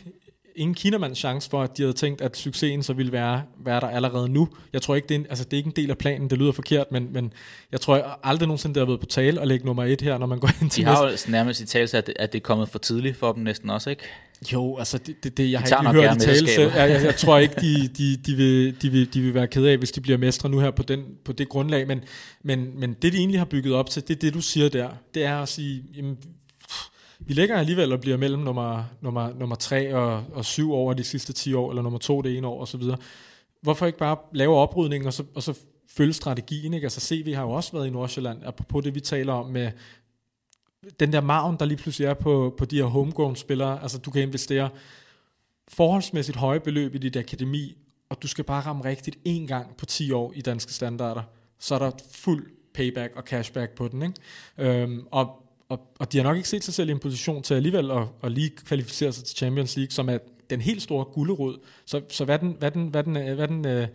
ingen 0.55 0.75
kinamands 0.75 1.17
chance 1.17 1.49
for, 1.49 1.63
at 1.63 1.77
de 1.77 1.81
havde 1.83 1.93
tænkt, 1.93 2.21
at 2.21 2.37
succesen 2.37 2.83
så 2.83 2.93
ville 2.93 3.11
være, 3.11 3.43
være 3.65 3.79
der 3.79 3.87
allerede 3.87 4.29
nu. 4.29 4.49
Jeg 4.73 4.81
tror 4.81 4.95
ikke, 4.95 5.07
det 5.07 5.15
er, 5.15 5.19
en, 5.19 5.25
altså, 5.29 5.43
det 5.43 5.53
er 5.53 5.57
ikke 5.57 5.67
en 5.67 5.75
del 5.75 5.89
af 5.89 5.97
planen, 5.97 6.29
det 6.29 6.37
lyder 6.37 6.51
forkert, 6.51 6.91
men, 6.91 7.13
men 7.13 7.33
jeg 7.71 7.81
tror 7.81 8.19
aldrig 8.23 8.47
nogensinde, 8.47 8.75
det 8.75 8.81
har 8.81 8.85
været 8.85 8.99
på 8.99 9.05
tale 9.05 9.41
at 9.41 9.47
lægge 9.47 9.65
nummer 9.65 9.83
et 9.83 10.01
her, 10.01 10.17
når 10.17 10.25
man 10.25 10.39
går 10.39 10.49
ind 10.61 10.69
til 10.69 10.83
De 10.83 10.89
har 10.89 11.09
jo 11.09 11.17
nærmest 11.27 11.61
i 11.61 11.65
tale 11.65 11.97
at, 11.97 12.13
at 12.15 12.33
det 12.33 12.39
er 12.39 12.43
kommet 12.43 12.69
for 12.69 12.79
tidligt 12.79 13.17
for 13.17 13.31
dem 13.31 13.43
næsten 13.43 13.69
også, 13.69 13.89
ikke? 13.89 14.03
Jo, 14.53 14.77
altså 14.77 14.97
det, 14.97 15.23
det, 15.23 15.37
det 15.37 15.51
jeg 15.51 15.61
de 15.67 15.73
har 15.73 15.93
ikke 15.93 16.01
hørt 16.01 16.17
i 16.17 16.19
tale 16.19 16.47
selv. 16.47 16.71
Jeg, 16.75 16.89
jeg, 16.89 17.03
jeg 17.03 17.15
tror 17.15 17.37
ikke, 17.37 17.55
de, 17.61 17.87
de, 17.97 18.17
de, 18.25 18.35
vil, 18.35 18.81
de, 18.81 18.89
vil, 18.89 19.13
de 19.13 19.21
vil 19.21 19.33
være 19.33 19.47
ked 19.47 19.65
af, 19.65 19.77
hvis 19.77 19.91
de 19.91 20.01
bliver 20.01 20.17
mestre 20.17 20.49
nu 20.49 20.59
her 20.59 20.71
på, 20.71 20.83
den, 20.83 21.03
på 21.25 21.31
det 21.31 21.49
grundlag, 21.49 21.87
men, 21.87 22.03
men, 22.43 22.79
men 22.79 22.93
det 22.93 23.13
de 23.13 23.17
egentlig 23.17 23.39
har 23.39 23.45
bygget 23.45 23.73
op 23.73 23.89
til, 23.89 24.07
det 24.07 24.15
er 24.15 24.19
det, 24.19 24.33
du 24.33 24.41
siger 24.41 24.69
der, 24.69 24.89
det 25.13 25.25
er 25.25 25.37
at 25.37 25.49
sige, 25.49 25.83
jamen, 25.95 26.17
vi 27.25 27.33
ligger 27.33 27.57
alligevel 27.57 27.93
og 27.93 28.01
bliver 28.01 28.17
mellem 28.17 28.41
nummer, 28.41 28.83
nummer, 29.01 29.33
nummer 29.33 29.55
3 29.55 29.95
og, 29.95 30.23
og 30.33 30.45
7 30.45 30.73
over 30.73 30.93
de 30.93 31.03
sidste 31.03 31.33
10 31.33 31.53
år, 31.53 31.69
eller 31.69 31.81
nummer 31.81 31.99
2 31.99 32.21
det 32.21 32.37
ene 32.37 32.47
år 32.47 32.61
osv. 32.61 32.81
Hvorfor 33.61 33.85
ikke 33.85 33.97
bare 33.97 34.17
lave 34.33 34.55
oprydningen, 34.55 35.07
og 35.07 35.13
så, 35.13 35.23
og 35.35 35.43
så 35.43 35.59
følge 35.87 36.13
strategien? 36.13 36.73
Ikke? 36.73 36.85
Altså 36.85 37.01
CV 37.01 37.33
har 37.33 37.43
jo 37.43 37.51
også 37.51 37.71
været 37.71 37.87
i 37.87 37.89
Nordsjælland, 37.89 38.39
apropos 38.45 38.83
det 38.83 38.95
vi 38.95 38.99
taler 38.99 39.33
om 39.33 39.45
med 39.45 39.71
den 40.99 41.13
der 41.13 41.21
maven, 41.21 41.55
der 41.59 41.65
lige 41.65 41.77
pludselig 41.77 42.05
er 42.05 42.13
på, 42.13 42.55
på 42.57 42.65
de 42.65 42.75
her 42.75 42.83
homegrown 42.83 43.35
spillere. 43.35 43.81
Altså 43.81 43.97
du 43.97 44.11
kan 44.11 44.21
investere 44.21 44.69
forholdsmæssigt 45.67 46.37
høje 46.37 46.59
beløb 46.59 46.95
i 46.95 46.97
dit 46.97 47.15
akademi, 47.15 47.77
og 48.09 48.23
du 48.23 48.27
skal 48.27 48.43
bare 48.43 48.61
ramme 48.61 48.83
rigtigt 48.83 49.17
en 49.25 49.47
gang 49.47 49.77
på 49.77 49.85
10 49.85 50.11
år 50.11 50.31
i 50.35 50.41
danske 50.41 50.73
standarder, 50.73 51.23
så 51.59 51.75
er 51.75 51.79
der 51.79 51.91
fuld 52.11 52.45
payback 52.73 53.13
og 53.15 53.23
cashback 53.23 53.71
på 53.71 53.87
den. 53.87 54.01
Ikke? 54.01 54.15
Øhm, 54.57 55.07
og, 55.11 55.43
og, 55.71 55.79
og 55.99 56.11
de 56.11 56.17
har 56.17 56.23
nok 56.23 56.37
ikke 56.37 56.49
set 56.49 56.63
sig 56.63 56.73
selv 56.73 56.89
i 56.89 56.91
en 56.91 56.99
position 56.99 57.43
til 57.43 57.53
alligevel 57.53 57.91
at, 57.91 58.03
at 58.23 58.31
lige 58.31 58.49
kvalificere 58.49 59.11
sig 59.11 59.23
til 59.23 59.37
Champions 59.37 59.75
League, 59.77 59.91
som 59.91 60.09
er 60.09 60.17
den 60.49 60.61
helt 60.61 60.81
store 60.81 61.05
gulderod. 61.05 61.57
Så, 61.85 62.01
så 62.09 62.25
hvad 62.25 62.39
den, 62.39 62.55
hvad 62.59 62.71
den, 62.71 62.87
hvad 62.87 63.03
den, 63.03 63.35
hvad 63.35 63.47
den, 63.47 63.65
øh, 63.67 63.87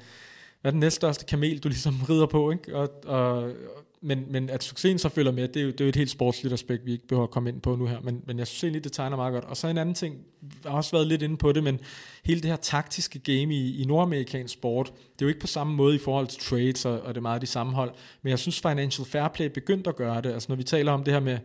hvad 0.66 0.72
den 0.72 0.81
næststørste 0.81 1.24
kamel, 1.24 1.59
du 1.59 1.68
ligesom 1.68 1.94
rider 2.11 2.26
på, 2.26 2.50
ikke? 2.50 2.76
Og, 2.76 3.05
og, 3.05 3.52
men, 4.00 4.24
men 4.31 4.50
at 4.50 4.64
succesen 4.64 4.98
så 4.98 5.09
følger 5.09 5.33
med, 5.33 5.48
det 5.48 5.61
er, 5.61 5.64
jo, 5.64 5.70
det 5.70 5.81
er 5.81 5.85
jo 5.85 5.88
et 5.88 5.96
helt 5.96 6.11
sportsligt 6.11 6.52
aspekt, 6.52 6.87
vi 6.87 6.92
ikke 6.92 7.07
behøver 7.07 7.26
at 7.26 7.31
komme 7.31 7.50
ind 7.50 7.61
på 7.61 7.76
nu 7.76 7.87
her, 7.87 8.00
men, 8.00 8.22
men 8.26 8.38
jeg 8.38 8.46
synes 8.46 8.64
egentlig, 8.64 8.85
det 8.85 8.92
tegner 8.92 9.16
meget 9.16 9.33
godt. 9.33 9.44
Og 9.44 9.57
så 9.57 9.68
en 9.68 9.79
anden 9.79 9.94
ting, 9.94 10.16
jeg 10.64 10.70
har 10.70 10.76
også 10.76 10.92
været 10.92 11.07
lidt 11.07 11.22
inde 11.22 11.37
på 11.37 11.52
det, 11.52 11.64
men 11.64 11.81
hele 12.24 12.40
det 12.40 12.50
her 12.50 12.57
taktiske 12.57 13.18
game 13.18 13.55
i, 13.55 13.83
i 13.83 13.85
nordamerikansk 13.85 14.55
sport, 14.55 14.87
det 14.87 15.22
er 15.22 15.26
jo 15.26 15.29
ikke 15.29 15.40
på 15.40 15.46
samme 15.46 15.74
måde 15.74 15.94
i 15.94 15.98
forhold 15.98 16.26
til 16.26 16.40
trades, 16.40 16.85
og, 16.85 17.00
og 17.00 17.09
det 17.09 17.16
er 17.16 17.22
meget 17.22 17.42
de 17.42 17.46
samme 17.46 17.72
hold, 17.72 17.90
men 18.22 18.31
jeg 18.31 18.38
synes 18.38 18.61
Financial 18.61 19.07
Fair 19.07 19.29
Play 19.29 19.46
begyndte 19.46 19.90
at 19.90 19.96
gøre 19.96 20.22
det. 20.22 20.33
Altså 20.33 20.46
når 20.48 20.57
vi 20.57 20.64
taler 20.64 20.92
om 20.92 21.05
det 21.05 21.14
her 21.14 21.20
med, 21.20 21.38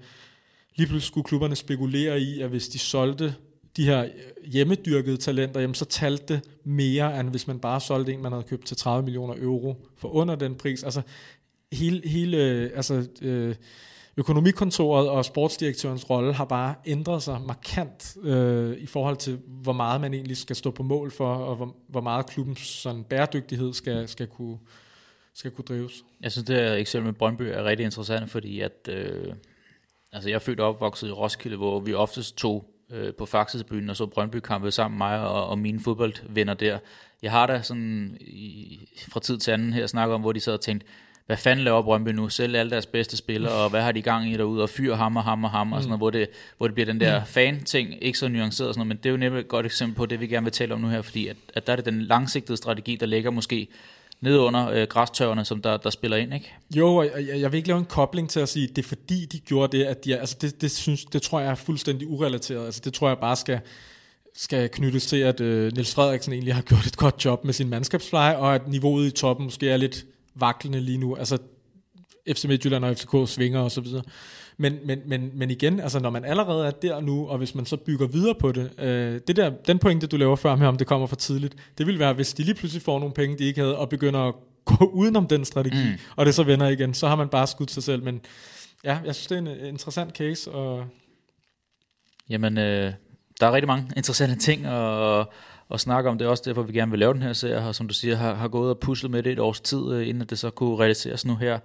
lige 0.76 0.88
pludselig 0.88 1.08
skulle 1.08 1.26
klubberne 1.26 1.56
spekulere 1.56 2.22
i, 2.22 2.42
at 2.42 2.50
hvis 2.50 2.68
de 2.68 2.80
solgte 2.80 3.36
de 3.78 3.86
her 3.86 4.04
øh, 4.04 4.10
hjemmedyrkede 4.46 5.18
talenter, 5.18 5.60
jamen 5.60 5.76
så 5.76 5.86
talte 5.86 6.34
det 6.34 6.42
mere, 6.64 7.20
end 7.20 7.30
hvis 7.30 7.48
man 7.48 7.60
bare 7.60 7.82
solgte 7.82 8.14
en, 8.14 8.22
man 8.22 8.32
havde 8.32 8.44
købt 8.44 8.66
til 8.66 8.78
30 8.78 9.04
millioner 9.04 9.36
euro 9.38 9.76
for 9.98 10.08
under 10.08 10.36
den 10.36 10.56
pris. 10.56 10.84
Altså 10.84 11.02
hele, 11.72 12.10
hele 12.10 12.38
øh, 12.38 12.72
altså, 12.76 13.08
øh, 13.22 13.56
økonomikontoret 14.18 15.10
og 15.10 15.26
sportsdirektørens 15.26 16.10
rolle 16.10 16.34
har 16.34 16.46
bare 16.46 16.76
ændret 16.86 17.24
sig 17.24 17.42
markant 17.42 18.18
øh, 18.24 18.78
i 18.78 18.86
forhold 18.86 19.18
til, 19.18 19.40
hvor 19.48 19.74
meget 19.74 20.02
man 20.02 20.14
egentlig 20.14 20.38
skal 20.38 20.56
stå 20.56 20.72
på 20.72 20.84
mål 20.84 21.12
for, 21.12 21.36
og 21.36 21.56
hvor, 21.56 21.76
hvor 21.88 22.02
meget 22.02 22.26
klubbens 22.26 22.60
sådan, 22.60 23.04
bæredygtighed 23.04 23.74
skal, 23.74 24.08
skal, 24.08 24.28
kunne, 24.28 24.58
skal 25.34 25.52
kunne 25.52 25.66
drives. 25.66 26.04
Jeg 26.22 26.32
synes, 26.32 26.46
det 26.46 26.56
her 26.56 26.74
eksempel 26.74 27.06
med 27.06 27.14
Brøndby 27.14 27.42
er 27.42 27.64
rigtig 27.64 27.84
interessant, 27.84 28.32
fordi 28.32 28.60
at, 28.60 28.90
øh, 28.90 29.34
altså 30.12 30.30
jeg 30.30 30.36
er 30.36 30.40
født 30.40 30.60
og 30.60 30.68
opvokset 30.68 31.08
i 31.08 31.12
Roskilde, 31.12 31.58
hvor 31.58 31.80
vi 31.80 31.94
oftest 31.94 32.38
tog 32.38 32.66
øh, 32.94 33.14
på 33.14 33.26
Faxesbyen 33.26 33.90
og 33.90 33.96
så 33.96 34.06
Brøndby-kampe 34.06 34.72
sammen 34.72 34.98
med 34.98 35.08
mig 35.08 35.20
og, 35.20 35.48
og 35.48 35.60
mine 35.60 35.80
fodboldvenner 35.80 36.54
der. 36.54 36.80
Jeg 37.22 37.32
har 37.32 37.48
da 37.48 37.62
sådan 37.62 38.18
i, 38.20 38.80
fra 39.12 39.20
tid 39.20 39.38
til 39.38 39.52
anden 39.52 39.74
her 39.74 39.88
snakket 39.88 40.16
om, 40.16 40.22
hvor 40.22 40.32
de 40.32 40.40
sad 40.40 40.54
og 40.54 40.62
tænkte, 40.62 40.88
hvad 41.26 41.38
fanden 41.38 41.66
laver 41.66 41.82
Brøndby 41.82 42.10
nu? 42.10 42.30
Selv 42.30 42.56
alle 42.56 42.72
deres 42.72 42.86
bedste 42.86 43.18
spillere, 43.18 43.54
og 43.54 43.70
hvad 43.70 43.82
har 43.82 43.92
de 43.92 44.00
i 44.00 44.02
gang 44.02 44.32
i 44.32 44.38
derude? 44.38 44.64
Og 44.64 44.70
fyr 44.70 44.96
ham 44.96 45.18
og 45.18 45.24
ham 45.24 45.44
og 45.44 45.50
ham, 45.50 45.68
mm. 45.68 45.74
og 45.74 45.82
sådan 45.82 45.90
noget, 45.90 46.00
hvor 46.00 46.10
det, 46.10 46.30
hvor 46.58 46.68
det 46.68 46.74
bliver 46.74 46.86
den 46.86 47.00
der 47.00 47.20
mm. 47.20 47.26
fan-ting, 47.26 48.04
ikke 48.04 48.18
så 48.18 48.28
nuanceret 48.28 48.68
og 48.68 48.74
sådan 48.74 48.80
noget, 48.80 48.88
men 48.88 48.98
det 48.98 49.06
er 49.06 49.10
jo 49.10 49.18
nemlig 49.18 49.40
et 49.40 49.48
godt 49.48 49.66
eksempel 49.66 49.96
på 49.96 50.06
det, 50.06 50.20
vi 50.20 50.28
gerne 50.28 50.44
vil 50.44 50.54
tale 50.54 50.74
om 50.74 50.82
nu 50.82 50.88
her, 50.88 51.02
fordi 51.02 51.28
at, 51.28 51.38
at 51.54 51.68
der 51.68 51.74
er 51.74 51.76
det 51.76 51.86
den 51.86 52.02
langsigtede 52.02 52.58
strategi, 52.58 52.96
der 52.96 53.06
ligger 53.06 53.32
måske 53.32 53.68
nede 54.22 54.40
under 54.40 54.70
øh, 54.70 54.88
græstørrene, 54.88 55.46
som 55.46 55.62
der, 55.62 55.78
der 55.78 55.90
spiller 55.90 56.18
ind, 56.18 56.34
ikke? 56.34 56.54
Jo, 56.76 56.96
og 56.96 57.06
jeg, 57.06 57.40
jeg 57.40 57.52
vil 57.52 57.58
ikke 57.58 57.68
lave 57.68 57.80
en 57.80 57.86
kobling 57.86 58.30
til 58.30 58.40
at 58.40 58.50
sige, 58.50 58.68
det 58.68 58.78
er 58.78 58.88
fordi, 58.88 59.26
de 59.26 59.40
gjorde 59.40 59.78
det, 59.78 59.84
at 59.84 60.06
de 60.06 60.14
er, 60.14 60.20
altså 60.20 60.38
det, 60.42 60.62
det, 60.62 60.72
synes, 60.72 61.06
det 61.06 61.22
tror 61.22 61.40
jeg 61.40 61.52
er 61.52 61.56
fuldstændig 61.56 62.08
urelateret. 62.08 62.66
Altså 62.66 62.82
det 62.84 62.94
tror 62.94 63.08
jeg 63.08 63.18
bare 63.18 63.36
skal, 63.36 63.60
skal 64.36 64.70
knyttes 64.70 65.06
til, 65.06 65.18
at 65.18 65.42
øh, 65.42 65.74
Niels 65.74 65.94
Frederiksen 65.94 66.34
egentlig 66.34 66.56
har 66.56 66.62
gjort 66.62 66.86
et 66.86 66.98
godt 66.98 67.26
job 67.26 67.46
med 67.46 67.54
sin 67.54 67.70
mandskabspleje, 67.70 68.38
og 68.38 68.56
at 68.56 68.68
niveauet 68.68 69.08
i 69.08 69.12
toppen 69.12 69.44
måske 69.44 69.70
er 69.70 69.78
lidt 69.78 70.06
vaklende 70.36 70.80
lige 70.80 70.98
nu. 70.98 71.16
Altså 71.16 71.38
FC 72.34 72.46
Midtjylland 72.46 72.86
og 72.86 72.98
FCK 72.98 73.16
svinger 73.26 73.60
og 73.60 73.72
så 73.72 73.82
videre. 73.82 74.04
Men, 74.62 74.80
men, 74.86 75.00
men, 75.06 75.32
men 75.34 75.52
igen, 75.52 75.80
altså 75.80 76.00
når 76.00 76.10
man 76.10 76.26
allerede 76.26 76.68
er 76.68 76.72
der 76.72 77.00
nu, 77.00 77.28
og 77.28 77.38
hvis 77.38 77.56
man 77.56 77.66
så 77.66 77.78
bygger 77.78 78.08
videre 78.08 78.36
på 78.36 78.52
det, 78.52 78.72
øh, 78.80 79.22
det 79.28 79.36
der, 79.36 79.50
den 79.50 79.80
pointe, 79.80 80.08
du 80.08 80.18
laver 80.18 80.36
før 80.36 80.56
med, 80.56 80.68
om 80.68 80.78
det 80.78 80.88
kommer 80.88 81.08
for 81.08 81.16
tidligt, 81.16 81.56
det 81.78 81.88
vil 81.88 82.00
være, 82.00 82.14
hvis 82.14 82.34
de 82.34 82.44
lige 82.44 82.56
pludselig 82.56 82.82
får 82.82 83.00
nogle 83.00 83.14
penge, 83.14 83.38
de 83.38 83.44
ikke 83.44 83.62
havde, 83.62 83.78
og 83.78 83.90
begynder 83.90 84.20
at 84.20 84.34
gå 84.66 84.86
udenom 84.86 85.28
den 85.28 85.46
strategi, 85.46 85.84
mm. 85.84 86.00
og 86.16 86.26
det 86.26 86.36
så 86.36 86.44
vender 86.44 86.68
igen, 86.68 86.94
så 86.94 87.08
har 87.08 87.16
man 87.16 87.30
bare 87.30 87.48
skudt 87.48 87.72
sig 87.72 87.84
selv. 87.84 88.04
Men 88.04 88.22
ja, 88.84 89.00
jeg 89.06 89.16
synes, 89.16 89.28
det 89.28 89.36
er 89.36 89.62
en 89.62 89.74
interessant 89.74 90.18
case. 90.18 90.52
Og 90.52 90.86
Jamen, 92.30 92.58
øh, 92.58 92.94
der 93.40 93.48
er 93.48 93.52
rigtig 93.52 93.68
mange 93.68 93.92
interessante 93.98 94.36
ting, 94.36 94.68
og 94.68 95.34
og 95.72 95.80
snakke 95.80 96.10
om. 96.10 96.18
Det 96.18 96.26
er 96.26 96.30
også 96.30 96.44
derfor, 96.46 96.62
vi 96.62 96.74
gerne 96.74 96.92
vil 96.92 97.00
lave 97.00 97.14
den 97.14 97.22
her 97.22 97.34
serie, 97.34 97.68
og 97.68 97.76
som 97.76 97.88
du 97.88 97.94
siger, 97.94 98.16
har, 98.16 98.34
har 98.34 98.48
gået 98.48 98.70
og 98.70 98.80
puslet 98.80 99.12
med 99.12 99.24
det 99.24 99.32
et 99.32 99.40
års 99.40 99.62
tid, 99.62 99.92
øh, 99.92 100.08
inden 100.08 100.28
det 100.28 100.40
så 100.40 100.50
kunne 100.50 100.80
realiseres 100.80 101.26
nu 101.26 101.36
her. 101.36 101.60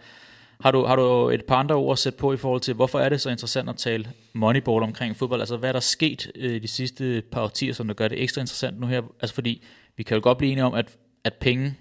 Har 0.60 0.70
du, 0.70 0.84
har 0.84 0.96
du 0.96 1.28
et 1.28 1.44
par 1.44 1.56
andre 1.56 1.74
ord 1.74 1.92
at 1.92 1.98
sætte 1.98 2.18
på 2.18 2.32
i 2.32 2.36
forhold 2.36 2.60
til, 2.60 2.74
hvorfor 2.74 3.00
er 3.00 3.08
det 3.08 3.20
så 3.20 3.30
interessant 3.30 3.68
at 3.68 3.76
tale 3.76 4.12
Moneyball 4.32 4.82
omkring 4.82 5.16
fodbold? 5.16 5.40
Altså, 5.40 5.56
hvad 5.56 5.68
er 5.68 5.72
der 5.72 5.80
sket 5.80 6.30
øh, 6.34 6.62
de 6.62 6.68
sidste 6.68 7.22
par 7.32 7.42
årtier, 7.42 7.72
som 7.72 7.86
der 7.86 7.94
gør 7.94 8.08
det 8.08 8.22
ekstra 8.22 8.40
interessant 8.40 8.80
nu 8.80 8.86
her? 8.86 9.02
Altså, 9.20 9.34
fordi 9.34 9.62
vi 9.96 10.02
kan 10.02 10.14
jo 10.14 10.20
godt 10.22 10.38
blive 10.38 10.52
enige 10.52 10.64
om, 10.64 10.74
at, 10.74 10.96
at 11.24 11.34
penge 11.34 11.74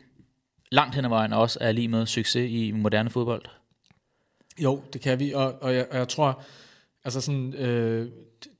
langt 0.71 0.95
hen 0.95 1.05
ad 1.05 1.09
vejen 1.09 1.33
også 1.33 1.57
er 1.61 1.71
lige 1.71 1.87
med 1.87 2.05
succes 2.05 2.51
i 2.51 2.71
moderne 2.71 3.09
fodbold. 3.09 3.45
Jo, 4.63 4.81
det 4.93 5.01
kan 5.01 5.19
vi, 5.19 5.33
og, 5.33 5.61
og, 5.61 5.75
jeg, 5.75 5.87
og 5.91 5.97
jeg 5.97 6.07
tror, 6.07 6.43
altså 7.03 7.21
sådan, 7.21 7.53
øh, 7.53 8.11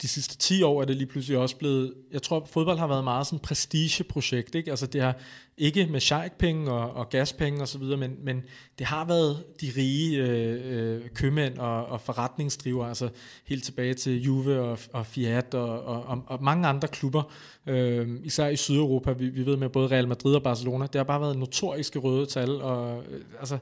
de 0.02 0.08
sidste 0.08 0.38
10 0.38 0.63
år 0.63 0.82
er 0.82 0.86
det 0.86 0.95
lige 0.95 1.08
pludselig 1.08 1.38
også 1.38 1.56
blevet, 1.56 1.93
jeg 2.12 2.21
tror 2.21 2.48
fodbold 2.52 2.78
har 2.78 2.88
været 2.88 3.04
meget 3.04 3.28
sådan 3.28 3.39
prestigeprojekt, 3.39 4.56
ikke? 4.56 4.69
Altså 4.69 4.88
det 4.88 5.02
har 5.02 5.15
ikke 5.58 5.88
med 5.88 6.00
sheikpenge 6.00 6.71
og, 6.71 6.91
og 6.91 7.10
gaspenge 7.10 7.62
og 7.62 7.67
så 7.67 7.78
videre, 7.78 7.98
men, 7.98 8.15
men 8.24 8.43
det 8.80 8.88
har 8.88 9.06
været 9.06 9.43
de 9.62 9.71
rige 9.78 10.17
øh, 10.17 10.62
øh, 10.65 11.10
købmænd 11.10 11.58
og, 11.58 11.86
og 11.86 12.02
forretningsdriver, 12.02 12.86
altså 12.86 13.10
helt 13.45 13.63
tilbage 13.63 13.93
til 13.93 14.24
Juve 14.24 14.62
og, 14.62 14.80
og 14.93 15.06
Fiat 15.06 15.54
og, 15.54 15.84
og, 15.84 16.24
og 16.28 16.43
mange 16.43 16.67
andre 16.67 16.88
klubber, 16.88 17.24
øh, 17.67 18.10
især 18.24 18.48
i 18.48 18.56
Sydeuropa, 18.56 19.12
vi, 19.12 19.30
vi 19.30 19.45
ved 19.45 19.58
med 19.58 19.69
både 19.69 19.88
Real 19.88 20.08
Madrid 20.08 20.36
og 20.36 20.43
Barcelona, 20.43 20.86
det 20.86 20.95
har 20.95 21.04
bare 21.04 21.21
været 21.21 21.38
notoriske 21.38 22.00
røde 22.00 22.26
tal, 22.26 22.62
og 22.62 23.04
øh, 23.12 23.21
altså 23.39 23.58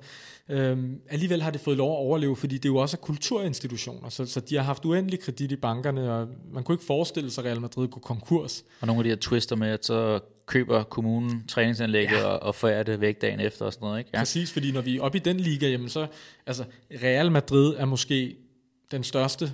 Øhm, 0.50 1.02
alligevel 1.10 1.42
har 1.42 1.52
det 1.52 1.62
fået 1.62 1.78
lov 1.78 1.92
at 1.92 1.98
overleve, 1.98 2.36
fordi 2.36 2.58
det 2.58 2.70
jo 2.70 2.76
også 2.76 2.98
er 2.98 3.02
kulturinstitutioner, 3.02 4.10
så, 4.10 4.26
så 4.26 4.40
de 4.40 4.56
har 4.56 4.64
haft 4.64 4.86
uendelig 4.86 5.20
kredit 5.20 5.52
i 5.52 5.56
bankerne, 5.56 6.14
og 6.14 6.28
man 6.52 6.64
kunne 6.64 6.76
ikke 6.76 6.86
forestille 6.86 7.32
sig, 7.32 7.44
at 7.44 7.50
Real 7.50 7.62
Madrid 7.62 7.88
kunne 7.88 8.02
konkurs. 8.02 8.64
Og 8.82 8.88
nogle 8.88 9.00
af 9.00 9.04
de 9.04 9.10
her 9.10 9.18
twister 9.22 9.56
med, 9.56 9.68
at 9.68 9.86
så 9.86 10.20
køber 10.46 10.84
kommunen 10.84 11.44
træningsanlægget 11.48 12.18
ja. 12.18 12.26
og, 12.26 12.40
og 12.40 12.56
forærer 12.56 12.84
det 12.84 13.02
væk 13.02 13.22
dagen 13.22 13.40
efter 13.40 13.66
og 13.66 13.74
sådan 13.74 13.86
noget. 13.86 14.00
Ikke? 14.00 14.10
Ja. 14.14 14.20
Præcis, 14.20 14.52
fordi 14.52 14.72
når 14.72 14.82
vi 14.82 14.98
er 14.98 15.02
oppe 15.02 15.18
i 15.18 15.22
den 15.22 15.38
liga, 15.38 15.68
jamen 15.70 15.90
så, 15.90 16.08
altså 16.46 16.64
Real 17.04 17.32
Madrid 17.32 17.76
er 17.78 17.86
måske 17.86 18.36
den 18.92 19.04
største 19.04 19.52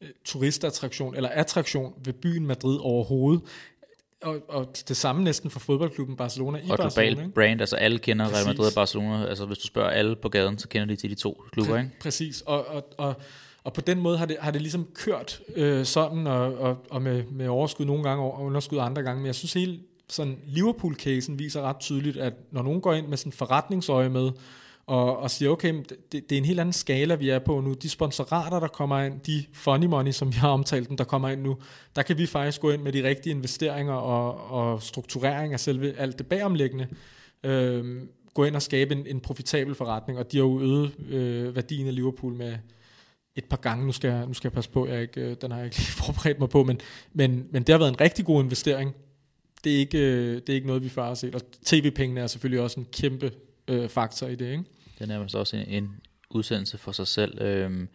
øh, 0.00 0.08
turistattraktion, 0.24 1.14
eller 1.14 1.28
attraktion 1.28 1.94
ved 2.04 2.12
byen 2.12 2.46
Madrid 2.46 2.78
overhovedet 2.80 3.42
og, 4.24 4.36
og 4.48 4.68
det 4.88 4.96
samme 4.96 5.24
næsten 5.24 5.50
for 5.50 5.60
fodboldklubben 5.60 6.16
Barcelona 6.16 6.58
i 6.58 6.70
og 6.70 6.78
Barcelona. 6.78 7.10
Og 7.10 7.16
global 7.16 7.32
brand, 7.32 7.60
altså 7.60 7.76
alle 7.76 7.98
kender 7.98 8.24
Præcis. 8.28 8.46
Real 8.46 8.56
Madrid 8.56 8.66
og 8.66 8.74
Barcelona. 8.74 9.26
Altså 9.26 9.46
hvis 9.46 9.58
du 9.58 9.66
spørger 9.66 9.90
alle 9.90 10.16
på 10.16 10.28
gaden, 10.28 10.58
så 10.58 10.68
kender 10.68 10.86
de 10.86 10.96
til 10.96 11.10
de 11.10 11.14
to 11.14 11.44
klubber, 11.52 11.78
ikke? 11.78 11.90
Præcis, 12.00 12.40
og, 12.40 12.66
og, 12.68 12.84
og, 12.98 13.14
og 13.64 13.72
på 13.72 13.80
den 13.80 14.00
måde 14.00 14.18
har 14.18 14.26
det, 14.26 14.36
har 14.40 14.50
det 14.50 14.60
ligesom 14.60 14.86
kørt 14.94 15.40
øh, 15.56 15.84
sådan, 15.84 16.26
og, 16.26 16.58
og, 16.58 16.76
og 16.90 17.02
med, 17.02 17.24
med 17.24 17.48
overskud 17.48 17.86
nogle 17.86 18.02
gange, 18.02 18.24
og 18.24 18.42
underskud 18.42 18.78
andre 18.78 19.02
gange, 19.02 19.20
men 19.20 19.26
jeg 19.26 19.34
synes 19.34 19.52
hele 19.52 19.78
sådan 20.08 20.38
Liverpool-casen 20.46 21.38
viser 21.38 21.62
ret 21.62 21.76
tydeligt, 21.80 22.16
at 22.16 22.32
når 22.50 22.62
nogen 22.62 22.80
går 22.80 22.92
ind 22.92 23.06
med 23.06 23.16
sådan 23.16 23.32
forretningsøje 23.32 24.08
med, 24.08 24.30
og, 24.86 25.18
og 25.18 25.30
siger, 25.30 25.50
okay, 25.50 25.74
det, 26.12 26.30
det 26.30 26.32
er 26.32 26.38
en 26.38 26.44
helt 26.44 26.60
anden 26.60 26.72
skala, 26.72 27.14
vi 27.14 27.28
er 27.28 27.38
på 27.38 27.60
nu. 27.60 27.72
De 27.72 27.88
sponsorater, 27.88 28.60
der 28.60 28.68
kommer 28.68 29.00
ind, 29.00 29.20
de 29.20 29.44
funny 29.52 29.86
money, 29.86 30.12
som 30.12 30.32
vi 30.32 30.36
har 30.36 30.48
omtalt 30.48 30.88
dem, 30.88 30.96
der 30.96 31.04
kommer 31.04 31.28
ind 31.28 31.42
nu, 31.42 31.56
der 31.96 32.02
kan 32.02 32.18
vi 32.18 32.26
faktisk 32.26 32.60
gå 32.60 32.70
ind 32.70 32.82
med 32.82 32.92
de 32.92 33.08
rigtige 33.08 33.34
investeringer 33.34 33.94
og, 33.94 34.50
og 34.50 34.82
strukturering 34.82 35.52
af 35.52 35.60
selve 35.60 35.98
alt 35.98 36.18
det 36.18 36.26
bagomlæggende. 36.26 36.86
Øh, 37.44 38.02
gå 38.34 38.44
ind 38.44 38.56
og 38.56 38.62
skabe 38.62 38.94
en, 38.94 39.06
en 39.06 39.20
profitabel 39.20 39.74
forretning, 39.74 40.18
og 40.18 40.32
de 40.32 40.36
har 40.36 40.44
jo 40.44 40.60
øget 40.60 40.92
øh, 41.08 41.56
værdien 41.56 41.86
af 41.86 41.94
Liverpool 41.94 42.32
med 42.32 42.56
et 43.36 43.44
par 43.44 43.56
gange. 43.56 43.86
Nu 43.86 43.92
skal 43.92 44.10
jeg, 44.10 44.26
nu 44.26 44.34
skal 44.34 44.48
jeg 44.48 44.52
passe 44.52 44.70
på, 44.70 44.86
jeg 44.86 45.02
ikke, 45.02 45.20
øh, 45.20 45.36
den 45.40 45.50
har 45.50 45.58
jeg 45.58 45.66
ikke 45.66 45.76
lige 45.82 45.86
forberedt 45.86 46.38
mig 46.38 46.48
på, 46.48 46.64
men, 46.64 46.80
men, 47.12 47.46
men 47.50 47.62
det 47.62 47.72
har 47.72 47.78
været 47.78 47.90
en 47.90 48.00
rigtig 48.00 48.24
god 48.24 48.42
investering. 48.42 48.94
Det 49.64 49.74
er 49.74 49.78
ikke, 49.78 49.98
øh, 49.98 50.34
det 50.36 50.48
er 50.48 50.54
ikke 50.54 50.66
noget, 50.66 50.82
vi 50.82 50.88
før 50.88 51.04
har 51.04 51.14
set. 51.14 51.34
Og 51.34 51.40
tv-pengene 51.64 52.20
er 52.20 52.26
selvfølgelig 52.26 52.60
også 52.60 52.80
en 52.80 52.86
kæmpe 52.92 53.32
øh, 53.68 53.88
faktor 53.88 54.26
i 54.26 54.34
det. 54.34 54.50
Ikke? 54.50 54.64
Det 54.94 55.00
er 55.00 55.06
nærmest 55.06 55.34
også 55.34 55.56
en, 55.56 55.68
en 55.68 56.00
udsendelse 56.30 56.78
for 56.78 56.92
sig 56.92 57.06
selv. 57.06 57.42
Øhm, 57.42 57.88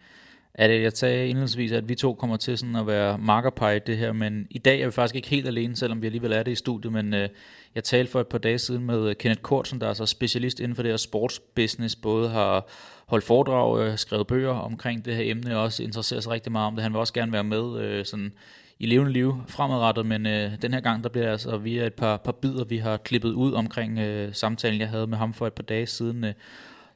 at 0.54 0.82
jeg 0.82 0.92
sagde 0.92 1.28
indledningsvis, 1.28 1.72
at 1.72 1.88
vi 1.88 1.94
to 1.94 2.14
kommer 2.14 2.36
til 2.36 2.58
sådan 2.58 2.76
at 2.76 2.86
være 2.86 3.18
markerpej 3.18 3.78
det 3.78 3.98
her, 3.98 4.12
men 4.12 4.46
i 4.50 4.58
dag 4.58 4.80
er 4.80 4.86
vi 4.86 4.92
faktisk 4.92 5.16
ikke 5.16 5.28
helt 5.28 5.46
alene, 5.46 5.76
selvom 5.76 6.02
vi 6.02 6.06
alligevel 6.06 6.32
er 6.32 6.42
det 6.42 6.52
i 6.52 6.54
studiet, 6.54 6.92
men 6.92 7.14
øh, 7.14 7.28
jeg 7.74 7.84
talte 7.84 8.12
for 8.12 8.20
et 8.20 8.26
par 8.26 8.38
dage 8.38 8.58
siden 8.58 8.84
med 8.84 9.08
øh, 9.08 9.16
Kenneth 9.16 9.42
Kortsen, 9.42 9.80
der 9.80 9.88
er 9.88 9.94
så 9.94 10.06
specialist 10.06 10.60
inden 10.60 10.74
for 10.74 10.82
det 10.82 10.92
her 10.92 10.96
sportsbusiness, 10.96 11.96
både 11.96 12.28
har 12.28 12.68
holdt 13.06 13.24
foredrag, 13.24 13.80
øh, 13.80 13.98
skrevet 13.98 14.26
bøger 14.26 14.50
omkring 14.50 15.04
det 15.04 15.16
her 15.16 15.30
emne, 15.30 15.56
og 15.56 15.62
også 15.62 15.82
interesserer 15.82 16.20
sig 16.20 16.32
rigtig 16.32 16.52
meget 16.52 16.66
om 16.66 16.74
det. 16.74 16.82
Han 16.82 16.92
vil 16.92 17.00
også 17.00 17.12
gerne 17.12 17.32
være 17.32 17.44
med 17.44 17.80
øh, 17.80 18.04
sådan 18.04 18.32
i 18.80 18.86
levende 18.86 19.12
liv 19.12 19.42
fremadrettet, 19.48 20.06
men 20.06 20.26
øh, 20.26 20.52
den 20.62 20.72
her 20.72 20.80
gang, 20.80 21.02
der 21.04 21.10
bliver 21.10 21.30
altså 21.30 21.56
via 21.56 21.86
et 21.86 21.94
par, 21.94 22.16
par 22.16 22.32
bidder, 22.32 22.64
vi 22.64 22.76
har 22.76 22.96
klippet 22.96 23.32
ud 23.32 23.52
omkring 23.52 23.98
øh, 23.98 24.34
samtalen, 24.34 24.80
jeg 24.80 24.88
havde 24.88 25.06
med 25.06 25.18
ham 25.18 25.34
for 25.34 25.46
et 25.46 25.52
par 25.52 25.62
dage 25.62 25.86
siden. 25.86 26.24
Øh. 26.24 26.32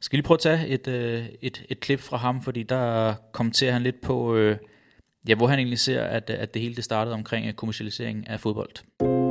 Skal 0.01 0.17
lige 0.17 0.27
prøve 0.27 0.37
at 0.37 0.41
tage 0.41 0.69
et, 0.69 0.89
øh, 0.89 1.25
et, 1.43 1.65
et 1.69 1.81
klip 1.81 2.01
fra 2.01 2.17
ham, 2.17 2.43
fordi 2.43 2.63
der 2.63 3.15
kommenterer 3.33 3.73
han 3.73 3.83
lidt 3.83 4.01
på, 4.01 4.37
øh, 4.37 4.57
ja, 5.29 5.35
hvor 5.35 5.47
han 5.47 5.59
egentlig 5.59 5.79
ser, 5.79 6.03
at, 6.03 6.31
at 6.31 6.55
det 6.55 6.63
hele 6.63 6.75
det 6.75 6.85
startede 6.85 7.15
omkring 7.15 7.47
øh, 7.47 7.53
kommersialisering 7.53 8.29
af 8.29 8.41
fodbold. 8.41 9.24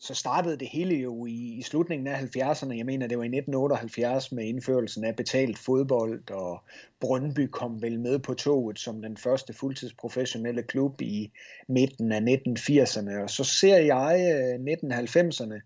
Så 0.00 0.14
startede 0.14 0.56
det 0.56 0.68
hele 0.68 0.94
jo 0.94 1.26
i, 1.26 1.54
i 1.58 1.62
slutningen 1.62 2.06
af 2.06 2.20
70'erne. 2.20 2.76
Jeg 2.76 2.86
mener, 2.86 3.06
det 3.06 3.18
var 3.18 3.24
i 3.24 3.26
1978 3.26 4.32
med 4.32 4.44
indførelsen 4.44 5.04
af 5.04 5.16
betalt 5.16 5.58
fodbold, 5.58 6.30
og 6.30 6.62
Brøndby 7.00 7.48
kom 7.52 7.82
vel 7.82 8.00
med 8.00 8.18
på 8.18 8.34
toget 8.34 8.78
som 8.78 9.02
den 9.02 9.16
første 9.16 9.52
fuldtidsprofessionelle 9.52 10.62
klub 10.62 11.00
i 11.00 11.32
midten 11.68 12.12
af 12.12 12.20
1980'erne. 12.20 13.22
Og 13.22 13.30
så 13.30 13.44
ser 13.44 13.76
jeg 13.76 14.56
1990'erne 14.56 15.54
øh, 15.54 15.60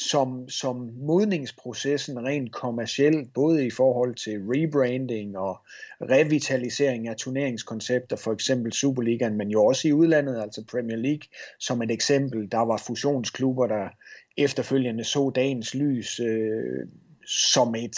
som, 0.00 0.48
som 0.48 0.90
modningsprocessen 0.96 2.26
rent 2.26 2.52
kommercielt, 2.52 3.34
både 3.34 3.66
i 3.66 3.70
forhold 3.70 4.14
til 4.14 4.38
rebranding 4.38 5.38
og 5.38 5.58
revitalisering 6.00 7.08
af 7.08 7.16
turneringskoncepter, 7.16 8.16
for 8.16 8.32
eksempel 8.32 8.72
Superligaen, 8.72 9.36
men 9.36 9.48
jo 9.48 9.64
også 9.64 9.88
i 9.88 9.92
udlandet, 9.92 10.42
altså 10.42 10.64
Premier 10.70 10.96
League 10.96 11.28
som 11.58 11.82
et 11.82 11.90
eksempel. 11.90 12.52
Der 12.52 12.58
var 12.58 12.82
fusionsklubber, 12.86 13.66
der 13.66 13.88
efterfølgende 14.36 15.04
så 15.04 15.30
dagens 15.34 15.74
lys 15.74 16.20
øh, 16.20 16.86
som 17.26 17.74
et 17.74 17.96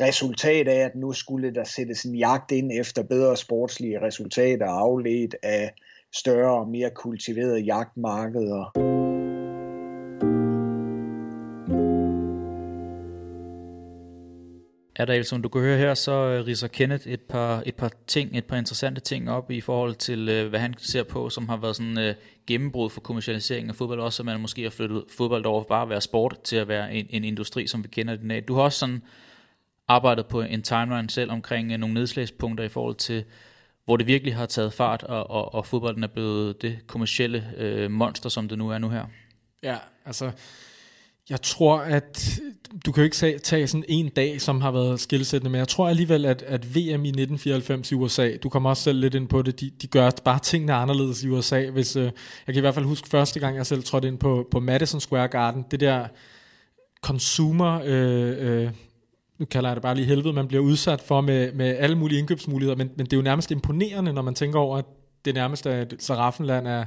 resultat 0.00 0.68
af, 0.68 0.78
at 0.78 0.94
nu 0.94 1.12
skulle 1.12 1.54
der 1.54 1.64
sættes 1.64 2.04
en 2.04 2.14
jagt 2.14 2.52
ind 2.52 2.72
efter 2.72 3.02
bedre 3.02 3.36
sportslige 3.36 4.02
resultater, 4.02 4.66
afledt 4.66 5.36
af 5.42 5.74
større 6.14 6.60
og 6.60 6.68
mere 6.68 6.90
kultiverede 6.90 7.60
jagtmarkeder. 7.60 8.99
Der, 15.04 15.22
som 15.22 15.42
du 15.42 15.48
kan 15.48 15.60
høre 15.60 15.78
her, 15.78 15.94
så 15.94 16.12
øh, 16.12 16.46
riser 16.46 16.68
Kenneth 16.68 17.08
et 17.08 17.20
par, 17.20 17.62
et 17.66 17.74
par 17.74 17.90
ting, 18.06 18.36
et 18.36 18.44
par 18.44 18.56
interessante 18.56 19.00
ting 19.00 19.30
op 19.30 19.50
i 19.50 19.60
forhold 19.60 19.94
til, 19.94 20.28
øh, 20.28 20.48
hvad 20.48 20.60
han 20.60 20.74
ser 20.78 21.02
på, 21.02 21.30
som 21.30 21.48
har 21.48 21.56
været 21.56 21.76
sådan 21.76 21.98
uh, 21.98 22.14
gennembrud 22.46 22.90
for 22.90 23.00
kommercialisering 23.00 23.68
af 23.68 23.74
fodbold, 23.74 24.00
også 24.00 24.22
at 24.22 24.26
man 24.26 24.40
måske 24.40 24.62
har 24.62 24.70
flyttet 24.70 25.04
fodbold 25.16 25.46
over 25.46 25.64
bare 25.64 25.82
at 25.82 25.88
være 25.88 26.00
sport 26.00 26.42
til 26.44 26.56
at 26.56 26.68
være 26.68 26.94
en, 26.94 27.06
en 27.10 27.24
industri, 27.24 27.66
som 27.66 27.82
vi 27.82 27.88
kender 27.88 28.16
den 28.16 28.30
af. 28.30 28.42
Du 28.42 28.54
har 28.54 28.62
også 28.62 28.78
sådan 28.78 29.02
arbejdet 29.88 30.26
på 30.26 30.40
en 30.40 30.62
timeline 30.62 31.10
selv 31.10 31.30
omkring 31.30 31.72
uh, 31.72 31.76
nogle 31.78 31.94
nedslagspunkter 31.94 32.64
i 32.64 32.68
forhold 32.68 32.94
til, 32.94 33.24
hvor 33.84 33.96
det 33.96 34.06
virkelig 34.06 34.34
har 34.34 34.46
taget 34.46 34.72
fart, 34.72 35.02
og, 35.02 35.30
og, 35.30 35.54
og 35.54 35.66
fodbolden 35.66 36.04
er 36.04 36.08
blevet 36.08 36.62
det 36.62 36.78
kommercielle 36.86 37.44
uh, 37.60 37.90
monster, 37.90 38.28
som 38.28 38.48
det 38.48 38.58
nu 38.58 38.68
er 38.68 38.78
nu 38.78 38.88
her. 38.88 39.04
Ja, 39.62 39.76
altså 40.04 40.30
jeg 41.30 41.42
tror, 41.42 41.78
at 41.78 42.40
du 42.86 42.92
kan 42.92 43.00
jo 43.00 43.04
ikke 43.04 43.38
tage 43.38 43.66
sådan 43.66 43.84
en 43.88 44.08
dag, 44.08 44.40
som 44.40 44.60
har 44.60 44.70
været 44.70 45.00
skilsættende, 45.00 45.50
men 45.50 45.58
jeg 45.58 45.68
tror 45.68 45.88
alligevel, 45.88 46.24
at, 46.24 46.42
at 46.42 46.74
VM 46.74 47.04
i 47.04 47.08
1994 47.08 47.92
i 47.92 47.94
USA, 47.94 48.36
du 48.42 48.48
kommer 48.48 48.70
også 48.70 48.82
selv 48.82 49.00
lidt 49.00 49.14
ind 49.14 49.28
på 49.28 49.42
det, 49.42 49.60
de, 49.60 49.70
de 49.82 49.86
gør 49.86 50.10
bare 50.24 50.38
tingene 50.38 50.72
anderledes 50.72 51.24
i 51.24 51.28
USA. 51.28 51.70
Hvis, 51.70 51.96
øh, 51.96 52.04
jeg 52.04 52.12
kan 52.46 52.56
i 52.56 52.60
hvert 52.60 52.74
fald 52.74 52.84
huske 52.84 53.08
første 53.08 53.40
gang, 53.40 53.56
jeg 53.56 53.66
selv 53.66 53.82
trådte 53.82 54.08
ind 54.08 54.18
på, 54.18 54.48
på 54.50 54.60
Madison 54.60 55.00
Square 55.00 55.28
Garden, 55.28 55.64
det 55.70 55.80
der 55.80 56.06
consumer, 57.02 57.80
øh, 57.84 58.62
øh, 58.64 58.70
nu 59.38 59.44
kalder 59.44 59.68
jeg 59.68 59.76
det 59.76 59.82
bare 59.82 59.94
lige 59.94 60.06
helvede, 60.06 60.32
man 60.32 60.48
bliver 60.48 60.62
udsat 60.62 61.00
for 61.00 61.20
med, 61.20 61.52
med 61.52 61.76
alle 61.78 61.96
mulige 61.96 62.18
indkøbsmuligheder, 62.18 62.76
men, 62.76 62.90
men 62.96 63.06
det 63.06 63.12
er 63.12 63.16
jo 63.16 63.22
nærmest 63.22 63.50
imponerende, 63.50 64.12
når 64.12 64.22
man 64.22 64.34
tænker 64.34 64.58
over, 64.58 64.78
at 64.78 64.84
det 65.24 65.34
nærmest 65.34 65.66
er 65.66 65.70
at 65.70 65.94
saraffenland 65.98 66.68
er, 66.68 66.84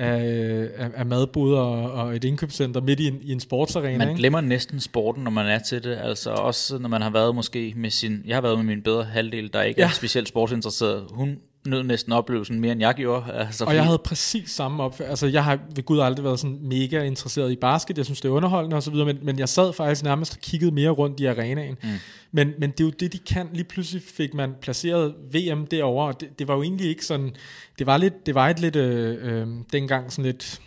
af, 0.00 0.68
af, 0.76 0.90
af 0.94 1.06
madboder 1.06 1.58
og, 1.58 1.92
og 1.92 2.16
et 2.16 2.24
indkøbscenter 2.24 2.80
midt 2.80 3.00
i 3.00 3.08
en, 3.08 3.18
i 3.22 3.32
en 3.32 3.40
sportsarena. 3.40 3.98
Man 3.98 4.08
ikke? 4.08 4.18
glemmer 4.18 4.40
næsten 4.40 4.80
sporten, 4.80 5.24
når 5.24 5.30
man 5.30 5.46
er 5.46 5.58
til 5.58 5.84
det. 5.84 5.98
Altså 6.02 6.30
også 6.30 6.78
når 6.78 6.88
man 6.88 7.02
har 7.02 7.10
været 7.10 7.34
måske 7.34 7.72
med 7.76 7.90
sin... 7.90 8.22
Jeg 8.26 8.36
har 8.36 8.40
været 8.40 8.56
med 8.58 8.64
min 8.64 8.82
bedre 8.82 9.04
halvdel, 9.04 9.52
der 9.52 9.62
ikke 9.62 9.80
ja. 9.80 9.86
er 9.86 9.90
specielt 9.90 10.28
sportsinteresseret. 10.28 11.04
Hun 11.10 11.38
nød 11.66 11.82
næsten 11.82 12.12
oplevelsen 12.12 12.60
mere, 12.60 12.72
end 12.72 12.80
jeg 12.80 12.94
gjorde. 12.94 13.32
Altså, 13.32 13.64
og 13.64 13.74
jeg 13.74 13.84
havde 13.84 13.98
præcis 13.98 14.50
samme 14.50 14.82
op. 14.82 15.00
Altså, 15.00 15.26
jeg 15.26 15.44
har 15.44 15.58
ved 15.74 15.84
Gud 15.84 16.00
aldrig 16.00 16.24
været 16.24 16.40
sådan 16.40 16.58
mega 16.62 17.02
interesseret 17.02 17.52
i 17.52 17.56
basket. 17.56 17.98
Jeg 17.98 18.04
synes, 18.04 18.20
det 18.20 18.28
er 18.28 18.32
underholdende 18.32 18.76
og 18.76 18.82
så 18.82 18.90
videre, 18.90 19.06
men, 19.06 19.18
men 19.22 19.38
jeg 19.38 19.48
sad 19.48 19.72
faktisk 19.72 20.04
nærmest 20.04 20.32
og 20.32 20.40
kiggede 20.40 20.70
mere 20.70 20.90
rundt 20.90 21.20
i 21.20 21.24
arenaen. 21.26 21.76
Mm. 21.82 21.88
Men, 22.32 22.52
men 22.58 22.70
det 22.70 22.80
er 22.80 22.84
jo 22.84 22.90
det, 22.90 23.12
de 23.12 23.18
kan. 23.18 23.48
Lige 23.52 23.64
pludselig 23.64 24.02
fik 24.02 24.34
man 24.34 24.54
placeret 24.62 25.14
VM 25.32 25.66
derovre, 25.66 26.06
og 26.06 26.20
det, 26.20 26.38
det 26.38 26.48
var 26.48 26.54
jo 26.54 26.62
egentlig 26.62 26.88
ikke 26.88 27.06
sådan... 27.06 27.30
Det 27.78 27.86
var, 27.86 27.96
lidt, 27.96 28.26
det 28.26 28.34
var 28.34 28.48
et 28.48 28.60
lidt... 28.60 28.76
Øh, 28.76 29.40
øh, 29.40 29.46
dengang 29.72 30.12
sådan 30.12 30.24
lidt 30.24 30.60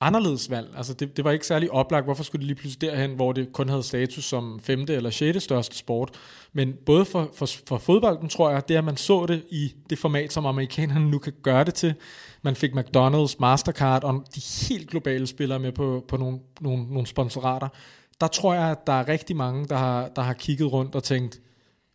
anderledes 0.00 0.50
valg. 0.50 0.68
Altså 0.76 0.94
det, 0.94 1.16
det 1.16 1.24
var 1.24 1.30
ikke 1.30 1.46
særlig 1.46 1.70
oplagt, 1.70 2.04
hvorfor 2.04 2.24
skulle 2.24 2.40
det 2.40 2.46
lige 2.46 2.56
pludselig 2.56 2.90
derhen, 2.90 3.14
hvor 3.14 3.32
det 3.32 3.52
kun 3.52 3.68
havde 3.68 3.82
status 3.82 4.24
som 4.24 4.60
femte 4.60 4.94
eller 4.94 5.10
sjette 5.10 5.40
største 5.40 5.76
sport. 5.76 6.10
Men 6.52 6.74
både 6.86 7.04
for, 7.04 7.30
for, 7.34 7.46
for 7.66 7.78
fodbolden, 7.78 8.28
tror 8.28 8.50
jeg, 8.50 8.68
det 8.68 8.74
er, 8.74 8.78
at 8.78 8.84
man 8.84 8.96
så 8.96 9.26
det 9.26 9.44
i 9.50 9.74
det 9.90 9.98
format, 9.98 10.32
som 10.32 10.46
amerikanerne 10.46 11.10
nu 11.10 11.18
kan 11.18 11.32
gøre 11.42 11.64
det 11.64 11.74
til. 11.74 11.94
Man 12.42 12.56
fik 12.56 12.72
McDonald's, 12.72 13.36
Mastercard 13.38 14.04
og 14.04 14.24
de 14.34 14.40
helt 14.68 14.90
globale 14.90 15.26
spillere 15.26 15.58
med 15.58 15.72
på, 15.72 16.04
på 16.08 16.16
nogle, 16.16 16.38
nogle, 16.60 16.84
nogle 16.90 17.06
sponsorater. 17.06 17.68
Der 18.20 18.26
tror 18.26 18.54
jeg, 18.54 18.70
at 18.70 18.86
der 18.86 18.92
er 18.92 19.08
rigtig 19.08 19.36
mange, 19.36 19.66
der 19.68 19.76
har, 19.76 20.08
der 20.08 20.22
har 20.22 20.32
kigget 20.32 20.72
rundt 20.72 20.94
og 20.94 21.02
tænkt, 21.02 21.40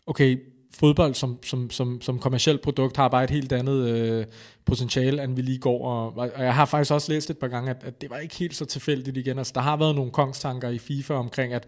okay, 0.07 0.52
fodbold 0.73 1.13
som, 1.13 1.43
som, 1.43 1.69
som, 1.69 2.01
som 2.01 2.19
kommersielt 2.19 2.61
produkt 2.61 2.97
har 2.97 3.07
bare 3.07 3.23
et 3.23 3.29
helt 3.29 3.51
andet 3.51 3.89
øh, 3.89 4.25
potentiale, 4.65 5.23
end 5.23 5.35
vi 5.35 5.41
lige 5.41 5.59
går. 5.59 5.87
Og, 5.87 6.17
og 6.17 6.43
jeg 6.43 6.55
har 6.55 6.65
faktisk 6.65 6.91
også 6.93 7.11
læst 7.11 7.29
et 7.29 7.37
par 7.37 7.47
gange, 7.47 7.69
at, 7.69 7.83
at 7.83 8.01
det 8.01 8.09
var 8.09 8.17
ikke 8.17 8.35
helt 8.35 8.55
så 8.55 8.65
tilfældigt 8.65 9.17
igen. 9.17 9.37
Altså, 9.37 9.51
der 9.55 9.61
har 9.61 9.77
været 9.77 9.95
nogle 9.95 10.11
kongstanker 10.11 10.69
i 10.69 10.77
FIFA 10.77 11.13
omkring, 11.13 11.53
at 11.53 11.65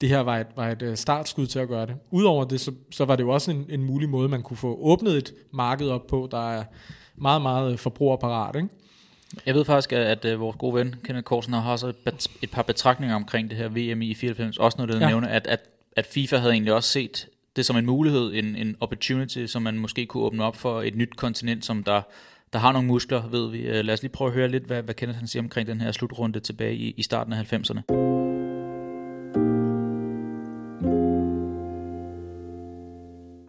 det 0.00 0.08
her 0.08 0.20
var 0.20 0.38
et, 0.38 0.46
var 0.56 0.68
et 0.68 0.82
øh, 0.82 0.96
startskud 0.96 1.46
til 1.46 1.58
at 1.58 1.68
gøre 1.68 1.86
det. 1.86 1.96
Udover 2.10 2.44
det, 2.44 2.60
så, 2.60 2.72
så 2.90 3.04
var 3.04 3.16
det 3.16 3.22
jo 3.22 3.28
også 3.28 3.50
en, 3.50 3.66
en 3.68 3.82
mulig 3.82 4.08
måde, 4.08 4.28
man 4.28 4.42
kunne 4.42 4.56
få 4.56 4.78
åbnet 4.82 5.16
et 5.16 5.34
marked 5.52 5.88
op 5.88 6.06
på, 6.06 6.28
der 6.30 6.50
er 6.50 6.64
meget, 7.16 7.42
meget 7.42 7.80
forbrugerparat. 7.80 8.56
Ikke? 8.56 8.68
Jeg 9.46 9.54
ved 9.54 9.64
faktisk, 9.64 9.92
at, 9.92 10.00
at, 10.00 10.24
at 10.24 10.40
vores 10.40 10.56
gode 10.58 10.74
ven, 10.74 10.94
Kenneth 11.04 11.24
Korsen, 11.24 11.52
har 11.52 11.72
også 11.72 11.92
et, 12.06 12.28
et 12.42 12.50
par 12.50 12.62
betragtninger 12.62 13.16
omkring 13.16 13.50
det 13.50 13.58
her 13.58 13.68
VM 13.68 14.02
i 14.02 14.14
94. 14.14 14.58
Også 14.58 14.78
noget, 14.78 14.92
der 14.92 15.00
ja. 15.00 15.06
nævner, 15.06 15.28
at, 15.28 15.46
at, 15.46 15.60
at 15.96 16.06
FIFA 16.06 16.36
havde 16.36 16.52
egentlig 16.52 16.74
også 16.74 16.90
set 16.90 17.28
det 17.58 17.66
som 17.66 17.76
en 17.76 17.86
mulighed, 17.86 18.34
en, 18.34 18.56
en 18.56 18.76
opportunity, 18.80 19.46
som 19.46 19.62
man 19.62 19.78
måske 19.78 20.06
kunne 20.06 20.22
åbne 20.22 20.44
op 20.44 20.56
for 20.56 20.82
et 20.82 20.96
nyt 20.96 21.16
kontinent, 21.16 21.64
som 21.64 21.84
der, 21.84 22.02
der 22.52 22.58
har 22.58 22.72
nogle 22.72 22.88
muskler, 22.88 23.28
ved 23.28 23.50
vi. 23.50 23.58
Øh, 23.58 23.84
lad 23.84 23.94
os 23.94 24.02
lige 24.02 24.12
prøve 24.12 24.28
at 24.28 24.34
høre 24.34 24.48
lidt, 24.48 24.64
hvad, 24.64 24.82
hvad 24.82 24.94
Kenneth 24.94 25.18
han 25.18 25.28
siger 25.28 25.42
omkring 25.42 25.68
den 25.68 25.80
her 25.80 25.92
slutrunde 25.92 26.40
tilbage 26.40 26.74
i, 26.74 26.94
i 26.96 27.02
starten 27.02 27.32
af 27.32 27.52
90'erne. 27.52 27.80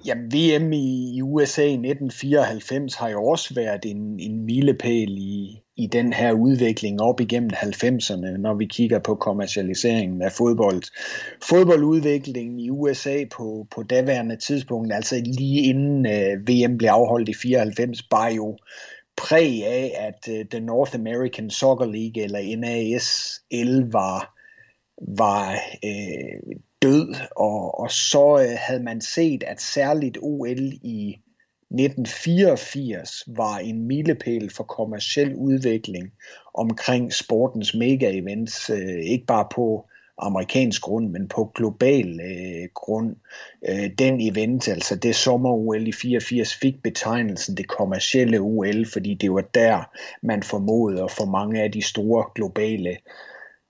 Jamen, 0.05 0.25
VM 0.33 0.73
i 0.73 1.21
USA 1.21 1.61
i 1.61 1.73
1994 1.73 2.95
har 2.95 3.09
jo 3.09 3.23
også 3.25 3.53
været 3.53 3.85
en, 3.85 4.19
en 4.19 4.45
milepæl 4.45 5.17
i, 5.17 5.61
i 5.79 5.87
den 5.87 6.13
her 6.13 6.31
udvikling 6.31 7.01
op 7.01 7.19
igennem 7.19 7.49
90'erne, 7.53 8.37
når 8.37 8.53
vi 8.53 8.65
kigger 8.65 8.99
på 8.99 9.15
kommercialiseringen 9.15 10.21
af 10.21 10.31
fodbold. 10.31 10.83
Fodboldudviklingen 11.43 12.59
i 12.59 12.69
USA 12.69 13.25
på, 13.31 13.67
på 13.71 13.83
daværende 13.83 14.35
tidspunkt, 14.35 14.93
altså 14.93 15.21
lige 15.25 15.61
inden 15.61 16.05
øh, 16.05 16.47
VM 16.47 16.77
blev 16.77 16.89
afholdt 16.89 17.29
i 17.29 17.33
94, 17.33 18.03
bare 18.03 18.33
jo 18.33 18.57
præg 19.17 19.65
af, 19.65 19.93
at 19.97 20.33
øh, 20.33 20.45
The 20.45 20.59
North 20.59 20.95
American 20.95 21.49
Soccer 21.49 21.85
League, 21.85 22.23
eller 22.23 22.57
NASL, 22.57 23.91
var, 23.91 24.35
var 25.17 25.51
øh, 25.85 26.55
død, 26.81 27.15
og, 27.35 27.79
og 27.79 27.91
så 27.91 28.39
øh, 28.41 28.57
havde 28.57 28.83
man 28.83 29.01
set, 29.01 29.43
at 29.43 29.61
særligt 29.61 30.17
OL 30.21 30.73
i 30.83 31.19
1984 31.71 33.23
var 33.27 33.57
en 33.57 33.87
milepæl 33.87 34.49
for 34.49 34.63
kommersiel 34.63 35.35
udvikling 35.35 36.11
omkring 36.53 37.13
sportens 37.13 37.75
mega-events, 37.75 38.69
øh, 38.73 39.03
ikke 39.03 39.25
bare 39.25 39.47
på 39.55 39.85
amerikansk 40.17 40.81
grund, 40.81 41.09
men 41.09 41.27
på 41.27 41.51
global 41.55 42.19
øh, 42.19 42.69
grund. 42.73 43.15
Øh, 43.69 43.89
den 43.99 44.21
event, 44.21 44.67
altså 44.67 44.95
det 44.95 45.15
sommer-OL 45.15 45.87
i 45.87 45.91
84, 45.91 46.55
fik 46.55 46.83
betegnelsen 46.83 47.57
det 47.57 47.67
kommercielle 47.67 48.39
OL, 48.39 48.85
fordi 48.85 49.13
det 49.13 49.31
var 49.31 49.41
der, 49.41 49.83
man 50.21 50.43
formodede 50.43 51.03
at 51.03 51.11
få 51.11 51.25
mange 51.25 51.61
af 51.61 51.71
de 51.71 51.81
store 51.81 52.25
globale 52.35 52.97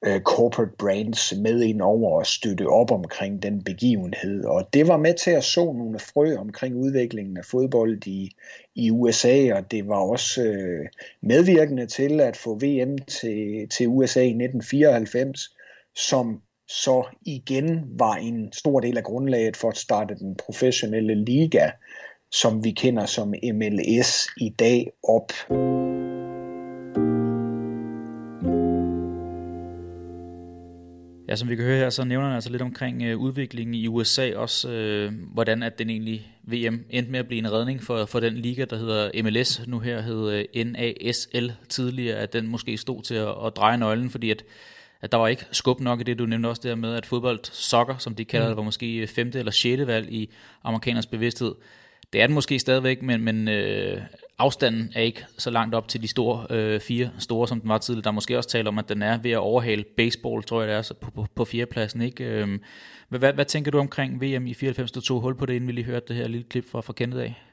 øh, 0.06 0.22
corporate 0.22 0.72
brands 0.78 1.34
med 1.38 1.62
ind 1.62 1.82
over 1.82 2.20
og 2.20 2.26
støtte 2.26 2.68
op 2.68 2.92
omkring 2.92 3.44
den 3.44 3.64
begivenhed. 3.64 4.46
Og 4.46 4.68
det 4.74 4.88
var 4.88 4.98
med 4.98 5.14
til 5.14 5.32
at 5.32 5.44
så 5.44 5.66
nogle 5.66 6.00
frø 6.00 6.36
omkring 6.38 6.76
udviklingen 6.76 7.38
af 7.38 7.46
fodbold 7.46 8.08
i, 8.08 8.32
i 8.76 8.92
USA, 8.92 9.54
og 9.54 9.72
det 9.72 9.88
var 9.88 9.98
også 9.98 10.42
øh, 10.42 10.86
medvirkende 11.22 11.86
til 11.86 12.22
at 12.22 12.38
få 12.38 12.56
VM 12.56 12.98
til, 12.98 13.70
til 13.70 13.88
USA 13.88 14.22
i 14.22 14.30
1994, 14.30 15.56
som 15.96 16.42
så 16.68 17.04
igen 17.26 17.86
var 18.00 18.16
en 18.16 18.54
stor 18.54 18.80
del 18.80 18.98
af 18.98 19.04
grundlaget 19.04 19.58
for 19.58 19.70
at 19.70 19.78
starte 19.78 20.16
den 20.16 20.36
professionelle 20.46 21.26
liga, 21.26 21.70
som 22.32 22.64
vi 22.64 22.72
kender 22.72 23.06
som 23.06 23.34
MLS 23.54 24.28
i 24.38 24.50
dag 24.50 24.92
op. 25.04 25.32
Ja, 31.30 31.36
som 31.36 31.50
vi 31.50 31.56
kan 31.56 31.66
høre 31.66 31.78
her, 31.78 31.90
så 31.90 32.04
nævner 32.04 32.28
han 32.28 32.36
altså 32.36 32.50
lidt 32.50 32.62
omkring 32.62 33.04
øh, 33.04 33.18
udviklingen 33.18 33.74
i 33.74 33.88
USA, 33.88 34.36
også 34.36 34.70
øh, 34.70 35.14
hvordan 35.34 35.64
at 35.64 35.80
den 35.80 35.90
egentlig 35.90 36.32
VM 36.44 36.86
endte 36.90 37.12
med 37.12 37.20
at 37.20 37.28
blive 37.28 37.40
en 37.40 37.52
redning 37.52 37.84
for, 37.84 38.06
for 38.06 38.20
den 38.20 38.34
liga, 38.34 38.66
der 38.66 38.76
hedder 38.76 39.24
MLS, 39.24 39.68
nu 39.68 39.80
her 39.80 40.02
hedder 40.02 40.46
øh, 40.56 40.66
NASL 40.66 41.52
tidligere, 41.70 42.18
at 42.18 42.34
den 42.34 42.48
måske 42.48 42.78
stod 42.78 43.02
til 43.02 43.16
at, 43.16 43.28
at 43.46 43.56
dreje 43.56 43.78
nøglen, 43.78 44.10
fordi 44.10 44.32
at, 44.32 44.44
at 45.02 45.12
der 45.12 45.18
var 45.18 45.28
ikke 45.28 45.46
skub 45.52 45.80
nok 45.80 46.00
i 46.00 46.04
det, 46.04 46.20
du 46.20 46.26
nævnte 46.26 46.48
også 46.48 46.62
der 46.64 46.76
med, 46.76 46.96
at 46.96 47.06
fodbold, 47.06 47.40
soccer, 47.44 47.98
som 47.98 48.16
de 48.16 48.26
kalder 48.26 48.46
mm. 48.46 48.50
det, 48.50 48.58
var 48.58 48.64
måske 48.64 49.08
femte 49.08 49.40
eller 49.40 49.52
sjette 49.52 49.88
valg 49.88 50.12
i 50.12 50.30
amerikaners 50.64 51.06
bevidsthed. 51.06 51.56
Det 52.14 52.22
er 52.22 52.28
den 52.28 52.34
måske 52.34 52.60
stadigvæk, 52.60 53.02
men, 53.02 53.22
men 53.22 53.48
øh, 53.48 54.02
afstanden 54.40 54.92
er 54.96 55.02
ikke 55.02 55.26
så 55.38 55.50
langt 55.50 55.76
op 55.76 55.88
til 55.88 56.02
de 56.02 56.08
store 56.08 56.46
øh, 56.50 56.80
fire 56.80 57.10
store, 57.18 57.48
som 57.48 57.62
den 57.62 57.70
var 57.70 57.78
tidligere. 57.78 58.04
Der 58.04 58.10
er 58.10 58.14
måske 58.14 58.38
også 58.38 58.50
tale 58.50 58.68
om, 58.68 58.78
at 58.78 58.90
den 58.90 59.02
er 59.02 59.18
ved 59.18 59.32
at 59.32 59.38
overhale 59.38 59.84
baseball, 59.98 60.44
tror 60.44 60.62
jeg 60.62 60.70
det 60.70 60.78
er, 60.78 60.82
så 60.82 60.94
på, 60.94 61.12
på, 61.12 61.26
på 61.36 61.46
fjerdepladsen. 61.46 62.02
Ikke? 62.02 62.24
Øhm, 62.24 62.62
hvad, 63.10 63.20
hvad, 63.20 63.34
hvad 63.34 63.46
tænker 63.46 63.72
du 63.72 63.80
omkring 63.80 64.22
VM 64.22 64.48
i 64.48 64.54
94, 64.54 64.92
du 64.92 65.02
tog 65.02 65.22
hul 65.22 65.36
på 65.36 65.46
det, 65.46 65.54
inden 65.54 65.68
vi 65.68 65.74
lige 65.74 65.86
hørte 65.86 66.06
det 66.08 66.16
her 66.16 66.28
lille 66.28 66.46
klip 66.50 66.72
fra, 66.72 66.82
fra 66.82 66.94
Kenneth 66.94 67.22
af? 67.22 67.49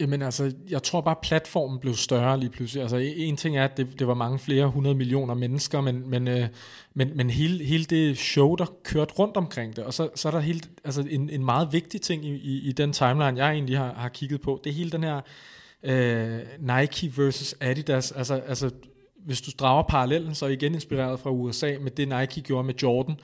Jamen 0.00 0.22
altså, 0.22 0.52
jeg 0.70 0.82
tror 0.82 1.00
bare, 1.00 1.16
platformen 1.22 1.78
blev 1.78 1.94
større 1.94 2.40
lige 2.40 2.50
pludselig. 2.50 2.82
Altså, 2.82 2.96
e- 2.96 3.20
en 3.20 3.36
ting 3.36 3.56
er, 3.56 3.64
at 3.64 3.76
det, 3.76 3.98
det 3.98 4.06
var 4.06 4.14
mange 4.14 4.38
flere 4.38 4.66
hundrede 4.66 4.94
millioner 4.94 5.34
mennesker, 5.34 5.80
men, 5.80 6.10
men, 6.10 6.28
øh, 6.28 6.48
men, 6.94 7.16
men 7.16 7.30
hele, 7.30 7.64
hele 7.64 7.84
det 7.84 8.18
show, 8.18 8.54
der 8.54 8.66
kørte 8.84 9.14
rundt 9.14 9.36
omkring 9.36 9.76
det, 9.76 9.84
og 9.84 9.94
så, 9.94 10.08
så 10.14 10.28
er 10.28 10.32
der 10.32 10.40
helt, 10.40 10.70
altså 10.84 11.04
en, 11.10 11.30
en 11.30 11.44
meget 11.44 11.72
vigtig 11.72 12.00
ting 12.00 12.24
i, 12.24 12.34
i, 12.34 12.68
i 12.68 12.72
den 12.72 12.92
timeline, 12.92 13.44
jeg 13.44 13.52
egentlig 13.52 13.78
har, 13.78 13.92
har 13.94 14.08
kigget 14.08 14.40
på, 14.40 14.60
det 14.64 14.70
er 14.70 14.74
hele 14.74 14.90
den 14.90 15.02
her 15.02 15.20
øh, 15.82 16.40
Nike 16.58 17.12
versus 17.16 17.54
Adidas. 17.60 18.12
Altså, 18.12 18.34
altså, 18.34 18.70
hvis 19.24 19.40
du 19.40 19.50
drager 19.58 19.82
parallellen, 19.82 20.34
så 20.34 20.46
er 20.46 20.50
igen 20.50 20.74
inspireret 20.74 21.20
fra 21.20 21.30
USA 21.30 21.76
med 21.80 21.90
det 21.90 22.08
Nike 22.08 22.40
gjorde 22.40 22.66
med 22.66 22.74
Jordan, 22.82 23.20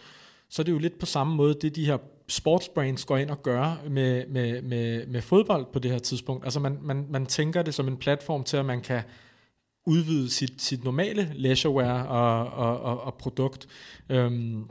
så 0.51 0.63
er 0.63 0.65
det 0.65 0.73
jo 0.73 0.79
lidt 0.79 0.99
på 0.99 1.07
samme 1.07 1.35
måde, 1.37 1.55
det 1.63 1.77
de 1.77 1.87
her 1.87 1.99
sportsbrands 2.31 3.05
går 3.05 3.17
ind 3.17 3.31
og 3.31 3.43
gør 3.43 3.83
med, 3.89 4.27
med, 4.27 4.63
med, 4.63 5.07
med 5.07 5.23
fodbold 5.23 5.67
på 5.73 5.79
det 5.79 5.91
her 5.91 5.99
tidspunkt. 5.99 6.45
Altså 6.45 6.61
man, 6.61 6.79
man, 6.83 7.07
man 7.11 7.27
tænker 7.27 7.63
det 7.63 7.75
som 7.75 7.89
en 7.89 7.97
platform 7.97 8.45
til, 8.45 8.57
at 8.57 8.65
man 8.65 8.81
kan 8.81 9.03
udvide 9.87 10.31
sit, 10.31 10.63
sit 10.63 10.85
normale 10.85 11.33
leisurewear 11.35 12.03
og, 12.03 12.47
og, 12.47 12.81
og, 12.81 13.01
og 13.01 13.15
produkt. 13.15 13.69
Øhm, 14.09 14.71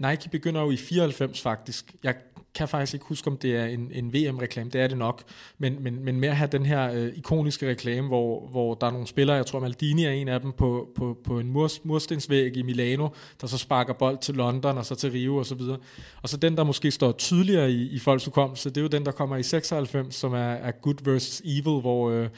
Nike 0.00 0.28
begynder 0.30 0.60
jo 0.60 0.70
i 0.70 0.76
94 0.76 1.40
faktisk. 1.40 1.94
Jeg 2.02 2.14
kan 2.58 2.68
faktisk 2.68 2.94
ikke 2.94 3.06
huske, 3.06 3.30
om 3.30 3.36
det 3.36 3.56
er 3.56 3.64
en, 3.64 3.90
en 3.92 4.12
VM-reklame, 4.14 4.70
det 4.70 4.80
er 4.80 4.86
det 4.86 4.98
nok, 4.98 5.22
men, 5.58 5.82
men, 5.82 6.04
men 6.04 6.20
mere 6.20 6.30
at 6.30 6.36
have 6.36 6.48
den 6.52 6.66
her 6.66 6.92
øh, 6.92 7.12
ikoniske 7.16 7.68
reklame, 7.68 8.08
hvor, 8.08 8.48
hvor 8.50 8.74
der 8.74 8.86
er 8.86 8.90
nogle 8.90 9.06
spillere, 9.06 9.36
jeg 9.36 9.46
tror 9.46 9.60
Maldini 9.60 10.04
er 10.04 10.10
en 10.10 10.28
af 10.28 10.40
dem, 10.40 10.52
på, 10.52 10.88
på, 10.96 11.18
på 11.24 11.38
en 11.38 11.52
mur, 11.52 11.70
murstensvæg 11.84 12.56
i 12.56 12.62
Milano, 12.62 13.08
der 13.40 13.46
så 13.46 13.58
sparker 13.58 13.92
bold 13.92 14.18
til 14.18 14.34
London, 14.34 14.78
og 14.78 14.86
så 14.86 14.94
til 14.94 15.10
Rio 15.10 15.36
og 15.36 15.46
så 15.46 15.54
videre. 15.54 15.78
Og 16.22 16.28
så 16.28 16.36
den, 16.36 16.56
der 16.56 16.64
måske 16.64 16.90
står 16.90 17.12
tydeligere 17.12 17.70
i, 17.70 17.88
i 17.88 17.98
folks 17.98 18.24
hukommelse, 18.24 18.70
det 18.70 18.76
er 18.76 18.82
jo 18.82 18.88
den, 18.88 19.04
der 19.04 19.12
kommer 19.12 19.36
i 19.36 19.42
96, 19.42 20.14
som 20.14 20.32
er, 20.32 20.38
er 20.38 20.70
Good 20.70 21.04
versus 21.04 21.42
Evil, 21.44 21.80
hvor... 21.80 22.10
Øh, 22.10 22.28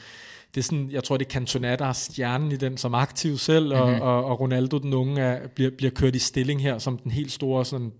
det 0.55 0.61
er 0.61 0.63
sådan, 0.63 0.91
jeg 0.91 1.03
tror, 1.03 1.17
det 1.17 1.25
er 1.25 1.29
Cantona, 1.29 1.75
der 1.75 1.85
er 1.85 1.93
stjernen 1.93 2.51
i 2.51 2.55
den 2.55 2.77
som 2.77 2.93
aktiv 2.93 3.37
selv, 3.37 3.65
mm-hmm. 3.65 3.81
og, 3.81 3.91
mhm. 3.91 4.01
og, 4.01 4.25
og 4.25 4.39
Ronaldo, 4.39 4.77
den 4.77 4.93
unge, 4.93 5.21
er, 5.21 5.47
bliver, 5.47 5.71
bliver 5.77 5.91
kørt 5.91 6.15
i 6.15 6.19
stilling 6.19 6.61
her 6.61 6.77
som 6.77 6.97
den 6.97 7.11
helt 7.11 7.31
store 7.31 7.65
sådan, 7.65 7.91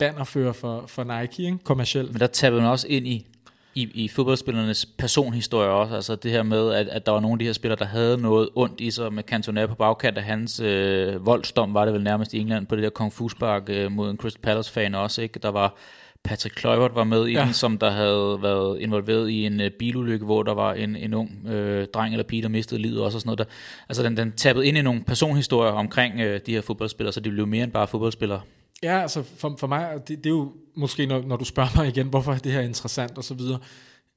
bannerfører 0.00 0.52
for, 0.52 0.84
for 0.86 1.04
Nike, 1.04 1.42
ikke? 1.42 1.58
kommercielt. 1.64 2.12
Men 2.12 2.20
der 2.20 2.26
taber 2.26 2.60
man 2.60 2.70
også 2.70 2.86
ind 2.88 3.06
i, 3.06 3.26
i, 3.74 3.90
i 3.94 4.08
fodboldspillernes 4.08 4.86
personhistorie 4.86 5.68
også, 5.68 5.94
altså 5.94 6.16
det 6.16 6.30
her 6.30 6.42
med, 6.42 6.72
at, 6.72 6.88
at 6.88 7.06
der 7.06 7.12
var 7.12 7.20
nogle 7.20 7.34
af 7.34 7.38
de 7.38 7.44
her 7.44 7.52
spillere, 7.52 7.78
der 7.78 7.84
havde 7.84 8.18
noget 8.18 8.48
ondt 8.54 8.80
i 8.80 8.90
sig 8.90 9.12
med 9.12 9.22
Cantona 9.22 9.66
på 9.66 9.74
bagkant 9.74 10.18
af 10.18 10.24
hans 10.24 10.60
øh, 10.60 11.26
voldsdom, 11.26 11.74
var 11.74 11.84
det 11.84 11.94
vel 11.94 12.02
nærmest 12.02 12.34
i 12.34 12.38
England, 12.38 12.66
på 12.66 12.76
det 12.76 12.82
der 12.82 12.90
Kung 12.90 13.12
Fu-spark 13.12 13.68
øh, 13.68 13.92
mod 13.92 14.10
en 14.10 14.16
Crystal 14.16 14.42
Palace-fan 14.42 14.94
også, 14.94 15.22
ikke? 15.22 15.38
Der 15.38 15.48
var 15.48 15.76
Patrick 16.24 16.54
Kluivert 16.54 16.94
var 16.94 17.04
med 17.04 17.26
i 17.26 17.32
ja. 17.32 17.44
den, 17.44 17.52
som 17.52 17.78
der 17.78 17.90
havde 17.90 18.38
været 18.42 18.80
involveret 18.80 19.28
i 19.30 19.46
en 19.46 19.60
øh, 19.60 19.70
bilulykke, 19.70 20.24
hvor 20.24 20.42
der 20.42 20.54
var 20.54 20.74
en, 20.74 20.96
en 20.96 21.14
ung 21.14 21.48
øh, 21.48 21.86
dreng 21.94 22.14
eller 22.14 22.24
pige, 22.24 22.42
der 22.42 22.48
mistede 22.48 22.82
livet 22.82 23.02
også 23.02 23.16
og 23.16 23.20
sådan 23.20 23.28
noget. 23.28 23.38
Der, 23.38 23.44
altså 23.88 24.02
den, 24.02 24.16
den 24.16 24.32
tappede 24.32 24.66
ind 24.66 24.78
i 24.78 24.82
nogle 24.82 25.04
personhistorier 25.04 25.72
omkring 25.72 26.20
øh, 26.20 26.40
de 26.46 26.52
her 26.52 26.60
fodboldspillere, 26.60 27.12
så 27.12 27.20
de 27.20 27.30
blev 27.30 27.46
mere 27.46 27.64
end 27.64 27.72
bare 27.72 27.86
fodboldspillere. 27.86 28.40
Ja, 28.82 29.00
altså 29.02 29.22
for, 29.22 29.56
for 29.58 29.66
mig, 29.66 30.08
det, 30.08 30.18
det 30.18 30.26
er 30.26 30.30
jo 30.30 30.52
måske, 30.74 31.06
når, 31.06 31.22
når 31.22 31.36
du 31.36 31.44
spørger 31.44 31.70
mig 31.76 31.88
igen, 31.88 32.08
hvorfor 32.08 32.32
er 32.32 32.38
det 32.38 32.52
her 32.52 32.60
interessant 32.60 33.18
og 33.18 33.24
så 33.24 33.34
videre. 33.34 33.58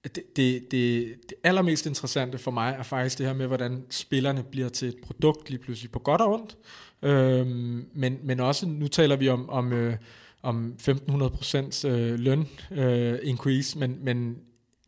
Det, 0.04 0.36
det, 0.36 0.72
det, 0.72 1.16
det 1.30 1.34
allermest 1.44 1.86
interessante 1.86 2.38
for 2.38 2.52
mig 2.52 2.76
er 2.80 2.84
faktisk 2.84 3.18
det 3.18 3.26
her 3.26 3.34
med, 3.34 3.48
hvordan 3.48 3.86
spillerne 3.90 4.44
bliver 4.44 4.70
til 4.70 4.88
et 4.88 4.98
produkt 5.04 5.50
lige 5.50 5.60
pludselig 5.60 5.92
på 5.92 6.00
godt 6.00 6.22
og 6.22 6.34
ondt. 6.34 6.58
Øhm, 7.02 7.86
men, 7.94 8.20
men 8.24 8.40
også, 8.40 8.68
nu 8.68 8.88
taler 8.88 9.16
vi 9.16 9.30
om, 9.30 9.50
om, 9.50 9.74
øh, 9.74 9.96
om 10.44 10.76
1500% 10.82 11.88
øh, 11.88 12.20
løn 12.20 12.48
øh, 12.72 13.20
increase, 13.24 13.80
men, 13.80 13.98
men 14.02 14.38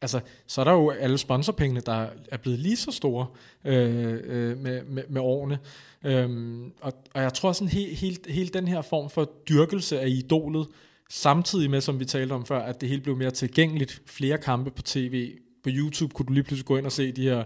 altså, 0.01 0.19
så 0.47 0.61
er 0.61 0.65
der 0.65 0.71
jo 0.71 0.89
alle 0.89 1.17
sponsorpengene, 1.17 1.81
der 1.85 2.07
er 2.31 2.37
blevet 2.37 2.59
lige 2.59 2.77
så 2.77 2.91
store 2.91 3.27
øh, 3.65 4.19
øh, 4.23 4.57
med, 4.57 4.83
med, 4.83 5.03
med 5.09 5.21
årene. 5.21 5.59
Øhm, 6.03 6.71
og, 6.81 6.93
og 7.13 7.21
jeg 7.21 7.33
tror 7.33 7.51
sådan 7.51 7.67
helt, 7.67 7.97
helt, 7.97 8.27
helt 8.29 8.53
den 8.53 8.67
her 8.67 8.81
form 8.81 9.09
for 9.09 9.31
dyrkelse 9.49 9.99
af 9.99 10.07
idolet, 10.07 10.67
samtidig 11.09 11.69
med, 11.69 11.81
som 11.81 11.99
vi 11.99 12.05
talte 12.05 12.33
om 12.33 12.45
før, 12.45 12.59
at 12.59 12.81
det 12.81 12.89
hele 12.89 13.01
blev 13.01 13.17
mere 13.17 13.31
tilgængeligt, 13.31 14.01
flere 14.05 14.37
kampe 14.37 14.71
på 14.71 14.81
tv, 14.81 15.31
på 15.63 15.69
YouTube 15.73 16.13
kunne 16.13 16.25
du 16.25 16.33
lige 16.33 16.43
pludselig 16.43 16.65
gå 16.65 16.77
ind 16.77 16.85
og 16.85 16.91
se 16.91 17.11
de 17.11 17.23
her 17.23 17.43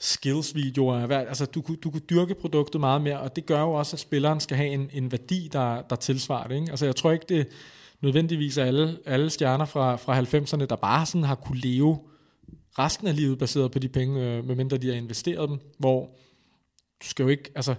skills-videoer. 0.00 1.18
Altså, 1.18 1.46
du, 1.46 1.62
du 1.82 1.90
kunne 1.90 2.00
dyrke 2.10 2.34
produktet 2.34 2.80
meget 2.80 3.02
mere, 3.02 3.20
og 3.20 3.36
det 3.36 3.46
gør 3.46 3.60
jo 3.60 3.72
også, 3.72 3.96
at 3.96 4.00
spilleren 4.00 4.40
skal 4.40 4.56
have 4.56 4.68
en, 4.68 4.90
en 4.92 5.12
værdi, 5.12 5.48
der, 5.52 5.82
der 5.82 5.96
tilsvarer 5.96 6.48
det. 6.48 6.54
Ikke? 6.54 6.70
Altså, 6.70 6.84
jeg 6.84 6.96
tror 6.96 7.12
ikke, 7.12 7.26
det 7.28 7.48
nødvendigvis 8.02 8.58
er 8.58 8.64
alle, 8.64 8.98
alle 9.06 9.30
stjerner 9.30 9.64
fra, 9.64 9.96
fra 9.96 10.20
90'erne, 10.20 10.66
der 10.66 10.76
bare 10.76 11.06
sådan 11.06 11.24
har 11.24 11.34
kunne 11.34 11.60
leve 11.60 11.98
resten 12.78 13.06
af 13.06 13.16
livet 13.16 13.38
baseret 13.38 13.70
på 13.70 13.78
de 13.78 13.88
penge, 13.88 14.22
øh, 14.22 14.44
medmindre 14.44 14.76
de 14.76 14.86
har 14.86 14.94
investeret 14.94 15.48
dem, 15.48 15.58
hvor 15.78 16.00
du 17.02 17.06
skal 17.06 17.22
jo 17.22 17.28
ikke, 17.28 17.50
altså, 17.54 17.74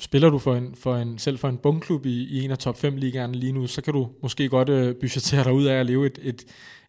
spiller 0.00 0.30
du 0.30 0.38
for 0.38 0.54
en, 0.54 0.74
for 0.74 0.96
en, 0.96 1.18
selv 1.18 1.38
for 1.38 1.48
en 1.48 1.58
bundklub 1.58 2.06
i, 2.06 2.24
i 2.24 2.44
en 2.44 2.50
af 2.50 2.58
top 2.58 2.78
5 2.78 2.96
ligaerne 2.96 3.34
lige 3.34 3.52
nu, 3.52 3.66
så 3.66 3.82
kan 3.82 3.92
du 3.94 4.08
måske 4.22 4.48
godt 4.48 4.68
øh, 4.68 4.96
budgettere 5.00 5.44
dig 5.44 5.52
ud 5.52 5.64
af 5.64 5.74
at 5.74 5.86
leve 5.86 6.06
et, 6.06 6.18
et, 6.22 6.44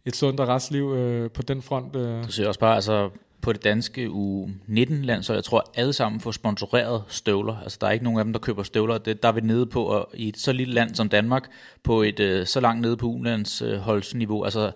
et 0.06 0.16
sundt 0.16 0.40
og 0.40 0.48
restliv 0.48 0.94
øh, 0.94 1.32
på 1.32 1.42
den 1.42 1.62
front. 1.62 1.96
Øh. 1.96 2.24
Du 2.24 2.32
ser 2.32 2.48
også 2.48 2.60
bare, 2.60 2.76
altså 2.76 3.10
på 3.44 3.54
det 3.54 3.64
danske 3.64 4.06
U19-land, 4.08 5.24
så 5.24 5.34
jeg 5.34 5.44
tror 5.44 5.72
alle 5.76 5.94
sammen 5.94 6.22
får 6.22 6.32
sponsoreret 6.32 7.04
støvler. 7.08 7.58
Altså 7.64 7.78
der 7.82 7.88
er 7.88 7.92
ikke 7.92 8.04
nogen 8.04 8.20
af 8.20 8.26
dem, 8.26 8.34
der 8.34 8.40
køber 8.40 8.64
støvler. 8.64 8.98
Det, 8.98 9.24
der 9.24 9.30
er 9.30 9.34
vi 9.34 9.42
nede 9.42 9.66
på, 9.66 9.84
og 9.84 10.10
i 10.14 10.28
et 10.28 10.38
så 10.38 10.52
lille 10.52 10.74
land 10.74 10.96
som 10.96 11.10
Danmark, 11.10 11.50
på 11.84 12.02
et 12.02 12.20
øh, 12.20 12.46
så 12.46 12.60
langt 12.60 12.82
nede 12.82 12.98
på 12.98 13.06
ulands 13.06 13.62
øh. 13.62 13.88
Altså 13.88 14.72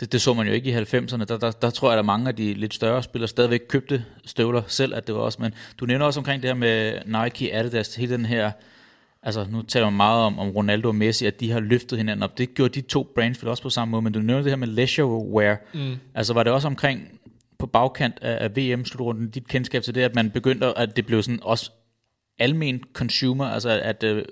det, 0.00 0.12
det 0.12 0.20
så 0.20 0.34
man 0.34 0.46
jo 0.46 0.52
ikke 0.52 0.70
i 0.70 0.74
90'erne. 0.74 1.24
Der, 1.24 1.38
der, 1.38 1.50
der 1.50 1.70
tror 1.70 1.90
jeg, 1.90 1.98
at 1.98 2.04
mange 2.04 2.28
af 2.28 2.36
de 2.36 2.54
lidt 2.54 2.74
større 2.74 3.02
spillere 3.02 3.28
stadigvæk 3.28 3.60
købte 3.68 4.04
støvler 4.24 4.62
selv, 4.66 4.94
at 4.94 5.06
det 5.06 5.14
var 5.14 5.20
også. 5.20 5.42
Men 5.42 5.54
du 5.80 5.86
nævner 5.86 6.06
også 6.06 6.20
omkring 6.20 6.42
det 6.42 6.50
her 6.50 6.54
med 6.54 6.98
Nike, 7.06 7.54
Adidas, 7.54 7.94
hele 7.94 8.12
den 8.12 8.26
her, 8.26 8.50
altså 9.22 9.46
nu 9.50 9.62
taler 9.62 9.86
man 9.86 9.96
meget 9.96 10.22
om, 10.24 10.38
om 10.38 10.48
Ronaldo 10.48 10.88
og 10.88 10.94
Messi, 10.94 11.26
at 11.26 11.40
de 11.40 11.50
har 11.50 11.60
løftet 11.60 11.98
hinanden 11.98 12.22
op. 12.22 12.38
Det 12.38 12.54
gjorde 12.54 12.80
de 12.80 12.86
to 12.86 13.12
brands 13.14 13.42
vel 13.42 13.50
også 13.50 13.62
på 13.62 13.70
samme 13.70 13.90
måde, 13.90 14.02
men 14.02 14.12
du 14.12 14.18
nævner 14.18 14.42
det 14.42 14.52
her 14.52 14.56
med 14.56 14.68
leisure 14.68 15.26
wear. 15.26 15.56
Mm. 15.74 15.96
Altså 16.14 16.34
var 16.34 16.42
det 16.42 16.52
også 16.52 16.68
omkring 16.68 17.20
på 17.58 17.66
bagkant 17.66 18.18
af, 18.22 18.44
af 18.44 18.56
VM-slutrunden, 18.56 19.30
dit 19.30 19.48
kendskab 19.48 19.82
til 19.82 19.94
det, 19.94 20.00
at 20.00 20.14
man 20.14 20.30
begyndte, 20.30 20.78
at 20.78 20.96
det 20.96 21.06
blev 21.06 21.22
sådan 21.22 21.40
også 21.42 21.70
almen 22.38 22.82
consumer, 22.92 23.44
altså 23.44 23.68
at, 23.68 24.04
at 24.04 24.26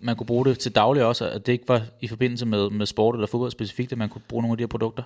man 0.00 0.16
kunne 0.16 0.26
bruge 0.26 0.44
det 0.44 0.58
til 0.58 0.74
daglig 0.74 1.04
også, 1.04 1.30
at 1.30 1.46
det 1.46 1.52
ikke 1.52 1.68
var 1.68 1.82
i 2.00 2.08
forbindelse 2.08 2.46
med, 2.46 2.70
med 2.70 2.86
sport 2.86 3.14
eller 3.14 3.26
fodbold 3.26 3.50
specifikt, 3.50 3.92
at 3.92 3.98
man 3.98 4.08
kunne 4.08 4.22
bruge 4.28 4.42
nogle 4.42 4.52
af 4.52 4.56
de 4.56 4.62
her 4.62 4.68
produkter? 4.68 5.02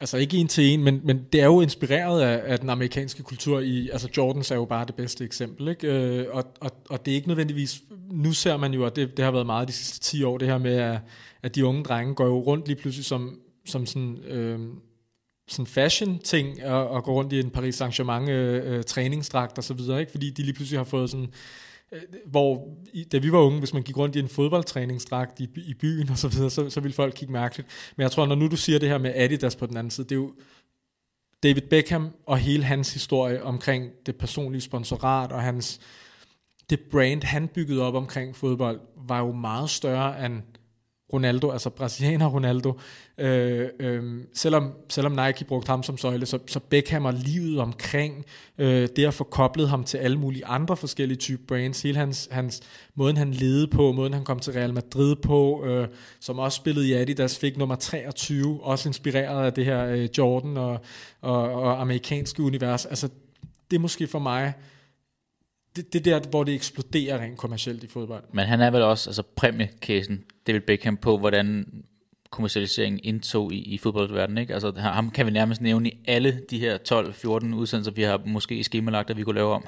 Altså 0.00 0.16
ikke 0.16 0.36
en 0.36 0.48
til 0.48 0.64
en, 0.64 0.84
men, 0.84 1.00
men 1.04 1.26
det 1.32 1.40
er 1.40 1.44
jo 1.44 1.60
inspireret 1.60 2.20
af, 2.20 2.52
af 2.52 2.58
den 2.58 2.70
amerikanske 2.70 3.22
kultur 3.22 3.60
i, 3.60 3.88
altså 3.88 4.08
Jordans 4.16 4.50
er 4.50 4.54
jo 4.54 4.64
bare 4.64 4.86
det 4.86 4.94
bedste 4.94 5.24
eksempel, 5.24 5.68
ikke? 5.68 5.88
Øh, 5.88 6.26
og, 6.32 6.44
og, 6.60 6.70
og 6.90 7.06
det 7.06 7.12
er 7.12 7.14
ikke 7.16 7.28
nødvendigvis, 7.28 7.82
nu 8.10 8.32
ser 8.32 8.56
man 8.56 8.74
jo, 8.74 8.84
og 8.84 8.96
det, 8.96 9.16
det 9.16 9.24
har 9.24 9.32
været 9.32 9.46
meget 9.46 9.68
de 9.68 9.72
sidste 9.72 10.00
10 10.00 10.22
år, 10.22 10.38
det 10.38 10.48
her 10.48 10.58
med, 10.58 10.76
at, 10.76 10.98
at 11.42 11.54
de 11.54 11.66
unge 11.66 11.84
drenge 11.84 12.14
går 12.14 12.26
jo 12.26 12.40
rundt 12.40 12.66
lige 12.66 12.76
pludselig 12.76 13.04
som, 13.04 13.38
som 13.64 13.86
sådan, 13.86 14.16
øh, 14.16 14.60
sådan 15.48 15.66
fashion 15.66 16.18
ting, 16.18 16.62
at, 16.62 16.96
at 16.96 17.04
gå 17.04 17.12
rundt 17.12 17.32
i 17.32 17.40
en 17.40 17.50
Paris 17.50 17.80
Saint-Germain 17.80 18.30
øh, 18.30 18.76
øh, 18.76 18.84
træningsdragt 18.84 19.58
og 19.58 19.64
så 19.64 19.74
videre, 19.74 20.00
ikke? 20.00 20.12
Fordi 20.12 20.30
de 20.30 20.42
lige 20.42 20.54
pludselig 20.54 20.78
har 20.78 20.84
fået 20.84 21.10
sådan 21.10 21.32
øh, 21.92 22.00
hvor 22.26 22.68
da 23.12 23.18
vi 23.18 23.32
var 23.32 23.38
unge, 23.38 23.58
hvis 23.58 23.74
man 23.74 23.82
gik 23.82 23.96
rundt 23.96 24.16
i 24.16 24.18
en 24.18 24.28
fodboldtræningsdragt 24.28 25.40
i, 25.40 25.48
i 25.56 25.74
byen 25.74 26.10
og 26.10 26.18
så 26.18 26.28
videre, 26.28 26.50
så, 26.50 26.70
så 26.70 26.80
ville 26.80 26.94
folk 26.94 27.14
kigge 27.14 27.32
mærkeligt. 27.32 27.68
Men 27.96 28.02
jeg 28.02 28.10
tror, 28.10 28.26
når 28.26 28.34
nu 28.34 28.48
du 28.48 28.56
siger 28.56 28.78
det 28.78 28.88
her 28.88 28.98
med 28.98 29.12
Adidas 29.14 29.56
på 29.56 29.66
den 29.66 29.76
anden 29.76 29.90
side, 29.90 30.08
det 30.08 30.12
er 30.12 30.20
jo 30.20 30.32
David 31.42 31.62
Beckham 31.62 32.10
og 32.26 32.38
hele 32.38 32.64
hans 32.64 32.92
historie 32.92 33.42
omkring 33.42 33.90
det 34.06 34.16
personlige 34.16 34.62
sponsorat 34.62 35.32
og 35.32 35.42
hans 35.42 35.80
det 36.70 36.80
brand, 36.80 37.22
han 37.22 37.48
byggede 37.48 37.82
op 37.82 37.94
omkring 37.94 38.36
fodbold, 38.36 38.80
var 39.08 39.18
jo 39.18 39.32
meget 39.32 39.70
større 39.70 40.26
end 40.26 40.42
Ronaldo, 41.12 41.50
altså 41.50 41.70
brasilianer 41.70 42.26
Ronaldo. 42.26 42.80
Øh, 43.18 43.68
øh, 43.80 44.24
selvom, 44.34 44.72
selvom 44.88 45.12
Nike 45.12 45.44
brugte 45.44 45.70
ham 45.70 45.82
som 45.82 45.98
søjle, 45.98 46.26
så, 46.26 46.38
så 46.46 46.60
Beckham 46.60 47.04
og 47.04 47.14
livet 47.14 47.60
omkring 47.60 48.24
øh, 48.58 48.88
det 48.96 49.06
at 49.06 49.14
få 49.14 49.24
koblet 49.24 49.68
ham 49.68 49.84
til 49.84 49.98
alle 49.98 50.18
mulige 50.18 50.46
andre 50.46 50.76
forskellige 50.76 51.18
typer 51.18 51.46
brands, 51.46 51.82
hele 51.82 51.98
hans, 51.98 52.28
hans 52.30 52.62
måden 52.94 53.16
han 53.16 53.30
ledede 53.30 53.66
på, 53.66 53.92
måden 53.92 54.12
han 54.12 54.24
kom 54.24 54.38
til 54.38 54.52
Real 54.52 54.74
Madrid 54.74 55.16
på, 55.16 55.64
øh, 55.64 55.88
som 56.20 56.38
også 56.38 56.56
spillede 56.56 56.88
i 56.88 56.92
Adidas, 56.92 57.38
fik 57.38 57.56
nummer 57.56 57.76
23, 57.76 58.60
også 58.62 58.88
inspireret 58.88 59.46
af 59.46 59.52
det 59.52 59.64
her 59.64 59.86
øh, 59.86 60.08
Jordan 60.18 60.56
og, 60.56 60.80
og, 61.20 61.52
og 61.52 61.80
amerikanske 61.80 62.42
univers. 62.42 62.86
Altså, 62.86 63.08
det 63.70 63.76
er 63.76 63.80
måske 63.80 64.06
for 64.06 64.18
mig 64.18 64.52
det, 65.76 65.92
det 65.92 66.04
der, 66.04 66.20
hvor 66.30 66.44
det 66.44 66.54
eksploderer 66.54 67.18
rent 67.18 67.38
kommercielt 67.38 67.84
i 67.84 67.86
fodbold. 67.86 68.24
Men 68.32 68.46
han 68.46 68.60
er 68.60 68.70
vel 68.70 68.82
også 68.82 69.10
altså 69.10 69.22
præmiekæsen, 69.36 70.24
David 70.46 70.60
Beckham, 70.60 70.96
på 70.96 71.18
hvordan 71.18 71.66
kommercialiseringen 72.30 73.00
indtog 73.04 73.52
i, 73.52 73.58
i 73.58 73.78
fodboldverdenen. 73.78 74.38
Ikke? 74.38 74.54
Altså, 74.54 74.72
ham 74.76 75.10
kan 75.10 75.26
vi 75.26 75.30
nærmest 75.30 75.60
nævne 75.60 75.88
i 75.88 75.98
alle 76.06 76.40
de 76.50 76.58
her 76.58 76.78
12-14 76.92 77.54
udsendelser, 77.54 77.92
vi 77.92 78.02
har 78.02 78.20
måske 78.26 78.64
skemalagt, 78.64 79.10
at 79.10 79.16
vi 79.16 79.22
kunne 79.22 79.34
lave 79.34 79.52
om. 79.52 79.64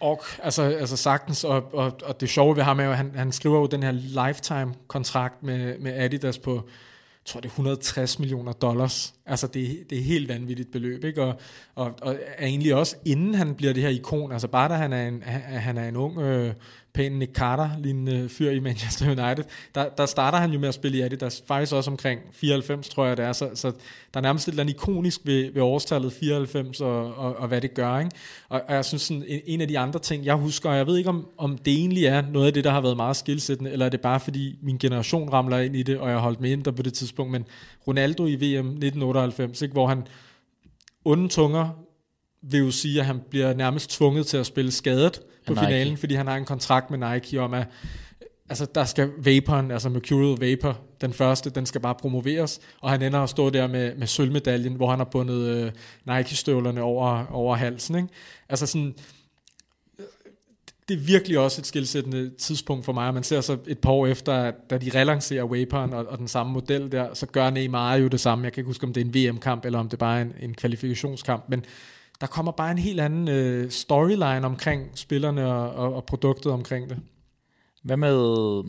Og 0.00 0.22
altså, 0.42 0.62
altså 0.62 0.96
sagtens, 0.96 1.44
og, 1.44 1.74
og, 1.74 1.98
og 2.04 2.20
det 2.20 2.28
sjove 2.28 2.56
ved 2.56 2.62
ham 2.62 2.80
er 2.80 2.84
jo, 2.84 2.90
at 2.90 2.96
han, 2.96 3.12
han 3.14 3.32
skriver 3.32 3.58
jo 3.58 3.66
den 3.66 3.82
her 3.82 3.92
lifetime-kontrakt 3.92 5.42
med, 5.42 5.78
med 5.78 5.92
Adidas 5.92 6.38
på, 6.38 6.68
tror 7.28 7.40
det 7.40 7.48
er 7.48 7.52
160 7.52 8.18
millioner 8.18 8.52
dollars. 8.52 9.14
Altså 9.26 9.46
det, 9.46 9.84
det 9.90 9.98
er 9.98 10.02
helt 10.02 10.28
vanvittigt 10.28 10.72
beløb, 10.72 11.04
ikke? 11.04 11.22
Og, 11.22 11.40
og, 11.74 11.94
og 12.02 12.18
er 12.36 12.46
egentlig 12.46 12.74
også 12.74 12.96
inden 13.04 13.34
han 13.34 13.54
bliver 13.54 13.72
det 13.72 13.82
her 13.82 13.90
ikon, 13.90 14.32
altså 14.32 14.48
bare 14.48 14.68
da 14.68 14.74
han 14.74 14.92
er 14.92 15.08
en, 15.08 15.22
han 15.22 15.78
er 15.78 15.88
en 15.88 15.96
ung 15.96 16.18
øh, 16.18 16.54
pæn 16.98 17.12
Nick 17.12 17.32
Carter, 17.32 17.70
lignende 17.78 18.28
fyr 18.28 18.50
i 18.50 18.60
Manchester 18.60 19.06
United, 19.06 19.44
der, 19.74 19.88
der 19.88 20.06
starter 20.06 20.38
han 20.38 20.50
jo 20.50 20.58
med 20.58 20.68
at 20.68 20.74
spille 20.74 20.98
i 20.98 21.00
Adidas, 21.00 21.42
faktisk 21.46 21.72
også 21.72 21.90
omkring 21.90 22.20
94, 22.32 22.88
tror 22.88 23.06
jeg 23.06 23.16
det 23.16 23.24
er, 23.24 23.32
så, 23.32 23.50
så 23.54 23.70
der 24.14 24.20
er 24.20 24.20
nærmest 24.20 24.48
et 24.48 24.52
eller 24.52 24.62
andet 24.62 24.74
ikonisk 24.74 25.20
ved, 25.24 25.52
ved 25.52 25.62
årstallet 25.62 26.12
94, 26.12 26.80
og, 26.80 27.14
og, 27.14 27.36
og 27.36 27.48
hvad 27.48 27.60
det 27.60 27.74
gør, 27.74 27.98
ikke? 27.98 28.10
Og, 28.48 28.62
og 28.68 28.74
jeg 28.74 28.84
synes 28.84 29.02
sådan, 29.02 29.24
en, 29.28 29.40
en 29.46 29.60
af 29.60 29.68
de 29.68 29.78
andre 29.78 30.00
ting, 30.00 30.24
jeg 30.24 30.34
husker, 30.34 30.70
og 30.70 30.76
jeg 30.76 30.86
ved 30.86 30.98
ikke 30.98 31.10
om, 31.10 31.28
om 31.38 31.58
det 31.58 31.72
egentlig 31.72 32.04
er 32.04 32.22
noget 32.32 32.46
af 32.46 32.52
det, 32.52 32.64
der 32.64 32.70
har 32.70 32.80
været 32.80 32.96
meget 32.96 33.16
skilsættende, 33.16 33.70
eller 33.70 33.86
er 33.86 33.90
det 33.90 34.00
bare 34.00 34.20
fordi 34.20 34.58
min 34.62 34.78
generation 34.78 35.28
ramler 35.28 35.58
ind 35.58 35.76
i 35.76 35.82
det, 35.82 35.98
og 35.98 36.10
jeg 36.10 36.18
holdt 36.18 36.40
med 36.40 36.50
ind 36.50 36.64
der 36.64 36.70
på 36.70 36.82
det 36.82 36.92
tidspunkt, 36.92 37.32
men 37.32 37.44
Ronaldo 37.86 38.26
i 38.26 38.34
VM 38.34 38.68
1998, 38.68 39.62
ikke, 39.62 39.72
hvor 39.72 39.86
han 39.86 40.02
onde 41.04 41.28
tunger 41.28 41.68
vil 42.42 42.60
jo 42.60 42.70
sige, 42.70 43.00
at 43.00 43.06
han 43.06 43.20
bliver 43.30 43.54
nærmest 43.54 43.90
tvunget 43.90 44.26
til 44.26 44.36
at 44.36 44.46
spille 44.46 44.70
skadet 44.70 45.20
på 45.48 45.54
Nike. 45.54 45.66
finalen, 45.66 45.96
fordi 45.96 46.14
han 46.14 46.26
har 46.26 46.36
en 46.36 46.44
kontrakt 46.44 46.90
med 46.90 47.12
Nike 47.12 47.40
om, 47.40 47.54
at 47.54 47.66
altså, 48.48 48.66
der 48.74 48.84
skal 48.84 49.10
vaporen, 49.18 49.70
altså 49.70 49.88
Mercurial 49.88 50.40
Vapor, 50.40 50.78
den 51.00 51.12
første, 51.12 51.50
den 51.50 51.66
skal 51.66 51.80
bare 51.80 51.94
promoveres, 51.94 52.60
og 52.80 52.90
han 52.90 53.02
ender 53.02 53.20
at 53.20 53.30
stå 53.30 53.50
der 53.50 53.66
med, 53.66 53.94
med 53.96 54.06
sølvmedaljen, 54.06 54.74
hvor 54.74 54.90
han 54.90 54.98
har 54.98 55.04
bundet 55.04 55.48
øh, 55.48 55.72
Nike-støvlerne 56.04 56.82
over, 56.82 57.26
over 57.30 57.56
halsen. 57.56 57.96
Ikke? 57.96 58.08
Altså 58.48 58.66
sådan, 58.66 58.94
det 60.88 60.94
er 60.94 60.98
virkelig 60.98 61.38
også 61.38 61.60
et 61.60 61.66
skilsættende 61.66 62.30
tidspunkt 62.30 62.84
for 62.84 62.92
mig, 62.92 63.14
man 63.14 63.22
ser 63.22 63.40
så 63.40 63.56
et 63.66 63.78
par 63.78 63.90
år 63.90 64.06
efter, 64.06 64.52
da 64.70 64.78
de 64.78 64.90
relancerer 64.94 65.44
Vaporen 65.44 65.92
og, 65.92 66.06
og 66.06 66.18
den 66.18 66.28
samme 66.28 66.52
model 66.52 66.92
der, 66.92 67.14
så 67.14 67.26
gør 67.26 67.50
Neymar 67.50 67.94
jo 67.94 68.08
det 68.08 68.20
samme. 68.20 68.44
Jeg 68.44 68.52
kan 68.52 68.60
ikke 68.60 68.68
huske, 68.68 68.84
om 68.86 68.92
det 68.92 69.00
er 69.00 69.04
en 69.04 69.14
VM-kamp, 69.14 69.64
eller 69.64 69.78
om 69.78 69.88
det 69.88 69.98
bare 69.98 70.18
er 70.18 70.22
en, 70.22 70.34
en 70.40 70.54
kvalifikationskamp, 70.54 71.44
men 71.48 71.64
der 72.20 72.26
kommer 72.26 72.52
bare 72.52 72.70
en 72.70 72.78
helt 72.78 73.00
anden 73.00 73.28
øh, 73.28 73.70
storyline 73.70 74.46
omkring 74.46 74.90
spillerne 74.94 75.46
og, 75.46 75.74
og, 75.74 75.94
og 75.94 76.04
produktet 76.04 76.52
omkring 76.52 76.90
det. 76.90 76.98
Hvad 77.82 77.96
med, 77.96 78.62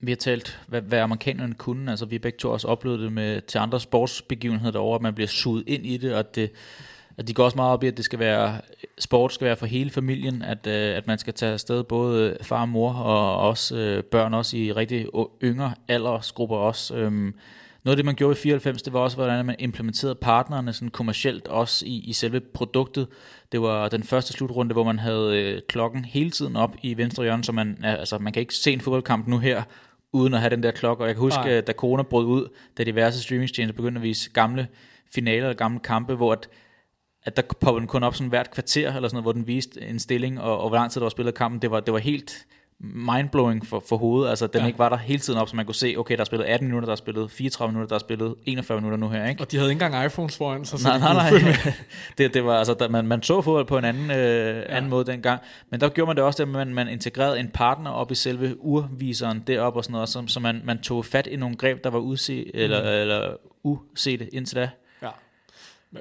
vi 0.00 0.10
har 0.10 0.16
talt, 0.16 0.60
hvad, 0.68 0.82
hvad 0.82 0.98
amerikanerne 0.98 1.54
kunne, 1.54 1.90
altså 1.90 2.06
vi 2.06 2.14
har 2.14 2.20
begge 2.20 2.38
to 2.38 2.50
også 2.50 2.68
oplevet 2.68 3.00
det 3.00 3.12
med, 3.12 3.40
til 3.40 3.58
andre 3.58 3.80
sportsbegivenheder 3.80 4.72
derovre, 4.72 4.94
at 4.94 5.02
man 5.02 5.14
bliver 5.14 5.28
suget 5.28 5.64
ind 5.66 5.86
i 5.86 5.96
det, 5.96 6.14
og 6.14 6.34
det, 6.34 6.50
at 7.18 7.28
de 7.28 7.34
går 7.34 7.44
også 7.44 7.56
meget 7.56 7.72
op 7.72 7.84
i, 7.84 7.86
at 7.86 7.96
det 7.96 8.04
skal 8.04 8.18
være, 8.18 8.60
sport 8.98 9.34
skal 9.34 9.44
være 9.44 9.56
for 9.56 9.66
hele 9.66 9.90
familien, 9.90 10.42
at, 10.42 10.66
øh, 10.66 10.96
at 10.96 11.06
man 11.06 11.18
skal 11.18 11.34
tage 11.34 11.52
afsted 11.52 11.84
både 11.84 12.36
far 12.42 12.60
og 12.60 12.68
mor, 12.68 12.92
og 12.92 13.38
også 13.48 13.76
øh, 13.76 14.04
børn 14.04 14.34
også 14.34 14.56
i 14.56 14.72
rigtig 14.72 15.06
yngre 15.42 15.74
aldersgrupper 15.88 16.56
også. 16.56 16.96
Øh, 16.96 17.32
noget 17.84 17.92
af 17.92 17.96
det, 17.96 18.04
man 18.04 18.14
gjorde 18.14 18.32
i 18.32 18.40
94, 18.40 18.82
det 18.82 18.92
var 18.92 19.00
også, 19.00 19.16
hvordan 19.16 19.44
man 19.44 19.56
implementerede 19.58 20.14
partnerne 20.14 20.72
sådan 20.72 20.88
kommercielt 20.88 21.48
også 21.48 21.86
i, 21.86 21.98
i 21.98 22.12
selve 22.12 22.40
produktet. 22.40 23.08
Det 23.52 23.62
var 23.62 23.88
den 23.88 24.02
første 24.02 24.32
slutrunde, 24.32 24.72
hvor 24.72 24.84
man 24.84 24.98
havde 24.98 25.42
øh, 25.42 25.62
klokken 25.68 26.04
hele 26.04 26.30
tiden 26.30 26.56
op 26.56 26.76
i 26.82 26.96
venstre 26.96 27.22
hjørne, 27.24 27.44
så 27.44 27.52
man, 27.52 27.84
altså, 27.84 28.18
man 28.18 28.32
kan 28.32 28.40
ikke 28.40 28.54
se 28.54 28.72
en 28.72 28.80
fodboldkamp 28.80 29.26
nu 29.26 29.38
her, 29.38 29.62
uden 30.12 30.34
at 30.34 30.40
have 30.40 30.50
den 30.50 30.62
der 30.62 30.70
klokke. 30.70 31.04
Og 31.04 31.08
jeg 31.08 31.14
kan 31.14 31.20
huske, 31.20 31.40
Nej. 31.40 31.60
da 31.60 31.72
corona 31.72 32.02
brød 32.02 32.26
ud, 32.26 32.48
da 32.78 32.84
diverse 32.84 33.22
streamingtjenester 33.22 33.76
begyndte 33.76 33.98
at 33.98 34.02
vise 34.02 34.30
gamle 34.30 34.68
finaler 35.14 35.48
og 35.48 35.56
gamle 35.56 35.80
kampe, 35.80 36.14
hvor 36.14 36.32
at, 36.32 36.48
at 37.24 37.36
der 37.36 37.42
poppede 37.60 37.80
den 37.80 37.88
kun 37.88 38.02
op 38.02 38.14
sådan 38.14 38.28
hvert 38.28 38.50
kvarter, 38.50 38.94
eller 38.94 39.08
sådan 39.08 39.16
noget, 39.16 39.24
hvor 39.24 39.32
den 39.32 39.46
viste 39.46 39.82
en 39.82 39.98
stilling, 39.98 40.40
og, 40.40 40.60
og 40.60 40.68
hvor 40.68 40.76
lang 40.76 40.90
tid 40.90 41.00
der 41.00 41.04
var 41.04 41.10
spillet 41.10 41.34
kampen. 41.34 41.62
Det 41.62 41.70
var, 41.70 41.80
det 41.80 41.92
var 41.92 41.98
helt 41.98 42.46
mindblowing 42.80 43.66
for, 43.66 43.82
for 43.88 43.96
hovedet, 43.96 44.30
altså 44.30 44.46
den 44.46 44.60
ja. 44.60 44.66
ikke 44.66 44.78
var 44.78 44.88
der 44.88 44.96
hele 44.96 45.18
tiden 45.18 45.38
op, 45.38 45.48
så 45.48 45.56
man 45.56 45.64
kunne 45.64 45.74
se, 45.74 45.94
okay, 45.98 46.14
der 46.14 46.20
er 46.20 46.24
spillet 46.24 46.46
18 46.46 46.68
minutter, 46.68 46.86
der 46.86 46.92
er 46.92 46.96
spillet 46.96 47.30
34 47.30 47.72
minutter, 47.72 47.88
der 47.88 47.94
er 47.94 47.98
spillet 47.98 48.34
41 48.46 48.80
minutter 48.80 48.98
nu 48.98 49.08
her, 49.08 49.28
ikke? 49.28 49.42
Og 49.42 49.52
de 49.52 49.56
havde 49.56 49.70
ikke 49.70 49.84
engang 49.84 50.06
iPhones 50.06 50.36
foran 50.36 50.64
sig, 50.64 50.78
så 50.78 50.88
nej, 50.88 50.98
nej, 50.98 51.30
nej. 51.30 51.72
det, 52.18 52.34
det 52.34 52.44
var, 52.44 52.58
altså, 52.58 52.74
der, 52.74 52.88
man, 52.88 53.06
man 53.06 53.22
så 53.22 53.42
fodbold 53.42 53.66
på 53.66 53.78
en 53.78 53.84
anden, 53.84 54.10
øh, 54.10 54.16
ja. 54.16 54.76
anden 54.76 54.90
måde 54.90 55.04
dengang, 55.04 55.40
men 55.70 55.80
der 55.80 55.88
gjorde 55.88 56.06
man 56.06 56.16
det 56.16 56.24
også, 56.24 56.42
at 56.42 56.48
man, 56.48 56.74
man 56.74 56.88
integrerede 56.88 57.40
en 57.40 57.48
partner 57.48 57.90
op 57.90 58.10
i 58.10 58.14
selve 58.14 58.56
urviseren 58.60 59.42
derop 59.46 59.76
og 59.76 59.84
sådan 59.84 59.92
noget, 59.92 60.08
så, 60.08 60.24
så 60.26 60.40
man, 60.40 60.60
man 60.64 60.78
tog 60.78 61.04
fat 61.04 61.26
i 61.26 61.36
nogle 61.36 61.56
greb, 61.56 61.84
der 61.84 61.90
var 61.90 61.98
udse, 61.98 62.44
mm. 62.44 62.50
eller, 62.54 62.80
eller 62.80 63.34
usete 63.62 64.34
indtil 64.34 64.56
da. 64.56 64.70
Ja. 65.02 65.10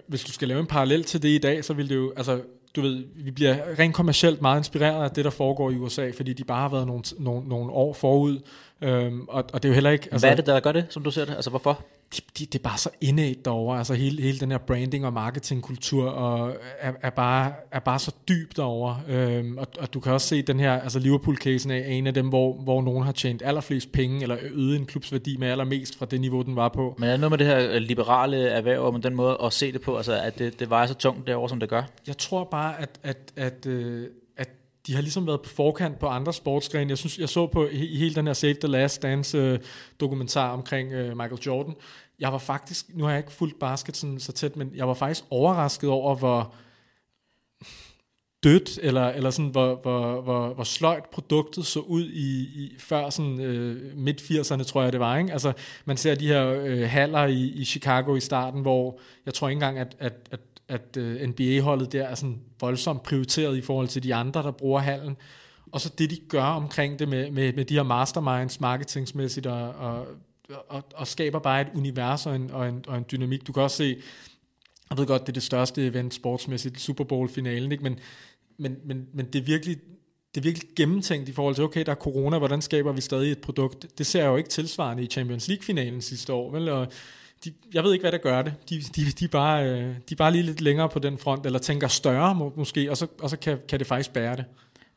Hvis 0.07 0.23
du 0.23 0.31
skal 0.31 0.47
lave 0.47 0.59
en 0.59 0.67
parallel 0.67 1.03
til 1.03 1.21
det 1.21 1.29
i 1.29 1.37
dag, 1.37 1.65
så 1.65 1.73
vil 1.73 1.89
det 1.89 1.95
jo, 1.95 2.13
altså 2.17 2.41
du 2.77 2.81
ved, 2.81 3.03
vi 3.15 3.31
bliver 3.31 3.79
rent 3.79 3.95
kommercielt 3.95 4.41
meget 4.41 4.59
inspireret 4.59 5.03
af 5.03 5.11
det, 5.11 5.25
der 5.25 5.31
foregår 5.31 5.71
i 5.71 5.75
USA, 5.75 6.11
fordi 6.17 6.33
de 6.33 6.43
bare 6.43 6.61
har 6.61 6.69
været 6.69 6.87
nogle, 6.87 7.03
nogle, 7.19 7.47
nogle 7.47 7.71
år 7.71 7.93
forud, 7.93 8.39
øhm, 8.81 9.27
og, 9.27 9.43
og 9.53 9.63
det 9.63 9.65
er 9.65 9.69
jo 9.69 9.73
heller 9.73 9.89
ikke... 9.89 10.07
Altså, 10.11 10.27
Hvad 10.27 10.31
er 10.31 10.35
det, 10.35 10.45
der 10.45 10.59
gør 10.59 10.71
det, 10.71 10.85
som 10.89 11.03
du 11.03 11.11
ser 11.11 11.25
det? 11.25 11.33
Altså, 11.35 11.49
hvorfor? 11.49 11.85
de, 12.15 12.21
de, 12.39 12.45
det 12.45 12.55
er 12.59 12.63
bare 12.63 12.77
så 12.77 12.89
innate 13.01 13.39
derovre, 13.45 13.77
altså 13.77 13.93
hele, 13.93 14.21
hele 14.21 14.39
den 14.39 14.51
her 14.51 14.57
branding 14.57 15.05
og 15.05 15.13
marketingkultur 15.13 16.09
og 16.09 16.55
er, 16.79 16.91
er, 17.01 17.09
bare, 17.09 17.53
er 17.71 17.79
bare 17.79 17.99
så 17.99 18.11
dyb 18.29 18.55
derovre. 18.55 19.01
Øhm, 19.07 19.57
og, 19.57 19.67
og 19.79 19.93
du 19.93 19.99
kan 19.99 20.11
også 20.11 20.27
se 20.27 20.41
den 20.41 20.59
her, 20.59 20.81
altså 20.81 20.99
Liverpool-casen 20.99 21.71
er 21.71 21.85
en 21.85 22.07
af 22.07 22.13
dem, 22.13 22.29
hvor, 22.29 22.53
hvor 22.53 22.81
nogen 22.81 23.03
har 23.03 23.11
tjent 23.11 23.41
allerflest 23.45 23.91
penge, 23.91 24.21
eller 24.21 24.37
øget 24.41 24.75
en 24.75 24.85
klubs 24.85 25.11
værdi 25.11 25.37
med 25.37 25.47
allermest 25.47 25.97
fra 25.97 26.05
det 26.05 26.21
niveau, 26.21 26.41
den 26.41 26.55
var 26.55 26.69
på. 26.69 26.95
Men 26.97 27.07
er 27.07 27.11
det 27.11 27.19
noget 27.19 27.31
med 27.31 27.37
det 27.37 27.47
her 27.47 27.79
liberale 27.79 28.47
erhverv, 28.47 28.81
og 28.81 28.93
med 28.93 29.01
den 29.01 29.15
måde 29.15 29.37
at 29.43 29.53
se 29.53 29.71
det 29.71 29.81
på, 29.81 29.97
altså 29.97 30.21
at 30.21 30.39
det, 30.39 30.59
det 30.59 30.69
vejer 30.69 30.87
så 30.87 30.93
tungt 30.93 31.27
derovre, 31.27 31.49
som 31.49 31.59
det 31.59 31.69
gør? 31.69 31.83
Jeg 32.07 32.17
tror 32.17 32.43
bare, 32.43 32.81
at, 32.81 32.99
at, 33.03 33.17
at, 33.35 33.65
øh, 33.65 34.03
at 34.03 34.09
de 34.87 34.93
har 34.93 35.01
ligesom 35.01 35.27
været 35.27 35.41
på 35.41 35.49
forkant 35.49 35.99
på 35.99 36.07
andre 36.07 36.33
sportsgrene. 36.33 36.89
Jeg 36.89 36.97
synes, 36.97 37.19
jeg 37.19 37.29
så 37.29 37.47
på 37.47 37.67
i 37.67 37.97
hele 37.97 38.15
den 38.15 38.27
her 38.27 38.33
Save 38.33 38.53
the 38.53 38.67
Last 38.67 39.01
Dance 39.01 39.37
øh, 39.37 39.59
dokumentar 39.99 40.51
omkring 40.51 40.93
øh, 40.93 41.17
Michael 41.17 41.41
Jordan. 41.45 41.75
Jeg 42.19 42.31
var 42.31 42.37
faktisk, 42.37 42.85
nu 42.93 43.03
har 43.03 43.11
jeg 43.11 43.19
ikke 43.19 43.31
fulgt 43.31 43.59
basket 43.59 43.97
sådan, 43.97 44.19
så 44.19 44.31
tæt, 44.31 44.55
men 44.55 44.71
jeg 44.75 44.87
var 44.87 44.93
faktisk 44.93 45.25
overrasket 45.29 45.89
over, 45.89 46.15
hvor 46.15 46.53
dødt, 48.43 48.79
eller, 48.83 49.07
eller 49.07 49.29
sådan, 49.29 49.51
hvor, 49.51 49.75
hvor, 49.75 50.21
hvor, 50.21 50.53
hvor 50.53 50.63
sløjt 50.63 51.05
produktet 51.11 51.65
så 51.65 51.79
ud 51.79 52.09
i, 52.09 52.41
i 52.41 52.75
før 52.79 53.09
sådan, 53.09 53.41
øh, 53.41 53.97
midt 53.97 54.21
80'erne, 54.21 54.63
tror 54.63 54.83
jeg 54.83 54.91
det 54.91 54.99
var. 54.99 55.17
Ikke? 55.17 55.31
Altså, 55.31 55.53
man 55.85 55.97
ser 55.97 56.15
de 56.15 56.27
her 56.27 56.47
øh, 56.65 56.89
haller 56.89 57.25
i, 57.25 57.41
i 57.41 57.65
Chicago 57.65 58.15
i 58.15 58.19
starten, 58.19 58.61
hvor 58.61 58.99
jeg 59.25 59.33
tror 59.33 59.49
ikke 59.49 59.55
engang, 59.55 59.77
at, 59.77 59.95
at, 59.99 60.13
at 60.31 60.39
at 60.69 60.97
øh, 60.97 61.29
NBA-holdet 61.29 61.91
der 61.91 62.03
er 62.03 62.15
sådan 62.15 62.39
voldsomt 62.59 63.03
prioriteret 63.03 63.57
i 63.57 63.61
forhold 63.61 63.87
til 63.87 64.03
de 64.03 64.15
andre, 64.15 64.43
der 64.43 64.51
bruger 64.51 64.79
hallen. 64.79 65.17
Og 65.71 65.81
så 65.81 65.93
det, 65.97 66.09
de 66.09 66.17
gør 66.29 66.43
omkring 66.43 66.99
det 66.99 67.09
med, 67.09 67.31
med, 67.31 67.53
med 67.53 67.65
de 67.65 67.73
her 67.73 67.83
masterminds 67.83 68.59
marketingsmæssigt, 68.59 69.45
og, 69.45 69.69
og, 69.69 70.07
og, 70.69 70.83
og 70.95 71.07
skaber 71.07 71.39
bare 71.39 71.61
et 71.61 71.67
univers 71.75 72.25
og 72.25 72.35
en, 72.35 72.51
og, 72.51 72.69
en, 72.69 72.85
og 72.87 72.97
en 72.97 73.05
dynamik. 73.11 73.47
Du 73.47 73.51
kan 73.51 73.63
også 73.63 73.77
se, 73.77 73.97
jeg 74.89 74.97
ved 74.97 75.05
godt, 75.05 75.21
det 75.21 75.29
er 75.29 75.33
det 75.33 75.43
største 75.43 75.85
event 75.85 76.13
sportsmæssigt, 76.13 76.79
Super 76.79 77.03
Bowl-finalen, 77.03 77.71
ikke? 77.71 77.83
Men, 77.83 77.99
men, 78.57 78.77
men, 78.85 79.07
men 79.13 79.25
det 79.25 79.39
er 79.39 79.45
virkelig 79.45 79.77
det 80.35 80.41
er 80.41 80.43
virkelig 80.43 80.69
gennemtænkt 80.75 81.29
i 81.29 81.31
forhold 81.31 81.55
til, 81.55 81.63
okay, 81.63 81.85
der 81.85 81.91
er 81.91 81.95
corona, 81.95 82.37
hvordan 82.37 82.61
skaber 82.61 82.91
vi 82.91 83.01
stadig 83.01 83.31
et 83.31 83.41
produkt? 83.41 83.97
Det 83.97 84.05
ser 84.05 84.19
jeg 84.19 84.29
jo 84.29 84.35
ikke 84.35 84.49
tilsvarende 84.49 85.03
i 85.03 85.07
Champions 85.07 85.47
League-finalen 85.47 86.01
sidste 86.01 86.33
år, 86.33 86.51
vel? 86.51 86.69
Og 86.69 86.87
de, 87.45 87.53
jeg 87.73 87.83
ved 87.83 87.93
ikke, 87.93 88.03
hvad 88.03 88.11
der 88.11 88.17
gør 88.17 88.41
det. 88.41 88.53
De, 88.69 88.81
de, 88.81 89.01
de, 89.19 89.25
er 89.25 89.29
bare, 89.31 89.69
øh, 89.69 89.85
de 89.85 90.11
er 90.11 90.15
bare 90.17 90.31
lige 90.31 90.43
lidt 90.43 90.61
længere 90.61 90.89
på 90.89 90.99
den 90.99 91.17
front, 91.17 91.45
eller 91.45 91.59
tænker 91.59 91.87
større 91.87 92.35
må, 92.35 92.53
måske, 92.55 92.91
og 92.91 92.97
så, 92.97 93.07
og 93.21 93.29
så 93.29 93.37
kan, 93.37 93.57
kan 93.69 93.79
det 93.79 93.87
faktisk 93.87 94.13
bære 94.13 94.35
det. 94.35 94.45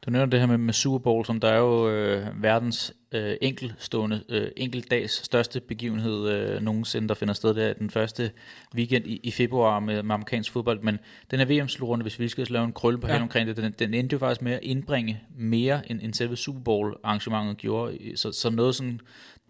Du 0.06 0.10
nævner 0.10 0.26
det 0.26 0.40
her 0.40 0.46
med, 0.46 0.58
med 0.58 0.74
Super 0.74 0.98
Bowl, 0.98 1.26
som 1.26 1.40
der 1.40 1.48
er 1.48 1.58
jo 1.58 1.88
øh, 1.88 2.42
verdens 2.42 2.94
øh, 3.12 3.36
enkeltstående, 3.40 4.22
øh, 4.28 4.48
enkeltdags 4.56 5.24
største 5.24 5.60
begivenhed 5.60 6.28
øh, 6.28 6.62
nogensinde, 6.62 7.08
der 7.08 7.14
finder 7.14 7.34
sted 7.34 7.54
der 7.54 7.72
den 7.72 7.90
første 7.90 8.30
weekend 8.74 9.06
i, 9.06 9.20
i 9.22 9.30
februar 9.30 9.80
med, 9.80 10.02
med 10.02 10.14
amerikansk 10.14 10.52
fodbold. 10.52 10.82
Men 10.82 10.98
den 11.30 11.38
her 11.38 11.46
VM-slutrunde, 11.46 12.02
hvis 12.02 12.18
vi 12.18 12.28
skal 12.28 12.46
lave 12.50 12.64
en 12.64 12.72
krølle 12.72 12.98
på 12.98 13.06
ja. 13.06 13.22
omkring 13.22 13.48
det, 13.48 13.56
den, 13.56 13.74
den 13.78 13.94
endte 13.94 14.14
jo 14.14 14.18
faktisk 14.18 14.42
med 14.42 14.52
at 14.52 14.60
indbringe 14.62 15.20
mere, 15.36 15.90
end, 15.90 16.00
end 16.02 16.14
selve 16.14 16.36
Super 16.36 16.60
Bowl-arrangementet 16.60 17.56
gjorde. 17.56 17.98
Så, 18.16 18.32
så 18.32 18.50
noget 18.50 18.74
sådan, 18.74 19.00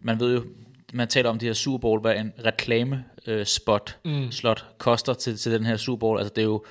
man 0.02 0.20
ved 0.20 0.34
jo, 0.34 0.44
man 0.92 1.08
taler 1.08 1.30
om 1.30 1.38
det 1.38 1.48
her 1.48 1.54
Super 1.54 1.78
Bowl, 1.78 2.00
hvad 2.00 2.16
en 2.16 2.32
reklame 2.44 3.04
øh, 3.26 3.46
spot 3.46 3.98
mm. 4.04 4.32
slot 4.32 4.66
koster 4.78 5.14
til, 5.14 5.36
til 5.36 5.52
den 5.52 5.64
her 5.66 5.76
Super 5.76 5.98
Bowl. 6.00 6.18
Altså 6.18 6.32
det 6.34 6.42
er 6.42 6.46
jo 6.46 6.64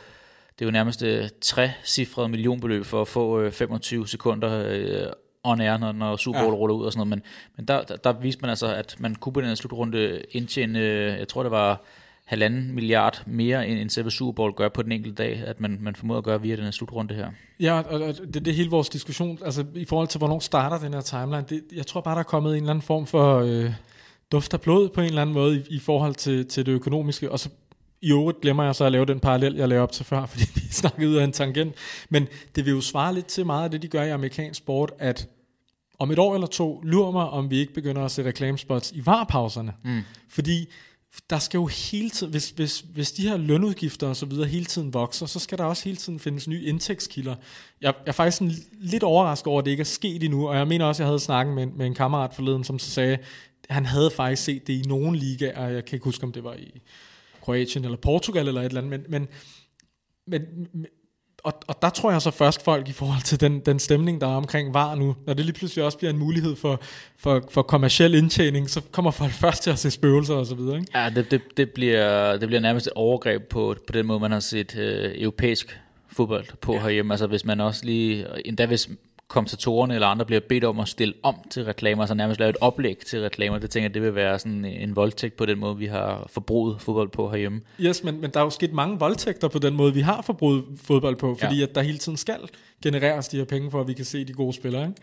det 0.59 0.65
er 0.65 0.67
jo 0.67 0.71
nærmest 0.71 1.03
øh, 1.03 1.29
tre 1.41 1.71
cifrede 1.85 2.29
millionbeløb 2.29 2.85
for 2.85 3.01
at 3.01 3.07
få 3.07 3.41
øh, 3.41 3.51
25 3.51 4.07
sekunder 4.07 4.63
øh, 4.67 5.07
on 5.43 5.61
air, 5.61 5.77
når, 5.77 5.91
når 5.91 6.15
Super 6.15 6.39
Bowl 6.39 6.53
ja. 6.53 6.59
ruller 6.59 6.75
ud 6.75 6.85
og 6.85 6.91
sådan 6.91 7.07
noget. 7.07 7.09
Men, 7.09 7.21
men 7.57 7.65
der, 7.65 7.83
der, 7.83 7.95
der 7.95 8.13
viste 8.13 8.41
man 8.41 8.49
altså, 8.49 8.75
at 8.75 8.95
man 8.99 9.15
kunne 9.15 9.33
på 9.33 9.41
den 9.41 9.55
slutrunde 9.55 10.21
indtjene, 10.31 10.79
øh, 10.79 11.19
jeg 11.19 11.27
tror 11.27 11.43
det 11.43 11.51
var 11.51 11.81
halvanden 12.25 12.75
milliard 12.75 13.23
mere, 13.25 13.67
end, 13.67 13.79
end 13.79 13.89
selve 13.89 14.11
Super 14.11 14.31
Bowl 14.31 14.53
gør 14.53 14.69
på 14.69 14.81
den 14.81 14.91
enkelte 14.91 15.23
dag, 15.23 15.43
at 15.45 15.59
man, 15.59 15.77
man 15.81 15.95
formoder 15.95 16.17
at 16.17 16.23
gøre 16.23 16.41
via 16.41 16.55
den 16.55 16.63
her 16.63 16.71
slutrunde 16.71 17.13
her. 17.13 17.31
Ja, 17.59 17.81
og 17.81 17.99
det, 17.99 18.33
det 18.33 18.47
er 18.47 18.55
hele 18.55 18.69
vores 18.69 18.89
diskussion, 18.89 19.39
altså 19.45 19.65
i 19.75 19.85
forhold 19.85 20.07
til, 20.07 20.17
hvornår 20.17 20.39
starter 20.39 20.79
den 20.79 20.93
her 20.93 21.01
timeline. 21.01 21.45
Det, 21.49 21.63
jeg 21.75 21.87
tror 21.87 22.01
bare, 22.01 22.15
der 22.15 22.19
er 22.19 22.23
kommet 22.23 22.51
en 22.51 22.57
eller 22.57 22.69
anden 22.69 22.81
form 22.81 23.07
for 23.07 23.39
øh, 23.39 23.73
duft 24.31 24.53
af 24.53 24.61
blod 24.61 24.89
på 24.89 25.01
en 25.01 25.07
eller 25.07 25.21
anden 25.21 25.33
måde 25.33 25.57
i, 25.57 25.75
i 25.75 25.79
forhold 25.79 26.15
til, 26.15 26.47
til 26.47 26.65
det 26.65 26.71
økonomiske, 26.71 27.31
og 27.31 27.39
så 27.39 27.49
i 28.01 28.11
øvrigt 28.11 28.41
glemmer 28.41 28.63
jeg 28.63 28.75
så 28.75 28.85
at 28.85 28.91
lave 28.91 29.05
den 29.05 29.19
parallel, 29.19 29.55
jeg 29.55 29.67
lavede 29.67 29.83
op 29.83 29.91
til 29.91 30.05
før, 30.05 30.25
fordi 30.31 30.43
vi 30.55 30.61
snakkede 30.71 31.09
ud 31.09 31.15
af 31.15 31.23
en 31.23 31.31
tangent. 31.31 31.75
Men 32.09 32.27
det 32.55 32.65
vil 32.65 32.71
jo 32.71 32.81
svare 32.81 33.13
lidt 33.13 33.25
til 33.25 33.45
meget 33.45 33.63
af 33.63 33.71
det, 33.71 33.81
de 33.81 33.87
gør 33.87 34.03
i 34.03 34.09
amerikansk 34.09 34.57
sport, 34.57 34.91
at 34.99 35.27
om 35.99 36.11
et 36.11 36.19
år 36.19 36.33
eller 36.33 36.47
to, 36.47 36.81
lurer 36.83 37.11
mig, 37.11 37.29
om 37.29 37.49
vi 37.49 37.57
ikke 37.57 37.73
begynder 37.73 38.05
at 38.05 38.11
se 38.11 38.23
reklamespots 38.23 38.91
i 38.91 39.05
varepauserne. 39.05 39.73
Mm. 39.83 40.01
Fordi 40.29 40.69
der 41.29 41.39
skal 41.39 41.57
jo 41.57 41.65
hele 41.65 42.09
tiden, 42.09 42.31
hvis, 42.31 42.49
hvis, 42.49 42.79
hvis 42.79 43.11
de 43.11 43.29
her 43.29 43.37
lønudgifter 43.37 44.07
og 44.07 44.15
så 44.15 44.25
videre 44.25 44.47
hele 44.47 44.65
tiden 44.65 44.93
vokser, 44.93 45.25
så 45.25 45.39
skal 45.39 45.57
der 45.57 45.63
også 45.63 45.83
hele 45.83 45.97
tiden 45.97 46.19
findes 46.19 46.47
nye 46.47 46.63
indtægtskilder. 46.63 47.35
Jeg, 47.81 47.93
jeg 48.05 48.07
er 48.07 48.11
faktisk 48.11 48.37
sådan 48.37 48.53
lidt 48.79 49.03
overrasket 49.03 49.47
over, 49.47 49.59
at 49.59 49.65
det 49.65 49.71
ikke 49.71 49.81
er 49.81 49.85
sket 49.85 50.23
endnu, 50.23 50.49
og 50.49 50.55
jeg 50.55 50.67
mener 50.67 50.85
også, 50.85 51.03
at 51.03 51.05
jeg 51.05 51.07
havde 51.07 51.19
snakket 51.19 51.55
med, 51.55 51.65
med 51.65 51.85
en 51.85 51.95
kammerat 51.95 52.33
forleden, 52.33 52.63
som 52.63 52.79
så 52.79 52.89
sagde, 52.89 53.17
han 53.69 53.85
havde 53.85 54.11
faktisk 54.11 54.43
set 54.43 54.67
det 54.67 54.73
i 54.73 54.81
nogen 54.87 55.15
liga, 55.15 55.51
og 55.55 55.73
jeg 55.73 55.85
kan 55.85 55.95
ikke 55.95 56.03
huske, 56.03 56.23
om 56.23 56.31
det 56.31 56.43
var 56.43 56.53
i 56.53 56.81
Kroatien 57.41 57.85
eller 57.85 57.97
Portugal 57.97 58.47
eller 58.47 58.61
et 58.61 58.65
eller 58.65 58.81
andet, 58.81 59.09
men, 59.09 59.27
men, 60.27 60.67
men 60.73 60.85
og, 61.43 61.53
og 61.67 61.81
der 61.81 61.89
tror 61.89 62.11
jeg 62.11 62.21
så 62.21 62.31
først 62.31 62.63
folk 62.63 62.89
i 62.89 62.91
forhold 62.91 63.23
til 63.23 63.41
den, 63.41 63.59
den 63.59 63.79
stemning, 63.79 64.21
der 64.21 64.27
er 64.27 64.35
omkring 64.35 64.73
var 64.73 64.95
nu, 64.95 65.15
når 65.25 65.33
det 65.33 65.45
lige 65.45 65.53
pludselig 65.53 65.85
også 65.85 65.97
bliver 65.97 66.11
en 66.11 66.17
mulighed 66.17 66.55
for, 66.55 66.81
for, 67.17 67.43
for 67.51 67.61
kommersiel 67.61 68.15
indtjening, 68.15 68.69
så 68.69 68.81
kommer 68.91 69.11
folk 69.11 69.31
først 69.43 69.63
til 69.63 69.69
at 69.69 69.79
se 69.79 69.91
spøgelser 69.91 70.33
og 70.33 70.45
så 70.45 70.55
videre. 70.55 70.77
Ikke? 70.77 70.99
Ja, 70.99 71.09
det, 71.15 71.31
det, 71.31 71.41
det, 71.57 71.69
bliver, 71.69 72.37
det 72.37 72.47
bliver 72.47 72.61
nærmest 72.61 72.87
et 72.87 72.93
overgreb 72.93 73.43
på, 73.43 73.75
på 73.87 73.93
den 73.93 74.05
måde, 74.05 74.19
man 74.19 74.31
har 74.31 74.39
set 74.39 74.77
øh, 74.77 75.11
europæisk 75.15 75.79
fodbold 76.11 76.45
på 76.61 76.73
ja. 76.73 76.81
herhjemme. 76.81 77.13
Altså 77.13 77.27
hvis 77.27 77.45
man 77.45 77.59
også 77.59 77.85
lige, 77.85 78.25
endda 78.45 78.65
hvis 78.65 78.89
kommentatorerne 79.29 79.93
eller 79.93 80.07
andre 80.07 80.25
bliver 80.25 80.41
bedt 80.49 80.63
om 80.63 80.79
at 80.79 80.87
stille 80.87 81.13
om 81.23 81.35
til 81.49 81.65
reklamer, 81.65 82.05
så 82.05 82.13
nærmest 82.13 82.39
lave 82.39 82.49
et 82.49 82.57
oplæg 82.61 82.97
til 82.97 83.21
reklamer. 83.21 83.59
Det 83.59 83.69
tænker 83.69 83.89
jeg, 83.89 83.93
det 83.93 84.01
vil 84.01 84.15
være 84.15 84.39
sådan 84.39 84.65
en 84.65 84.95
voldtægt 84.95 85.37
på 85.37 85.45
den 85.45 85.59
måde, 85.59 85.77
vi 85.77 85.85
har 85.85 86.27
forbruget 86.29 86.81
fodbold 86.81 87.09
på 87.09 87.29
herhjemme. 87.29 87.61
Yes, 87.81 88.03
men, 88.03 88.21
men 88.21 88.31
der 88.31 88.39
er 88.39 88.43
jo 88.43 88.49
sket 88.49 88.73
mange 88.73 88.99
voldtægter 88.99 89.47
på 89.47 89.59
den 89.59 89.75
måde, 89.75 89.93
vi 89.93 90.01
har 90.01 90.21
forbruget 90.21 90.63
fodbold 90.83 91.15
på, 91.15 91.35
fordi 91.39 91.57
ja. 91.57 91.63
at 91.63 91.75
der 91.75 91.81
hele 91.81 91.97
tiden 91.97 92.17
skal 92.17 92.39
genereres 92.83 93.27
de 93.27 93.37
her 93.37 93.45
penge, 93.45 93.71
for 93.71 93.81
at 93.81 93.87
vi 93.87 93.93
kan 93.93 94.05
se 94.05 94.25
de 94.25 94.33
gode 94.33 94.53
spillere. 94.53 94.83
Ikke? 94.83 95.01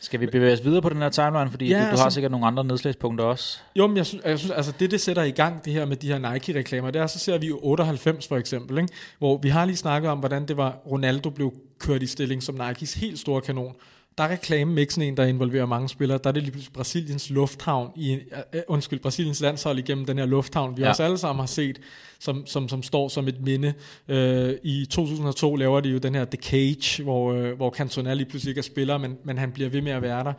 Skal 0.00 0.20
vi 0.20 0.26
bevæge 0.26 0.52
os 0.52 0.64
videre 0.64 0.82
på 0.82 0.88
den 0.88 1.02
her 1.02 1.08
timeline, 1.08 1.50
fordi 1.50 1.68
ja, 1.68 1.78
du, 1.78 1.82
du 1.84 1.88
altså, 1.88 2.02
har 2.02 2.10
sikkert 2.10 2.30
nogle 2.30 2.46
andre 2.46 2.64
nedslagspunkter 2.64 3.24
også? 3.24 3.58
Jo, 3.76 3.86
men 3.86 3.96
jeg 3.96 4.06
synes, 4.06 4.24
jeg 4.24 4.38
synes 4.38 4.50
altså 4.52 4.72
det, 4.80 4.90
det 4.90 5.00
sætter 5.00 5.22
i 5.22 5.30
gang, 5.30 5.64
det 5.64 5.72
her 5.72 5.86
med 5.86 5.96
de 5.96 6.08
her 6.08 6.32
Nike-reklamer, 6.32 6.90
det 6.90 7.00
er, 7.00 7.06
så 7.06 7.18
ser 7.18 7.38
vi 7.38 7.46
jo 7.46 7.60
98 7.62 8.28
for 8.28 8.36
eksempel, 8.36 8.78
ikke? 8.78 8.92
hvor 9.18 9.38
vi 9.38 9.48
har 9.48 9.64
lige 9.64 9.76
snakket 9.76 10.10
om, 10.10 10.18
hvordan 10.18 10.48
det 10.48 10.56
var, 10.56 10.78
Ronaldo 10.90 11.30
blev 11.30 11.52
kørt 11.78 12.02
i 12.02 12.06
stilling 12.06 12.42
som 12.42 12.54
Nikes 12.54 12.94
helt 12.94 13.18
store 13.18 13.40
kanon. 13.40 13.74
Der 14.18 14.24
er 14.24 14.28
reklamemixen 14.28 15.02
en, 15.02 15.16
der 15.16 15.24
involverer 15.24 15.66
mange 15.66 15.88
spillere. 15.88 16.18
Der 16.24 16.28
er 16.28 16.32
det 16.32 16.42
lige 16.42 16.52
pludselig 16.52 16.72
Brasiliens 16.72 17.30
lufthavn, 17.30 17.90
i, 17.96 18.14
uh, 18.14 18.60
undskyld, 18.68 19.00
Brasiliens 19.00 19.40
landshold 19.40 19.78
igennem 19.78 20.04
den 20.04 20.18
her 20.18 20.26
lufthavn, 20.26 20.76
vi 20.76 20.82
ja. 20.82 20.88
også 20.88 21.02
alle 21.02 21.18
sammen 21.18 21.40
har 21.40 21.46
set, 21.46 21.80
som, 22.18 22.46
som, 22.46 22.68
som 22.68 22.82
står 22.82 23.08
som 23.08 23.28
et 23.28 23.40
minde. 23.40 23.74
Uh, 24.08 24.50
I 24.62 24.86
2002 24.90 25.56
laver 25.56 25.80
de 25.80 25.88
jo 25.88 25.98
den 25.98 26.14
her 26.14 26.24
The 26.24 26.38
Cage, 26.42 27.02
hvor, 27.02 27.32
uh, 27.32 27.50
hvor 27.50 27.70
Cantona 27.70 28.14
lige 28.14 28.28
pludselig 28.28 28.50
ikke 28.50 28.58
er 28.58 28.62
spiller, 28.62 28.98
men, 28.98 29.16
men 29.24 29.38
han 29.38 29.52
bliver 29.52 29.70
ved 29.70 29.82
med 29.82 29.92
at 29.92 30.02
være 30.02 30.24
der. 30.24 30.32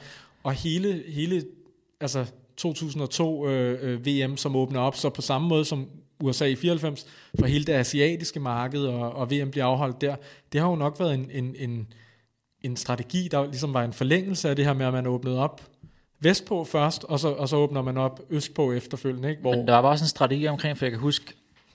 Og 0.43 0.53
hele, 0.53 1.03
hele 1.07 1.43
altså 2.01 2.25
2002 2.57 3.39
uh, 3.39 3.49
uh, 3.49 4.05
VM, 4.05 4.37
som 4.37 4.55
åbner 4.55 4.79
op, 4.79 4.95
så 4.95 5.09
på 5.09 5.21
samme 5.21 5.47
måde 5.47 5.65
som 5.65 5.87
USA 6.19 6.45
i 6.45 6.55
94, 6.55 7.05
for 7.39 7.45
hele 7.45 7.65
det 7.65 7.73
asiatiske 7.73 8.39
marked, 8.39 8.81
og, 8.81 9.11
og 9.11 9.31
VM 9.31 9.51
bliver 9.51 9.65
afholdt 9.65 10.01
der, 10.01 10.15
det 10.53 10.61
har 10.61 10.69
jo 10.69 10.75
nok 10.75 10.99
været 10.99 11.13
en, 11.13 11.29
en, 11.31 11.55
en 11.57 11.87
en 12.61 12.75
strategi, 12.75 13.27
der 13.31 13.45
ligesom 13.45 13.73
var 13.73 13.83
en 13.83 13.93
forlængelse 13.93 14.49
af 14.49 14.55
det 14.55 14.65
her 14.65 14.73
med, 14.73 14.85
at 14.85 14.93
man 14.93 15.07
åbnede 15.07 15.39
op 15.39 15.61
vestpå 16.19 16.63
først, 16.63 17.03
og 17.03 17.19
så, 17.19 17.27
og 17.27 17.49
så 17.49 17.55
åbner 17.55 17.81
man 17.81 17.97
op 17.97 18.21
østpå 18.29 18.71
efterfølgende. 18.71 19.29
Ikke? 19.29 19.41
Hvor 19.41 19.55
Men 19.55 19.67
der 19.67 19.77
var 19.77 19.89
også 19.89 20.03
en 20.03 20.09
strategi 20.09 20.47
omkring, 20.47 20.77
for 20.77 20.85
jeg 20.85 20.91
kan 20.91 20.99
huske, 20.99 21.33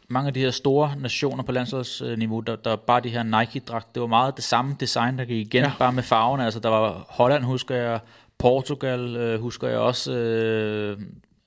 mange 0.08 0.28
af 0.28 0.34
de 0.34 0.40
her 0.40 0.50
store 0.50 0.94
nationer 0.98 1.42
på 1.42 1.52
landsholdsniveau, 1.52 2.40
der, 2.40 2.56
der 2.56 2.76
bare 2.76 3.00
de 3.00 3.08
her 3.08 3.22
Nike-dragt, 3.22 3.94
det 3.94 4.00
var 4.00 4.06
meget 4.06 4.36
det 4.36 4.44
samme 4.44 4.76
design, 4.80 5.18
der 5.18 5.24
gik 5.24 5.46
igen, 5.46 5.64
ja. 5.64 5.72
bare 5.78 5.92
med 5.92 6.02
farverne. 6.02 6.44
Altså 6.44 6.60
der 6.60 6.68
var 6.68 7.06
Holland, 7.08 7.44
husker 7.44 7.74
jeg, 7.74 8.00
Portugal, 8.38 9.16
øh, 9.16 9.40
husker 9.40 9.68
jeg 9.68 9.78
også, 9.78 10.12
øh, 10.12 10.98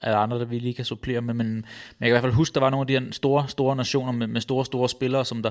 af 0.01 0.17
andre, 0.17 0.39
der 0.39 0.45
vi 0.45 0.59
lige 0.59 0.73
kan 0.73 0.85
supplere 0.85 1.21
med, 1.21 1.33
men, 1.33 1.47
men 1.47 1.63
jeg 1.99 2.07
kan 2.07 2.07
i 2.07 2.11
hvert 2.11 2.21
fald 2.21 2.33
huske, 2.33 2.53
der 2.53 2.59
var 2.59 2.69
nogle 2.69 2.81
af 2.83 2.87
de 2.87 2.99
her 2.99 3.11
store, 3.11 3.47
store 3.47 3.75
nationer 3.75 4.11
med, 4.11 4.27
med 4.27 4.41
store, 4.41 4.65
store 4.65 4.89
spillere, 4.89 5.25
som 5.25 5.43
der, 5.43 5.49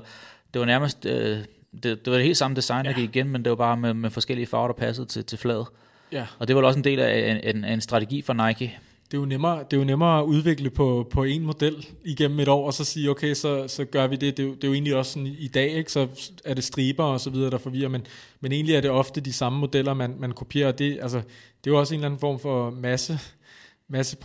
det 0.55 0.61
var 0.61 0.66
nærmest, 0.66 1.07
øh, 1.07 1.39
det, 1.82 2.04
det 2.04 2.10
var 2.10 2.16
det 2.16 2.24
helt 2.24 2.36
samme 2.36 2.56
design, 2.56 2.84
der 2.84 2.90
ja. 2.90 2.96
gik 2.96 3.16
igen, 3.16 3.28
men 3.28 3.44
det 3.44 3.50
var 3.50 3.56
bare 3.56 3.76
med, 3.76 3.94
med 3.94 4.10
forskellige 4.10 4.46
farver, 4.46 4.66
der 4.66 4.74
passede 4.74 5.06
til, 5.06 5.24
til 5.24 5.38
fladet. 5.38 5.66
Ja. 6.12 6.26
Og 6.38 6.48
det 6.48 6.56
var 6.56 6.62
også 6.62 6.78
en 6.78 6.84
del 6.84 7.00
af 7.00 7.40
en, 7.44 7.56
en, 7.56 7.64
en 7.64 7.80
strategi 7.80 8.22
for 8.22 8.46
Nike. 8.46 8.78
Det 9.10 9.16
er 9.16 9.20
jo 9.20 9.26
nemmere, 9.26 9.58
det 9.58 9.72
er 9.72 9.76
jo 9.76 9.84
nemmere 9.84 10.18
at 10.18 10.24
udvikle 10.24 10.70
på, 10.70 11.06
på 11.10 11.24
en 11.24 11.42
model 11.42 11.86
igennem 12.04 12.40
et 12.40 12.48
år, 12.48 12.66
og 12.66 12.74
så 12.74 12.84
sige, 12.84 13.10
okay, 13.10 13.34
så, 13.34 13.68
så 13.68 13.84
gør 13.84 14.06
vi 14.06 14.16
det. 14.16 14.36
Det 14.36 14.42
er, 14.42 14.46
jo, 14.46 14.54
det 14.54 14.64
er 14.64 14.68
jo 14.68 14.74
egentlig 14.74 14.96
også 14.96 15.12
sådan 15.12 15.26
i 15.38 15.48
dag, 15.48 15.70
ikke? 15.70 15.92
så 15.92 16.08
er 16.44 16.54
det 16.54 16.64
striber 16.64 17.04
og 17.04 17.20
så 17.20 17.30
videre, 17.30 17.50
der 17.50 17.58
forvirrer, 17.58 17.88
men, 17.88 18.06
men 18.40 18.52
egentlig 18.52 18.74
er 18.74 18.80
det 18.80 18.90
ofte 18.90 19.20
de 19.20 19.32
samme 19.32 19.58
modeller, 19.58 19.94
man, 19.94 20.14
man 20.18 20.32
kopierer. 20.32 20.72
Det, 20.72 20.98
altså, 21.02 21.18
det 21.64 21.70
er 21.70 21.74
jo 21.74 21.78
også 21.78 21.94
en 21.94 22.00
eller 22.00 22.06
anden 22.06 22.20
form 22.20 22.38
for 22.38 22.70
masse 22.70 23.18
masse 23.89 24.16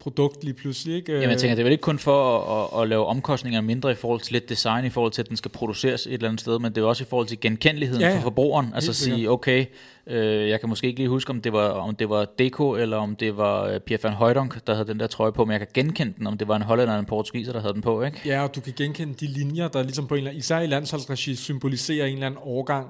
produkt 0.00 0.44
lige 0.44 0.54
pludselig. 0.54 0.94
Ikke? 0.94 1.12
Jamen 1.12 1.30
jeg 1.30 1.38
tænker, 1.38 1.54
det 1.54 1.62
er 1.62 1.64
vel 1.64 1.72
ikke 1.72 1.82
kun 1.82 1.98
for 1.98 2.38
at, 2.38 2.78
at, 2.78 2.82
at 2.82 2.88
lave 2.88 3.06
omkostninger 3.06 3.60
mindre 3.60 3.92
i 3.92 3.94
forhold 3.94 4.20
til 4.20 4.32
lidt 4.32 4.48
design, 4.48 4.84
i 4.84 4.90
forhold 4.90 5.12
til 5.12 5.22
at 5.22 5.28
den 5.28 5.36
skal 5.36 5.50
produceres 5.50 6.06
et 6.06 6.12
eller 6.12 6.28
andet 6.28 6.40
sted, 6.40 6.58
men 6.58 6.74
det 6.74 6.80
er 6.80 6.84
også 6.84 7.04
i 7.04 7.06
forhold 7.10 7.26
til 7.26 7.40
genkendeligheden 7.40 8.02
ja, 8.02 8.08
ja. 8.08 8.16
for 8.16 8.22
forbrugeren. 8.22 8.72
Altså 8.74 8.90
at 8.90 8.96
sige, 8.96 9.30
okay, 9.30 9.66
øh, 10.06 10.48
jeg 10.48 10.60
kan 10.60 10.68
måske 10.68 10.86
ikke 10.86 10.98
lige 10.98 11.08
huske, 11.08 11.30
om 11.30 11.40
det 11.40 11.52
var, 11.52 11.68
om 11.68 11.96
det 11.96 12.08
var 12.08 12.24
Deco, 12.38 12.74
eller 12.74 12.96
om 12.96 13.16
det 13.16 13.36
var 13.36 13.64
øh, 13.64 13.80
Pierre 13.80 14.02
van 14.02 14.12
Hooydonk, 14.12 14.66
der 14.66 14.74
havde 14.74 14.88
den 14.88 15.00
der 15.00 15.06
trøje 15.06 15.32
på, 15.32 15.44
men 15.44 15.52
jeg 15.52 15.60
kan 15.60 15.68
genkende 15.74 16.14
den, 16.18 16.26
om 16.26 16.38
det 16.38 16.48
var 16.48 16.56
en 16.56 16.62
hollænder 16.62 16.92
eller 16.92 17.00
en 17.00 17.06
portugiser, 17.06 17.52
der 17.52 17.60
havde 17.60 17.74
den 17.74 17.82
på. 17.82 18.02
Ikke? 18.02 18.20
Ja, 18.24 18.42
og 18.42 18.54
du 18.54 18.60
kan 18.60 18.72
genkende 18.76 19.14
de 19.14 19.26
linjer, 19.26 19.68
der 19.68 19.82
ligesom 19.82 20.06
på 20.06 20.14
en 20.14 20.18
eller 20.18 20.30
anden, 20.30 20.38
især 20.38 20.60
i 20.60 20.66
landsholdsregi, 20.66 21.34
symboliserer 21.34 22.06
en 22.06 22.12
eller 22.12 22.26
anden 22.26 22.40
årgang 22.42 22.88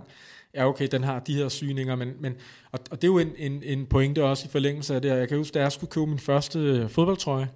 ja 0.54 0.68
okay, 0.68 0.88
den 0.92 1.04
har 1.04 1.18
de 1.18 1.34
her 1.34 1.48
syninger, 1.48 1.96
men, 1.96 2.12
men 2.20 2.34
og, 2.72 2.78
og 2.90 3.02
det 3.02 3.08
er 3.08 3.12
jo 3.12 3.18
en, 3.18 3.32
en, 3.36 3.62
en 3.62 3.86
pointe 3.86 4.24
også 4.24 4.46
i 4.46 4.50
forlængelse 4.50 4.94
af 4.94 5.02
det, 5.02 5.08
jeg 5.08 5.28
kan 5.28 5.38
huske, 5.38 5.54
da 5.54 5.60
jeg 5.60 5.72
skulle 5.72 5.90
købe 5.90 6.06
min 6.06 6.18
første 6.18 6.58
øh, 6.58 6.88
fodboldtrøje, 6.88 7.48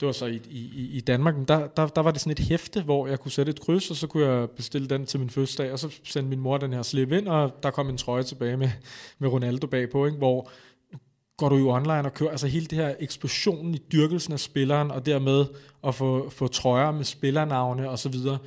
det 0.00 0.06
var 0.06 0.12
så 0.12 0.26
i, 0.26 0.40
i, 0.50 0.90
i 0.96 1.00
Danmark, 1.00 1.36
men 1.36 1.44
der, 1.44 1.66
der, 1.66 1.86
der 1.86 2.00
var 2.00 2.10
det 2.10 2.20
sådan 2.20 2.32
et 2.32 2.38
hæfte, 2.38 2.82
hvor 2.82 3.06
jeg 3.06 3.20
kunne 3.20 3.32
sætte 3.32 3.50
et 3.50 3.60
kryds, 3.60 3.90
og 3.90 3.96
så 3.96 4.06
kunne 4.06 4.26
jeg 4.26 4.50
bestille 4.50 4.88
den 4.88 5.06
til 5.06 5.20
min 5.20 5.30
fødselsdag, 5.30 5.72
og 5.72 5.78
så 5.78 5.98
sendte 6.04 6.30
min 6.30 6.40
mor 6.40 6.58
den 6.58 6.72
her 6.72 6.82
slip 6.82 7.12
ind, 7.12 7.28
og 7.28 7.52
der 7.62 7.70
kom 7.70 7.88
en 7.88 7.96
trøje 7.96 8.22
tilbage 8.22 8.56
med, 8.56 8.70
med 9.18 9.28
Ronaldo 9.28 9.66
bagpå, 9.66 10.06
ikke? 10.06 10.18
hvor 10.18 10.50
går 11.36 11.48
du 11.48 11.56
jo 11.56 11.70
online 11.70 12.04
og 12.04 12.14
kører, 12.14 12.30
altså 12.30 12.46
hele 12.46 12.66
det 12.66 12.78
her 12.78 12.94
eksplosionen 13.00 13.74
i 13.74 13.78
dyrkelsen 13.92 14.32
af 14.32 14.40
spilleren, 14.40 14.90
og 14.90 15.06
dermed 15.06 15.44
at 15.86 15.94
få, 15.94 16.30
få 16.30 16.46
trøjer 16.46 16.90
med 16.90 17.04
spillernavne 17.04 17.90
og 17.90 17.98
så 17.98 18.08
videre, 18.08 18.38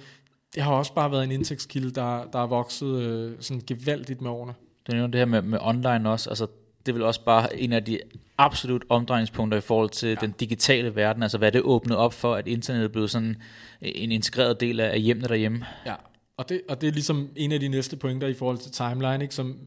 det 0.56 0.64
har 0.64 0.72
også 0.72 0.94
bare 0.94 1.12
været 1.12 1.24
en 1.24 1.32
indtægtskilde, 1.32 1.92
der, 1.92 2.26
der 2.34 2.40
er 2.40 2.48
vokset 2.48 3.02
øh, 3.02 3.36
sådan 3.40 3.64
gevaldigt 3.68 4.22
med 4.22 4.32
årene. 4.32 4.54
Det 4.88 4.94
er 4.94 5.00
jo 5.00 5.08
det 5.08 5.16
her 5.16 5.26
med, 5.26 5.42
med 5.42 5.60
online 5.62 6.10
også, 6.10 6.30
altså 6.30 6.48
det 6.86 6.92
er 6.92 6.94
vel 6.94 7.04
også 7.04 7.24
bare 7.24 7.58
en 7.60 7.74
af 7.74 7.86
de 7.86 8.00
absolut 8.38 8.86
omdrejningspunkter 8.90 9.58
i 9.58 9.62
forhold 9.62 9.90
til 9.90 10.10
ja. 10.10 10.16
den 10.16 10.32
digitale 10.32 10.96
verden, 10.96 11.24
altså 11.24 11.38
hvad 11.38 11.52
det 11.52 11.62
åbnet 11.62 11.98
op 11.98 12.14
for, 12.14 12.36
at 12.36 12.48
internet 12.48 12.84
er 12.84 12.88
blevet 12.88 13.12
sådan 13.12 13.36
en 13.82 14.12
integreret 14.12 14.60
del 14.60 14.80
af 14.80 15.02
hjemmene 15.02 15.28
derhjemme. 15.28 15.66
Ja, 15.86 15.96
og 16.38 16.50
det, 16.50 16.62
og 16.70 16.82
det 16.82 16.88
er 16.88 16.92
ligesom 16.92 17.30
en 17.36 17.52
af 17.52 17.60
de 17.60 17.68
næste 17.68 17.96
pointer 17.96 18.28
i 18.28 18.34
forhold 18.34 18.58
til 18.58 18.72
timeline, 18.72 19.22
ikke, 19.22 19.36
som 19.36 19.58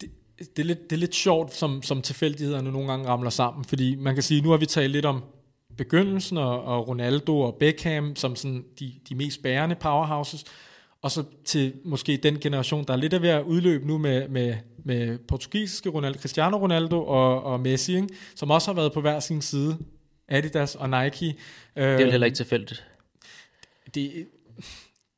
det, 0.00 0.10
det, 0.38 0.62
er 0.62 0.66
lidt, 0.66 0.90
det 0.90 0.96
er 0.96 1.00
lidt 1.00 1.14
sjovt, 1.14 1.54
som, 1.54 1.82
som 1.82 2.02
tilfældighederne 2.02 2.72
nogle 2.72 2.88
gange 2.88 3.08
ramler 3.08 3.30
sammen, 3.30 3.64
fordi 3.64 3.96
man 3.96 4.14
kan 4.14 4.22
sige, 4.22 4.42
nu 4.42 4.50
har 4.50 4.56
vi 4.56 4.66
talt 4.66 4.92
lidt 4.92 5.04
om 5.04 5.22
begyndelsen, 5.76 6.38
og, 6.38 6.64
og 6.64 6.88
Ronaldo 6.88 7.40
og 7.40 7.54
Beckham 7.54 8.16
som 8.16 8.36
sådan 8.36 8.64
de, 8.80 8.92
de 9.08 9.14
mest 9.14 9.42
bærende 9.42 9.74
powerhouses. 9.74 10.44
og 11.02 11.10
så 11.10 11.24
til 11.44 11.72
måske 11.84 12.16
den 12.16 12.40
generation, 12.40 12.84
der 12.84 12.92
er 12.92 12.96
lidt 12.96 13.12
af 13.12 13.22
ved 13.22 13.28
at 13.28 13.42
udløbe 13.42 13.86
nu 13.86 13.98
med, 13.98 14.28
med, 14.28 14.54
med 14.84 15.18
portugisiske 15.18 15.88
Ronaldo, 15.88 16.18
Cristiano 16.18 16.56
Ronaldo 16.56 17.04
og, 17.06 17.44
og 17.44 17.60
Messi, 17.60 17.96
ikke? 17.96 18.08
som 18.34 18.50
også 18.50 18.68
har 18.68 18.74
været 18.74 18.92
på 18.92 19.00
hver 19.00 19.20
sin 19.20 19.42
side, 19.42 19.78
Adidas 20.28 20.74
og 20.74 20.90
Nike. 20.90 21.26
Det 21.76 21.84
er 21.84 22.10
heller 22.10 22.26
ikke 22.26 22.36
tilfældigt. 22.36 22.84
Det, 23.94 24.26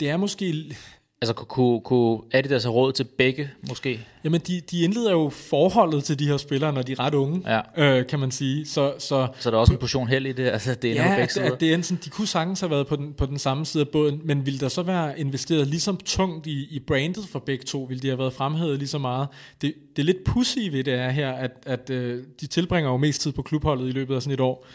det 0.01 0.11
er 0.11 0.17
måske 0.17 0.75
Altså 1.23 1.35
kunne, 1.35 1.81
kunne 1.81 2.21
Adidas 2.33 2.65
have 2.65 2.73
råd 2.73 2.93
til 2.93 3.05
begge, 3.05 3.51
måske? 3.69 4.07
Jamen, 4.25 4.41
de, 4.41 4.61
de 4.61 4.81
indleder 4.81 5.13
jo 5.13 5.29
forholdet 5.29 6.05
til 6.05 6.19
de 6.19 6.27
her 6.27 6.37
spillere, 6.37 6.73
når 6.73 6.83
de 6.83 6.93
er 6.93 7.01
ret 7.01 7.15
unge, 7.15 7.43
ja. 7.77 7.99
øh, 7.99 8.07
kan 8.07 8.19
man 8.19 8.31
sige. 8.31 8.67
Så, 8.67 8.95
så, 8.99 9.29
så 9.39 9.51
der 9.51 9.57
er 9.57 9.61
også 9.61 9.73
en 9.73 9.79
portion 9.79 10.09
held 10.09 10.27
i 10.27 10.33
det? 10.33 10.49
Altså, 10.49 10.75
det 10.75 10.91
er 11.01 11.11
ja, 11.11 11.17
begge 11.17 11.33
sider. 11.33 11.55
det 11.55 11.75
er 11.75 11.83
sådan, 11.83 12.01
de 12.05 12.11
kunne 12.11 12.27
sagtens 12.27 12.61
have 12.61 12.71
været 12.71 12.87
på 12.87 12.97
den, 12.97 13.13
på 13.13 13.27
den 13.27 13.39
samme 13.39 13.67
side 13.67 13.81
af 13.81 13.89
båden, 13.89 14.21
men 14.25 14.47
ville 14.47 14.61
der 14.61 14.69
så 14.69 14.83
være 14.83 15.21
investeret 15.21 15.67
ligesom 15.67 15.97
tungt 15.97 16.47
i, 16.47 16.67
i 16.71 16.79
brandet 16.79 17.29
for 17.29 17.39
begge 17.39 17.65
to? 17.65 17.83
Ville 17.83 18.01
de 18.01 18.09
have 18.09 18.19
været 18.19 18.33
fremhævet 18.33 18.79
lige 18.79 18.89
så 18.89 18.99
meget? 18.99 19.29
Det, 19.63 19.75
det 19.97 20.03
er 20.03 20.07
lidt 20.07 20.25
pussy 20.25 20.59
ved 20.59 20.85
det 20.85 20.95
er 20.95 21.11
her, 21.11 21.33
at, 21.33 21.51
at 21.67 21.91
øh, 21.91 22.23
de 22.41 22.47
tilbringer 22.47 22.91
jo 22.91 22.97
mest 22.97 23.21
tid 23.21 23.33
på 23.33 23.43
klubholdet 23.43 23.89
i 23.89 23.93
løbet 23.93 24.15
af 24.15 24.23
sådan 24.23 24.35
et 24.35 24.41
år. 24.41 24.67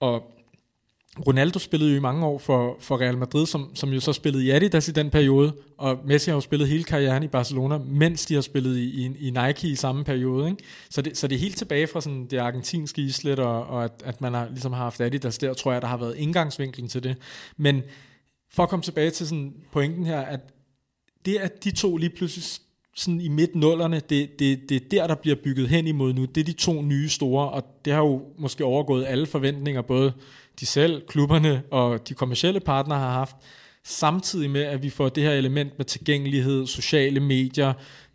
Og 0.00 0.22
Ronaldo 1.26 1.58
spillede 1.58 1.90
jo 1.90 1.96
i 1.96 2.00
mange 2.00 2.26
år 2.26 2.38
for, 2.38 2.76
for 2.80 3.00
Real 3.00 3.18
Madrid, 3.18 3.46
som, 3.46 3.70
som 3.74 3.92
jo 3.92 4.00
så 4.00 4.12
spillede 4.12 4.44
i 4.44 4.50
Adidas 4.50 4.88
i 4.88 4.92
den 4.92 5.10
periode, 5.10 5.52
og 5.78 5.98
Messi 6.04 6.30
har 6.30 6.36
jo 6.36 6.40
spillet 6.40 6.68
hele 6.68 6.84
karrieren 6.84 7.22
i 7.22 7.28
Barcelona, 7.28 7.78
mens 7.78 8.26
de 8.26 8.34
har 8.34 8.40
spillet 8.40 8.76
i, 8.76 9.06
i, 9.06 9.28
i 9.28 9.30
Nike 9.30 9.68
i 9.68 9.74
samme 9.74 10.04
periode. 10.04 10.50
Ikke? 10.50 10.62
Så, 10.90 11.02
det, 11.02 11.16
så 11.16 11.28
det 11.28 11.34
er 11.34 11.40
helt 11.40 11.56
tilbage 11.56 11.86
fra 11.86 12.00
sådan 12.00 12.26
det 12.26 12.38
argentinske 12.38 13.02
islet, 13.02 13.38
og, 13.38 13.66
og 13.66 13.84
at, 13.84 13.92
at 14.04 14.20
man 14.20 14.34
har, 14.34 14.48
ligesom 14.48 14.72
har 14.72 14.82
haft 14.82 15.00
Adidas 15.00 15.38
der, 15.38 15.54
tror 15.54 15.72
jeg, 15.72 15.82
der 15.82 15.88
har 15.88 15.96
været 15.96 16.16
indgangsvinklen 16.16 16.88
til 16.88 17.02
det. 17.02 17.16
Men 17.56 17.82
for 18.52 18.62
at 18.62 18.68
komme 18.68 18.82
tilbage 18.82 19.10
til 19.10 19.28
sådan 19.28 19.54
pointen 19.72 20.06
her, 20.06 20.20
at 20.20 20.40
det 21.26 21.36
at 21.36 21.64
de 21.64 21.70
to 21.70 21.96
lige 21.96 22.10
pludselig 22.10 22.44
sådan 22.96 23.20
i 23.20 23.28
midt 23.28 23.54
nullerne, 23.54 24.00
det, 24.10 24.38
det, 24.38 24.68
det 24.68 24.76
er 24.76 24.88
der, 24.90 25.06
der 25.06 25.14
bliver 25.14 25.36
bygget 25.44 25.68
hen 25.68 25.86
imod 25.86 26.12
nu. 26.12 26.24
Det 26.24 26.40
er 26.40 26.44
de 26.44 26.52
to 26.52 26.82
nye 26.82 27.08
store, 27.08 27.50
og 27.50 27.64
det 27.84 27.92
har 27.92 28.00
jo 28.00 28.22
måske 28.38 28.64
overgået 28.64 29.06
alle 29.06 29.26
forventninger, 29.26 29.82
både 29.82 30.12
de 30.60 30.66
selv, 30.66 31.02
klubberne 31.08 31.62
og 31.70 32.08
de 32.08 32.14
kommercielle 32.14 32.60
partnere 32.60 32.98
har 32.98 33.12
haft, 33.12 33.36
samtidig 33.84 34.50
med, 34.50 34.62
at 34.62 34.82
vi 34.82 34.90
får 34.90 35.08
det 35.08 35.22
her 35.22 35.32
element 35.32 35.78
med 35.78 35.84
tilgængelighed, 35.84 36.66
sociale 36.66 37.20
medier, 37.20 37.72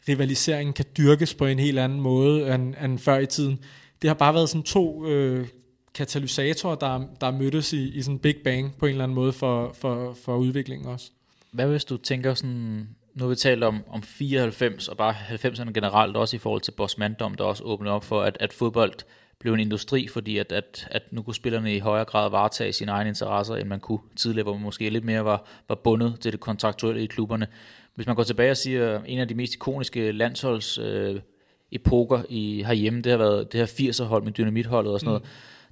rivaliseringen 0.08 0.74
kan 0.74 0.86
dyrkes 0.98 1.34
på 1.34 1.46
en 1.46 1.60
helt 1.60 1.80
anden 1.80 2.02
måde 2.02 2.56
end, 2.56 2.76
end 2.84 3.00
før 3.00 3.18
i 3.18 3.26
tiden. 3.26 3.60
Det 4.02 4.10
har 4.10 4.16
bare 4.16 4.34
været 4.34 4.50
sådan 4.50 4.64
to 4.64 5.08
øh, 5.08 5.48
katalysatorer, 5.94 6.76
der, 6.76 7.02
der 7.22 7.32
mødtes 7.32 7.74
i, 7.74 7.90
i 7.90 8.02
sådan 8.02 8.20
Big 8.20 8.36
Bang 8.44 8.78
på 8.78 8.86
en 8.86 8.92
eller 8.92 9.04
anden 9.04 9.16
måde 9.16 9.34
for, 9.34 9.74
for, 9.74 10.14
for 10.26 10.38
udviklingen 10.38 10.88
også. 10.88 11.12
Hvad 11.52 11.68
hvis 11.68 11.86
du 11.86 11.98
tænker 11.98 12.34
sådan, 12.34 12.88
nu 13.14 13.24
har 13.24 13.28
vi 13.28 13.36
talt 13.36 13.64
om, 13.64 13.84
om 13.90 14.04
94 14.04 14.88
og 14.88 14.98
bare 14.98 15.14
90'erne 15.14 15.72
generelt, 15.72 16.18
også 16.18 16.36
i 16.36 16.40
forhold 16.40 16.62
til 16.62 16.72
Boss 16.72 16.98
Manddom, 16.98 17.36
der 17.36 17.44
også 17.44 17.64
åbnede 17.64 17.94
op 17.94 18.04
for, 18.04 18.22
at, 18.22 18.38
at 18.40 18.54
fodbold 18.54 18.94
blev 19.42 19.54
en 19.54 19.60
industri, 19.60 20.08
fordi 20.08 20.38
at, 20.38 20.52
at, 20.52 20.88
at 20.92 21.04
nu 21.14 21.22
kunne 21.22 21.36
spillerne 21.36 21.76
i 21.76 21.80
højere 21.80 22.06
grad 22.06 22.30
varetage 22.30 22.74
sine 22.74 22.92
egne 22.92 23.10
interesser, 23.10 23.56
end 23.56 23.68
man 23.68 23.80
kunne 23.80 24.00
tidligere, 24.16 24.44
hvor 24.44 24.54
man 24.54 24.64
måske 24.64 24.90
lidt 24.90 25.06
mere 25.06 25.26
var, 25.26 25.46
var 25.70 25.76
bundet 25.76 26.20
til 26.20 26.32
det 26.32 26.40
kontraktuelle 26.40 27.04
i 27.04 27.06
klubberne. 27.06 27.48
Hvis 27.96 28.08
man 28.08 28.16
går 28.16 28.24
tilbage 28.24 28.52
og 28.52 28.58
siger, 28.58 29.02
en 29.06 29.20
af 29.20 29.28
de 29.28 29.36
mest 29.36 29.54
ikoniske 29.54 30.12
landsholds 30.12 30.78
øh, 30.78 31.20
epoker 31.72 32.22
i 32.30 32.64
herhjemme, 32.68 33.02
det 33.02 33.12
har 33.12 33.18
været 33.18 33.52
det 33.54 33.60
her 33.60 33.68
80'er 33.68 34.04
hold 34.04 34.24
med 34.24 34.32
dynamitholdet 34.32 34.94
og 34.94 35.00
sådan 35.00 35.08
mm. 35.08 35.12
noget, 35.12 35.24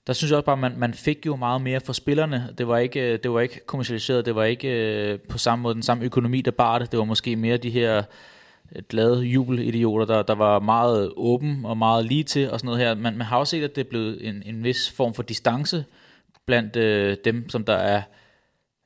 der 0.07 0.13
synes 0.13 0.31
jeg 0.31 0.37
også 0.37 0.45
bare, 0.45 0.53
at 0.53 0.59
man, 0.59 0.73
man 0.77 0.93
fik 0.93 1.25
jo 1.25 1.35
meget 1.35 1.61
mere 1.61 1.79
for 1.79 1.93
spillerne. 1.93 2.53
Det 2.57 2.67
var 2.67 2.77
ikke, 2.77 3.17
det 3.17 3.31
var 3.31 3.39
ikke 3.39 3.65
kommercialiseret, 3.65 4.25
det 4.25 4.35
var 4.35 4.43
ikke 4.43 4.67
øh, 4.69 5.19
på 5.19 5.37
samme 5.37 5.63
måde 5.63 5.73
den 5.73 5.83
samme 5.83 6.05
økonomi, 6.05 6.41
der 6.41 6.51
bar 6.51 6.79
det. 6.79 6.91
Det 6.91 6.99
var 6.99 7.05
måske 7.05 7.35
mere 7.35 7.57
de 7.57 7.69
her 7.69 8.03
Øh, 8.75 8.81
glade 8.89 9.21
jubelidioter, 9.21 10.05
der, 10.05 10.21
der 10.21 10.35
var 10.35 10.59
meget 10.59 11.13
åben 11.15 11.65
og 11.65 11.77
meget 11.77 12.05
lige 12.05 12.23
til 12.23 12.51
og 12.51 12.59
sådan 12.59 12.65
noget 12.65 12.81
her. 12.81 12.95
Man, 12.95 13.17
man 13.17 13.27
har 13.27 13.37
også 13.37 13.51
set, 13.51 13.63
at 13.63 13.75
det 13.75 13.85
er 13.85 13.89
blevet 13.89 14.27
en, 14.27 14.43
en 14.45 14.63
vis 14.63 14.91
form 14.91 15.13
for 15.13 15.23
distance 15.23 15.85
blandt 16.45 16.75
øh, 16.75 17.17
dem, 17.25 17.49
som 17.49 17.65
der 17.65 17.73
er 17.73 18.01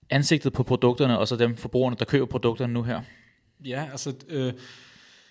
ansigtet 0.09 0.53
på 0.53 0.63
produkterne, 0.63 1.19
og 1.19 1.27
så 1.27 1.35
dem 1.35 1.55
forbrugerne, 1.57 1.95
der 1.99 2.05
køber 2.05 2.25
produkterne 2.25 2.73
nu 2.73 2.83
her. 2.83 3.01
Ja, 3.65 3.87
altså... 3.91 4.13
Øh 4.29 4.53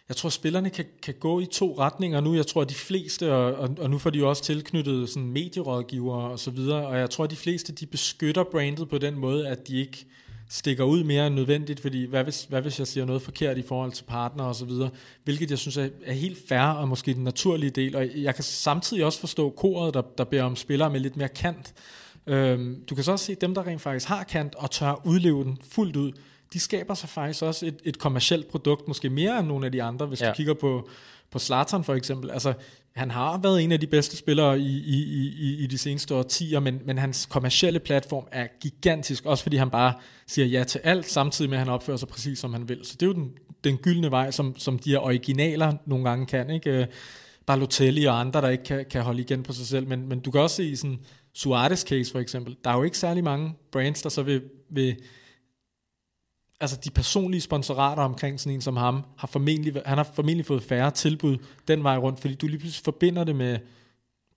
jeg 0.09 0.17
tror, 0.17 0.29
spillerne 0.29 0.71
kan, 0.71 0.85
kan 1.03 1.15
gå 1.21 1.41
i 1.41 1.47
to 1.47 1.79
retninger 1.79 2.21
nu. 2.21 2.35
Jeg 2.35 2.47
tror, 2.47 2.63
at 2.63 2.69
de 2.69 2.75
fleste, 2.75 3.33
og, 3.33 3.55
og, 3.55 3.77
og 3.79 3.91
nu 3.91 3.99
får 3.99 4.11
de 4.11 4.19
jo 4.19 4.29
også 4.29 4.43
tilknyttet 4.43 5.09
sådan 5.09 5.29
medierådgivere 5.29 6.31
og 6.31 6.39
så 6.39 6.51
videre, 6.51 6.87
og 6.87 6.99
jeg 6.99 7.11
tror, 7.11 7.25
at 7.25 7.31
de 7.31 7.37
fleste, 7.37 7.73
de 7.73 7.87
beskytter 7.87 8.45
brandet 8.45 8.89
på 8.89 8.99
den 8.99 9.15
måde, 9.15 9.49
at 9.49 9.69
de 9.69 9.81
ikke 9.81 10.07
stikker 10.53 10.85
ud 10.85 11.05
mere 11.05 11.27
end 11.27 11.35
nødvendigt, 11.35 11.81
fordi 11.81 12.05
hvad 12.05 12.25
hvis, 12.25 12.47
hvad 12.49 12.63
hvis 12.63 12.79
jeg 12.79 12.87
siger 12.87 13.07
noget 13.07 13.23
forkert 13.23 13.59
i 13.59 13.63
forhold 13.63 13.93
til 13.93 14.05
partner 14.05 14.45
og 14.45 14.55
så 14.55 14.65
videre, 14.65 14.91
hvilket 15.25 15.51
jeg 15.51 15.59
synes 15.59 15.77
er, 15.77 15.89
er 16.05 16.13
helt 16.13 16.39
fair 16.49 16.61
og 16.61 16.89
måske 16.89 17.15
den 17.15 17.25
naturlige 17.25 17.71
del, 17.71 17.97
og 17.97 18.09
jeg 18.15 18.35
kan 18.35 18.45
samtidig 18.45 19.05
også 19.05 19.21
forstå 19.21 19.51
koret, 19.51 19.95
der, 19.95 20.03
der 20.19 20.25
beder 20.25 20.43
om 20.43 20.57
spillere 20.57 20.91
med 20.91 21.01
lidt 21.01 21.17
mere 21.17 21.29
kant. 21.29 21.75
Øhm, 22.27 22.85
du 22.91 22.95
kan 22.95 23.05
så 23.05 23.13
også 23.13 23.25
se 23.25 23.35
dem, 23.35 23.55
der 23.55 23.67
rent 23.67 23.81
faktisk 23.81 24.09
har 24.09 24.25
kant 24.25 24.55
og 24.55 24.71
tør 24.71 25.01
udleve 25.05 25.45
den 25.45 25.59
fuldt 25.71 25.97
ud, 25.97 26.13
de 26.53 26.61
skaber 26.61 26.95
sig 26.95 27.09
faktisk 27.09 27.43
også 27.43 27.67
et, 27.67 27.77
et 27.85 27.99
kommersielt 27.99 28.49
produkt, 28.49 28.89
måske 28.89 29.11
mere 29.11 29.39
end 29.39 29.47
nogle 29.47 29.67
af 29.67 29.73
de 29.73 29.83
andre, 29.83 30.07
hvis 30.07 30.21
ja. 30.21 30.29
du 30.29 30.35
kigger 30.35 30.55
på, 30.55 30.89
på 31.31 31.39
Zlatan 31.39 31.85
for 31.85 31.95
eksempel. 31.95 32.31
Altså, 32.31 32.55
han 32.95 33.11
har 33.11 33.39
været 33.39 33.63
en 33.63 33.73
af 33.73 33.81
de 33.81 33.87
bedste 33.87 34.17
spillere 34.17 34.61
i, 34.61 34.79
i, 34.79 35.03
i, 35.39 35.57
i 35.65 35.67
de 35.67 35.79
seneste 35.79 36.15
årtier, 36.15 36.61
men, 36.61 36.81
men 36.85 36.99
hans 36.99 37.27
kommercielle 37.27 37.81
platform 37.81 38.25
er 38.33 38.47
gigantisk, 38.61 39.27
også 39.27 39.43
fordi 39.43 39.57
han 39.57 39.71
bare 39.71 39.95
siger 40.27 40.47
ja 40.47 40.65
til 40.65 40.81
alt, 40.85 41.11
samtidig 41.11 41.51
med 41.51 41.59
at 41.59 41.65
han 41.65 41.75
opfører 41.75 41.97
sig 41.97 42.09
præcis 42.09 42.39
som 42.39 42.53
han 42.53 42.69
vil. 42.69 42.81
Så 42.83 42.97
det 43.01 43.03
er 43.03 43.07
jo 43.07 43.13
den, 43.13 43.31
den 43.65 43.77
gyldne 43.77 44.11
vej, 44.11 44.31
som, 44.31 44.59
som 44.59 44.79
de 44.79 44.91
her 44.91 44.99
originaler 44.99 45.73
nogle 45.87 46.09
gange 46.09 46.27
kan. 46.27 46.51
Ikke? 46.51 46.71
Øh, 46.71 46.87
Balotelli 47.47 48.05
og 48.05 48.21
andre, 48.21 48.41
der 48.41 48.49
ikke 48.49 48.65
kan, 48.65 48.85
kan 48.91 49.03
holde 49.03 49.21
igen 49.21 49.43
på 49.43 49.53
sig 49.53 49.67
selv. 49.67 49.89
Men, 49.89 50.09
men 50.09 50.21
du 50.21 50.31
kan 50.31 50.41
også 50.41 50.57
se 50.57 50.65
i 50.65 50.77
sådan 50.77 50.99
Suarez 51.35 51.85
case 51.85 52.13
for 52.13 52.19
eksempel, 52.19 52.57
der 52.65 52.71
er 52.71 52.77
jo 52.77 52.83
ikke 52.83 52.99
særlig 52.99 53.25
mange 53.25 53.55
brands, 53.73 54.03
der 54.03 54.09
så 54.09 54.23
vil, 54.23 54.43
vil 54.71 54.97
altså 56.63 56.79
de 56.85 56.91
personlige 56.91 57.41
sponsorater 57.41 58.03
omkring 58.03 58.41
sådan 58.41 58.55
en 58.55 58.61
som 58.61 58.77
ham, 58.77 59.05
har 59.17 59.29
formentlig, 59.29 59.83
han 59.87 59.99
har 59.99 60.11
formentlig 60.15 60.47
fået 60.47 60.63
færre 60.63 60.91
tilbud 60.91 61.37
den 61.69 61.85
vej 61.85 61.97
rundt, 61.97 62.21
fordi 62.21 62.35
du 62.35 62.47
lige 62.47 62.59
pludselig 62.59 62.85
forbinder 62.85 63.25
det 63.25 63.37
med 63.37 63.59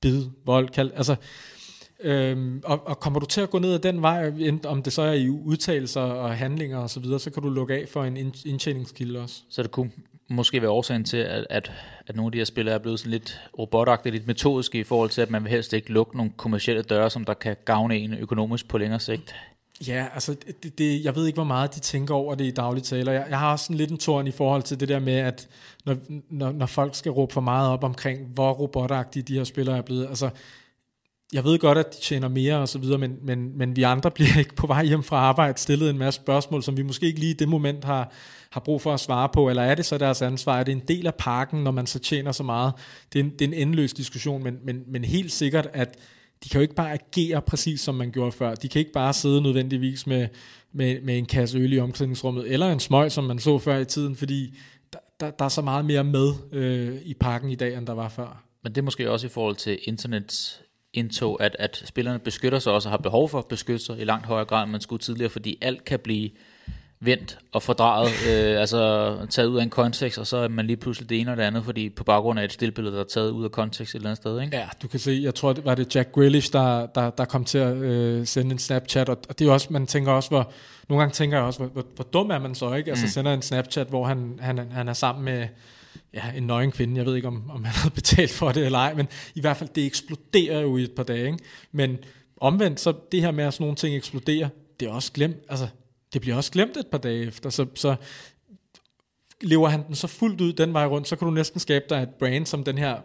bid, 0.01 0.25
vold, 0.45 0.69
kald, 0.69 0.91
altså, 0.95 1.15
øhm, 1.99 2.61
og, 2.65 2.87
og 2.87 2.99
kommer 2.99 3.19
du 3.19 3.25
til 3.25 3.41
at 3.41 3.49
gå 3.49 3.59
ned 3.59 3.73
ad 3.73 3.79
den 3.79 4.01
vej, 4.01 4.31
om 4.65 4.83
det 4.83 4.93
så 4.93 5.01
er 5.01 5.13
i 5.13 5.29
udtalelser 5.29 6.01
og 6.01 6.37
handlinger 6.37 6.77
og 6.77 6.89
så 6.89 6.99
videre, 6.99 7.19
så 7.19 7.31
kan 7.31 7.43
du 7.43 7.49
lukke 7.49 7.73
af 7.73 7.85
for 7.89 8.03
en 8.03 8.17
indtjeningskilde 8.45 9.21
også. 9.21 9.41
Så 9.49 9.63
det 9.63 9.71
kunne 9.71 9.91
måske 10.29 10.61
være 10.61 10.71
årsagen 10.71 11.03
til, 11.03 11.17
at, 11.17 11.47
at, 11.49 11.71
at 12.07 12.15
nogle 12.15 12.27
af 12.27 12.31
de 12.31 12.37
her 12.37 12.45
spillere 12.45 12.75
er 12.75 12.79
blevet 12.79 12.99
sådan 12.99 13.11
lidt 13.11 13.41
robotagtige, 13.59 14.13
lidt 14.13 14.27
metodiske 14.27 14.79
i 14.79 14.83
forhold 14.83 15.09
til, 15.09 15.21
at 15.21 15.29
man 15.29 15.43
vil 15.43 15.51
helst 15.51 15.73
ikke 15.73 15.91
lukke 15.91 16.17
nogle 16.17 16.31
kommersielle 16.37 16.83
døre, 16.83 17.09
som 17.09 17.25
der 17.25 17.33
kan 17.33 17.55
gavne 17.65 17.97
en 17.97 18.13
økonomisk 18.13 18.67
på 18.67 18.77
længere 18.77 18.99
sigt. 18.99 19.35
Ja, 19.87 20.07
altså, 20.13 20.35
det, 20.63 20.77
det, 20.77 21.03
jeg 21.03 21.15
ved 21.15 21.25
ikke, 21.25 21.37
hvor 21.37 21.43
meget 21.43 21.75
de 21.75 21.79
tænker 21.79 22.13
over 22.13 22.35
det 22.35 22.45
i 22.45 22.51
daglige 22.51 22.83
taler. 22.83 23.11
Jeg, 23.11 23.25
jeg 23.29 23.39
har 23.39 23.51
også 23.51 23.65
sådan 23.65 23.77
lidt 23.77 23.91
en 23.91 23.97
torn 23.97 24.27
i 24.27 24.31
forhold 24.31 24.63
til 24.63 24.79
det 24.79 24.89
der 24.89 24.99
med, 24.99 25.13
at 25.13 25.47
når, 25.85 25.95
når, 26.29 26.51
når 26.51 26.65
folk 26.65 26.95
skal 26.95 27.11
råbe 27.11 27.33
for 27.33 27.41
meget 27.41 27.69
op 27.69 27.83
omkring, 27.83 28.27
hvor 28.33 28.51
robotagtige 28.51 29.23
de 29.23 29.37
her 29.37 29.43
spillere 29.43 29.77
er 29.77 29.81
blevet. 29.81 30.07
Altså, 30.07 30.29
jeg 31.33 31.43
ved 31.43 31.59
godt, 31.59 31.77
at 31.77 31.93
de 31.93 32.01
tjener 32.01 32.27
mere 32.27 32.57
og 32.57 32.69
så 32.69 32.79
videre, 32.79 32.97
men, 32.97 33.17
men, 33.21 33.57
men 33.57 33.75
vi 33.75 33.83
andre 33.83 34.11
bliver 34.15 34.39
ikke 34.39 34.55
på 34.55 34.67
vej 34.67 34.85
hjem 34.85 35.03
fra 35.03 35.17
arbejde 35.17 35.57
stillet 35.57 35.89
en 35.89 35.97
masse 35.97 36.21
spørgsmål, 36.21 36.63
som 36.63 36.77
vi 36.77 36.81
måske 36.81 37.05
ikke 37.05 37.19
lige 37.19 37.31
i 37.31 37.37
det 37.37 37.49
moment 37.49 37.83
har, 37.83 38.11
har 38.49 38.59
brug 38.59 38.81
for 38.81 38.93
at 38.93 38.99
svare 38.99 39.29
på, 39.33 39.49
eller 39.49 39.61
er 39.61 39.75
det 39.75 39.85
så 39.85 39.97
deres 39.97 40.21
ansvar? 40.21 40.59
Er 40.59 40.63
det 40.63 40.71
en 40.71 40.83
del 40.87 41.07
af 41.07 41.15
pakken, 41.15 41.63
når 41.63 41.71
man 41.71 41.87
så 41.87 41.99
tjener 41.99 42.31
så 42.31 42.43
meget? 42.43 42.73
Det 43.13 43.19
er 43.19 43.23
en, 43.23 43.29
det 43.29 43.41
er 43.41 43.47
en 43.47 43.53
endeløs 43.53 43.93
diskussion, 43.93 44.43
men, 44.43 44.57
men, 44.63 44.83
men 44.87 45.03
helt 45.03 45.31
sikkert, 45.31 45.67
at 45.73 45.97
de 46.43 46.49
kan 46.49 46.59
jo 46.59 46.61
ikke 46.61 46.75
bare 46.75 46.93
agere 46.93 47.41
præcis 47.41 47.81
som 47.81 47.95
man 47.95 48.11
gjorde 48.11 48.31
før. 48.31 48.55
De 48.55 48.67
kan 48.67 48.79
ikke 48.79 48.91
bare 48.91 49.13
sidde 49.13 49.41
nødvendigvis 49.41 50.07
med, 50.07 50.27
med, 50.71 51.01
med 51.01 51.17
en 51.17 51.25
kasse 51.25 51.57
øl 51.57 51.73
i 51.73 51.79
omklædningsrummet, 51.79 52.53
eller 52.53 52.71
en 52.71 52.79
smøg, 52.79 53.11
som 53.11 53.23
man 53.23 53.39
så 53.39 53.59
før 53.59 53.77
i 53.77 53.85
tiden, 53.85 54.15
fordi 54.15 54.57
der, 54.93 54.99
der, 55.19 55.31
der 55.31 55.45
er 55.45 55.49
så 55.49 55.61
meget 55.61 55.85
mere 55.85 56.03
med 56.03 56.33
øh, 56.51 56.97
i 57.05 57.13
pakken 57.13 57.49
i 57.49 57.55
dag, 57.55 57.77
end 57.77 57.87
der 57.87 57.93
var 57.93 58.09
før. 58.09 58.43
Men 58.63 58.75
det 58.75 58.81
er 58.81 58.85
måske 58.85 59.11
også 59.11 59.27
i 59.27 59.29
forhold 59.29 59.55
til 59.55 59.79
internets 59.83 60.61
indtog, 60.93 61.43
at, 61.43 61.55
at 61.59 61.83
spillerne 61.85 62.19
beskytter 62.19 62.59
sig 62.59 62.73
også 62.73 62.89
og 62.89 62.93
har 62.93 62.97
behov 62.97 63.29
for 63.29 63.39
at 63.39 63.47
beskytte 63.47 63.85
sig 63.85 64.01
i 64.01 64.03
langt 64.03 64.25
højere 64.25 64.45
grad, 64.45 64.63
end 64.63 64.71
man 64.71 64.81
skulle 64.81 64.99
tidligere, 64.99 65.29
fordi 65.29 65.57
alt 65.61 65.85
kan 65.85 65.99
blive 65.99 66.29
vendt 66.99 67.37
og 67.51 67.63
fordrejet, 67.63 68.09
øh, 68.29 68.59
altså 68.61 69.17
taget 69.29 69.47
ud 69.47 69.57
af 69.57 69.63
en 69.63 69.69
kontekst, 69.69 70.17
og 70.17 70.27
så 70.27 70.37
er 70.37 70.47
man 70.47 70.67
lige 70.67 70.77
pludselig 70.77 71.09
det 71.09 71.19
ene 71.19 71.31
og 71.31 71.37
det 71.37 71.43
andet, 71.43 71.65
fordi 71.65 71.89
på 71.89 72.03
baggrund 72.03 72.39
af 72.39 72.43
et 72.43 72.53
stillbillede, 72.53 72.95
der 72.95 72.99
er 72.99 73.07
taget 73.07 73.29
ud 73.29 73.43
af 73.43 73.51
kontekst 73.51 73.95
et 73.95 73.99
eller 73.99 74.09
andet 74.09 74.17
sted. 74.17 74.41
Ikke? 74.41 74.57
Ja, 74.57 74.67
du 74.81 74.87
kan 74.87 74.99
se, 74.99 75.19
jeg 75.23 75.35
tror, 75.35 75.53
det 75.53 75.65
var 75.65 75.75
det 75.75 75.95
Jack 75.95 76.11
Grealish, 76.11 76.53
der, 76.53 76.85
der, 76.85 77.09
der 77.09 77.25
kom 77.25 77.45
til 77.45 77.57
at 77.57 77.75
øh, 77.75 78.27
sende 78.27 78.51
en 78.51 78.59
Snapchat, 78.59 79.09
og, 79.09 79.17
og 79.29 79.39
det 79.39 79.47
er 79.47 79.51
også, 79.51 79.67
man 79.69 79.87
tænker 79.87 80.11
også, 80.11 80.29
hvor, 80.29 80.51
nogle 80.89 81.01
gange 81.01 81.13
tænker 81.13 81.37
jeg 81.37 81.45
også, 81.45 81.59
hvor, 81.59 81.67
hvor, 81.67 81.85
hvor 81.95 82.03
dum 82.03 82.29
er 82.29 82.39
man 82.39 82.55
så, 82.55 82.73
ikke? 82.73 82.89
Altså 82.89 83.05
mm. 83.05 83.09
sender 83.09 83.33
en 83.33 83.41
Snapchat, 83.41 83.87
hvor 83.87 84.05
han, 84.05 84.39
han, 84.41 84.71
han 84.71 84.87
er 84.87 84.93
sammen 84.93 85.25
med 85.25 85.47
ja, 86.13 86.23
en 86.37 86.43
nøgen 86.43 86.71
kvinde, 86.71 86.97
jeg 86.97 87.05
ved 87.05 87.15
ikke, 87.15 87.27
om, 87.27 87.49
om 87.49 87.63
han 87.63 87.73
har 87.73 87.89
betalt 87.89 88.31
for 88.31 88.51
det 88.51 88.65
eller 88.65 88.79
ej, 88.79 88.93
men 88.93 89.07
i 89.35 89.41
hvert 89.41 89.57
fald, 89.57 89.69
det 89.75 89.85
eksploderer 89.85 90.61
jo 90.61 90.77
i 90.77 90.83
et 90.83 90.91
par 90.91 91.03
dage, 91.03 91.25
ikke? 91.25 91.39
Men 91.71 91.97
omvendt, 92.37 92.79
så 92.79 92.93
det 93.11 93.21
her 93.21 93.31
med, 93.31 93.43
at 93.43 93.53
sådan 93.53 93.63
nogle 93.63 93.75
ting 93.75 93.95
eksploderer, 93.95 94.49
det 94.79 94.87
er 94.87 94.91
også 94.91 95.11
glemt, 95.11 95.37
altså 95.49 95.67
det 96.15 96.21
bliver 96.21 96.37
også 96.37 96.51
glemt 96.51 96.77
et 96.77 96.87
par 96.87 96.97
dage 96.97 97.27
efter. 97.27 97.49
Så, 97.49 97.65
så 97.75 97.95
lever 99.41 99.69
han 99.69 99.87
den 99.87 99.95
så 99.95 100.07
fuldt 100.07 100.41
ud 100.41 100.53
den 100.53 100.73
vej 100.73 100.85
rundt, 100.85 101.07
så 101.07 101.15
kan 101.15 101.25
du 101.25 101.33
næsten 101.33 101.59
skabe 101.59 101.85
dig 101.89 102.03
et 102.03 102.09
brand 102.09 102.45
som 102.45 102.63
den 102.63 102.77
her 102.77 102.97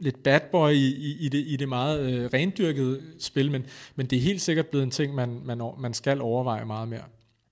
lidt 0.00 0.22
bad 0.22 0.40
boy 0.52 0.70
i, 0.70 0.94
i, 0.96 1.16
i, 1.20 1.28
det, 1.28 1.44
i 1.46 1.56
det 1.56 1.68
meget 1.68 2.00
øh, 2.00 2.30
rendyrkede 2.32 3.00
spil, 3.18 3.50
men, 3.50 3.66
men 3.96 4.06
det 4.06 4.16
er 4.16 4.22
helt 4.22 4.40
sikkert 4.40 4.66
blevet 4.66 4.84
en 4.84 4.90
ting, 4.90 5.14
man, 5.14 5.40
man, 5.44 5.60
man 5.78 5.94
skal 5.94 6.20
overveje 6.20 6.64
meget 6.64 6.88
mere. 6.88 7.02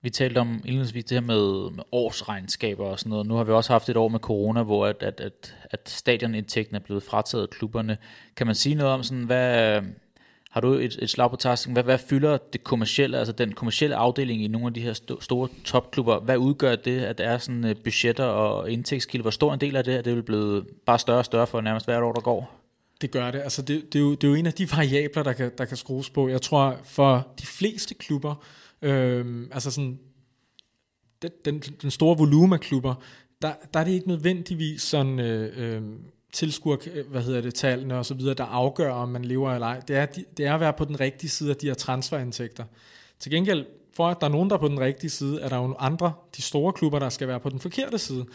Vi 0.01 0.09
talte 0.09 0.37
om 0.39 0.53
indledningsvis 0.65 1.05
det 1.05 1.15
her 1.15 1.25
med, 1.25 1.71
med 1.71 1.83
årsregnskaber 1.91 2.85
og 2.85 2.99
sådan 2.99 3.09
noget. 3.09 3.27
Nu 3.27 3.35
har 3.35 3.43
vi 3.43 3.51
også 3.51 3.73
haft 3.73 3.89
et 3.89 3.97
år 3.97 4.07
med 4.07 4.19
corona, 4.19 4.63
hvor 4.63 4.85
at, 4.85 5.03
at, 5.03 5.21
at, 5.21 5.55
at 5.71 5.89
stadionindtægten 5.89 6.75
er 6.75 6.79
blevet 6.79 7.03
frataget 7.03 7.49
klubberne. 7.49 7.97
Kan 8.35 8.47
man 8.47 8.55
sige 8.55 8.75
noget 8.75 8.93
om, 8.93 9.03
sådan, 9.03 9.23
hvad, 9.23 9.81
har 10.49 10.61
du 10.61 10.73
et, 10.73 10.97
et 11.01 11.09
slag 11.09 11.29
på 11.29 11.35
tasken? 11.35 11.73
Hvad, 11.73 11.83
hvad 11.83 11.97
fylder 11.97 12.37
det 12.37 12.63
kommercielle, 12.63 13.17
altså 13.17 13.33
den 13.33 13.51
kommercielle 13.51 13.95
afdeling 13.95 14.43
i 14.43 14.47
nogle 14.47 14.67
af 14.67 14.73
de 14.73 14.81
her 14.81 14.93
st- 14.93 15.21
store 15.21 15.49
topklubber? 15.63 16.19
Hvad 16.19 16.37
udgør 16.37 16.75
det, 16.75 16.99
at 16.99 17.17
der 17.17 17.23
er 17.23 17.37
sådan 17.37 17.65
øh, 17.65 17.75
budgetter 17.83 18.23
og 18.23 18.71
indtægtskilder? 18.71 19.23
Hvor 19.23 19.31
stor 19.31 19.53
en 19.53 19.61
del 19.61 19.75
af 19.75 19.83
det 19.83 19.95
er 19.95 20.01
det 20.01 20.17
er 20.17 20.21
blevet 20.21 20.67
bare 20.85 20.99
større 20.99 21.17
og 21.17 21.25
større 21.25 21.47
for 21.47 21.61
nærmest 21.61 21.85
hvert 21.85 22.03
år, 22.03 22.13
der 22.13 22.21
går? 22.21 22.55
Det 23.01 23.11
gør 23.11 23.31
det. 23.31 23.39
Altså 23.39 23.61
det, 23.61 23.93
det, 23.93 23.99
er 23.99 24.03
jo, 24.03 24.11
det 24.11 24.23
er 24.23 24.27
jo 24.27 24.35
en 24.35 24.45
af 24.45 24.53
de 24.53 24.71
variabler, 24.75 25.23
der 25.23 25.33
kan, 25.33 25.51
der 25.57 25.65
kan 25.65 25.77
skrues 25.77 26.09
på. 26.09 26.27
Jeg 26.27 26.41
tror, 26.41 26.77
for 26.83 27.27
de 27.41 27.45
fleste 27.45 27.93
klubber, 27.93 28.45
øh, 28.81 29.47
altså 29.51 29.71
sådan, 29.71 29.99
den, 31.21 31.31
den, 31.45 31.59
den 31.59 31.91
store 31.91 32.17
volumen 32.17 32.53
af 32.53 32.59
klubber, 32.59 32.95
der, 33.41 33.53
der 33.73 33.79
er 33.79 33.83
det 33.83 33.91
ikke 33.91 34.07
nødvendigvis 34.07 34.81
sådan... 34.81 35.19
Øh, 35.19 35.75
øh, 35.75 35.81
tilskuer, 36.31 36.77
øh, 36.93 37.11
hvad 37.11 37.21
hedder 37.21 37.41
det, 37.41 37.53
tallene 37.53 37.97
og 37.97 38.05
så 38.05 38.13
videre, 38.13 38.33
der 38.33 38.45
afgør, 38.45 38.91
om 38.91 39.09
man 39.09 39.25
lever 39.25 39.53
eller 39.53 39.67
ej. 39.67 39.79
Det 39.79 39.95
er, 39.95 40.05
det 40.37 40.45
er 40.45 40.53
at 40.53 40.59
være 40.59 40.73
på 40.73 40.85
den 40.85 40.99
rigtige 40.99 41.29
side 41.29 41.49
af 41.49 41.55
de 41.55 41.67
her 41.67 41.73
transferindtægter. 41.73 42.63
Til 43.19 43.31
gengæld, 43.31 43.65
for 43.93 44.07
at 44.07 44.17
der 44.21 44.27
er 44.27 44.31
nogen, 44.31 44.49
der 44.49 44.55
er 44.55 44.59
på 44.59 44.67
den 44.67 44.79
rigtige 44.79 45.09
side, 45.09 45.41
er 45.41 45.49
der 45.49 45.57
jo 45.57 45.75
andre, 45.79 46.13
de 46.37 46.41
store 46.41 46.73
klubber, 46.73 46.99
der 46.99 47.09
skal 47.09 47.27
være 47.27 47.39
på 47.39 47.49
den 47.49 47.59
forkerte 47.59 47.97
side. 47.97 48.25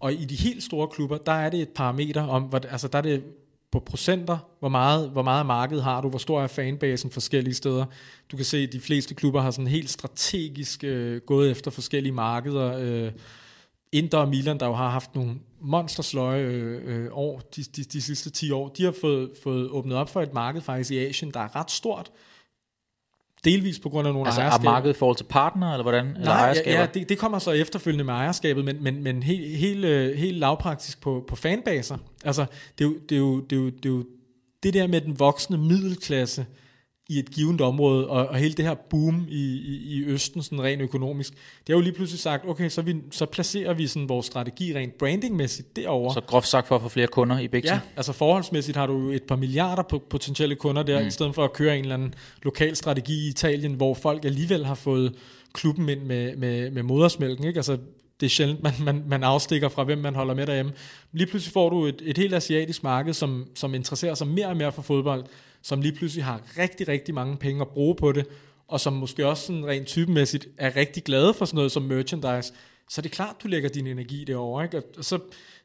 Og 0.00 0.12
i 0.12 0.24
de 0.24 0.34
helt 0.34 0.62
store 0.62 0.88
klubber, 0.88 1.18
der 1.18 1.32
er 1.32 1.50
det 1.50 1.60
et 1.60 1.68
parameter 1.68 2.22
om, 2.22 2.42
hvad, 2.42 2.64
altså 2.64 2.88
der 2.88 2.98
er 2.98 3.02
det 3.02 3.24
på 3.70 3.80
procenter, 3.80 4.38
hvor 4.58 4.68
meget, 4.68 5.10
hvor 5.10 5.22
meget 5.22 5.46
marked 5.46 5.80
har 5.80 6.00
du, 6.00 6.08
hvor 6.08 6.18
stor 6.18 6.42
er 6.42 6.46
fanbasen 6.46 7.10
forskellige 7.10 7.54
steder. 7.54 7.84
Du 8.32 8.36
kan 8.36 8.44
se, 8.44 8.58
at 8.58 8.72
de 8.72 8.80
fleste 8.80 9.14
klubber 9.14 9.40
har 9.40 9.50
sådan 9.50 9.66
helt 9.66 9.90
strategisk 9.90 10.84
øh, 10.84 11.20
gået 11.20 11.50
efter 11.50 11.70
forskellige 11.70 12.12
markeder. 12.12 12.78
Øh, 12.78 13.12
Inter 13.92 14.18
og 14.18 14.28
Milan, 14.28 14.60
der 14.60 14.66
jo 14.66 14.74
har 14.74 14.90
haft 14.90 15.14
nogle 15.14 15.34
monstersløje 15.60 16.42
øh, 16.42 17.04
øh, 17.04 17.08
år 17.12 17.42
de, 17.56 17.62
de, 17.62 17.84
de 17.84 18.02
sidste 18.02 18.30
10 18.30 18.50
år, 18.50 18.68
de 18.68 18.84
har 18.84 18.94
fået, 19.00 19.30
fået 19.42 19.70
åbnet 19.70 19.96
op 19.96 20.10
for 20.10 20.22
et 20.22 20.34
marked 20.34 20.60
faktisk 20.60 20.90
i 20.90 21.06
Asien, 21.06 21.30
der 21.30 21.40
er 21.40 21.56
ret 21.56 21.70
stort. 21.70 22.10
Delvis 23.44 23.78
på 23.78 23.88
grund 23.88 24.08
af 24.08 24.14
nogle 24.14 24.28
altså, 24.28 24.40
ejerskaber. 24.40 24.68
er 24.68 24.72
markedet 24.72 24.94
i 24.94 24.98
forhold 24.98 25.16
til 25.16 25.24
partner, 25.24 25.72
eller 25.72 25.82
hvordan? 25.82 26.04
Nej, 26.04 26.14
eller 26.16 26.32
ejerskaber? 26.32 26.70
ja, 26.70 26.80
ja 26.80 26.86
det, 26.94 27.08
det 27.08 27.18
kommer 27.18 27.38
så 27.38 27.50
efterfølgende 27.50 28.04
med 28.04 28.14
ejerskabet, 28.14 28.64
men, 28.64 28.82
men, 28.82 29.02
men 29.02 29.22
helt, 29.22 29.56
helt, 29.56 29.84
øh, 29.84 30.16
helt 30.16 30.38
lavpraktisk 30.38 31.00
på, 31.00 31.24
på 31.28 31.36
fanbaser. 31.36 31.98
Altså, 32.24 32.46
det 32.78 32.84
er, 32.84 32.88
jo, 32.88 32.98
det, 33.08 33.14
er 33.14 33.18
jo, 33.18 33.40
det, 33.40 33.52
er 33.52 33.60
jo, 33.60 33.66
det 33.66 33.84
er 33.84 33.88
jo 33.88 34.04
det 34.62 34.74
der 34.74 34.86
med 34.86 35.00
den 35.00 35.18
voksne 35.18 35.58
middelklasse, 35.58 36.46
i 37.08 37.18
et 37.18 37.30
givet 37.30 37.60
område, 37.60 38.08
og, 38.08 38.26
og 38.26 38.36
hele 38.36 38.54
det 38.54 38.64
her 38.64 38.74
boom 38.90 39.26
i, 39.28 39.44
i, 39.44 39.94
i 39.96 40.04
Østen, 40.04 40.42
sådan 40.42 40.62
rent 40.62 40.82
økonomisk, 40.82 41.32
det 41.32 41.68
har 41.68 41.74
jo 41.74 41.80
lige 41.80 41.92
pludselig 41.92 42.20
sagt, 42.20 42.48
okay, 42.48 42.68
så, 42.68 42.82
vi, 42.82 42.96
så 43.10 43.26
placerer 43.26 43.74
vi 43.74 43.86
sådan 43.86 44.08
vores 44.08 44.26
strategi 44.26 44.74
rent 44.74 44.98
brandingmæssigt 44.98 45.76
derovre. 45.76 46.14
Så 46.14 46.20
groft 46.20 46.48
sagt 46.48 46.68
for 46.68 46.76
at 46.76 46.82
få 46.82 46.88
flere 46.88 47.06
kunder 47.06 47.38
i 47.38 47.48
Bixen? 47.48 47.74
Ja, 47.74 47.80
altså 47.96 48.12
forholdsmæssigt 48.12 48.76
har 48.76 48.86
du 48.86 48.98
jo 48.98 49.10
et 49.10 49.22
par 49.22 49.36
milliarder 49.36 49.82
på 49.82 50.02
potentielle 50.10 50.54
kunder 50.54 50.82
der, 50.82 51.00
mm. 51.00 51.06
i 51.06 51.10
stedet 51.10 51.34
for 51.34 51.44
at 51.44 51.52
køre 51.52 51.78
en 51.78 51.82
eller 51.82 51.94
anden 51.94 52.14
lokal 52.42 52.76
strategi 52.76 53.26
i 53.26 53.28
Italien, 53.28 53.72
hvor 53.72 53.94
folk 53.94 54.24
alligevel 54.24 54.66
har 54.66 54.74
fået 54.74 55.14
klubben 55.52 55.88
ind 55.88 56.00
med, 56.00 56.36
med, 56.36 56.70
med 56.70 56.82
modersmælken, 56.82 57.44
ikke? 57.44 57.58
Altså, 57.58 57.78
det 58.20 58.26
er 58.26 58.30
sjældent, 58.30 58.62
man, 58.62 58.72
man, 58.84 59.04
man 59.06 59.22
afstikker 59.22 59.68
fra, 59.68 59.84
hvem 59.84 59.98
man 59.98 60.14
holder 60.14 60.34
med 60.34 60.46
derhjemme. 60.46 60.72
Lige 61.12 61.26
pludselig 61.26 61.52
får 61.52 61.70
du 61.70 61.86
et, 61.86 62.02
et 62.04 62.18
helt 62.18 62.34
asiatisk 62.34 62.82
marked, 62.82 63.12
som, 63.12 63.46
som 63.54 63.74
interesserer 63.74 64.14
sig 64.14 64.26
mere 64.26 64.46
og 64.46 64.56
mere 64.56 64.72
for 64.72 64.82
fodbold, 64.82 65.24
som 65.62 65.80
lige 65.80 65.92
pludselig 65.92 66.24
har 66.24 66.42
rigtig, 66.58 66.88
rigtig 66.88 67.14
mange 67.14 67.36
penge 67.36 67.60
at 67.60 67.68
bruge 67.68 67.94
på 67.94 68.12
det, 68.12 68.26
og 68.68 68.80
som 68.80 68.92
måske 68.92 69.26
også 69.26 69.46
sådan 69.46 69.66
rent 69.66 69.86
typemæssigt 69.86 70.48
er 70.58 70.76
rigtig 70.76 71.04
glade 71.04 71.34
for 71.34 71.44
sådan 71.44 71.56
noget 71.56 71.72
som 71.72 71.82
merchandise, 71.82 72.52
så 72.90 73.00
er 73.00 73.02
det 73.02 73.12
klart, 73.12 73.36
du 73.42 73.48
lægger 73.48 73.68
din 73.68 73.86
energi 73.86 74.24
derovre, 74.24 74.64
ikke? 74.64 74.82
Og 74.98 75.04
så, 75.04 75.18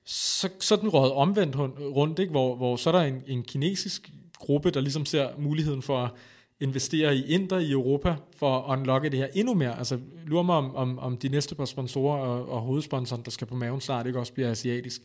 så, 0.05 0.49
så 0.59 0.75
er 0.75 0.79
den 0.79 0.89
røget 0.89 1.11
omvendt 1.11 1.55
rundt, 1.79 2.19
ikke? 2.19 2.31
Hvor, 2.31 2.55
hvor 2.55 2.75
så 2.75 2.89
er 2.89 2.91
der 2.91 3.01
en, 3.01 3.23
en 3.27 3.43
kinesisk 3.43 4.11
gruppe, 4.39 4.71
der 4.71 4.81
ligesom 4.81 5.05
ser 5.05 5.29
muligheden 5.37 5.81
for 5.81 5.97
at 5.97 6.11
investere 6.59 7.15
i 7.15 7.25
Inder 7.25 7.57
i 7.57 7.71
Europa, 7.71 8.15
for 8.37 8.57
at 8.57 8.79
unlocke 8.79 9.09
det 9.09 9.19
her 9.19 9.27
endnu 9.33 9.53
mere. 9.53 9.77
Altså, 9.77 9.99
lurer 10.25 10.43
mig 10.43 10.55
om, 10.55 10.75
om, 10.75 10.99
om 10.99 11.17
de 11.17 11.29
næste 11.29 11.55
par 11.55 11.65
sponsorer 11.65 12.17
og, 12.17 12.49
og 12.49 12.61
hovedsponsoren, 12.61 13.21
der 13.25 13.31
skal 13.31 13.47
på 13.47 13.55
maven 13.55 13.81
snart, 13.81 14.07
ikke 14.07 14.19
også 14.19 14.33
bliver 14.33 14.51
asiatisk. 14.51 15.01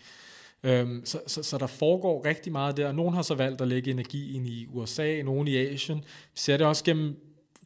Øhm, 0.63 1.03
så, 1.05 1.21
så, 1.27 1.43
så 1.43 1.59
der 1.59 1.67
foregår 1.67 2.25
rigtig 2.25 2.53
meget 2.53 2.77
der. 2.77 2.93
Nogle 2.93 3.15
har 3.15 3.23
så 3.23 3.35
valgt 3.35 3.61
at 3.61 3.69
lægge 3.69 3.91
energi 3.91 4.37
ind 4.37 4.47
i 4.47 4.67
USA, 4.73 5.23
nogle 5.23 5.51
i 5.51 5.57
Asien. 5.57 5.99
Vi 5.99 6.41
ser 6.41 6.57
det 6.57 6.67
også 6.67 6.85
gennem 6.85 7.17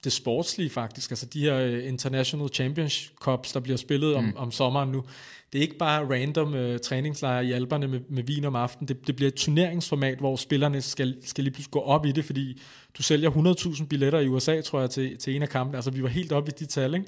det 0.05 0.13
sportslige 0.13 0.71
faktisk, 0.71 1.11
altså 1.11 1.27
de 1.27 1.41
her 1.41 1.67
uh, 1.67 1.89
International 1.89 2.49
Championships, 2.49 3.53
der 3.53 3.61
bliver 3.61 3.77
spillet 3.77 4.15
om, 4.15 4.25
mm. 4.25 4.33
om 4.37 4.51
sommeren 4.51 4.93
nu. 4.93 5.05
Det 5.53 5.59
er 5.59 5.63
ikke 5.63 5.79
bare 5.79 6.05
random 6.11 6.55
uh, 6.55 6.77
træningslejre 6.79 7.47
i 7.47 7.53
alberne 7.53 7.89
med, 7.89 8.01
med 8.09 8.23
vin 8.23 8.45
om 8.45 8.57
aftenen. 8.57 8.89
Det, 8.89 9.07
det 9.07 9.17
bliver 9.17 9.29
et 9.29 9.35
turneringsformat, 9.35 10.19
hvor 10.19 10.37
spillerne 10.37 10.83
skal, 10.83 11.17
skal 11.25 11.45
lige 11.45 11.55
pludselig 11.55 11.71
gå 11.71 11.81
op 11.81 12.07
i 12.07 12.13
det, 12.13 12.25
fordi 12.25 12.61
du 12.99 13.03
sælger 13.03 13.31
100.000 13.31 13.87
billetter 13.87 14.21
i 14.21 14.29
USA, 14.29 14.61
tror 14.61 14.81
jeg, 14.81 14.91
til, 14.91 15.19
til 15.19 15.37
en 15.37 15.43
af 15.43 15.49
kampene. 15.49 15.79
Altså 15.79 15.91
vi 15.91 16.03
var 16.03 16.09
helt 16.09 16.33
oppe 16.33 16.53
i 16.53 16.55
de 16.59 16.67
tal, 16.67 16.95
ikke? 16.95 17.07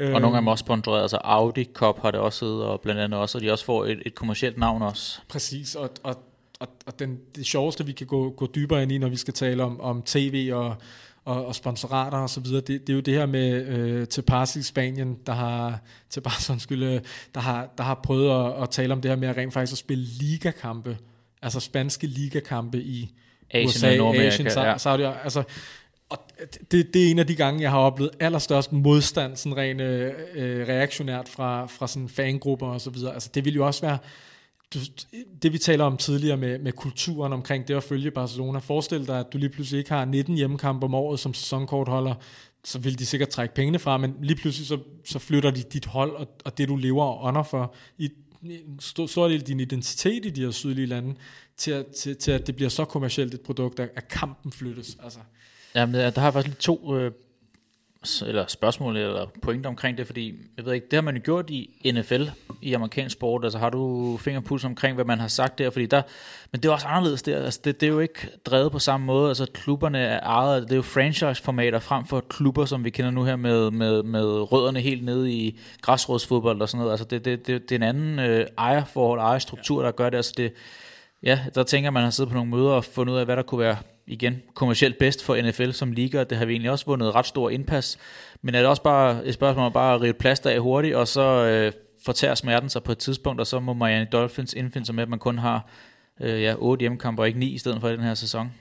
Og 0.00 0.20
nogle 0.20 0.36
af 0.36 0.42
dem 0.42 0.48
også 0.48 0.62
sponsoreret, 0.62 1.02
altså 1.02 1.18
Audi 1.24 1.64
Cup 1.64 1.98
har 2.02 2.10
det 2.10 2.20
også 2.20 2.38
siddet, 2.38 2.62
og 2.62 2.80
blandt 2.80 3.00
andet 3.00 3.20
også, 3.20 3.38
og 3.38 3.42
de 3.42 3.52
også 3.52 3.64
får 3.64 3.84
et, 3.84 4.02
et 4.06 4.14
kommersielt 4.14 4.58
navn 4.58 4.82
også. 4.82 5.20
Præcis, 5.28 5.74
og, 5.74 5.90
og, 6.02 6.16
og, 6.60 6.68
og 6.86 6.98
den, 6.98 7.18
det 7.36 7.46
sjoveste, 7.46 7.86
vi 7.86 7.92
kan 7.92 8.06
gå, 8.06 8.30
gå 8.30 8.48
dybere 8.54 8.82
ind 8.82 8.92
i, 8.92 8.98
når 8.98 9.08
vi 9.08 9.16
skal 9.16 9.34
tale 9.34 9.62
om, 9.64 9.80
om 9.80 10.02
tv 10.02 10.50
og, 10.52 10.76
og, 11.24 11.46
og 11.46 11.54
sponsorater 11.54 12.18
og 12.18 12.30
så 12.30 12.40
videre, 12.40 12.60
det, 12.60 12.80
det 12.80 12.88
er 12.88 12.94
jo 12.94 13.00
det 13.00 13.14
her 13.14 13.26
med 13.26 13.66
øh, 13.66 14.08
til 14.08 14.22
Pars 14.22 14.56
i 14.56 14.62
Spanien, 14.62 15.18
der 15.26 15.32
har, 15.32 15.80
til 16.10 16.20
Pars, 16.20 16.50
undskyld, 16.50 16.82
øh, 16.82 17.00
der 17.34 17.40
har, 17.40 17.68
der 17.78 17.84
har 17.84 17.94
prøvet 17.94 18.46
at, 18.46 18.62
at 18.62 18.70
tale 18.70 18.92
om 18.92 19.00
det 19.00 19.10
her 19.10 19.16
med 19.16 19.28
at 19.28 19.36
rent 19.36 19.52
faktisk 19.52 19.72
at 19.72 19.78
spille 19.78 20.04
ligakampe, 20.04 20.98
altså 21.42 21.60
spanske 21.60 22.06
ligakampe 22.06 22.78
i 22.78 23.12
Asien 23.50 23.68
USA, 23.68 23.90
og 23.90 23.96
Nordamerika, 23.96 24.28
Asien, 24.28 24.46
ja. 24.46 24.78
Saudi, 24.78 25.02
altså 25.02 25.42
og 26.08 26.18
det, 26.70 26.94
det 26.94 27.06
er 27.06 27.10
en 27.10 27.18
af 27.18 27.26
de 27.26 27.34
gange, 27.34 27.62
jeg 27.62 27.70
har 27.70 27.78
oplevet 27.78 28.10
allerstørst 28.20 28.72
modstand, 28.72 29.36
sådan 29.36 29.56
rent 29.56 29.80
øh, 29.80 30.12
øh 30.34 30.68
reaktionært 30.68 31.28
fra, 31.28 31.66
fra 31.66 31.86
sådan 31.86 32.08
fangrupper 32.08 32.66
og 32.66 32.80
så 32.80 32.90
videre. 32.90 33.14
Altså 33.14 33.30
det 33.34 33.44
vil 33.44 33.54
jo 33.54 33.66
også 33.66 33.80
være, 33.80 33.98
du, 34.74 34.78
det 35.42 35.52
vi 35.52 35.58
taler 35.58 35.84
om 35.84 35.96
tidligere 35.96 36.36
med, 36.36 36.58
med 36.58 36.72
kulturen 36.72 37.32
omkring 37.32 37.68
det 37.68 37.74
at 37.74 37.82
følge 37.82 38.10
Barcelona. 38.10 38.58
Forestil 38.58 39.06
dig, 39.06 39.20
at 39.20 39.32
du 39.32 39.38
lige 39.38 39.50
pludselig 39.50 39.78
ikke 39.78 39.90
har 39.90 40.04
19 40.04 40.34
hjemmekampe 40.34 40.84
om 40.84 40.94
året 40.94 41.20
som 41.20 41.34
sæsonkortholder, 41.34 42.14
så 42.64 42.78
vil 42.78 42.98
de 42.98 43.06
sikkert 43.06 43.28
trække 43.28 43.54
pengene 43.54 43.78
fra, 43.78 43.98
men 43.98 44.14
lige 44.20 44.36
pludselig 44.36 44.66
så, 44.66 44.78
så 45.04 45.18
flytter 45.18 45.50
de 45.50 45.62
dit 45.62 45.86
hold 45.86 46.10
og, 46.10 46.28
og 46.44 46.58
det, 46.58 46.68
du 46.68 46.76
lever 46.76 47.04
og 47.04 47.24
ånder 47.24 47.42
for, 47.42 47.74
i 47.98 48.10
en 48.42 48.80
stor, 48.80 49.06
stor 49.06 49.28
del 49.28 49.40
af 49.40 49.44
din 49.44 49.60
identitet 49.60 50.26
i 50.26 50.30
de 50.30 50.40
her 50.40 50.50
sydlige 50.50 50.86
lande, 50.86 51.14
til, 51.56 51.70
at, 51.70 51.86
til, 51.86 52.16
til 52.16 52.30
at 52.30 52.46
det 52.46 52.56
bliver 52.56 52.68
så 52.68 52.84
kommercielt 52.84 53.34
et 53.34 53.40
produkt, 53.40 53.80
at 53.80 54.08
kampen 54.08 54.52
flyttes. 54.52 54.96
Altså. 55.02 55.18
Jamen, 55.76 55.94
der 55.94 56.20
har 56.20 56.30
faktisk 56.30 56.46
lige 56.46 56.60
to 56.60 56.96
øh, 56.96 57.12
eller 58.26 58.46
spørgsmål 58.46 58.96
eller 58.96 59.26
pointer 59.42 59.70
omkring 59.70 59.98
det, 59.98 60.06
fordi 60.06 60.34
jeg 60.56 60.64
ved 60.64 60.72
ikke, 60.72 60.86
det 60.90 60.96
har 60.96 61.02
man 61.02 61.16
jo 61.16 61.20
gjort 61.24 61.50
i 61.50 61.92
NFL, 61.94 62.22
i 62.62 62.72
amerikansk 62.72 63.12
sport, 63.12 63.44
altså 63.44 63.58
har 63.58 63.70
du 63.70 64.16
fingerpuls 64.16 64.64
omkring, 64.64 64.94
hvad 64.94 65.04
man 65.04 65.18
har 65.18 65.28
sagt 65.28 65.58
der, 65.58 65.70
fordi 65.70 65.86
der, 65.86 66.02
men 66.52 66.60
det 66.60 66.68
er 66.68 66.72
også 66.72 66.86
anderledes 66.86 67.22
der, 67.22 67.44
altså 67.44 67.60
det, 67.64 67.80
det 67.80 67.86
er 67.86 67.90
jo 67.90 68.00
ikke 68.00 68.28
drevet 68.44 68.72
på 68.72 68.78
samme 68.78 69.06
måde, 69.06 69.28
altså 69.28 69.46
klubberne 69.54 69.98
er 69.98 70.20
ejet, 70.20 70.62
det 70.62 70.72
er 70.72 70.76
jo 70.76 70.82
franchise-formater 70.82 71.78
frem 71.78 72.06
for 72.06 72.20
klubber, 72.20 72.64
som 72.64 72.84
vi 72.84 72.90
kender 72.90 73.10
nu 73.10 73.24
her 73.24 73.36
med, 73.36 73.70
med, 73.70 74.02
med 74.02 74.52
rødderne 74.52 74.80
helt 74.80 75.04
nede 75.04 75.32
i 75.32 75.58
græsrådsfodbold 75.80 76.60
og 76.60 76.68
sådan 76.68 76.78
noget, 76.78 76.92
altså 76.92 77.06
det, 77.06 77.24
det, 77.24 77.46
det, 77.46 77.62
det 77.68 77.72
er 77.72 77.76
en 77.76 77.82
anden 77.82 78.18
øh, 78.18 78.46
ejerforhold, 78.58 79.20
ejerstruktur, 79.20 79.82
der 79.82 79.90
gør 79.90 80.10
det, 80.10 80.16
altså 80.16 80.34
det, 80.36 80.52
ja, 81.22 81.40
der 81.54 81.62
tænker 81.62 81.90
man 81.90 82.02
har 82.02 82.10
siddet 82.10 82.30
på 82.30 82.34
nogle 82.34 82.50
møder 82.50 82.70
og 82.70 82.84
fundet 82.84 83.14
ud 83.14 83.18
af, 83.18 83.24
hvad 83.24 83.36
der 83.36 83.42
kunne 83.42 83.60
være 83.60 83.76
igen 84.06 84.42
kommercielt 84.54 84.98
bedst 84.98 85.24
for 85.24 85.42
NFL 85.42 85.70
som 85.70 85.92
liga, 85.92 86.24
det 86.24 86.38
har 86.38 86.44
vi 86.44 86.52
egentlig 86.52 86.70
også 86.70 86.86
vundet 86.86 87.14
ret 87.14 87.26
stor 87.26 87.50
indpas, 87.50 87.98
men 88.42 88.54
er 88.54 88.58
det 88.58 88.68
også 88.68 88.82
bare 88.82 89.26
et 89.26 89.34
spørgsmål 89.34 89.66
om 89.66 89.72
bare 89.72 89.94
at 89.94 90.00
rive 90.00 90.12
plaster 90.12 90.50
af 90.50 90.60
hurtigt, 90.60 90.94
og 90.94 91.08
så 91.08 91.22
øh, 91.22 91.72
fortærer 92.04 92.34
smerten 92.34 92.68
sig 92.68 92.82
på 92.82 92.92
et 92.92 92.98
tidspunkt, 92.98 93.40
og 93.40 93.46
så 93.46 93.60
må 93.60 93.72
Miami 93.72 94.06
Dolphins 94.12 94.52
indfinde 94.52 94.86
sig 94.86 94.94
med, 94.94 95.02
at 95.02 95.08
man 95.08 95.18
kun 95.18 95.38
har 95.38 95.68
øh, 96.20 96.42
ja, 96.42 96.54
otte 96.58 96.80
hjemmekampe 96.80 97.22
og 97.22 97.26
ikke 97.26 97.38
ni 97.38 97.46
i 97.46 97.58
stedet 97.58 97.80
for 97.80 97.88
i 97.88 97.92
den 97.92 98.02
her 98.02 98.14
sæson. 98.14 98.52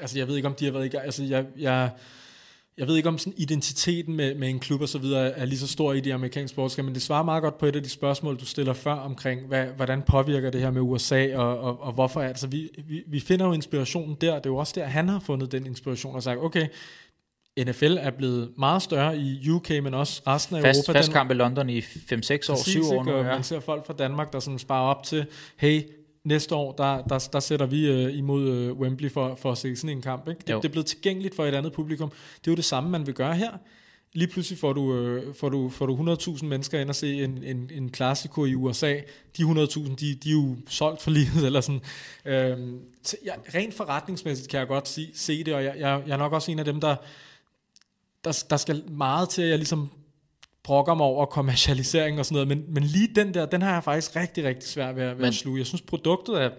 Altså 0.00 0.18
jeg 0.18 0.28
ved 0.28 0.36
ikke, 0.36 0.48
om 0.48 0.54
de 0.54 0.64
har 0.64 0.72
været 0.72 0.86
i 0.86 0.88
gang, 0.88 1.04
altså 1.04 1.24
jeg, 1.24 1.44
jeg 1.58 1.90
jeg 2.78 2.86
ved 2.86 2.96
ikke 2.96 3.08
om 3.08 3.18
sådan 3.18 3.34
identiteten 3.36 4.16
med, 4.16 4.34
med 4.34 4.48
en 4.48 4.60
klub 4.60 4.80
og 4.80 4.88
så 4.88 4.98
videre 4.98 5.30
er 5.30 5.44
lige 5.44 5.58
så 5.58 5.66
stor 5.66 5.92
i 5.92 6.00
de 6.00 6.14
amerikanske 6.14 6.54
sportskab, 6.54 6.84
men 6.84 6.94
det 6.94 7.02
svarer 7.02 7.22
meget 7.22 7.42
godt 7.42 7.58
på 7.58 7.66
et 7.66 7.76
af 7.76 7.82
de 7.82 7.88
spørgsmål, 7.88 8.40
du 8.40 8.46
stiller 8.46 8.72
før 8.72 8.92
omkring, 8.92 9.46
hvad, 9.46 9.66
hvordan 9.66 10.02
påvirker 10.02 10.50
det 10.50 10.60
her 10.60 10.70
med 10.70 10.80
USA, 10.80 11.36
og, 11.36 11.58
og, 11.58 11.82
og 11.82 11.92
hvorfor 11.92 12.20
er 12.20 12.24
det? 12.24 12.28
Altså, 12.28 12.46
vi, 12.46 12.68
vi, 12.88 13.02
vi 13.06 13.20
finder 13.20 13.46
jo 13.46 13.52
inspirationen 13.52 14.16
der, 14.20 14.34
det 14.34 14.46
er 14.46 14.50
jo 14.50 14.56
også 14.56 14.72
der, 14.76 14.84
han 14.84 15.08
har 15.08 15.20
fundet 15.20 15.52
den 15.52 15.66
inspiration 15.66 16.14
og 16.14 16.22
sagt, 16.22 16.38
okay, 16.38 16.66
NFL 17.58 17.96
er 18.00 18.10
blevet 18.10 18.50
meget 18.58 18.82
større 18.82 19.18
i 19.18 19.50
UK, 19.50 19.70
men 19.70 19.94
også 19.94 20.22
resten 20.26 20.56
af 20.56 20.62
fast, 20.62 20.78
Europa. 20.78 20.98
Fast 20.98 21.12
kamp 21.12 21.30
i 21.30 21.34
London 21.34 21.70
i 21.70 21.80
5-6 21.80 21.82
år, 22.52 22.64
7 22.64 22.84
år 22.84 23.04
nu. 23.04 23.16
Ja. 23.16 23.22
Man 23.22 23.42
ser 23.42 23.60
folk 23.60 23.86
fra 23.86 23.94
Danmark, 23.98 24.32
der 24.32 24.40
sådan 24.40 24.58
sparer 24.58 24.94
op 24.94 25.02
til, 25.04 25.26
hey, 25.56 25.82
næste 26.24 26.54
år, 26.54 26.72
der, 26.72 27.02
der, 27.02 27.28
der 27.32 27.40
sætter 27.40 27.66
vi 27.66 28.06
uh, 28.06 28.18
imod 28.18 28.70
uh, 28.70 28.78
Wembley 28.78 29.10
for, 29.10 29.34
for 29.34 29.52
at 29.52 29.58
se 29.58 29.76
sådan 29.76 29.96
en 29.96 30.02
kamp. 30.02 30.28
Ikke? 30.28 30.38
Det, 30.38 30.46
det 30.46 30.64
er 30.64 30.68
blevet 30.68 30.86
tilgængeligt 30.86 31.36
for 31.36 31.44
et 31.44 31.54
andet 31.54 31.72
publikum. 31.72 32.10
Det 32.10 32.46
er 32.46 32.52
jo 32.52 32.56
det 32.56 32.64
samme, 32.64 32.90
man 32.90 33.06
vil 33.06 33.14
gøre 33.14 33.34
her. 33.34 33.50
Lige 34.12 34.28
pludselig 34.28 34.58
får 34.58 34.72
du, 34.72 34.80
uh, 34.80 35.34
får 35.34 35.48
du, 35.48 35.68
får 35.68 35.86
du 35.86 36.14
100.000 36.14 36.44
mennesker 36.44 36.80
ind 36.80 36.88
og 36.88 36.94
se 36.94 37.24
en, 37.24 37.42
en, 37.44 37.70
en 37.74 37.90
klassiko 37.90 38.44
i 38.44 38.54
USA. 38.54 38.94
De 39.36 39.42
100.000, 39.42 39.94
de, 39.94 40.14
de 40.14 40.28
er 40.28 40.32
jo 40.32 40.56
solgt 40.68 41.02
for 41.02 41.10
livet. 41.10 41.44
Eller 41.46 41.60
sådan. 41.60 41.80
Øhm, 42.24 42.80
så 43.02 43.16
jeg, 43.24 43.34
rent 43.54 43.74
forretningsmæssigt 43.74 44.48
kan 44.48 44.60
jeg 44.60 44.68
godt 44.68 44.88
se, 44.88 45.10
se 45.14 45.44
det, 45.44 45.54
og 45.54 45.64
jeg, 45.64 45.74
jeg, 45.78 46.02
jeg 46.06 46.12
er 46.12 46.18
nok 46.18 46.32
også 46.32 46.50
en 46.52 46.58
af 46.58 46.64
dem, 46.64 46.80
der, 46.80 46.96
der, 48.24 48.44
der 48.50 48.56
skal 48.56 48.84
meget 48.90 49.28
til, 49.28 49.42
at 49.42 49.48
jeg 49.48 49.58
ligesom 49.58 49.90
brokker 50.64 50.94
mig 50.94 51.06
over 51.06 51.26
kommercialisering 51.26 52.18
og 52.18 52.26
sådan 52.26 52.34
noget, 52.34 52.48
men, 52.48 52.74
men 52.74 52.82
lige 52.82 53.08
den 53.14 53.34
der, 53.34 53.46
den 53.46 53.62
har 53.62 53.72
jeg 53.72 53.84
faktisk 53.84 54.16
rigtig, 54.16 54.44
rigtig 54.44 54.68
svært 54.68 54.96
ved, 54.96 55.04
ved 55.04 55.14
men, 55.14 55.24
at 55.24 55.34
sluge. 55.34 55.58
Jeg 55.58 55.66
synes, 55.66 55.82
produktet 55.82 56.42
er, 56.42 56.50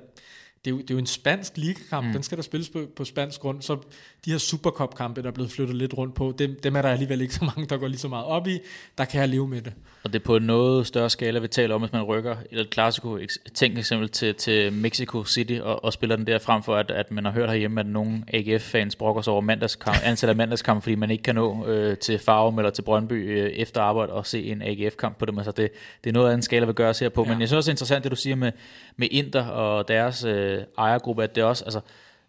det 0.66 0.72
er 0.72 0.76
jo, 0.76 0.82
det 0.82 0.90
er 0.90 0.94
jo 0.94 1.00
en 1.00 1.06
spansk 1.06 1.58
ligakamp, 1.58 2.08
mm. 2.08 2.14
den 2.14 2.24
skal 2.24 2.38
der 2.38 2.44
spilles 2.44 2.70
på, 2.70 2.80
på 2.96 3.06
spansk 3.06 3.42
grund, 3.42 3.62
så 3.62 3.78
de 4.26 4.32
her 4.32 4.38
Supercup-kampe, 4.38 5.22
der 5.22 5.28
er 5.28 5.32
blevet 5.32 5.52
flyttet 5.52 5.76
lidt 5.76 5.98
rundt 5.98 6.16
på, 6.16 6.36
dem, 6.38 6.60
dem 6.64 6.76
er 6.76 6.82
der 6.82 6.90
alligevel 6.90 7.22
ikke 7.22 7.34
så 7.44 7.46
mange, 7.46 7.66
der 7.70 7.78
går 7.78 7.88
lige 7.88 8.00
så 8.00 8.08
meget 8.08 8.26
op 8.26 8.48
i, 8.48 8.60
der 8.98 9.06
kan 9.06 9.22
jeg 9.22 9.30
leve 9.30 9.48
med 9.48 9.62
det. 9.62 9.74
Og 10.04 10.14
det 10.14 10.20
er 10.20 10.24
på 10.24 10.36
en 10.36 10.44
noget 10.44 10.88
større 10.88 11.10
skala, 11.10 11.40
vi 11.40 11.48
taler 11.48 11.76
om, 11.76 11.82
hvis 11.82 11.92
man 11.92 12.04
rykker 12.04 12.36
et 12.52 12.70
klassiko, 12.70 13.20
tænk 13.54 13.78
eksempel 13.78 14.10
til, 14.10 14.36
til 14.36 14.74
Mexico 14.74 15.24
City 15.26 15.60
og, 15.62 15.84
og 15.84 15.94
spiller 15.94 16.16
den 16.16 16.28
der 16.28 16.40
frem 16.40 16.64
for, 16.64 16.76
at, 16.76 16.92
at 16.92 17.12
man 17.12 17.26
har 17.26 17.32
hørt 17.32 17.50
herhjemme, 17.50 17.80
at 17.80 17.86
nogle 17.86 18.24
AGF-fans 18.28 18.96
brokker 18.96 19.22
sig 19.22 19.34
over 19.34 19.42
mandagskamp, 19.42 19.98
antal 20.10 20.30
af 20.30 20.36
mandagskamp, 20.36 20.84
fordi 20.84 20.96
man 20.96 21.12
ikke 21.12 21.24
kan 21.24 21.36
nå 21.36 21.68
øh, 21.68 21.98
til 21.98 22.20
Farum 22.20 22.60
eller 22.60 22.72
til 22.72 22.82
Brøndby 22.82 23.40
øh, 23.40 23.50
efter 23.50 23.82
arbejde 23.82 24.14
og 24.14 24.26
se 24.26 24.44
en 24.44 24.62
AGF-kamp 24.62 25.18
på 25.18 25.26
dem. 25.26 25.38
Altså 25.38 25.52
det, 25.52 25.70
det 26.04 26.10
er 26.10 26.14
noget 26.14 26.30
af 26.30 26.34
en 26.34 26.42
skala, 26.42 26.66
vi 26.66 26.74
gør 26.74 26.90
os 26.90 27.00
her 27.00 27.10
på. 27.10 27.24
Ja. 27.24 27.30
Men 27.30 27.40
jeg 27.40 27.48
synes 27.48 27.58
også, 27.58 27.68
det 27.68 27.72
er 27.72 27.74
interessant, 27.74 28.04
det 28.04 28.12
du 28.12 28.16
siger 28.16 28.36
med, 28.36 28.52
med 28.98 29.08
Inter 29.12 29.46
og 29.46 29.88
deres 29.88 30.24
øh, 30.24 30.53
Øh, 30.60 30.64
ejergruppe, 30.78 31.24
at 31.24 31.36
det 31.36 31.44
også, 31.44 31.64
altså 31.64 31.82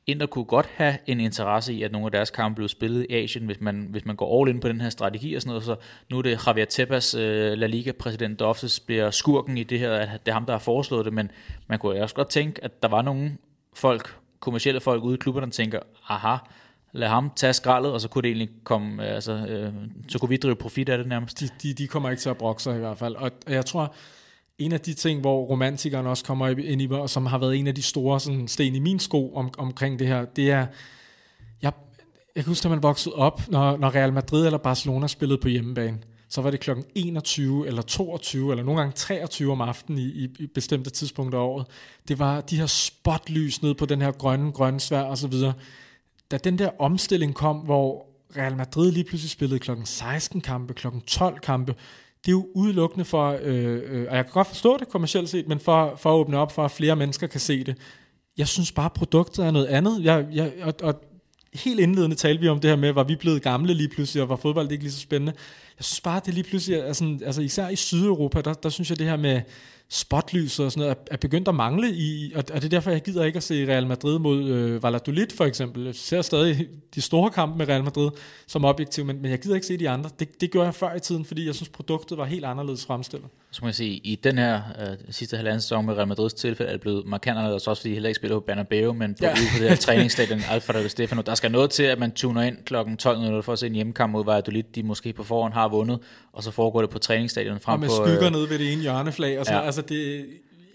Inter 0.06 0.26
kunne 0.26 0.44
godt 0.44 0.66
have 0.66 0.98
en 1.06 1.20
interesse 1.20 1.74
i, 1.74 1.82
at 1.82 1.92
nogle 1.92 2.06
af 2.06 2.10
deres 2.10 2.30
kampe 2.30 2.56
blev 2.56 2.68
spillet 2.68 3.06
i 3.10 3.14
Asien, 3.14 3.46
hvis 3.46 3.60
man, 3.60 3.86
hvis 3.90 4.04
man 4.04 4.16
går 4.16 4.40
all 4.40 4.50
in 4.50 4.60
på 4.60 4.68
den 4.68 4.80
her 4.80 4.90
strategi 4.90 5.34
og 5.34 5.42
sådan 5.42 5.50
noget. 5.50 5.64
Så 5.64 5.76
nu 6.10 6.18
er 6.18 6.22
det 6.22 6.46
Javier 6.46 6.64
Tebas, 6.64 7.14
øh, 7.14 7.52
La 7.52 7.66
Liga-præsident, 7.66 8.38
der 8.38 8.44
oftest 8.44 8.86
bliver 8.86 9.10
skurken 9.10 9.58
i 9.58 9.62
det 9.62 9.78
her, 9.78 9.92
at 9.92 10.26
det 10.26 10.32
er 10.32 10.34
ham, 10.34 10.46
der 10.46 10.52
har 10.52 10.58
foreslået 10.58 11.04
det, 11.04 11.12
men 11.12 11.30
man 11.66 11.78
kunne 11.78 12.02
også 12.02 12.14
godt 12.14 12.28
tænke, 12.28 12.64
at 12.64 12.82
der 12.82 12.88
var 12.88 13.02
nogle 13.02 13.36
folk, 13.74 14.16
kommersielle 14.40 14.80
folk 14.80 15.02
ude 15.02 15.14
i 15.14 15.18
klubberne, 15.18 15.46
der 15.46 15.52
tænker, 15.52 15.80
aha, 16.08 16.36
lad 16.92 17.08
ham 17.08 17.30
tage 17.36 17.52
skraldet, 17.52 17.92
og 17.92 18.00
så 18.00 18.08
kunne 18.08 18.22
det 18.22 18.28
egentlig 18.28 18.50
komme, 18.64 19.08
øh, 19.08 19.14
altså, 19.14 19.32
øh, 19.32 19.72
så 20.08 20.18
kunne 20.18 20.28
vi 20.28 20.36
drive 20.36 20.56
profit 20.56 20.88
af 20.88 20.98
det 20.98 21.06
nærmest. 21.06 21.40
De, 21.40 21.48
de, 21.62 21.74
de 21.74 21.86
kommer 21.86 22.10
ikke 22.10 22.20
til 22.20 22.30
at 22.30 22.38
brokke 22.38 22.62
sig 22.62 22.76
i 22.76 22.78
hvert 22.78 22.98
fald, 22.98 23.16
og 23.16 23.30
jeg 23.48 23.66
tror, 23.66 23.94
en 24.58 24.72
af 24.72 24.80
de 24.80 24.94
ting, 24.94 25.20
hvor 25.20 25.44
romantikeren 25.44 26.06
også 26.06 26.24
kommer 26.24 26.48
ind 26.48 26.82
i, 26.82 26.88
og 26.90 27.10
som 27.10 27.26
har 27.26 27.38
været 27.38 27.56
en 27.56 27.66
af 27.66 27.74
de 27.74 27.82
store 27.82 28.20
sådan, 28.20 28.48
sten 28.48 28.74
i 28.74 28.78
min 28.78 28.98
sko 28.98 29.34
om, 29.34 29.50
omkring 29.58 29.98
det 29.98 30.06
her, 30.06 30.24
det 30.24 30.50
er, 30.50 30.66
jeg, 31.62 31.72
jeg 32.36 32.44
kan 32.44 32.50
huske, 32.50 32.66
at 32.66 32.70
man 32.70 32.82
voksede 32.82 33.14
op, 33.14 33.48
når, 33.48 33.76
når 33.76 33.94
Real 33.94 34.12
Madrid 34.12 34.46
eller 34.46 34.58
Barcelona 34.58 35.06
spillede 35.06 35.40
på 35.40 35.48
hjemmebane, 35.48 35.98
så 36.28 36.42
var 36.42 36.50
det 36.50 36.60
kl. 36.60 36.70
21 36.94 37.66
eller 37.66 37.82
22 37.82 38.50
eller 38.50 38.64
nogle 38.64 38.80
gange 38.80 38.92
23 38.96 39.52
om 39.52 39.60
aftenen 39.60 39.98
i, 39.98 40.06
i, 40.06 40.28
i 40.38 40.46
bestemte 40.46 40.90
tidspunkter 40.90 41.38
af 41.38 41.42
året. 41.42 41.66
Det 42.08 42.18
var 42.18 42.40
de 42.40 42.56
her 42.56 42.66
spotlys 42.66 43.62
ned 43.62 43.74
på 43.74 43.86
den 43.86 44.02
her 44.02 44.10
grønne, 44.10 44.52
grønne 44.52 44.80
svær 44.80 45.02
og 45.02 45.18
så 45.18 45.28
videre. 45.28 45.52
Da 46.30 46.36
den 46.36 46.58
der 46.58 46.70
omstilling 46.78 47.34
kom, 47.34 47.56
hvor 47.56 48.06
Real 48.36 48.56
Madrid 48.56 48.92
lige 48.92 49.04
pludselig 49.04 49.30
spillede 49.30 49.58
kl. 49.58 49.70
16 49.84 50.40
kampe, 50.40 50.74
kl. 50.74 50.86
12 51.06 51.38
kampe, 51.38 51.74
det 52.24 52.28
er 52.28 52.32
jo 52.32 52.46
udelukkende 52.54 53.04
for, 53.04 53.38
øh, 53.42 53.80
øh, 53.86 54.06
og 54.10 54.16
jeg 54.16 54.24
kan 54.24 54.32
godt 54.32 54.46
forstå 54.46 54.78
det 54.78 54.88
kommercielt 54.88 55.28
set, 55.28 55.48
men 55.48 55.60
for, 55.60 55.96
for 55.96 56.10
at 56.10 56.14
åbne 56.14 56.38
op 56.38 56.52
for, 56.52 56.64
at 56.64 56.70
flere 56.70 56.96
mennesker 56.96 57.26
kan 57.26 57.40
se 57.40 57.64
det. 57.64 57.76
Jeg 58.36 58.48
synes 58.48 58.72
bare, 58.72 58.90
produktet 58.90 59.46
er 59.46 59.50
noget 59.50 59.66
andet. 59.66 60.04
Jeg, 60.04 60.26
jeg, 60.32 60.52
og, 60.62 60.74
og 60.82 61.00
helt 61.54 61.80
indledende 61.80 62.16
talte 62.16 62.40
vi 62.40 62.48
om 62.48 62.60
det 62.60 62.70
her 62.70 62.76
med, 62.76 62.92
var 62.92 63.04
vi 63.04 63.16
blevet 63.16 63.42
gamle 63.42 63.74
lige 63.74 63.88
pludselig, 63.88 64.22
og 64.22 64.28
var 64.28 64.36
fodbold 64.36 64.72
ikke 64.72 64.84
lige 64.84 64.92
så 64.92 65.00
spændende. 65.00 65.32
Jeg 65.78 65.84
synes 65.84 66.00
bare, 66.00 66.20
det 66.26 66.34
lige 66.34 66.44
pludselig 66.44 66.84
altså, 66.84 67.18
altså 67.24 67.42
især 67.42 67.68
i 67.68 67.76
Sydeuropa, 67.76 68.40
der, 68.40 68.52
der 68.52 68.68
synes 68.68 68.90
jeg 68.90 68.98
det 68.98 69.06
her 69.06 69.16
med, 69.16 69.40
spotlys 69.88 70.58
og 70.58 70.72
sådan 70.72 70.80
noget, 70.80 70.96
er, 70.96 71.14
er 71.14 71.16
begyndt 71.16 71.48
at 71.48 71.54
mangle 71.54 71.90
i, 71.90 72.32
og, 72.34 72.44
og 72.52 72.54
det 72.54 72.64
er 72.64 72.68
derfor, 72.68 72.90
jeg 72.90 73.02
gider 73.02 73.24
ikke 73.24 73.36
at 73.36 73.42
se 73.42 73.66
Real 73.66 73.86
Madrid 73.86 74.18
mod 74.18 74.44
øh, 74.44 74.82
Valladolid 74.82 75.26
for 75.36 75.44
eksempel. 75.44 75.84
Jeg 75.84 75.94
ser 75.94 76.22
stadig 76.22 76.68
de 76.94 77.00
store 77.00 77.30
kampe 77.30 77.58
med 77.58 77.68
Real 77.68 77.84
Madrid 77.84 78.10
som 78.46 78.64
objektiv, 78.64 79.04
men, 79.04 79.22
men 79.22 79.30
jeg 79.30 79.40
gider 79.40 79.54
ikke 79.54 79.66
se 79.66 79.76
de 79.76 79.90
andre. 79.90 80.10
Det, 80.18 80.40
det 80.40 80.50
gjorde 80.50 80.66
jeg 80.66 80.74
før 80.74 80.94
i 80.94 81.00
tiden, 81.00 81.24
fordi 81.24 81.46
jeg 81.46 81.54
synes, 81.54 81.68
produktet 81.68 82.18
var 82.18 82.24
helt 82.24 82.44
anderledes 82.44 82.86
fremstillet. 82.86 83.28
Så 83.54 83.66
jeg 83.66 83.74
sige, 83.74 83.96
i 83.96 84.14
den 84.24 84.38
her 84.38 84.62
øh, 84.80 84.96
sidste 85.10 85.36
halvanden 85.36 85.60
sæson 85.60 85.86
med 85.86 85.94
Real 85.94 86.08
Madrids 86.08 86.34
tilfælde, 86.34 86.68
er 86.68 86.74
det 86.74 86.80
blevet 86.80 87.06
markant 87.06 87.38
anderledes, 87.38 87.66
også 87.66 87.80
fordi 87.80 87.90
de 87.90 87.94
heller 87.94 88.08
ikke 88.08 88.16
spiller 88.16 88.36
på 88.36 88.40
Bernabeu, 88.40 88.92
men 88.92 89.14
på, 89.14 89.24
ja. 89.24 89.30
ude 89.30 89.48
på 89.56 89.62
det 89.62 89.68
her 89.68 89.76
træningsstadion 89.76 90.40
Alfredo 90.50 90.88
Stefano. 90.88 91.22
Der 91.22 91.34
skal 91.34 91.50
noget 91.50 91.70
til, 91.70 91.82
at 91.82 91.98
man 91.98 92.12
tuner 92.12 92.42
ind 92.42 92.56
kl. 92.64 92.74
12.00 92.74 93.40
for 93.40 93.52
at 93.52 93.58
se 93.58 93.66
en 93.66 93.74
hjemmekamp 93.74 94.12
mod 94.12 94.24
Valladolid, 94.24 94.62
de 94.74 94.82
måske 94.82 95.12
på 95.12 95.24
forhånd 95.24 95.52
har 95.52 95.68
vundet, 95.68 95.98
og 96.32 96.42
så 96.42 96.50
foregår 96.50 96.80
det 96.80 96.90
på 96.90 96.98
træningsstadion 96.98 97.60
frem 97.60 97.74
og 97.74 97.80
med 97.80 97.88
på... 97.88 97.94
skygger 97.94 98.26
øh, 98.26 98.32
nede 98.32 98.50
ved 98.50 98.58
det 98.58 98.72
ene 98.72 98.82
hjørneflag, 98.82 99.40
og 99.40 99.46
så, 99.46 99.54
ja. 99.54 99.60
altså 99.60 99.82
det, 99.82 100.26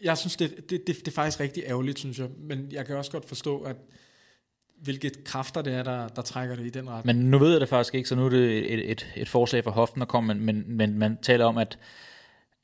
jeg 0.03 0.17
synes, 0.17 0.35
det, 0.35 0.69
det, 0.69 0.87
det, 0.87 0.95
det 0.95 1.07
er 1.07 1.11
faktisk 1.11 1.39
rigtig 1.39 1.63
ærgerligt, 1.67 1.99
synes 1.99 2.19
jeg. 2.19 2.27
Men 2.37 2.67
jeg 2.71 2.85
kan 2.85 2.95
også 2.95 3.11
godt 3.11 3.27
forstå, 3.27 3.57
at 3.57 3.75
hvilke 4.81 5.11
kræfter 5.23 5.61
det 5.61 5.73
er, 5.73 5.83
der, 5.83 6.07
der 6.07 6.21
trækker 6.21 6.55
det 6.55 6.65
i 6.65 6.69
den 6.69 6.89
retning. 6.89 7.17
Men 7.17 7.31
nu 7.31 7.37
ved 7.37 7.51
jeg 7.51 7.61
det 7.61 7.69
faktisk 7.69 7.95
ikke, 7.95 8.09
så 8.09 8.15
nu 8.15 8.25
er 8.25 8.29
det 8.29 8.73
et, 8.73 8.91
et, 8.91 9.07
et 9.15 9.29
forslag 9.29 9.63
fra 9.63 9.71
hoften, 9.71 9.99
der 9.99 10.05
kommer, 10.07 10.33
men, 10.33 10.45
men, 10.45 10.63
men 10.67 10.99
man 10.99 11.17
taler 11.21 11.45
om, 11.45 11.57
at 11.57 11.77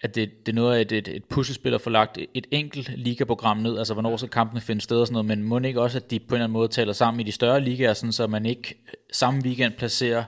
at 0.05 0.15
det, 0.15 0.45
det 0.45 0.51
er 0.51 0.55
noget 0.55 0.75
af 0.75 0.81
et, 0.81 0.91
et, 0.91 1.07
et 1.07 1.23
puslespil 1.23 1.73
at 1.73 1.81
få 1.81 1.89
lagt 1.89 2.17
et 2.33 2.47
enkelt 2.51 2.97
ligaprogram 2.97 3.57
ned, 3.57 3.77
altså 3.77 3.93
hvornår 3.93 4.17
skal 4.17 4.29
kampene 4.29 4.61
finde 4.61 4.81
sted 4.81 4.97
og 4.97 5.07
sådan 5.07 5.13
noget, 5.13 5.25
men 5.25 5.43
må 5.43 5.59
ikke 5.59 5.81
også, 5.81 5.97
at 5.97 6.11
de 6.11 6.19
på 6.19 6.25
en 6.25 6.33
eller 6.33 6.43
anden 6.43 6.53
måde 6.53 6.67
taler 6.67 6.93
sammen 6.93 7.19
i 7.19 7.23
de 7.23 7.31
større 7.31 7.61
ligaer, 7.61 7.93
sådan, 7.93 8.11
så 8.11 8.27
man 8.27 8.45
ikke 8.45 8.75
samme 9.11 9.41
weekend 9.43 9.73
placerer 9.73 10.23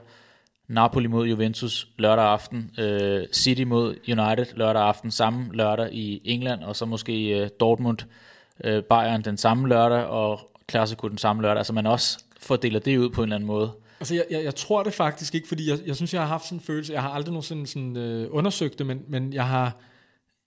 Napoli 0.68 1.06
mod 1.06 1.26
Juventus 1.26 1.88
lørdag 1.98 2.24
aften, 2.24 2.70
øh, 2.78 3.26
City 3.32 3.62
mod 3.62 3.94
United 4.08 4.46
lørdag 4.56 4.82
aften, 4.82 5.10
samme 5.10 5.50
lørdag 5.52 5.92
i 5.92 6.20
England, 6.24 6.62
og 6.62 6.76
så 6.76 6.86
måske 6.86 7.40
øh, 7.40 7.48
Dortmund, 7.60 7.98
øh, 8.64 8.82
Bayern 8.82 9.22
den 9.22 9.36
samme 9.36 9.68
lørdag, 9.68 10.04
og 10.04 10.50
Clasico 10.70 11.08
den 11.08 11.18
samme 11.18 11.42
lørdag. 11.42 11.58
Altså 11.58 11.72
man 11.72 11.86
også 11.86 12.24
fordeler 12.40 12.80
det 12.80 12.98
ud 12.98 13.10
på 13.10 13.22
en 13.22 13.28
eller 13.28 13.36
anden 13.36 13.46
måde. 13.46 13.72
Altså 14.00 14.14
jeg, 14.14 14.24
jeg, 14.30 14.44
jeg 14.44 14.54
tror 14.54 14.82
det 14.82 14.94
faktisk 14.94 15.34
ikke, 15.34 15.48
fordi 15.48 15.70
jeg, 15.70 15.78
jeg 15.86 15.96
synes, 15.96 16.14
jeg 16.14 16.22
har 16.22 16.28
haft 16.28 16.44
sådan 16.44 16.58
en 16.58 16.64
følelse, 16.64 16.92
jeg 16.92 17.02
har 17.02 17.10
aldrig 17.10 17.32
nogensinde 17.32 17.66
sådan, 17.66 17.96
øh, 17.96 18.28
undersøgt 18.30 18.78
det, 18.78 18.86
men, 18.86 19.04
men 19.08 19.32
jeg 19.32 19.46
har 19.46 19.80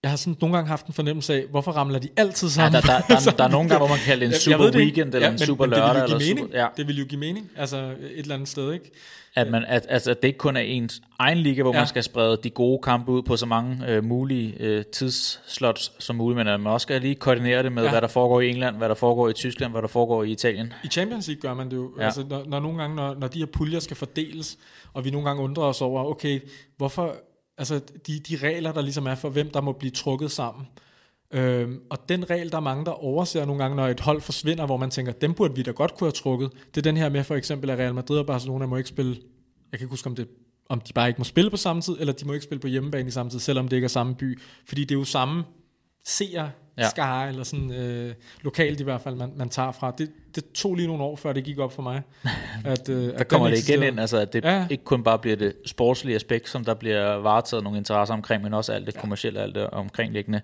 jeg 0.03 0.11
har 0.11 0.17
sådan 0.17 0.37
nogle 0.41 0.55
gange 0.55 0.67
haft 0.67 0.85
en 0.85 0.93
fornemmelse 0.93 1.33
af, 1.33 1.45
hvorfor 1.49 1.71
ramler 1.71 1.99
de 1.99 2.09
altid 2.17 2.49
sammen? 2.49 2.73
Ja, 2.73 2.93
der, 2.93 3.01
der, 3.07 3.15
der, 3.15 3.31
der 3.37 3.43
er 3.43 3.47
nogle 3.47 3.69
gange, 3.69 3.79
hvor 3.79 3.87
man 3.87 3.97
kan 3.97 4.05
kalde 4.05 4.25
det 4.25 4.33
en 4.33 4.39
super 4.39 4.77
weekend, 4.77 5.13
eller 5.13 5.27
ja, 5.27 5.33
en 5.33 5.39
super 5.39 5.65
men, 5.65 5.69
lørdag. 5.69 5.95
Det 5.95 6.03
vil, 6.03 6.03
eller 6.03 6.19
mening. 6.19 6.47
Super, 6.47 6.59
ja. 6.59 6.67
det 6.77 6.87
vil 6.87 6.99
jo 6.99 7.05
give 7.05 7.19
mening, 7.19 7.49
altså 7.57 7.77
et 7.77 8.19
eller 8.19 8.35
andet 8.35 8.49
sted, 8.49 8.73
ikke? 8.73 8.91
At, 9.35 9.47
man, 9.47 9.65
at, 9.67 9.85
altså, 9.89 10.11
at 10.11 10.21
det 10.21 10.27
ikke 10.27 10.37
kun 10.37 10.55
er 10.55 10.61
ens 10.61 11.01
egen 11.19 11.37
liga, 11.37 11.61
hvor 11.61 11.73
ja. 11.73 11.79
man 11.79 11.87
skal 11.87 12.03
sprede 12.03 12.37
de 12.43 12.49
gode 12.49 12.79
kampe 12.83 13.11
ud 13.11 13.23
på 13.23 13.37
så 13.37 13.45
mange 13.45 13.87
øh, 13.87 14.03
mulige 14.03 14.55
øh, 14.59 14.85
tidsslots 14.85 15.91
som 15.99 16.15
muligt, 16.15 16.37
men 16.37 16.47
at 16.47 16.59
man 16.59 16.73
også 16.73 16.85
skal 16.85 17.01
lige 17.01 17.15
koordinere 17.15 17.63
det 17.63 17.71
med, 17.71 17.83
ja. 17.83 17.89
hvad 17.89 18.01
der 18.01 18.07
foregår 18.07 18.41
i 18.41 18.49
England, 18.49 18.77
hvad 18.77 18.89
der 18.89 18.95
foregår 18.95 19.29
i 19.29 19.33
Tyskland, 19.33 19.71
hvad 19.71 19.81
der 19.81 19.87
foregår 19.87 20.23
i 20.23 20.31
Italien. 20.31 20.73
I 20.83 20.87
Champions 20.87 21.27
League 21.27 21.41
gør 21.41 21.53
man 21.53 21.69
det 21.69 21.75
jo. 21.75 21.91
Ja. 21.99 22.05
Altså, 22.05 22.25
når, 22.29 22.43
når 22.47 22.59
nogle 22.59 22.77
gange, 22.81 22.95
når, 22.95 23.15
når 23.15 23.27
de 23.27 23.39
her 23.39 23.45
puljer 23.45 23.79
skal 23.79 23.97
fordeles, 23.97 24.57
og 24.93 25.05
vi 25.05 25.09
nogle 25.09 25.27
gange 25.27 25.43
undrer 25.43 25.63
os 25.63 25.81
over, 25.81 26.03
okay, 26.03 26.39
hvorfor 26.77 27.15
altså 27.61 27.81
de, 28.07 28.19
de 28.19 28.35
regler, 28.35 28.71
der 28.71 28.81
ligesom 28.81 29.07
er 29.07 29.15
for, 29.15 29.29
hvem 29.29 29.49
der 29.49 29.61
må 29.61 29.71
blive 29.71 29.91
trukket 29.91 30.31
sammen. 30.31 30.67
Øhm, 31.33 31.81
og 31.89 32.09
den 32.09 32.29
regel, 32.29 32.51
der 32.51 32.57
er 32.57 32.61
mange, 32.61 32.85
der 32.85 32.91
overser 32.91 33.45
nogle 33.45 33.61
gange, 33.63 33.75
når 33.75 33.87
et 33.87 33.99
hold 33.99 34.21
forsvinder, 34.21 34.65
hvor 34.65 34.77
man 34.77 34.89
tænker, 34.89 35.11
dem 35.11 35.33
burde 35.33 35.55
vi 35.55 35.63
da 35.63 35.71
godt 35.71 35.97
kunne 35.97 36.05
have 36.05 36.11
trukket. 36.11 36.51
Det 36.75 36.77
er 36.77 36.81
den 36.81 36.97
her 36.97 37.09
med 37.09 37.23
for 37.23 37.35
eksempel, 37.35 37.69
at 37.69 37.79
Real 37.79 37.93
Madrid 37.93 38.19
og 38.19 38.25
Barcelona 38.25 38.65
må 38.65 38.77
ikke 38.77 38.89
spille, 38.89 39.11
jeg 39.71 39.79
kan 39.79 39.85
ikke 39.85 39.89
huske, 39.89 40.07
om, 40.07 40.15
det, 40.15 40.27
om 40.69 40.81
de 40.81 40.93
bare 40.93 41.07
ikke 41.07 41.17
må 41.17 41.23
spille 41.23 41.49
på 41.49 41.57
samme 41.57 41.81
tid, 41.81 41.95
eller 41.99 42.13
de 42.13 42.25
må 42.25 42.33
ikke 42.33 42.43
spille 42.43 42.61
på 42.61 42.67
hjemmebane 42.67 43.07
i 43.07 43.11
samme 43.11 43.29
tid, 43.29 43.39
selvom 43.39 43.67
det 43.67 43.77
ikke 43.77 43.85
er 43.85 43.89
samme 43.89 44.15
by. 44.15 44.39
Fordi 44.67 44.81
det 44.81 44.95
er 44.95 44.99
jo 44.99 45.05
samme 45.05 45.43
seer 46.05 46.49
ja. 46.77 46.89
skare, 46.89 47.29
eller 47.29 47.43
sådan 47.43 47.71
øh, 47.71 48.13
lokalt 48.41 48.79
i 48.79 48.83
hvert 48.83 49.01
fald, 49.01 49.15
man, 49.15 49.33
man 49.35 49.49
tager 49.49 49.71
fra. 49.71 49.93
Det, 49.97 50.11
det 50.35 50.51
tog 50.51 50.75
lige 50.75 50.87
nogle 50.87 51.03
år, 51.03 51.15
før 51.15 51.33
det 51.33 51.43
gik 51.43 51.59
op 51.59 51.73
for 51.73 51.81
mig. 51.81 52.01
At, 52.65 52.89
øh, 52.89 53.13
der 53.13 53.17
at 53.17 53.27
kommer 53.27 53.49
det 53.49 53.69
igen 53.69 53.83
ind, 53.83 53.99
altså 53.99 54.17
at 54.17 54.33
det 54.33 54.43
ja. 54.43 54.67
ikke 54.69 54.83
kun 54.83 55.03
bare 55.03 55.19
bliver 55.19 55.35
det 55.35 55.55
sportslige 55.65 56.15
aspekt, 56.15 56.49
som 56.49 56.65
der 56.65 56.73
bliver 56.73 57.15
varetaget 57.15 57.63
nogle 57.63 57.77
interesser 57.77 58.13
omkring, 58.13 58.43
men 58.43 58.53
også 58.53 58.73
alt 58.73 58.87
det 58.87 58.95
kommercielle, 58.97 59.39
alt 59.39 59.55
det 59.55 59.69
omkringliggende. 59.69 60.41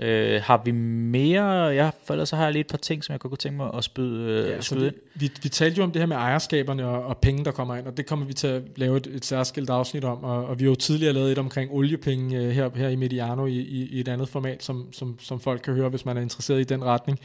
Øh, 0.00 0.42
har 0.42 0.62
vi 0.64 0.70
mere? 0.70 1.44
Ja, 1.66 1.90
for 2.04 2.14
ellers 2.14 2.28
så 2.28 2.36
har 2.36 2.44
jeg 2.44 2.52
lige 2.52 2.60
et 2.60 2.66
par 2.66 2.78
ting, 2.78 3.04
som 3.04 3.12
jeg 3.12 3.20
kunne 3.20 3.36
tænke 3.36 3.56
mig 3.56 3.70
at 3.74 3.84
spyde, 3.84 4.32
øh, 4.32 4.48
ja, 4.48 4.60
spyde 4.60 4.86
ind. 4.86 4.94
Vi, 5.14 5.30
vi 5.42 5.48
talte 5.48 5.78
jo 5.78 5.84
om 5.84 5.92
det 5.92 6.02
her 6.02 6.06
med 6.06 6.16
ejerskaberne 6.16 6.86
og, 6.86 7.04
og 7.04 7.18
penge, 7.18 7.44
der 7.44 7.50
kommer 7.50 7.76
ind, 7.76 7.86
og 7.86 7.96
det 7.96 8.06
kommer 8.06 8.26
vi 8.26 8.32
til 8.32 8.46
at 8.46 8.62
lave 8.76 8.96
et, 8.96 9.06
et 9.06 9.24
særskilt 9.24 9.70
afsnit 9.70 10.04
om, 10.04 10.24
og, 10.24 10.46
og 10.46 10.58
vi 10.58 10.64
har 10.64 10.70
jo 10.70 10.74
tidligere 10.74 11.12
lavet 11.12 11.32
et 11.32 11.38
omkring 11.38 11.70
oliepenge 11.72 12.38
øh, 12.38 12.50
her, 12.50 12.70
her 12.74 12.88
i 12.88 12.96
Mediano 12.96 13.46
i, 13.46 13.56
i, 13.56 13.86
i 13.86 14.00
et 14.00 14.08
andet 14.08 14.28
format, 14.28 14.62
som, 14.62 14.92
som, 14.92 15.18
som 15.20 15.40
folk 15.40 15.60
kan 15.62 15.74
høre, 15.74 15.88
hvis 15.88 16.04
man 16.04 16.16
er 16.16 16.20
interesseret 16.20 16.60
i 16.60 16.64
den 16.64 16.84
retning. 16.84 17.18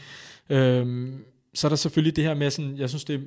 Øhm, 0.50 1.24
så 1.54 1.68
er 1.68 1.70
der 1.70 1.76
selvfølgelig 1.76 2.16
det 2.16 2.24
her 2.24 2.34
med, 2.34 2.50
sådan, 2.50 2.78
jeg 2.78 2.90
synes 2.90 3.04
det 3.04 3.22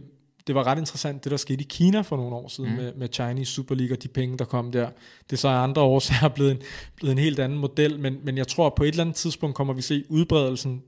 det 0.47 0.55
var 0.55 0.67
ret 0.67 0.79
interessant, 0.79 1.25
det 1.25 1.31
der 1.31 1.37
skete 1.37 1.61
i 1.61 1.67
Kina 1.71 2.01
for 2.01 2.17
nogle 2.17 2.37
år 2.37 2.49
siden 2.49 2.71
mm. 2.71 2.77
med, 2.77 2.93
med 2.95 3.09
Chinese 3.13 3.53
Super 3.53 3.75
League 3.75 3.97
og 3.97 4.03
de 4.03 4.09
penge, 4.09 4.39
der 4.39 4.45
kom 4.45 4.73
der. 4.73 4.89
Det 5.31 5.33
er 5.33 5.37
så 5.37 5.49
af 5.49 5.63
andre 5.63 5.83
årsager 5.83 6.29
blevet 6.35 6.51
en, 6.51 6.59
blevet 6.97 7.13
en 7.13 7.19
helt 7.19 7.39
anden 7.39 7.59
model, 7.59 7.99
men, 8.01 8.19
men 8.25 8.39
jeg 8.39 8.49
tror, 8.49 8.67
at 8.67 8.75
på 8.75 8.85
et 8.85 8.89
eller 8.89 9.05
andet 9.05 9.17
tidspunkt 9.17 9.57
kommer 9.57 9.75
vi 9.75 9.83
se 9.83 10.05
udbredelsen 10.09 10.83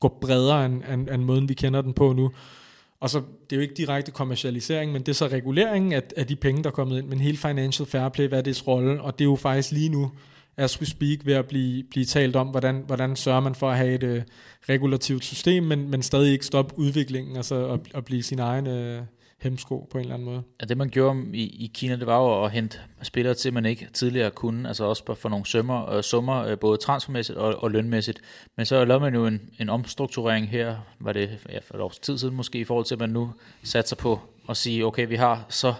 gå 0.00 0.18
bredere 0.20 0.66
end, 0.66 0.82
end, 0.92 1.10
end 1.10 1.22
måden, 1.22 1.48
vi 1.48 1.54
kender 1.54 1.82
den 1.82 1.92
på 1.92 2.12
nu. 2.12 2.30
Og 3.00 3.10
så, 3.10 3.18
det 3.18 3.52
er 3.52 3.56
jo 3.56 3.62
ikke 3.62 3.74
direkte 3.74 4.12
kommercialisering, 4.12 4.92
men 4.92 5.02
det 5.02 5.08
er 5.08 5.12
så 5.14 5.26
reguleringen 5.26 5.92
af, 5.92 6.02
af 6.16 6.26
de 6.26 6.36
penge, 6.36 6.62
der 6.62 6.70
er 6.70 6.74
kommet 6.74 6.98
ind, 6.98 7.06
men 7.06 7.20
hele 7.20 7.36
financial 7.36 7.88
fair 7.88 8.08
play, 8.08 8.28
hvad 8.28 8.38
er 8.38 8.42
dets 8.42 8.66
rolle, 8.66 9.02
og 9.02 9.18
det 9.18 9.24
er 9.24 9.28
jo 9.28 9.36
faktisk 9.36 9.72
lige 9.72 9.88
nu, 9.88 10.10
as 10.56 10.80
we 10.80 10.86
speak, 10.86 11.26
ved 11.26 11.34
at 11.34 11.46
blive, 11.46 11.84
blive 11.90 12.04
talt 12.04 12.36
om, 12.36 12.46
hvordan, 12.46 12.82
hvordan 12.86 13.16
sørger 13.16 13.40
man 13.40 13.54
for 13.54 13.70
at 13.70 13.76
have 13.76 13.94
et 13.94 14.02
uh, 14.02 14.22
regulativt 14.68 15.24
system, 15.24 15.62
men, 15.62 15.90
men 15.90 16.02
stadig 16.02 16.32
ikke 16.32 16.46
stoppe 16.46 16.78
udviklingen, 16.78 17.36
altså 17.36 17.68
at, 17.68 17.80
at 17.94 18.04
blive 18.04 18.22
sin 18.22 18.38
egen 18.38 18.66
øh, 18.66 19.02
hemsko 19.40 19.88
på 19.90 19.98
en 19.98 20.02
eller 20.02 20.14
anden 20.14 20.28
måde. 20.28 20.42
Ja, 20.60 20.66
det 20.66 20.76
man 20.76 20.88
gjorde 20.88 21.24
i, 21.32 21.64
i 21.64 21.70
Kina, 21.74 21.96
det 21.96 22.06
var 22.06 22.18
jo 22.18 22.44
at 22.44 22.50
hente 22.50 22.78
spillere 23.02 23.34
til, 23.34 23.52
man 23.52 23.66
ikke 23.66 23.88
tidligere 23.92 24.30
kunne, 24.30 24.68
altså 24.68 24.84
også 24.84 25.14
for 25.14 25.28
nogle 25.28 25.46
sømmer, 25.46 25.90
øh, 25.90 26.02
summer, 26.02 26.44
øh, 26.44 26.58
både 26.58 26.78
transfermæssigt 26.78 27.38
og, 27.38 27.62
og 27.62 27.70
lønmæssigt. 27.70 28.20
Men 28.56 28.66
så 28.66 28.84
lavede 28.84 29.02
man 29.02 29.14
jo 29.14 29.26
en, 29.26 29.50
en 29.58 29.68
omstrukturering 29.68 30.48
her, 30.48 30.76
var 31.00 31.12
det 31.12 31.38
ja, 31.48 31.58
for 31.58 31.74
et 31.74 31.80
års 31.80 31.98
tid 31.98 32.18
siden 32.18 32.36
måske, 32.36 32.58
i 32.58 32.64
forhold 32.64 32.86
til, 32.86 32.94
at 32.94 33.00
man 33.00 33.10
nu 33.10 33.32
satser 33.62 33.96
på 33.96 34.20
at 34.48 34.56
sige, 34.56 34.86
okay, 34.86 35.08
vi 35.08 35.16
har 35.16 35.46
så 35.48 35.74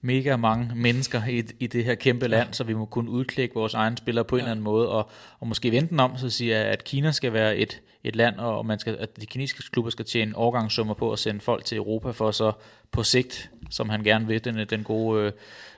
mega 0.00 0.36
mange 0.36 0.72
mennesker 0.74 1.22
i, 1.26 1.42
i 1.58 1.66
det 1.66 1.84
her 1.84 1.94
kæmpe 1.94 2.28
land, 2.28 2.52
så 2.52 2.64
vi 2.64 2.74
må 2.74 2.84
kunne 2.84 3.10
udklikke 3.10 3.54
vores 3.54 3.74
egne 3.74 3.96
spillere 3.96 4.24
på 4.24 4.36
en 4.36 4.38
ja. 4.38 4.44
eller 4.44 4.50
anden 4.50 4.64
måde, 4.64 4.88
og, 4.88 5.10
og 5.40 5.46
måske 5.46 5.72
vente 5.72 5.90
den 5.90 6.00
om, 6.00 6.16
så 6.16 6.30
siger 6.30 6.62
at 6.62 6.84
Kina 6.84 7.12
skal 7.12 7.32
være 7.32 7.56
et, 7.56 7.82
et 8.04 8.16
land, 8.16 8.36
og 8.36 8.66
man 8.66 8.78
skal, 8.78 8.96
at 9.00 9.20
de 9.20 9.26
kinesiske 9.26 9.70
klubber 9.72 9.90
skal 9.90 10.04
tjene 10.04 10.36
overgangssummer 10.36 10.94
på 10.94 11.12
at 11.12 11.18
sende 11.18 11.40
folk 11.40 11.64
til 11.64 11.78
Europa, 11.78 12.10
for 12.10 12.30
så 12.30 12.52
på 12.92 13.02
sigt, 13.02 13.50
som 13.70 13.88
han 13.88 14.02
gerne 14.02 14.26
vil, 14.26 14.44
den, 14.44 14.66
den 14.70 14.82
gode 14.82 15.22
øh, 15.22 15.32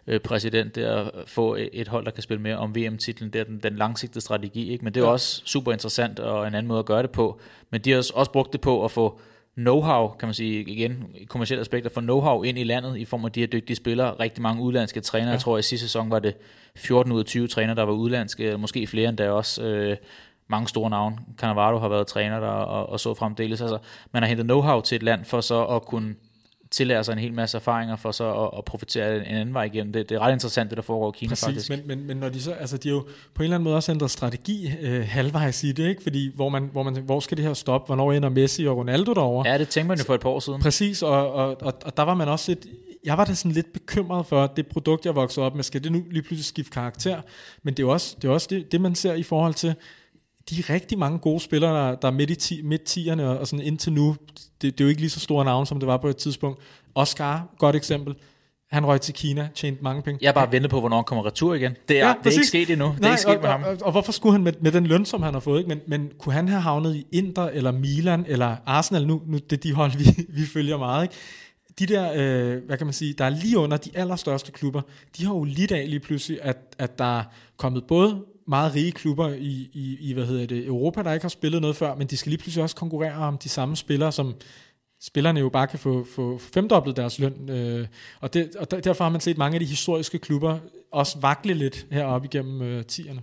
øh 0.07 0.21
præsident, 0.21 0.75
der 0.75 1.11
få 1.27 1.57
et 1.73 1.89
hold, 1.89 2.05
der 2.05 2.11
kan 2.11 2.23
spille 2.23 2.43
mere 2.43 2.57
om 2.57 2.77
VM-titlen, 2.77 3.31
det 3.31 3.41
er 3.41 3.45
den, 3.45 3.59
den 3.59 3.77
langsigtede 3.77 4.21
strategi, 4.21 4.73
ikke? 4.73 4.85
men 4.85 4.95
det 4.95 5.01
er 5.01 5.05
ja. 5.05 5.13
også 5.13 5.43
super 5.45 5.73
interessant, 5.73 6.19
og 6.19 6.49
en 6.49 6.55
anden 6.55 6.69
måde 6.69 6.79
at 6.79 6.87
gøre 6.87 7.03
det 7.03 7.11
på, 7.11 7.41
men 7.71 7.81
de 7.81 7.91
har 7.91 7.99
også 8.15 8.31
brugt 8.33 8.53
det 8.53 8.61
på 8.61 8.85
at 8.85 8.91
få 8.91 9.21
know-how, 9.59 10.17
kan 10.19 10.27
man 10.27 10.35
sige 10.35 10.61
igen, 10.61 11.05
kommersielle 11.29 11.61
aspekter, 11.61 11.91
for 11.91 12.01
know-how 12.01 12.43
ind 12.43 12.59
i 12.59 12.65
landet 12.65 12.97
i 12.97 13.05
form 13.05 13.25
af 13.25 13.33
de 13.33 13.41
her 13.41 13.47
dygtige 13.47 13.77
spillere. 13.77 14.15
Rigtig 14.21 14.43
mange 14.43 14.63
udlandske 14.63 15.01
trænere. 15.01 15.29
Ja. 15.29 15.33
Jeg 15.33 15.41
tror, 15.41 15.57
at 15.57 15.65
i 15.65 15.69
sidste 15.69 15.87
sæson 15.87 16.11
var 16.11 16.19
det 16.19 16.37
14 16.77 17.13
ud 17.13 17.19
af 17.19 17.25
20 17.25 17.49
trænere, 17.49 17.77
der 17.77 17.83
var 17.83 17.93
udlandske, 17.93 18.59
måske 18.59 18.87
flere 18.87 19.09
end 19.09 19.17
der 19.17 19.31
også. 19.31 19.63
Øh, 19.63 19.97
mange 20.51 20.69
store 20.69 20.91
navne. 20.91 21.19
Cannavaro 21.37 21.79
har 21.79 21.89
været 21.89 22.07
træner 22.07 22.41
der, 22.41 22.47
og, 22.47 22.89
og 22.89 23.01
så 23.01 23.15
fremdeles. 23.15 23.61
Altså, 23.61 23.79
man 24.13 24.23
har 24.23 24.29
hentet 24.29 24.51
know-how 24.51 24.81
til 24.81 24.97
et 24.97 25.03
land 25.03 25.25
for 25.25 25.41
så 25.41 25.65
at 25.65 25.83
kunne 25.83 26.15
tillære 26.71 27.05
sig 27.05 27.13
en 27.13 27.19
hel 27.19 27.33
masse 27.33 27.57
erfaringer 27.57 27.97
for 27.97 28.11
så 28.11 28.45
at, 28.45 28.59
at 28.59 28.65
profitere 28.65 29.17
en 29.17 29.37
anden 29.37 29.55
vej 29.55 29.65
igennem. 29.65 29.93
Det, 29.93 30.09
det 30.09 30.15
er 30.15 30.19
ret 30.19 30.33
interessant, 30.33 30.71
det 30.71 30.77
der 30.77 30.83
foregår 30.83 31.09
i 31.09 31.19
Kina 31.19 31.29
Præcis, 31.29 31.45
faktisk. 31.45 31.71
Men, 31.71 31.81
men, 31.87 32.07
men 32.07 32.17
når 32.17 32.29
de 32.29 32.43
så, 32.43 32.53
altså 32.53 32.77
de 32.77 32.89
jo 32.89 33.01
på 33.35 33.43
en 33.43 33.45
eller 33.45 33.57
anden 33.57 33.65
måde 33.65 33.77
også 33.77 33.93
ændret 33.93 34.11
strategi 34.11 34.71
øh, 34.81 35.07
halvvejs 35.09 35.65
i 35.65 35.73
det, 35.73 35.89
ikke? 35.89 36.03
Fordi 36.03 36.33
hvor, 36.35 36.49
man, 36.49 36.69
hvor, 36.73 36.83
man, 36.83 36.97
hvor 36.97 37.21
skal 37.21 37.37
det 37.37 37.45
her 37.45 37.55
stoppe? 37.55 37.87
Hvornår 37.87 38.13
ender 38.13 38.29
Messi 38.29 38.67
og 38.67 38.77
Ronaldo 38.77 39.15
derover? 39.15 39.45
Ja, 39.47 39.59
det 39.59 39.69
tænkte 39.69 39.89
man 39.89 39.99
jo 39.99 40.05
for 40.05 40.15
et 40.15 40.21
par 40.21 40.31
år 40.31 40.41
siden. 40.41 40.63
Præcis, 40.63 41.03
og, 41.03 41.33
og, 41.33 41.63
og, 41.63 41.75
og 41.85 41.97
der 41.97 42.03
var 42.03 42.15
man 42.15 42.29
også 42.29 42.53
et, 42.53 42.67
jeg 43.05 43.19
var 43.19 43.25
da 43.25 43.35
sådan 43.35 43.53
lidt 43.53 43.73
bekymret 43.73 44.27
for, 44.27 44.45
at 44.45 44.51
det 44.57 44.67
produkt, 44.67 45.07
jeg 45.07 45.15
voksede 45.15 45.47
op 45.47 45.55
med, 45.55 45.65
skal 45.65 45.85
det 45.85 45.93
nu 45.93 46.05
lige 46.11 46.23
pludselig 46.23 46.45
skifte 46.45 46.71
karakter? 46.71 47.21
Men 47.63 47.75
det 47.75 47.83
er 47.83 47.87
jo 47.87 47.93
også 47.93 48.17
det, 48.23 48.29
er 48.29 48.33
også 48.33 48.47
det, 48.51 48.73
det 48.73 48.81
man 48.81 48.95
ser 48.95 49.15
i 49.15 49.23
forhold 49.23 49.55
til, 49.55 49.75
de 50.51 50.59
er 50.61 50.71
rigtig 50.71 50.99
mange 50.99 51.19
gode 51.19 51.41
spillere, 51.41 51.89
der, 51.89 51.95
der 51.95 52.09
er 52.09 52.13
midt 52.13 52.31
i 52.31 52.35
ti, 52.35 52.63
midt 52.63 52.83
tierne, 52.83 53.29
og, 53.29 53.39
og 53.39 53.47
sådan 53.47 53.67
indtil 53.67 53.93
nu, 53.93 54.17
det, 54.63 54.63
det 54.63 54.81
er 54.81 54.85
jo 54.85 54.89
ikke 54.89 55.01
lige 55.01 55.11
så 55.11 55.21
store 55.21 55.45
navn, 55.45 55.67
som 55.67 55.81
det 55.81 55.87
var 55.87 55.97
på 55.97 56.09
et 56.09 56.17
tidspunkt. 56.17 56.61
Oscar, 56.95 57.55
godt 57.59 57.77
eksempel. 57.77 58.15
Han 58.71 58.87
røg 58.87 59.01
til 59.01 59.15
Kina, 59.15 59.49
tjente 59.55 59.83
mange 59.85 60.03
penge. 60.03 60.19
Jeg 60.23 60.29
er 60.29 60.33
bare 60.33 60.53
ventet 60.53 60.71
på, 60.71 60.81
hvornår 60.81 60.97
han 60.97 61.05
kommer 61.05 61.27
retur 61.27 61.55
igen. 61.55 61.77
Det 61.89 62.01
er, 62.01 62.07
ja, 62.07 62.15
det 62.25 62.27
er 62.27 62.33
ikke 62.33 62.47
sket 62.47 62.71
endnu. 62.71 62.87
Det 62.87 63.01
Nej, 63.01 63.09
er 63.09 63.13
ikke 63.13 63.23
sket 63.23 63.37
og, 63.37 63.43
med 63.43 63.51
ham. 63.51 63.63
Og, 63.63 63.71
og, 63.71 63.77
og 63.83 63.93
hvorfor 63.93 64.13
skulle 64.13 64.33
han 64.33 64.45
med, 64.45 64.53
med 64.61 64.73
den 64.73 64.87
løn, 64.87 65.05
som 65.05 65.23
han 65.23 65.33
har 65.33 65.41
fået? 65.41 65.59
Ikke? 65.59 65.69
Men, 65.69 65.81
men 65.87 66.11
kunne 66.19 66.33
han 66.33 66.49
have 66.49 66.61
havnet 66.61 66.97
i 66.97 67.07
Inter, 67.13 67.43
eller 67.45 67.73
Milan, 67.73 68.25
eller 68.29 68.57
Arsenal? 68.67 69.07
Nu, 69.07 69.23
nu 69.27 69.39
det 69.39 69.53
er 69.53 69.61
de 69.61 69.73
hold, 69.73 69.93
vi, 70.01 70.27
vi 70.29 70.47
følger 70.47 70.79
meget. 70.79 71.03
Ikke? 71.03 71.15
De 71.79 71.87
der, 71.87 72.13
øh, 72.17 72.63
hvad 72.67 72.77
kan 72.77 72.87
man 72.87 72.93
sige, 72.93 73.13
der 73.13 73.25
er 73.25 73.31
lige 73.31 73.59
under 73.59 73.77
de 73.77 73.91
allerstørste 73.95 74.53
klubber, 74.53 74.81
de 75.19 75.27
har 75.27 75.35
jo 75.35 75.45
lidt 75.45 75.73
af 75.73 75.91
lige 75.91 76.01
pludselig, 76.01 76.39
at, 76.43 76.57
at 76.79 76.99
der 76.99 77.19
er 77.19 77.25
kommet 77.57 77.85
både 77.85 78.25
meget 78.51 78.75
rige 78.75 78.93
klubber 78.93 79.29
i, 79.29 79.71
i, 79.73 79.97
i 80.01 80.13
hvad 80.13 80.27
hedder 80.27 80.47
det, 80.47 80.67
Europa, 80.67 81.03
der 81.03 81.13
ikke 81.13 81.25
har 81.25 81.29
spillet 81.29 81.61
noget 81.61 81.77
før, 81.77 81.95
men 81.95 82.07
de 82.07 82.17
skal 82.17 82.31
lige 82.31 82.41
pludselig 82.41 82.63
også 82.63 82.77
konkurrere 82.77 83.15
om 83.15 83.39
de 83.39 83.49
samme 83.49 83.77
spillere, 83.77 84.13
som 84.13 84.35
spillerne 85.01 85.41
jo 85.41 85.49
bare 85.49 85.67
kan 85.67 85.79
få, 85.79 86.05
få 86.15 86.39
femdoblet 86.39 86.97
deres 86.97 87.19
løn. 87.19 87.51
Øh, 87.51 87.87
og, 88.21 88.35
det, 88.35 88.57
og 88.57 88.85
derfor 88.85 89.05
har 89.05 89.11
man 89.11 89.21
set 89.21 89.39
mange 89.39 89.55
af 89.55 89.61
de 89.61 89.67
historiske 89.67 90.19
klubber 90.19 90.59
også 90.93 91.19
vakle 91.21 91.55
lidt 91.55 91.87
heroppe 91.91 92.29
igennem 92.33 92.63
øh, 92.63 92.85
tierne. 92.85 93.23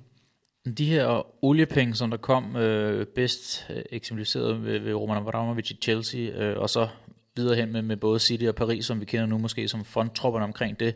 De 0.78 0.86
her 0.86 1.25
oliepenge, 1.45 1.95
som 1.95 2.09
der 2.09 2.17
kom 2.17 2.55
øh, 2.55 3.05
bedst 3.05 3.65
øh, 3.69 3.84
eksemplificeret 3.91 4.65
ved, 4.65 4.80
ved 4.80 4.93
Roman 4.93 5.17
Abramovich 5.17 5.71
i 5.71 5.78
Chelsea, 5.82 6.19
øh, 6.19 6.59
og 6.59 6.69
så 6.69 6.88
videre 7.36 7.55
hen 7.55 7.71
med, 7.71 7.82
med 7.82 7.97
både 7.97 8.19
City 8.19 8.43
og 8.43 8.55
Paris, 8.55 8.86
som 8.86 8.99
vi 8.99 9.05
kender 9.05 9.25
nu 9.25 9.38
måske 9.38 9.67
som 9.67 9.86
fondtropperne 9.86 10.45
omkring 10.45 10.80
det. 10.80 10.95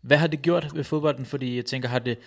Hvad 0.00 0.16
har 0.16 0.26
det 0.26 0.42
gjort 0.42 0.70
ved 0.74 0.84
fodbolden? 0.84 1.26
Fordi 1.26 1.56
jeg 1.56 1.64
tænker, 1.64 1.88
har 1.88 1.98
det, 1.98 2.18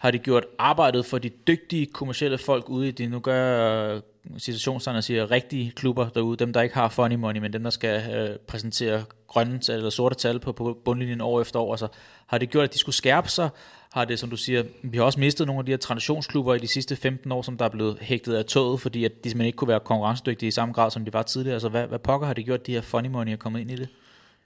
har 0.00 0.10
det 0.10 0.22
gjort 0.22 0.46
arbejdet 0.58 1.06
for 1.06 1.18
de 1.18 1.28
dygtige 1.28 1.86
kommercielle 1.86 2.38
folk 2.38 2.68
ude 2.68 2.88
i 2.88 2.90
de, 2.90 3.06
nu 3.06 3.18
gør 3.18 3.94
øh, 3.94 4.00
situationstegn 4.38 5.02
siger, 5.02 5.30
rigtige 5.30 5.70
klubber 5.70 6.08
derude, 6.08 6.36
dem 6.36 6.52
der 6.52 6.62
ikke 6.62 6.74
har 6.74 6.88
funny 6.88 7.14
money, 7.14 7.40
men 7.40 7.52
dem 7.52 7.62
der 7.62 7.70
skal 7.70 8.14
øh, 8.14 8.36
præsentere 8.38 9.04
grønne 9.26 9.58
tal 9.58 9.76
eller 9.76 9.90
sorte 9.90 10.14
tal 10.14 10.38
på, 10.38 10.52
på 10.52 10.78
bundlinjen 10.84 11.20
år 11.20 11.40
efter 11.40 11.60
år, 11.60 11.72
altså 11.72 11.88
har 12.26 12.38
det 12.38 12.50
gjort, 12.50 12.64
at 12.64 12.72
de 12.72 12.78
skulle 12.78 12.96
skærpe 12.96 13.28
sig, 13.28 13.48
har 13.92 14.04
det, 14.04 14.18
som 14.18 14.30
du 14.30 14.36
siger, 14.36 14.62
vi 14.82 14.96
har 14.98 15.04
også 15.04 15.20
mistet 15.20 15.46
nogle 15.46 15.58
af 15.58 15.66
de 15.66 15.72
her 15.72 15.76
traditionsklubber 15.76 16.54
i 16.54 16.58
de 16.58 16.66
sidste 16.66 16.96
15 16.96 17.32
år, 17.32 17.42
som 17.42 17.56
der 17.56 17.64
er 17.64 17.68
blevet 17.68 17.98
hægtet 18.00 18.34
af 18.34 18.44
toget, 18.44 18.80
fordi 18.80 19.04
at 19.04 19.12
de 19.24 19.30
simpelthen 19.30 19.46
ikke 19.46 19.56
kunne 19.56 19.68
være 19.68 19.80
konkurrencedygtige 19.80 20.48
i 20.48 20.50
samme 20.50 20.74
grad, 20.74 20.90
som 20.90 21.04
de 21.04 21.12
var 21.12 21.22
tidligere. 21.22 21.54
Altså, 21.54 21.68
hvad, 21.68 21.86
hvad 21.86 21.98
pokker 21.98 22.26
har 22.26 22.34
det 22.34 22.44
gjort, 22.44 22.66
de 22.66 22.72
her 22.72 22.80
funny 22.80 23.08
money 23.08 23.32
er 23.32 23.36
kommet 23.36 23.60
ind 23.60 23.70
i 23.70 23.76
det? 23.76 23.88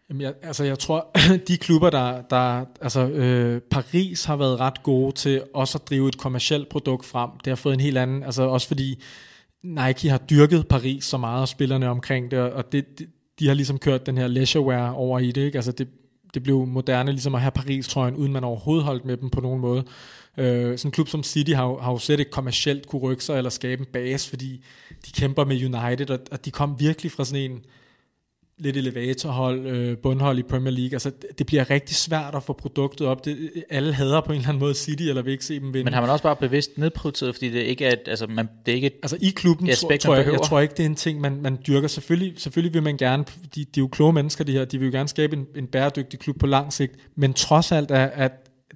Jamen, 0.08 0.20
jeg, 0.20 0.34
altså 0.42 0.64
jeg 0.64 0.78
tror, 0.78 1.10
de 1.48 1.56
klubber, 1.56 1.90
der, 1.90 2.22
der 2.22 2.64
altså 2.80 3.08
øh, 3.08 3.60
Paris 3.60 4.24
har 4.24 4.36
været 4.36 4.60
ret 4.60 4.82
gode 4.82 5.12
til 5.12 5.42
også 5.54 5.78
at 5.78 5.88
drive 5.88 6.08
et 6.08 6.18
kommersielt 6.18 6.68
produkt 6.68 7.06
frem. 7.06 7.30
Det 7.44 7.50
har 7.50 7.56
fået 7.56 7.74
en 7.74 7.80
helt 7.80 7.98
anden, 7.98 8.22
altså 8.22 8.42
også 8.42 8.68
fordi 8.68 9.02
Nike 9.62 10.08
har 10.08 10.18
dyrket 10.18 10.68
Paris 10.68 11.04
så 11.04 11.16
meget, 11.16 11.40
og 11.40 11.48
spillerne 11.48 11.88
omkring 11.88 12.30
det, 12.30 12.38
og 12.38 12.72
det, 12.72 12.98
de, 12.98 13.06
de 13.38 13.46
har 13.46 13.54
ligesom 13.54 13.78
kørt 13.78 14.06
den 14.06 14.18
her 14.18 14.26
leisureware 14.26 14.94
over 14.94 15.18
i 15.18 15.30
det, 15.30 15.40
ikke? 15.40 15.58
Altså 15.58 15.72
det, 15.72 15.88
det 16.34 16.42
blev 16.42 16.66
moderne 16.66 17.10
ligesom 17.12 17.34
at 17.34 17.40
have 17.40 17.50
Paris-trøjen, 17.50 18.16
uden 18.16 18.32
man 18.32 18.44
overhovedet 18.44 18.84
holdt 18.84 19.04
med 19.04 19.16
dem 19.16 19.30
på 19.30 19.40
nogen 19.40 19.60
måde. 19.60 19.84
Øh, 20.38 20.78
sådan 20.78 20.88
en 20.88 20.92
klub 20.92 21.08
som 21.08 21.22
City 21.22 21.52
har, 21.52 21.78
har 21.80 21.92
jo 21.92 21.98
slet 21.98 22.18
ikke 22.18 22.30
kommercielt 22.30 22.86
kunne 22.86 23.02
rykke 23.02 23.24
sig 23.24 23.36
eller 23.36 23.50
skabe 23.50 23.80
en 23.80 23.86
base, 23.92 24.28
fordi 24.28 24.64
de 25.06 25.12
kæmper 25.12 25.44
med 25.44 25.56
United, 25.56 26.10
og, 26.10 26.18
og 26.30 26.44
de 26.44 26.50
kom 26.50 26.80
virkelig 26.80 27.12
fra 27.12 27.24
sådan 27.24 27.50
en 27.50 27.64
lidt 28.58 28.76
elevatorhold, 28.76 29.66
øh, 29.66 29.98
bundhold 29.98 30.38
i 30.38 30.42
Premier 30.42 30.70
League. 30.70 30.92
Altså, 30.92 31.10
det 31.38 31.46
bliver 31.46 31.70
rigtig 31.70 31.96
svært 31.96 32.34
at 32.34 32.42
få 32.42 32.52
produktet 32.52 33.06
op. 33.06 33.24
Det, 33.24 33.50
alle 33.70 33.92
hader 33.92 34.20
på 34.20 34.32
en 34.32 34.38
eller 34.38 34.48
anden 34.48 34.60
måde 34.60 34.74
City, 34.74 35.02
eller 35.02 35.22
vil 35.22 35.32
ikke 35.32 35.44
se 35.44 35.60
dem 35.60 35.74
vinde. 35.74 35.84
Men 35.84 35.92
har 35.92 36.00
man 36.00 36.10
også 36.10 36.22
bare 36.22 36.36
bevidst 36.36 36.78
nedprioriteret, 36.78 37.34
fordi 37.34 37.50
det 37.50 37.60
ikke 37.60 37.84
er, 37.84 37.92
et, 37.92 38.02
altså, 38.06 38.26
man, 38.26 38.48
det 38.66 38.72
er 38.72 38.76
ikke 38.76 38.86
et 38.86 38.94
Altså 39.02 39.18
i 39.20 39.30
klubben 39.36 39.70
aspekt, 39.70 40.02
tror, 40.02 40.14
jeg, 40.14 40.32
jeg 40.32 40.42
tror 40.42 40.60
ikke, 40.60 40.74
det 40.74 40.82
er 40.82 40.86
en 40.86 40.94
ting, 40.94 41.20
man, 41.20 41.42
man 41.42 41.58
dyrker. 41.66 41.88
Selvfølgelig, 41.88 42.34
selvfølgelig 42.36 42.74
vil 42.74 42.82
man 42.82 42.96
gerne, 42.96 43.24
de, 43.54 43.60
de 43.60 43.64
er 43.64 43.66
jo 43.78 43.88
kloge 43.88 44.12
mennesker, 44.12 44.44
de 44.44 44.52
her, 44.52 44.64
de 44.64 44.78
vil 44.78 44.86
jo 44.86 44.92
gerne 44.92 45.08
skabe 45.08 45.36
en, 45.36 45.46
en 45.56 45.66
bæredygtig 45.66 46.18
klub 46.18 46.38
på 46.38 46.46
lang 46.46 46.72
sigt, 46.72 46.92
men 47.16 47.32
trods 47.32 47.72
alt 47.72 47.90
er, 47.90 48.06
at 48.06 48.32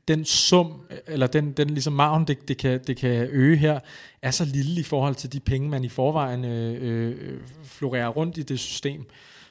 den 0.09 0.25
sum, 0.25 0.73
eller 1.07 1.27
den, 1.27 1.53
den 1.53 1.71
ligesom 1.71 1.93
maven, 1.93 2.25
det, 2.25 2.49
det, 2.49 2.59
kan, 2.59 2.81
det 2.87 2.97
kan 2.97 3.29
øge 3.31 3.57
her, 3.57 3.81
er 4.23 4.31
så 4.31 4.45
lille 4.45 4.81
i 4.81 4.83
forhold 4.83 5.15
til 5.15 5.33
de 5.33 5.41
penge, 5.41 5.69
man 5.69 5.85
i 5.85 5.89
forvejen 5.89 6.45
øh, 6.45 6.77
øh, 6.81 7.41
florerer 7.65 8.09
rundt 8.09 8.39
i 8.39 8.43
det 8.43 8.61
system. 8.61 9.07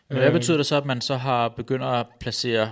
Men 0.10 0.18
hvad 0.18 0.28
øh, 0.28 0.34
betyder 0.34 0.58
det 0.58 0.66
så, 0.66 0.76
at 0.76 0.86
man 0.86 1.02
så 1.02 1.16
har 1.16 1.50
begyndt 1.50 1.86
at 1.86 2.06
placere 2.20 2.72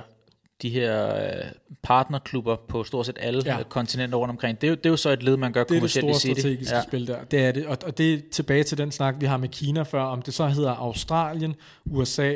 de 0.61 0.69
her 0.69 1.15
øh, 1.15 1.51
partnerklubber 1.83 2.55
på 2.67 2.83
stort 2.83 3.05
set 3.05 3.17
alle 3.19 3.41
ja. 3.45 3.57
kontinenter 3.69 4.17
rundt 4.17 4.29
omkring. 4.29 4.61
Det 4.61 4.67
er, 4.67 4.71
jo, 4.71 4.75
det 4.75 4.85
er 4.85 4.89
jo 4.89 4.97
så 4.97 5.09
et 5.09 5.23
led, 5.23 5.37
man 5.37 5.51
gør 5.51 5.63
kommercielt 5.63 6.09
i 6.09 6.13
City. 6.13 6.27
Det 6.27 6.31
er 6.31 6.57
det 6.57 6.67
store 6.67 6.67
strategiske 6.67 6.75
ja. 6.75 6.83
spil 6.83 7.07
der. 7.07 7.23
Det 7.23 7.45
er 7.45 7.51
det. 7.51 7.65
Og, 7.65 7.77
og 7.85 7.97
det 7.97 8.13
er 8.13 8.17
tilbage 8.31 8.63
til 8.63 8.77
den 8.77 8.91
snak, 8.91 9.15
vi 9.19 9.25
har 9.25 9.37
med 9.37 9.49
Kina 9.49 9.81
før, 9.81 10.01
om 10.01 10.21
det 10.21 10.33
så 10.33 10.47
hedder 10.47 10.71
Australien, 10.71 11.55
USA. 11.85 12.33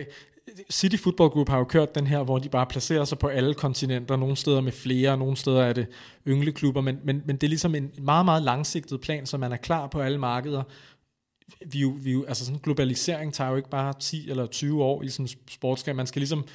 City 0.72 0.96
Football 0.96 1.30
Group 1.30 1.50
har 1.50 1.58
jo 1.58 1.64
kørt 1.64 1.96
den 1.96 2.08
her, 2.08 2.24
hvor 2.24 2.40
de 2.40 2.50
bare 2.50 2.66
placerer 2.66 3.06
sig 3.06 3.20
på 3.20 3.28
alle 3.28 3.54
kontinenter. 3.54 4.16
Nogle 4.16 4.36
steder 4.36 4.62
med 4.62 4.72
flere, 4.72 5.18
nogle 5.18 5.38
steder 5.38 5.62
er 5.62 5.74
det 5.74 5.88
yngleklubber, 6.28 6.82
men, 6.82 7.00
men, 7.04 7.24
men 7.26 7.36
det 7.36 7.44
er 7.44 7.50
ligesom 7.50 7.76
en 7.76 7.92
meget, 8.02 8.26
meget 8.26 8.44
langsigtet 8.44 9.02
plan, 9.02 9.26
så 9.26 9.38
man 9.38 9.52
er 9.52 9.58
klar 9.58 9.88
på 9.88 10.02
alle 10.02 10.18
markeder 10.18 10.64
vi, 11.66 11.84
vi, 11.96 12.24
altså 12.28 12.46
sådan 12.46 12.60
globalisering 12.64 13.34
tager 13.34 13.50
jo 13.50 13.56
ikke 13.56 13.70
bare 13.70 13.94
10 14.00 14.30
eller 14.30 14.46
20 14.46 14.84
år 14.84 15.04
i 15.04 15.10
sådan 15.10 15.26
en 15.26 15.30
sportsgren. 15.50 15.96
Man 15.96 16.08
skal 16.08 16.20
ligesom 16.20 16.46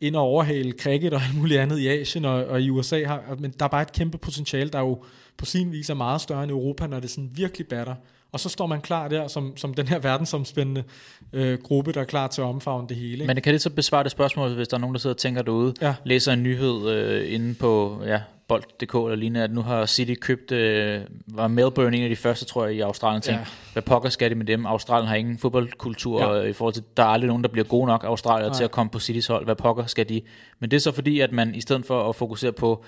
ind 0.00 0.16
og 0.16 0.22
overhale 0.22 0.72
cricket 0.72 1.12
og 1.14 1.22
alt 1.26 1.36
muligt 1.36 1.60
andet 1.60 1.78
i 1.78 1.88
Asien 1.88 2.24
og, 2.24 2.44
og 2.44 2.62
i 2.62 2.70
USA. 2.70 3.04
Har, 3.04 3.36
men 3.38 3.50
der 3.58 3.64
er 3.64 3.68
bare 3.68 3.82
et 3.82 3.92
kæmpe 3.92 4.18
potentiale. 4.18 4.70
Der 4.70 4.78
er 4.78 4.82
jo 4.82 5.04
på 5.36 5.44
sin 5.44 5.72
vis 5.72 5.90
er 5.90 5.94
meget 5.94 6.20
større 6.20 6.42
end 6.42 6.50
Europa, 6.50 6.86
når 6.86 7.00
det 7.00 7.10
sådan 7.10 7.30
virkelig 7.34 7.66
batter. 7.66 7.94
Og 8.32 8.40
så 8.40 8.48
står 8.48 8.66
man 8.66 8.80
klar 8.80 9.08
der 9.08 9.28
som, 9.28 9.56
som 9.56 9.74
den 9.74 9.88
her 9.88 9.98
verdensomspændende 9.98 10.84
øh, 11.32 11.58
gruppe, 11.62 11.92
der 11.92 12.00
er 12.00 12.04
klar 12.04 12.26
til 12.26 12.40
at 12.40 12.44
omfavne 12.44 12.88
det 12.88 12.96
hele. 12.96 13.12
Ikke? 13.12 13.26
Men 13.26 13.42
kan 13.42 13.52
det 13.52 13.62
så 13.62 13.70
besvare 13.70 14.04
det 14.04 14.12
spørgsmål, 14.12 14.54
hvis 14.54 14.68
der 14.68 14.76
er 14.76 14.80
nogen, 14.80 14.94
der 14.94 15.00
sidder 15.00 15.14
og 15.14 15.18
tænker 15.18 15.42
derude, 15.42 15.74
ja. 15.80 15.94
læser 16.04 16.32
en 16.32 16.42
nyhed 16.42 16.90
øh, 16.90 17.34
inde 17.34 17.54
på 17.54 18.02
ja, 18.06 18.20
bold.dk 18.48 18.94
eller 18.94 19.14
lignende, 19.14 19.44
at 19.44 19.52
nu 19.52 19.62
har 19.62 19.86
City 19.86 20.14
købt, 20.20 20.52
øh, 20.52 21.00
var 21.26 21.48
Melbourne 21.48 21.96
en 21.96 22.02
af 22.02 22.08
de 22.08 22.16
første, 22.16 22.44
tror 22.44 22.66
jeg, 22.66 22.74
i 22.74 22.80
Australien, 22.80 23.22
tænkte, 23.22 23.40
ja. 23.40 23.46
hvad 23.72 23.82
pokker 23.82 24.08
skal 24.08 24.30
det 24.30 24.36
med 24.36 24.46
dem? 24.46 24.66
Australien 24.66 25.08
har 25.08 25.16
ingen 25.16 25.38
fodboldkultur, 25.38 26.34
ja. 26.34 26.42
i 26.42 26.52
forhold 26.52 26.74
til, 26.74 26.82
der 26.96 27.02
er 27.02 27.06
aldrig 27.06 27.28
nogen, 27.28 27.42
der 27.42 27.48
bliver 27.48 27.64
gode 27.64 27.86
nok 27.86 28.04
Australier 28.04 28.52
til 28.52 28.64
at 28.64 28.70
komme 28.70 28.90
på 28.90 28.98
Citys 28.98 29.26
hold. 29.26 29.44
Hvad 29.44 29.56
pokker 29.56 29.86
skal 29.86 30.08
de? 30.08 30.22
Men 30.58 30.70
det 30.70 30.76
er 30.76 30.80
så 30.80 30.92
fordi, 30.92 31.20
at 31.20 31.32
man 31.32 31.54
i 31.54 31.60
stedet 31.60 31.86
for 31.86 32.08
at 32.08 32.16
fokusere 32.16 32.52
på, 32.52 32.84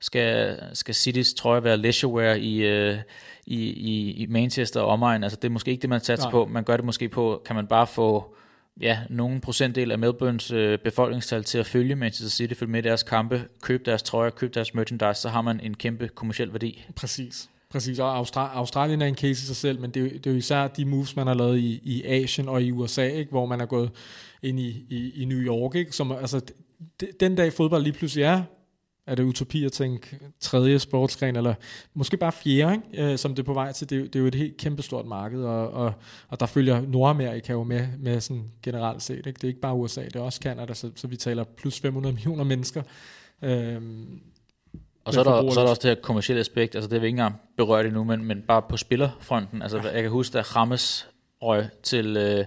skal, 0.00 0.58
skal 0.72 0.94
Citys 0.94 1.34
trøje 1.34 1.64
være 1.64 1.76
leisurewear 1.76 2.34
i, 2.34 2.56
øh, 2.56 2.98
i, 3.46 3.56
i, 3.70 4.12
i 4.12 4.26
Manchester 4.26 4.80
og 4.80 4.86
omegn, 4.86 5.22
altså 5.22 5.36
det 5.36 5.48
er 5.48 5.52
måske 5.52 5.70
ikke 5.70 5.82
det, 5.82 5.90
man 5.90 6.00
satser 6.00 6.30
på. 6.30 6.46
Man 6.50 6.64
gør 6.64 6.76
det 6.76 6.84
måske 6.84 7.08
på, 7.08 7.42
kan 7.46 7.56
man 7.56 7.66
bare 7.66 7.86
få 7.86 8.34
ja, 8.80 8.98
nogen 9.10 9.40
procentdel 9.40 9.92
af 9.92 9.98
Melbournes 9.98 10.50
øh, 10.50 10.78
befolkningstal 10.78 11.44
til 11.44 11.58
at 11.58 11.66
følge 11.66 11.96
Manchester 11.96 12.36
City, 12.36 12.54
følge 12.54 12.72
med 12.72 12.82
deres 12.82 13.02
kampe, 13.02 13.44
købe 13.62 13.82
deres 13.84 14.02
trøjer, 14.02 14.30
købe 14.30 14.54
deres 14.54 14.74
merchandise, 14.74 15.20
så 15.20 15.28
har 15.28 15.42
man 15.42 15.60
en 15.60 15.74
kæmpe 15.74 16.08
kommersiel 16.08 16.52
værdi. 16.52 16.84
Præcis. 16.96 17.50
Præcis, 17.70 17.98
og 17.98 18.20
Austra- 18.20 18.56
Australien 18.56 19.02
er 19.02 19.06
en 19.06 19.14
case 19.14 19.30
i 19.30 19.34
sig 19.34 19.56
selv, 19.56 19.80
men 19.80 19.90
det 19.90 20.02
er, 20.06 20.08
det 20.10 20.26
er 20.26 20.30
jo 20.30 20.36
især 20.36 20.68
de 20.68 20.84
moves, 20.84 21.16
man 21.16 21.26
har 21.26 21.34
lavet 21.34 21.58
i, 21.58 21.80
i 21.84 22.04
Asien 22.04 22.48
og 22.48 22.62
i 22.62 22.72
USA, 22.72 23.06
ikke? 23.06 23.30
hvor 23.30 23.46
man 23.46 23.60
er 23.60 23.66
gået 23.66 23.90
ind 24.42 24.60
i, 24.60 24.86
i, 24.90 25.22
i 25.22 25.24
New 25.24 25.38
York. 25.38 25.74
Ikke? 25.74 25.92
Som, 25.92 26.12
altså, 26.12 26.40
den 27.20 27.34
dag 27.34 27.52
fodbold 27.52 27.82
lige 27.82 27.92
pludselig 27.92 28.24
er 28.24 28.42
er 29.10 29.14
det 29.14 29.22
utopi 29.22 29.64
at 29.64 29.72
tænke 29.72 30.18
tredje 30.40 30.78
sportsgren, 30.78 31.36
eller 31.36 31.54
måske 31.94 32.16
bare 32.16 32.32
fjerde, 32.32 32.74
ikke? 32.74 33.12
Øh, 33.12 33.18
som 33.18 33.34
det 33.34 33.42
er 33.42 33.46
på 33.46 33.52
vej 33.52 33.72
til. 33.72 33.90
Det 33.90 33.98
er, 33.98 34.02
det 34.02 34.16
er 34.16 34.20
jo 34.20 34.26
et 34.26 34.34
helt 34.34 34.56
kæmpestort 34.56 35.06
marked, 35.06 35.42
og, 35.44 35.70
og, 35.70 35.92
og 36.28 36.40
der 36.40 36.46
følger 36.46 36.80
Nordamerika 36.80 37.52
jo 37.52 37.62
med, 37.62 37.86
med 37.98 38.20
sådan 38.20 38.44
generelt 38.62 39.02
set. 39.02 39.26
Ikke? 39.26 39.32
Det 39.32 39.44
er 39.44 39.48
ikke 39.48 39.60
bare 39.60 39.74
USA, 39.74 40.04
det 40.04 40.16
er 40.16 40.20
også 40.20 40.40
Canada, 40.42 40.74
så, 40.74 40.90
så 40.96 41.06
vi 41.06 41.16
taler 41.16 41.44
plus 41.44 41.80
500 41.80 42.14
millioner 42.14 42.44
mennesker. 42.44 42.82
Øhm, 43.42 44.20
og 45.04 45.14
så 45.14 45.20
er, 45.20 45.24
der, 45.24 45.50
så 45.50 45.60
er 45.60 45.64
der 45.64 45.70
også 45.70 45.82
det 45.82 45.96
her 45.96 46.02
kommersielle 46.02 46.40
aspekt, 46.40 46.74
altså 46.74 46.90
det 46.90 46.96
er 46.96 47.00
vi 47.00 47.06
ikke 47.06 47.14
engang 47.16 47.40
berørt 47.56 47.86
endnu, 47.86 48.04
men, 48.04 48.24
men 48.24 48.42
bare 48.48 48.62
på 48.62 48.76
spillerfronten. 48.76 49.62
Altså 49.62 49.78
ja. 49.78 49.92
jeg 49.92 50.02
kan 50.02 50.10
huske, 50.10 50.38
at 50.38 50.56
Rames 50.56 51.08
røg 51.42 51.64
til... 51.82 52.16
Øh, 52.16 52.44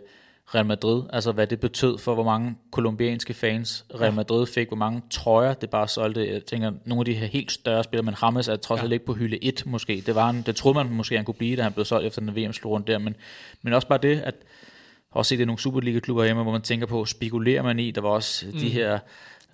Real 0.56 0.66
Madrid, 0.66 1.04
altså 1.14 1.32
hvad 1.32 1.48
det 1.48 1.60
betød 1.60 1.98
for, 1.98 2.14
hvor 2.14 2.24
mange 2.24 2.56
kolumbianske 2.72 3.34
fans 3.34 3.86
Real 4.02 4.14
Madrid 4.14 4.46
fik, 4.46 4.68
hvor 4.68 4.78
mange 4.78 5.02
trøjer 5.10 5.54
det 5.54 5.70
bare 5.70 5.88
solgte. 5.88 6.34
Jeg 6.34 6.46
tænker, 6.46 6.72
nogle 6.86 7.02
af 7.02 7.06
de 7.06 7.14
her 7.14 7.28
helt 7.28 7.52
større 7.52 7.84
spillere, 7.84 8.06
men 8.06 8.24
Rames 8.24 8.48
er 8.48 8.56
trods 8.56 8.82
alt 8.82 8.90
ja. 8.90 8.94
ikke 8.94 9.06
på 9.06 9.14
hylde 9.14 9.44
1 9.44 9.64
måske. 9.66 10.04
Det, 10.06 10.16
var 10.16 10.30
en, 10.30 10.44
det 10.46 10.56
troede 10.56 10.76
man 10.76 10.90
måske, 10.90 11.16
han 11.16 11.26
kunne 11.26 11.36
blive, 11.36 11.56
da 11.56 11.64
han 11.64 11.74
blev 11.74 11.86
solgt 11.86 12.08
efter 12.08 12.22
den 12.22 12.36
VM 12.36 12.52
rundt 12.66 12.88
der, 12.88 12.98
men, 12.98 13.16
men 13.62 13.74
også 13.74 13.88
bare 13.88 14.00
det, 14.02 14.20
at 14.20 14.36
også 15.12 15.30
set 15.30 15.40
det 15.40 15.48
nogle 15.48 15.60
Superliga-klubber 15.60 16.24
hjemme, 16.24 16.44
hvor 16.44 16.52
man 16.52 16.62
tænker 16.62 16.88
på, 16.88 17.06
spekulerer 17.06 17.64
man 17.64 17.80
i, 17.80 17.92
der 17.92 18.02
var 18.02 18.10
også 18.10 18.46
mm. 18.46 18.60
de 18.60 18.70
her 18.70 19.00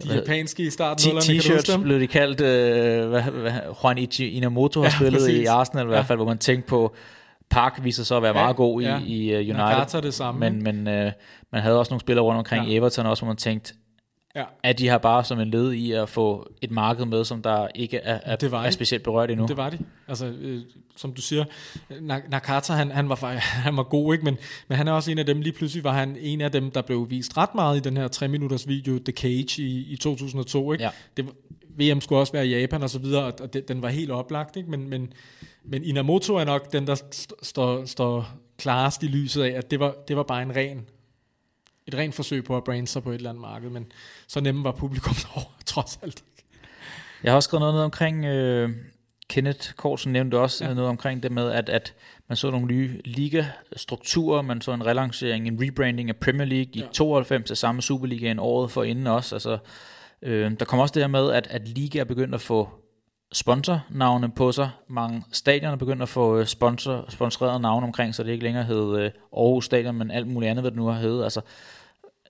de 0.04 0.16
japanske 0.16 0.64
i 0.64 0.70
starten. 0.70 1.18
T-shirts 1.18 1.82
blev 1.82 2.00
de 2.00 2.08
kaldt, 2.08 2.42
øh, 2.42 3.10
hvad, 3.10 3.22
hvad, 3.22 3.52
Juan 3.84 3.98
Ichi 3.98 4.30
Inamoto 4.30 4.80
har 4.80 4.88
ja, 4.88 4.96
spillet 4.96 5.22
præcis. 5.22 5.40
i 5.40 5.46
Arsenal 5.46 5.86
i 5.86 5.88
hvert 5.88 6.06
fald, 6.06 6.18
ja. 6.20 6.24
hvor 6.24 6.32
man 6.32 6.38
tænkte 6.38 6.68
på, 6.70 6.96
Park 7.50 7.80
viser 7.84 8.04
så 8.04 8.16
at 8.16 8.24
være 8.24 8.38
ja, 8.38 8.44
meget 8.44 8.56
god 8.56 8.82
i, 8.82 8.86
ja. 8.86 9.00
i 9.00 9.34
uh, 9.34 9.40
United. 9.40 9.54
Nagata 9.54 10.02
det 10.02 10.14
samme. 10.14 10.40
Men, 10.40 10.64
men 10.64 10.78
uh, 10.88 11.12
man 11.52 11.62
havde 11.62 11.80
også 11.80 11.90
nogle 11.90 12.02
spillere 12.02 12.26
rundt 12.26 12.38
omkring 12.38 12.68
ja. 12.68 12.76
Everton 12.76 13.06
også, 13.06 13.24
hvor 13.24 13.30
man 13.30 13.38
tænkte, 13.38 13.74
ja. 14.36 14.44
at 14.64 14.80
de 14.80 14.88
har 14.88 14.98
bare 14.98 15.24
som 15.24 15.40
en 15.40 15.48
led 15.48 15.72
i 15.72 15.92
at 15.92 16.10
få 16.10 16.52
et 16.62 16.72
marked 16.72 17.06
med, 17.06 17.26
som 17.26 17.42
der 17.42 17.68
ikke 17.76 17.98
er, 17.98 18.20
er, 18.24 18.36
det 18.36 18.52
var 18.52 18.64
er 18.64 18.70
specielt 18.70 19.04
berørt 19.04 19.32
endnu. 19.32 19.46
Det 19.46 19.58
var 19.58 19.70
de. 19.70 19.78
Altså, 20.08 20.26
øh, 20.26 20.62
som 20.96 21.14
du 21.14 21.22
siger, 21.22 21.46
Nakata, 22.30 22.74
han, 22.74 22.92
han, 22.92 23.10
var, 23.10 23.26
han 23.66 23.78
var 23.78 23.84
god, 23.84 24.14
ikke? 24.14 24.26
Men, 24.26 24.38
men 24.68 24.78
han 24.78 24.88
er 24.88 24.92
også 24.92 25.12
en 25.12 25.18
af 25.18 25.26
dem, 25.26 25.42
lige 25.42 25.54
pludselig 25.54 25.84
var 25.84 25.94
han 25.94 26.18
en 26.20 26.42
af 26.42 26.52
dem, 26.52 26.72
der 26.72 26.82
blev 26.82 27.10
vist 27.10 27.38
ret 27.38 27.56
meget 27.56 27.78
i 27.78 27.80
den 27.80 27.98
her 27.98 28.08
3 28.08 28.28
minutters 28.28 28.68
video, 28.68 29.00
The 29.00 29.14
Cage 29.14 29.62
i, 29.62 29.94
i 29.94 29.98
2002, 29.98 30.74
ikke? 30.74 30.84
Ja. 30.84 30.90
Det, 31.18 31.26
VM 31.70 32.02
skulle 32.02 32.20
også 32.20 32.34
være 32.34 32.48
i 32.48 32.60
Japan 32.60 32.84
og 32.84 32.90
så 32.90 33.00
videre, 33.00 33.24
og 33.24 33.54
det, 33.54 33.68
den 33.68 33.82
var 33.82 33.90
helt 33.90 34.12
oplagt, 34.12 34.56
ikke? 34.56 34.72
Men, 34.72 34.90
men, 34.90 35.14
men 35.64 35.84
Inamoto 35.84 36.36
er 36.36 36.44
nok 36.44 36.72
den, 36.72 36.88
der 36.88 36.96
står, 37.42 37.86
står 37.86 38.30
klarest 38.58 39.04
i 39.04 39.08
lyset 39.08 39.44
af, 39.44 39.50
at 39.50 39.72
det 39.72 39.80
var, 39.80 39.96
det 40.08 40.18
var 40.18 40.24
bare 40.24 40.42
en 40.42 40.56
ren 40.56 40.86
et 41.90 41.96
rent 41.96 42.16
forsøg 42.16 42.44
på 42.44 42.58
at 42.58 42.64
brande 42.64 42.88
sig 42.88 43.04
på 43.04 43.10
et 43.10 43.16
eller 43.16 43.30
andet 43.30 43.42
marked, 43.42 43.70
men 43.70 43.92
så 44.28 44.42
nemme 44.42 44.64
var 44.64 44.72
publikum 44.72 45.16
over, 45.36 45.46
trods 45.66 46.00
alt 46.04 46.24
ikke. 46.28 46.44
Jeg 47.24 47.32
har 47.32 47.36
også 47.36 47.48
skrevet 47.48 47.62
noget 47.62 47.84
omkring, 47.84 48.26
øh, 48.26 48.70
Kenneth 49.30 49.74
Korsen 49.74 50.14
nævnte 50.14 50.40
også 50.40 50.66
ja. 50.66 50.74
noget 50.74 50.90
omkring 50.90 51.24
det 51.24 51.32
med, 51.32 51.52
at, 51.52 51.70
at 51.70 51.94
man 52.28 52.36
så 52.36 52.52
nogle 52.52 52.68
nye 52.68 53.02
liga-strukturer, 53.06 54.42
man 54.42 54.62
så 54.62 54.72
en 54.72 54.86
relancering, 54.86 55.48
en 55.48 55.62
rebranding 55.62 56.10
af 56.10 56.16
Premier 56.16 56.46
League 56.46 56.72
i 56.74 56.80
ja. 56.80 56.88
92 56.94 57.48
til 57.48 57.56
samme 57.56 57.82
Superligaen 57.82 58.40
året 58.40 58.72
for 58.72 58.84
inden 58.84 59.08
også, 59.08 59.36
altså 59.36 59.58
Øh, 60.22 60.52
der 60.60 60.66
kommer 60.66 60.84
også 60.84 60.94
det 60.94 61.04
her 61.04 61.08
med, 61.08 61.32
at, 61.32 61.48
at 61.48 61.68
Liga 61.68 62.00
er 62.00 62.04
begyndt 62.04 62.36
at 62.36 62.42
få 62.42 62.70
sponsornavne 63.32 64.32
på 64.32 64.52
sig. 64.52 64.70
Mange 64.88 65.24
stadioner 65.32 65.72
er 65.72 65.76
begyndt 65.76 66.02
at 66.02 66.10
få 66.10 66.38
øh, 66.38 66.46
sponsor, 66.46 67.06
sponsoreret 67.10 67.62
navne 67.62 67.86
omkring, 67.86 68.16
så 68.16 68.24
det 68.24 68.32
ikke 68.32 68.44
længere 68.44 68.64
hedder 68.64 68.92
øh, 68.92 69.12
Aarhus 69.34 69.66
Stadion, 69.66 69.96
men 69.96 70.12
alt 70.12 70.28
muligt 70.28 70.50
andet, 70.50 70.64
hvad 70.64 70.72
det 70.72 70.80
nu 70.80 70.86
har 70.86 71.00
heddet. 71.00 71.24
Altså, 71.24 71.42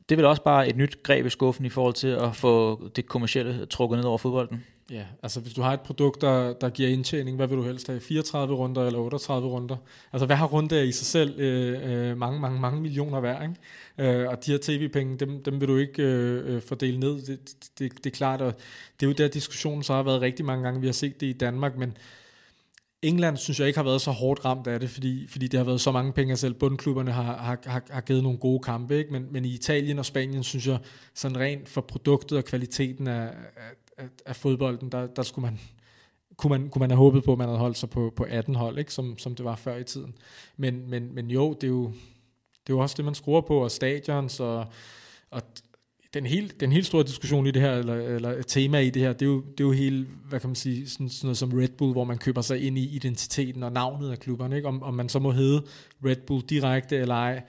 det 0.10 0.16
er 0.16 0.16
vel 0.16 0.26
også 0.26 0.44
bare 0.44 0.70
et 0.70 0.76
nyt 0.76 1.04
greb 1.04 1.26
i 1.26 1.30
skuffen 1.30 1.66
i 1.66 1.70
forhold 1.70 1.94
til 1.94 2.08
at 2.08 2.36
få 2.36 2.82
det 2.96 3.06
kommercielle 3.06 3.66
trukket 3.66 3.98
ned 3.98 4.06
over 4.06 4.18
fodbolden. 4.18 4.64
Ja, 4.92 5.06
altså 5.24 5.40
hvis 5.40 5.54
du 5.54 5.62
har 5.62 5.74
et 5.74 5.82
produkt, 5.82 6.22
der, 6.22 6.54
der 6.54 6.70
giver 6.70 6.90
indtjening, 6.90 7.36
hvad 7.36 7.48
vil 7.48 7.58
du 7.58 7.64
helst 7.64 7.88
have? 7.88 8.00
34 8.00 8.56
runder 8.56 8.86
eller 8.86 9.00
38 9.00 9.48
runder? 9.48 9.76
Altså 10.14 10.26
hver 10.26 10.44
runde 10.44 10.80
er 10.80 10.84
i 10.84 10.92
sig 10.92 11.06
selv 11.06 11.40
øh, 11.40 12.10
øh, 12.10 12.18
mange, 12.18 12.40
mange, 12.40 12.60
mange 12.60 12.82
millioner 12.82 13.20
værd, 13.20 13.42
ikke? 13.98 14.20
Øh, 14.20 14.30
og 14.30 14.46
de 14.46 14.52
her 14.52 14.60
tv-penge, 14.62 15.18
dem, 15.18 15.44
dem 15.44 15.62
vil 15.62 15.68
du 15.68 15.78
ikke 15.78 16.04
øh, 16.04 16.56
øh 16.56 16.62
fordele 16.62 17.00
ned. 17.00 17.22
Det, 17.22 17.40
det, 17.80 18.04
det 18.04 18.06
er 18.06 18.16
klart, 18.16 18.42
og 18.42 18.54
det 19.00 19.06
er 19.06 19.10
jo 19.10 19.14
der 19.14 19.28
diskussionen 19.28 19.84
så 19.84 19.94
har 19.94 20.04
været 20.04 20.22
rigtig 20.22 20.46
mange 20.46 20.64
gange. 20.64 20.82
Vi 20.82 20.88
har 20.88 20.94
set 20.94 21.22
det 21.22 21.28
i 21.28 21.34
Danmark, 21.34 21.78
men 21.78 21.98
England 23.02 23.38
synes 23.38 23.60
jeg 23.60 23.68
ikke 23.68 23.80
har 23.80 23.84
været 23.84 24.02
så 24.02 24.12
hårdt 24.12 24.46
ramt 24.46 24.68
af 24.68 24.80
det, 24.80 24.90
fordi, 24.90 25.28
fordi 25.28 25.48
det 25.48 25.58
har 25.58 25.66
været 25.66 25.82
så 25.82 25.92
mange 25.92 26.14
penge, 26.14 26.38
selv 26.38 26.54
bundklubberne 26.54 27.12
har, 27.12 27.38
har, 27.38 27.60
har, 27.66 27.82
har 27.90 28.02
givet 28.02 28.24
nogle 28.24 28.38
gode 28.38 28.60
kampe. 28.60 28.98
Ikke? 28.98 29.12
Men, 29.12 29.28
men 29.32 29.46
i 29.46 29.54
Italien 29.54 30.00
og 30.00 30.06
Spanien 30.06 30.44
synes 30.44 30.68
jeg, 30.68 30.78
sådan 31.14 31.38
rent 31.38 31.70
for 31.70 31.82
produktet 31.82 32.38
og 32.38 32.46
kvaliteten 32.46 33.08
er, 33.08 33.28
af, 34.00 34.10
af 34.26 34.36
fodbolden, 34.36 34.92
der, 34.92 35.08
der 35.08 35.24
skulle 35.24 35.46
man, 35.46 35.60
kunne 36.38 36.50
man, 36.50 36.70
kunne 36.70 36.80
man 36.80 36.90
have 36.90 36.98
håbet 36.98 37.24
på, 37.24 37.32
at 37.32 37.38
man 37.38 37.48
havde 37.48 37.60
holdt 37.60 37.78
sig 37.78 37.90
på, 37.90 38.14
på 38.16 38.26
18 38.30 38.56
hold, 38.56 38.80
ikke? 38.80 38.94
Som, 38.94 39.18
som 39.18 39.36
det 39.36 39.46
var 39.46 39.56
før 39.56 39.78
i 39.78 39.84
tiden. 39.84 40.14
Men, 40.58 40.90
men, 40.90 41.16
men 41.16 41.32
jo, 41.32 41.54
det 41.54 41.64
er 41.64 41.68
jo, 41.72 41.86
det 42.68 42.74
er 42.74 42.78
jo 42.78 42.80
også 42.80 42.96
det, 42.98 43.06
man 43.06 43.16
skruer 43.16 43.42
på, 43.42 43.64
og 43.64 43.72
stadions, 43.72 44.40
og, 44.40 44.66
og 45.30 45.42
den 46.14 46.26
helt, 46.26 46.60
den 46.60 46.72
helt 46.72 46.86
store 46.86 47.04
diskussion 47.04 47.48
i 47.48 47.52
det 47.52 47.62
her, 47.62 47.76
eller, 47.76 47.96
eller 47.96 48.42
tema 48.42 48.80
i 48.80 48.90
det 48.90 49.02
her, 49.02 49.14
det 49.14 49.22
er 49.22 49.30
jo, 49.30 49.42
det 49.42 49.60
er 49.60 49.68
jo 49.68 49.72
hele, 49.72 50.08
hvad 50.30 50.40
kan 50.40 50.50
man 50.50 50.56
sige, 50.56 50.90
sådan, 50.90 51.10
sådan 51.10 51.28
noget 51.28 51.38
som 51.38 51.54
Red 51.54 51.70
Bull, 51.78 51.92
hvor 51.92 52.04
man 52.04 52.18
køber 52.18 52.42
sig 52.42 52.62
ind 52.62 52.78
i 52.78 52.96
identiteten 52.96 53.64
og 53.64 53.72
navnet 53.72 54.12
af 54.12 54.20
klubberne, 54.20 54.56
ikke? 54.56 54.68
Om, 54.68 54.84
om 54.84 54.94
man 54.94 55.10
så 55.10 55.20
må 55.20 55.32
hedde 55.32 55.64
Red 56.06 56.16
Bull 56.28 56.44
direkte 56.50 56.98
eller 56.98 57.16
ej. 57.16 57.44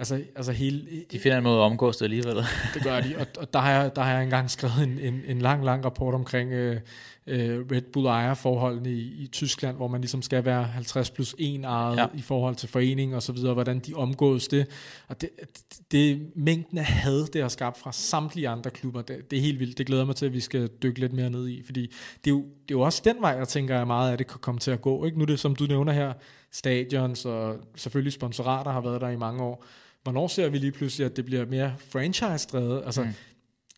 Altså, 0.00 0.22
altså 0.36 0.52
hele, 0.52 0.86
de 1.12 1.18
finder 1.18 1.38
en 1.38 1.44
måde 1.44 1.58
at 1.58 1.62
omgås 1.62 1.96
det 1.96 2.04
alligevel. 2.04 2.36
det 2.74 2.82
gør 2.82 3.00
de, 3.00 3.14
og, 3.18 3.26
og 3.38 3.52
der, 3.52 3.58
har 3.58 3.70
jeg, 3.70 3.96
der 3.96 4.02
har 4.02 4.12
jeg 4.12 4.24
engang 4.24 4.50
skrevet 4.50 4.82
en, 4.82 4.98
en, 4.98 5.22
en 5.26 5.38
lang, 5.38 5.64
lang 5.64 5.84
rapport 5.84 6.14
omkring 6.14 6.52
øh, 6.52 6.80
øh, 7.26 7.66
Red 7.70 7.82
Bull 7.82 8.06
ejerforholdene 8.06 8.90
i, 8.90 9.22
i 9.22 9.26
Tyskland, 9.26 9.76
hvor 9.76 9.88
man 9.88 10.00
ligesom 10.00 10.22
skal 10.22 10.44
være 10.44 10.64
50 10.64 11.10
plus 11.10 11.34
1 11.38 11.64
ejet 11.64 11.96
ja. 11.96 12.06
i 12.14 12.22
forhold 12.22 12.56
til 12.56 12.68
forening 12.68 13.14
og 13.16 13.22
så 13.22 13.32
videre, 13.32 13.54
hvordan 13.54 13.78
de 13.78 13.94
omgås 13.94 14.48
det. 14.48 14.66
Og 15.08 15.20
det, 15.20 15.30
det, 15.40 15.92
det 15.92 16.30
mængden 16.34 16.78
af 16.78 16.84
had, 16.84 17.26
det 17.26 17.42
har 17.42 17.48
skabt 17.48 17.78
fra 17.78 17.92
samtlige 17.92 18.48
andre 18.48 18.70
klubber, 18.70 19.02
det, 19.02 19.30
det 19.30 19.36
er 19.38 19.42
helt 19.42 19.60
vildt. 19.60 19.78
Det 19.78 19.86
glæder 19.86 20.04
mig 20.04 20.16
til, 20.16 20.26
at 20.26 20.32
vi 20.32 20.40
skal 20.40 20.68
dykke 20.82 21.00
lidt 21.00 21.12
mere 21.12 21.30
ned 21.30 21.48
i, 21.48 21.62
fordi 21.66 21.82
det 22.24 22.30
er 22.30 22.34
jo, 22.34 22.38
det 22.38 22.74
er 22.74 22.78
jo 22.78 22.80
også 22.80 23.02
den 23.04 23.16
vej, 23.20 23.30
jeg 23.30 23.48
tænker, 23.48 23.80
at 23.80 23.86
meget 23.86 24.10
af 24.10 24.18
det 24.18 24.26
kan 24.26 24.40
komme 24.40 24.58
til 24.58 24.70
at 24.70 24.80
gå. 24.80 25.04
Ikke? 25.04 25.18
Nu 25.18 25.22
er 25.22 25.26
det, 25.26 25.40
som 25.40 25.56
du 25.56 25.64
nævner 25.64 25.92
her, 25.92 26.12
stadions 26.50 27.24
og 27.24 27.56
selvfølgelig 27.76 28.12
sponsorater 28.12 28.70
har 28.70 28.80
været 28.80 29.00
der 29.00 29.08
i 29.08 29.16
mange 29.16 29.42
år. 29.42 29.64
Hvornår 30.08 30.28
ser 30.28 30.48
vi 30.48 30.58
lige 30.58 30.72
pludselig, 30.72 31.04
at 31.04 31.16
det 31.16 31.24
bliver 31.24 31.46
mere 31.46 31.74
franchise-drevet? 31.78 32.82
Altså, 32.86 33.02
mm. 33.02 33.08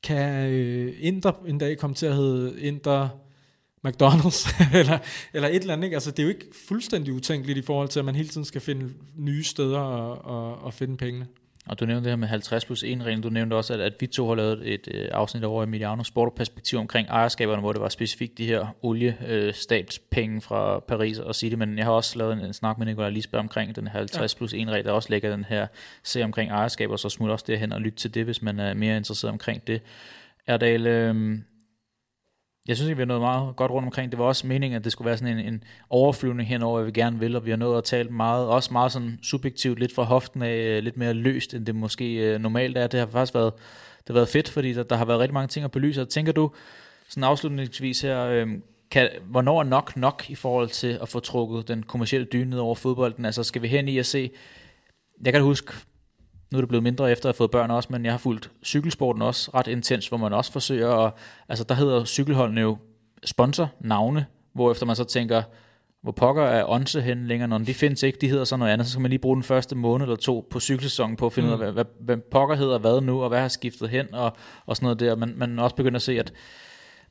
kan 0.02 0.50
øh, 0.50 0.94
Inter 1.00 1.32
en 1.46 1.58
dag 1.58 1.78
komme 1.78 1.96
til 1.96 2.06
at 2.06 2.14
hedde 2.14 2.60
Inter 2.60 3.08
McDonald's, 3.86 4.54
eller, 4.78 4.98
eller 5.34 5.48
et 5.48 5.54
eller 5.54 5.72
andet. 5.72 5.84
Ikke? 5.84 5.96
Altså, 5.96 6.10
det 6.10 6.18
er 6.18 6.22
jo 6.22 6.28
ikke 6.28 6.46
fuldstændig 6.68 7.14
utænkeligt 7.14 7.58
i 7.58 7.62
forhold 7.62 7.88
til, 7.88 7.98
at 7.98 8.04
man 8.04 8.14
hele 8.14 8.28
tiden 8.28 8.44
skal 8.44 8.60
finde 8.60 8.90
nye 9.16 9.44
steder 9.44 9.78
og, 9.78 10.24
og, 10.24 10.58
og 10.62 10.74
finde 10.74 10.96
pengene. 10.96 11.26
Og 11.66 11.80
du 11.80 11.86
nævnte 11.86 12.04
det 12.04 12.10
her 12.10 12.16
med 12.16 12.28
50 12.28 12.64
plus 12.64 12.82
1 12.82 13.02
reglen. 13.02 13.22
Du 13.22 13.28
nævnte 13.28 13.54
også, 13.54 13.74
at, 13.74 13.80
at 13.80 13.92
vi 14.00 14.06
to 14.06 14.28
har 14.28 14.34
lavet 14.34 14.74
et 14.74 14.88
øh, 14.94 15.08
afsnit 15.12 15.44
over 15.44 15.62
i 15.62 15.66
Mediano 15.66 16.02
Sport 16.02 16.32
perspektiv 16.32 16.78
omkring 16.78 17.08
ejerskaberne, 17.08 17.60
hvor 17.60 17.72
det 17.72 17.82
var 17.82 17.88
specifikt 17.88 18.38
de 18.38 18.46
her 18.46 18.76
oliestabspenge 18.82 20.36
øh, 20.36 20.42
fra 20.42 20.78
Paris 20.78 21.18
og 21.18 21.34
City. 21.34 21.54
Men 21.54 21.78
jeg 21.78 21.84
har 21.84 21.92
også 21.92 22.18
lavet 22.18 22.32
en, 22.32 22.40
en 22.40 22.52
snak 22.52 22.78
med 22.78 22.86
Nicolai 22.86 23.10
Lisberg 23.10 23.40
omkring 23.40 23.76
den 23.76 23.86
50 23.86 24.34
ja. 24.34 24.38
plus 24.38 24.54
1 24.54 24.68
regel, 24.68 24.84
der 24.84 24.92
også 24.92 25.10
lægger 25.10 25.30
den 25.30 25.44
her 25.48 25.66
serie 26.02 26.24
omkring 26.24 26.50
ejerskaber, 26.50 26.96
så 26.96 27.08
smut 27.08 27.30
også 27.30 27.44
det 27.48 27.58
hen 27.58 27.72
og 27.72 27.80
lytte 27.80 27.98
til 27.98 28.14
det, 28.14 28.24
hvis 28.24 28.42
man 28.42 28.58
er 28.58 28.74
mere 28.74 28.96
interesseret 28.96 29.32
omkring 29.32 29.66
det. 29.66 29.82
Erdal, 30.46 30.86
øh, 30.86 31.38
jeg 32.68 32.76
synes, 32.76 32.90
at 32.90 32.96
vi 32.96 33.00
har 33.00 33.06
nået 33.06 33.20
meget 33.20 33.56
godt 33.56 33.70
rundt 33.70 33.86
omkring. 33.86 34.10
Det 34.10 34.18
var 34.18 34.24
også 34.24 34.46
meningen, 34.46 34.76
at 34.76 34.84
det 34.84 34.92
skulle 34.92 35.06
være 35.06 35.16
sådan 35.16 35.38
en, 35.38 35.54
en 35.54 35.64
overflyvning 35.90 36.48
henover, 36.48 36.78
hvad 36.78 36.86
vi 36.92 37.00
gerne 37.00 37.18
vil, 37.18 37.36
og 37.36 37.44
vi 37.44 37.50
har 37.50 37.56
nået 37.56 37.78
at 37.78 37.84
tale 37.84 38.08
meget, 38.08 38.46
også 38.46 38.72
meget 38.72 38.92
sådan 38.92 39.18
subjektivt, 39.22 39.78
lidt 39.78 39.94
fra 39.94 40.02
hoften 40.02 40.42
af, 40.42 40.56
øh, 40.56 40.82
lidt 40.82 40.96
mere 40.96 41.12
løst, 41.12 41.54
end 41.54 41.66
det 41.66 41.74
måske 41.74 42.14
øh, 42.14 42.40
normalt 42.40 42.78
er. 42.78 42.86
Det 42.86 43.00
har 43.00 43.06
faktisk 43.06 43.34
været, 43.34 43.52
det 43.98 44.08
har 44.08 44.14
været 44.14 44.28
fedt, 44.28 44.48
fordi 44.48 44.72
der, 44.72 44.82
der 44.82 44.96
har 44.96 45.04
været 45.04 45.20
rigtig 45.20 45.34
mange 45.34 45.48
ting 45.48 45.64
at 45.64 45.70
belyse. 45.70 46.02
Og 46.02 46.08
tænker 46.08 46.32
du, 46.32 46.50
sådan 47.08 47.24
afslutningsvis 47.24 48.00
her, 48.00 48.24
øh, 48.26 48.48
kan, 48.90 49.08
hvornår 49.24 49.60
er 49.60 49.64
nok 49.64 49.96
nok 49.96 50.24
i 50.28 50.34
forhold 50.34 50.68
til 50.68 50.98
at 51.02 51.08
få 51.08 51.20
trukket 51.20 51.68
den 51.68 51.82
kommercielle 51.82 52.26
dyne 52.32 52.50
ned 52.50 52.58
over 52.58 52.74
fodbolden? 52.74 53.24
Altså 53.24 53.42
skal 53.42 53.62
vi 53.62 53.68
hen 53.68 53.88
i 53.88 53.98
at 53.98 54.06
se, 54.06 54.30
jeg 55.24 55.32
kan 55.32 55.42
huske, 55.42 55.72
nu 56.52 56.58
er 56.58 56.60
det 56.60 56.68
blevet 56.68 56.82
mindre 56.82 57.12
efter 57.12 57.28
at 57.28 57.34
have 57.34 57.38
fået 57.38 57.50
børn 57.50 57.70
også, 57.70 57.88
men 57.92 58.04
jeg 58.04 58.12
har 58.12 58.18
fulgt 58.18 58.50
cykelsporten 58.64 59.22
også 59.22 59.50
ret 59.54 59.66
intens, 59.66 60.08
hvor 60.08 60.16
man 60.16 60.32
også 60.32 60.52
forsøger 60.52 60.90
at, 60.90 61.12
altså 61.48 61.64
der 61.64 61.74
hedder 61.74 62.04
cykelholdene 62.04 62.60
jo 62.60 62.76
sponsor 63.24 63.70
navne, 63.80 64.26
hvor 64.52 64.70
efter 64.70 64.86
man 64.86 64.96
så 64.96 65.04
tænker, 65.04 65.42
hvor 66.02 66.12
pokker 66.12 66.42
er 66.42 66.70
Onse 66.70 67.00
hen 67.00 67.26
længere, 67.26 67.48
når 67.48 67.58
de 67.58 67.74
findes 67.74 68.02
ikke, 68.02 68.18
de 68.20 68.28
hedder 68.28 68.44
så 68.44 68.56
noget 68.56 68.72
andet, 68.72 68.86
så 68.86 68.92
skal 68.92 69.02
man 69.02 69.10
lige 69.10 69.18
bruge 69.18 69.36
den 69.36 69.42
første 69.42 69.76
måned 69.76 70.06
eller 70.06 70.16
to 70.16 70.46
på 70.50 70.60
cykelsæsonen 70.60 71.16
på 71.16 71.26
at 71.26 71.32
finde 71.32 71.48
mm. 71.48 71.54
ud 71.54 71.60
af, 71.60 71.72
hvad, 71.72 71.84
hvad, 71.84 72.16
hvad 72.16 72.16
pokker 72.16 72.54
hedder 72.56 72.78
hvad 72.78 73.00
nu, 73.00 73.22
og 73.22 73.28
hvad 73.28 73.40
har 73.40 73.48
skiftet 73.48 73.88
hen, 73.88 74.14
og, 74.14 74.36
og 74.66 74.76
sådan 74.76 74.84
noget 74.84 75.00
der. 75.00 75.16
Man, 75.16 75.34
man 75.36 75.58
også 75.58 75.76
begynder 75.76 75.96
at 75.96 76.02
se, 76.02 76.18
at 76.18 76.32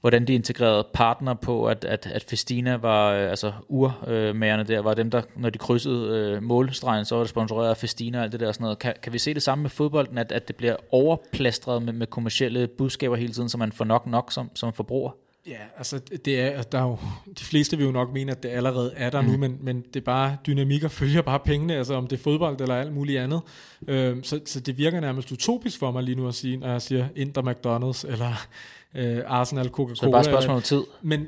hvordan 0.01 0.27
de 0.27 0.33
integrerede 0.33 0.87
partner 0.93 1.33
på, 1.33 1.65
at, 1.65 1.85
at, 1.85 2.07
at 2.13 2.23
Festina 2.23 2.75
var, 2.75 3.11
øh, 3.11 3.29
altså 3.29 3.53
urmagerne 3.67 4.63
der, 4.63 4.79
var 4.79 4.93
dem, 4.93 5.11
der, 5.11 5.21
når 5.35 5.49
de 5.49 5.57
krydsede 5.57 6.17
øh, 6.17 6.43
målstregen, 6.43 7.05
så 7.05 7.15
var 7.15 7.23
det 7.23 7.29
sponsoreret 7.29 7.69
af 7.69 7.77
Festina 7.77 8.17
og 8.17 8.23
alt 8.23 8.31
det 8.31 8.39
der 8.39 8.47
og 8.47 8.53
sådan 8.53 8.63
noget. 8.63 8.79
Kan, 8.79 8.93
kan 9.03 9.13
vi 9.13 9.19
se 9.19 9.33
det 9.33 9.43
samme 9.43 9.61
med 9.61 9.69
fodbolden, 9.69 10.17
at, 10.17 10.31
at 10.31 10.47
det 10.47 10.55
bliver 10.55 10.75
overplastret 10.91 11.83
med, 11.83 11.93
med 11.93 12.07
kommersielle 12.07 12.67
budskaber 12.67 13.15
hele 13.15 13.33
tiden, 13.33 13.49
så 13.49 13.57
man 13.57 13.71
får 13.71 13.85
nok 13.85 14.07
nok 14.07 14.31
som, 14.31 14.51
som 14.55 14.73
forbruger? 14.73 15.11
Ja, 15.47 15.57
altså 15.77 15.99
det 16.25 16.39
er, 16.39 16.61
der 16.61 16.77
er 16.77 16.83
jo, 16.83 16.97
de 17.39 17.43
fleste 17.43 17.77
vil 17.77 17.85
jo 17.85 17.91
nok 17.91 18.13
mene, 18.13 18.31
at 18.31 18.43
det 18.43 18.49
allerede 18.49 18.93
er 18.95 19.09
der 19.09 19.21
mm. 19.21 19.27
nu, 19.27 19.37
men, 19.37 19.57
men 19.61 19.81
det 19.81 19.95
er 19.95 20.05
bare, 20.05 20.37
dynamikker 20.47 20.87
følger 20.87 21.21
bare 21.21 21.39
pengene, 21.39 21.75
altså 21.75 21.93
om 21.93 22.07
det 22.07 22.19
er 22.19 22.23
fodbold 22.23 22.61
eller 22.61 22.75
alt 22.75 22.93
muligt 22.93 23.19
andet. 23.19 23.41
Øhm, 23.87 24.23
så, 24.23 24.39
så 24.45 24.59
det 24.59 24.77
virker 24.77 24.99
nærmest 24.99 25.31
utopisk 25.31 25.79
for 25.79 25.91
mig 25.91 26.03
lige 26.03 26.15
nu 26.15 26.27
at 26.27 26.35
sige, 26.35 26.57
når 26.57 26.67
jeg 26.67 26.81
siger 26.81 27.07
Inter 27.15 27.41
McDonald's 27.41 28.11
eller 28.11 28.47
øh, 28.95 29.21
Arsenal, 29.25 29.69
Coca-Cola. 29.69 29.95
Så 29.95 30.01
det 30.01 30.07
er 30.07 30.11
bare 30.11 30.21
et 30.21 30.25
spørgsmål 30.25 30.55
om 30.55 30.61
tid. 30.61 30.83
Men 31.01 31.27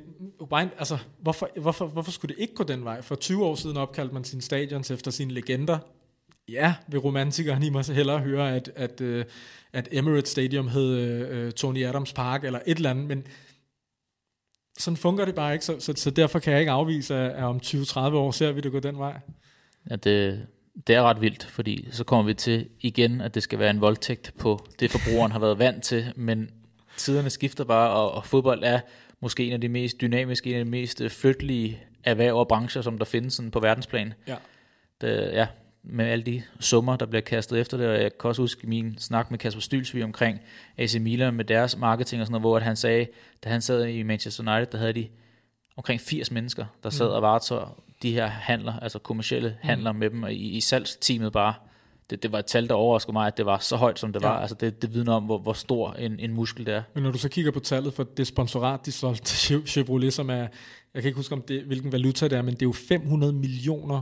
altså, 0.77 0.97
hvorfor, 1.19 1.49
hvorfor, 1.61 1.87
hvorfor 1.87 2.11
skulle 2.11 2.35
det 2.35 2.41
ikke 2.41 2.53
gå 2.53 2.63
den 2.63 2.85
vej? 2.85 3.01
For 3.01 3.15
20 3.15 3.45
år 3.45 3.55
siden 3.55 3.77
opkaldte 3.77 4.13
man 4.13 4.23
sine 4.23 4.41
stadions 4.41 4.91
efter 4.91 5.11
sine 5.11 5.33
legender. 5.33 5.77
Ja, 6.49 6.73
vil 6.87 6.99
romantikeren 6.99 7.63
i 7.63 7.69
mig 7.69 7.85
så 7.85 7.93
hellere 7.93 8.19
høre, 8.19 8.55
at, 8.55 8.71
at, 8.75 9.01
øh, 9.01 9.25
at 9.73 9.87
Emirates 9.91 10.29
Stadium 10.29 10.67
hed 10.67 10.97
øh, 10.97 11.51
Tony 11.51 11.85
Adams 11.85 12.13
Park, 12.13 12.43
eller 12.43 12.59
et 12.65 12.77
eller 12.77 12.89
andet, 12.89 13.05
men 13.05 13.23
sådan 14.79 14.97
fungerer 14.97 15.25
det 15.25 15.35
bare 15.35 15.53
ikke, 15.53 15.65
så, 15.65 15.79
så, 15.79 15.93
så 15.95 16.09
derfor 16.09 16.39
kan 16.39 16.53
jeg 16.53 16.59
ikke 16.59 16.71
afvise, 16.71 17.15
at, 17.15 17.31
at 17.31 17.43
om 17.43 17.59
20-30 17.63 17.99
år 17.99 18.31
ser 18.31 18.51
vi 18.51 18.61
det 18.61 18.71
gå 18.71 18.79
den 18.79 18.97
vej. 18.97 19.19
Ja, 19.89 19.95
det, 19.95 20.47
det 20.87 20.95
er 20.95 21.01
ret 21.01 21.21
vildt, 21.21 21.43
fordi 21.43 21.87
så 21.91 22.03
kommer 22.03 22.25
vi 22.25 22.33
til 22.33 22.69
igen, 22.79 23.21
at 23.21 23.35
det 23.35 23.43
skal 23.43 23.59
være 23.59 23.69
en 23.69 23.81
voldtægt 23.81 24.33
på 24.39 24.65
det, 24.79 24.91
forbrugeren 24.91 25.31
har 25.31 25.39
været 25.39 25.59
vant 25.59 25.83
til, 25.83 26.13
men 26.15 26.49
tiderne 27.01 27.29
skifter 27.29 27.63
bare, 27.63 27.91
og, 27.91 28.11
og 28.11 28.25
fodbold 28.25 28.63
er 28.63 28.79
måske 29.19 29.45
en 29.45 29.53
af 29.53 29.61
de 29.61 29.69
mest 29.69 30.01
dynamiske, 30.01 30.49
en 30.49 30.55
af 30.55 30.65
de 30.65 30.71
mest 30.71 31.01
øh, 31.01 31.09
flyttelige 31.09 31.79
erhverv 32.03 32.35
og 32.35 32.47
brancher, 32.47 32.81
som 32.81 32.97
der 32.97 33.05
findes 33.05 33.33
sådan 33.33 33.51
på 33.51 33.59
verdensplan. 33.59 34.13
Ja. 34.27 34.35
Det, 35.01 35.31
ja, 35.33 35.47
med 35.83 36.05
alle 36.05 36.25
de 36.25 36.43
summer, 36.59 36.95
der 36.95 37.05
bliver 37.05 37.21
kastet 37.21 37.59
efter 37.59 37.77
det, 37.77 37.87
og 37.87 37.93
jeg 37.93 38.17
kan 38.17 38.27
også 38.27 38.41
huske 38.41 38.67
min 38.67 38.95
snak 38.97 39.31
med 39.31 39.39
Kasper 39.39 39.61
Stylsvig 39.61 40.03
omkring 40.03 40.41
AC 40.77 40.95
Milan 40.99 41.33
med 41.33 41.45
deres 41.45 41.77
marketing 41.77 42.21
og 42.21 42.27
sådan 42.27 42.41
noget, 42.41 42.43
hvor 42.43 42.59
han 42.59 42.75
sagde, 42.75 43.07
da 43.43 43.49
han 43.49 43.61
sad 43.61 43.85
i 43.85 44.03
Manchester 44.03 44.53
United, 44.53 44.71
der 44.71 44.77
havde 44.77 44.93
de 44.93 45.07
omkring 45.77 46.01
80 46.01 46.31
mennesker, 46.31 46.65
der 46.83 46.89
sad 46.89 47.07
mm. 47.07 47.13
og 47.13 47.21
varetog 47.21 47.83
de 48.01 48.13
her 48.13 48.27
handler, 48.27 48.79
altså 48.79 48.99
kommercielle 48.99 49.49
mm. 49.49 49.67
handler 49.67 49.91
mm. 49.91 49.99
med 49.99 50.09
dem, 50.09 50.27
i, 50.27 50.33
i 50.33 50.59
salgsteamet 50.59 51.31
bare 51.31 51.53
det, 52.09 52.23
det 52.23 52.31
var 52.31 52.39
et 52.39 52.45
tal, 52.45 52.67
der 52.67 52.73
overraskede 52.73 53.13
mig, 53.13 53.27
at 53.27 53.37
det 53.37 53.45
var 53.45 53.57
så 53.57 53.75
højt, 53.75 53.99
som 53.99 54.13
det 54.13 54.21
ja. 54.21 54.27
var. 54.27 54.39
Altså 54.39 54.55
det, 54.55 54.81
det 54.81 54.93
vidner 54.93 55.13
om, 55.13 55.23
hvor, 55.23 55.37
hvor 55.37 55.53
stor 55.53 55.93
en, 55.93 56.19
en 56.19 56.33
muskel 56.33 56.65
det 56.65 56.73
er. 56.73 56.83
Men 56.93 57.03
når 57.03 57.11
du 57.11 57.17
så 57.17 57.29
kigger 57.29 57.51
på 57.51 57.59
tallet 57.59 57.93
for 57.93 58.03
det 58.03 58.27
sponsorat, 58.27 58.85
de 58.85 58.91
solgte 58.91 59.23
til 59.23 59.67
Chevrolet, 59.67 60.13
som 60.13 60.29
er, 60.29 60.47
jeg 60.93 61.01
kan 61.01 61.05
ikke 61.05 61.17
huske, 61.17 61.35
om 61.35 61.41
det, 61.41 61.63
hvilken 61.63 61.91
valuta 61.91 62.27
det 62.27 62.37
er, 62.37 62.41
men 62.41 62.53
det 62.53 62.61
er 62.61 62.65
jo 62.65 62.71
500 62.71 63.33
millioner 63.33 64.01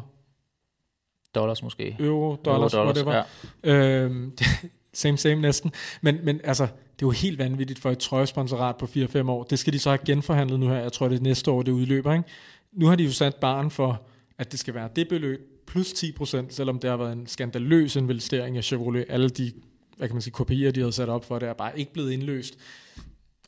dollars 1.36 1.64
måske. 1.64 1.96
Euro, 2.00 2.36
dollars, 2.36 2.74
Euro, 2.74 2.84
dollars 2.84 3.06
whatever. 3.06 3.24
Ja. 3.64 4.04
Øhm, 4.04 4.38
same, 4.94 5.18
same 5.18 5.42
næsten. 5.42 5.72
Men, 6.02 6.20
men 6.24 6.42
altså, 6.44 6.64
det 6.64 7.06
er 7.06 7.08
jo 7.08 7.12
helt 7.12 7.38
vanvittigt 7.40 7.80
for 7.80 7.92
et 7.92 8.00
trøjesponsorat 8.00 8.78
på 8.78 8.86
4-5 8.86 9.30
år. 9.30 9.44
Det 9.44 9.60
skal 9.60 9.74
de 9.74 9.80
så 9.80 9.90
have 9.90 10.00
genforhandlet 10.06 10.60
nu 10.60 10.68
her. 10.68 10.76
Jeg 10.76 10.92
tror, 10.92 11.08
det 11.08 11.18
er 11.20 11.24
næste 11.24 11.52
år, 11.52 11.62
det 11.62 11.72
udløber. 11.72 12.14
Ikke? 12.14 12.30
Nu 12.72 12.88
har 12.88 12.96
de 12.96 13.04
jo 13.04 13.12
sat 13.12 13.36
barn 13.36 13.72
for, 13.72 14.02
at 14.38 14.52
det 14.52 14.60
skal 14.60 14.74
være 14.74 14.90
det 14.96 15.08
beløb, 15.08 15.40
plus 15.70 15.94
10%, 15.94 16.46
selvom 16.50 16.80
det 16.80 16.90
har 16.90 16.98
været 16.98 17.14
en 17.14 17.28
skandaløs 17.28 17.96
investering 17.96 18.58
af 18.58 18.64
Chevrolet. 18.64 19.06
Alle 19.10 19.30
de 19.30 19.52
hvad 20.00 20.08
kan 20.08 20.16
man 20.16 20.22
sige, 20.22 20.34
kopier, 20.34 20.72
de 20.72 20.80
havde 20.80 20.94
sat 20.94 21.10
op 21.10 21.26
for 21.26 21.40
det, 21.40 21.50
er 21.50 21.54
bare 21.54 21.80
ikke 21.80 21.94
blevet 21.94 22.12
indløst. 22.12 22.58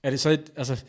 Er 0.03 0.09
det 0.09 0.19
så 0.19 0.29
et, 0.29 0.51
altså, 0.55 0.83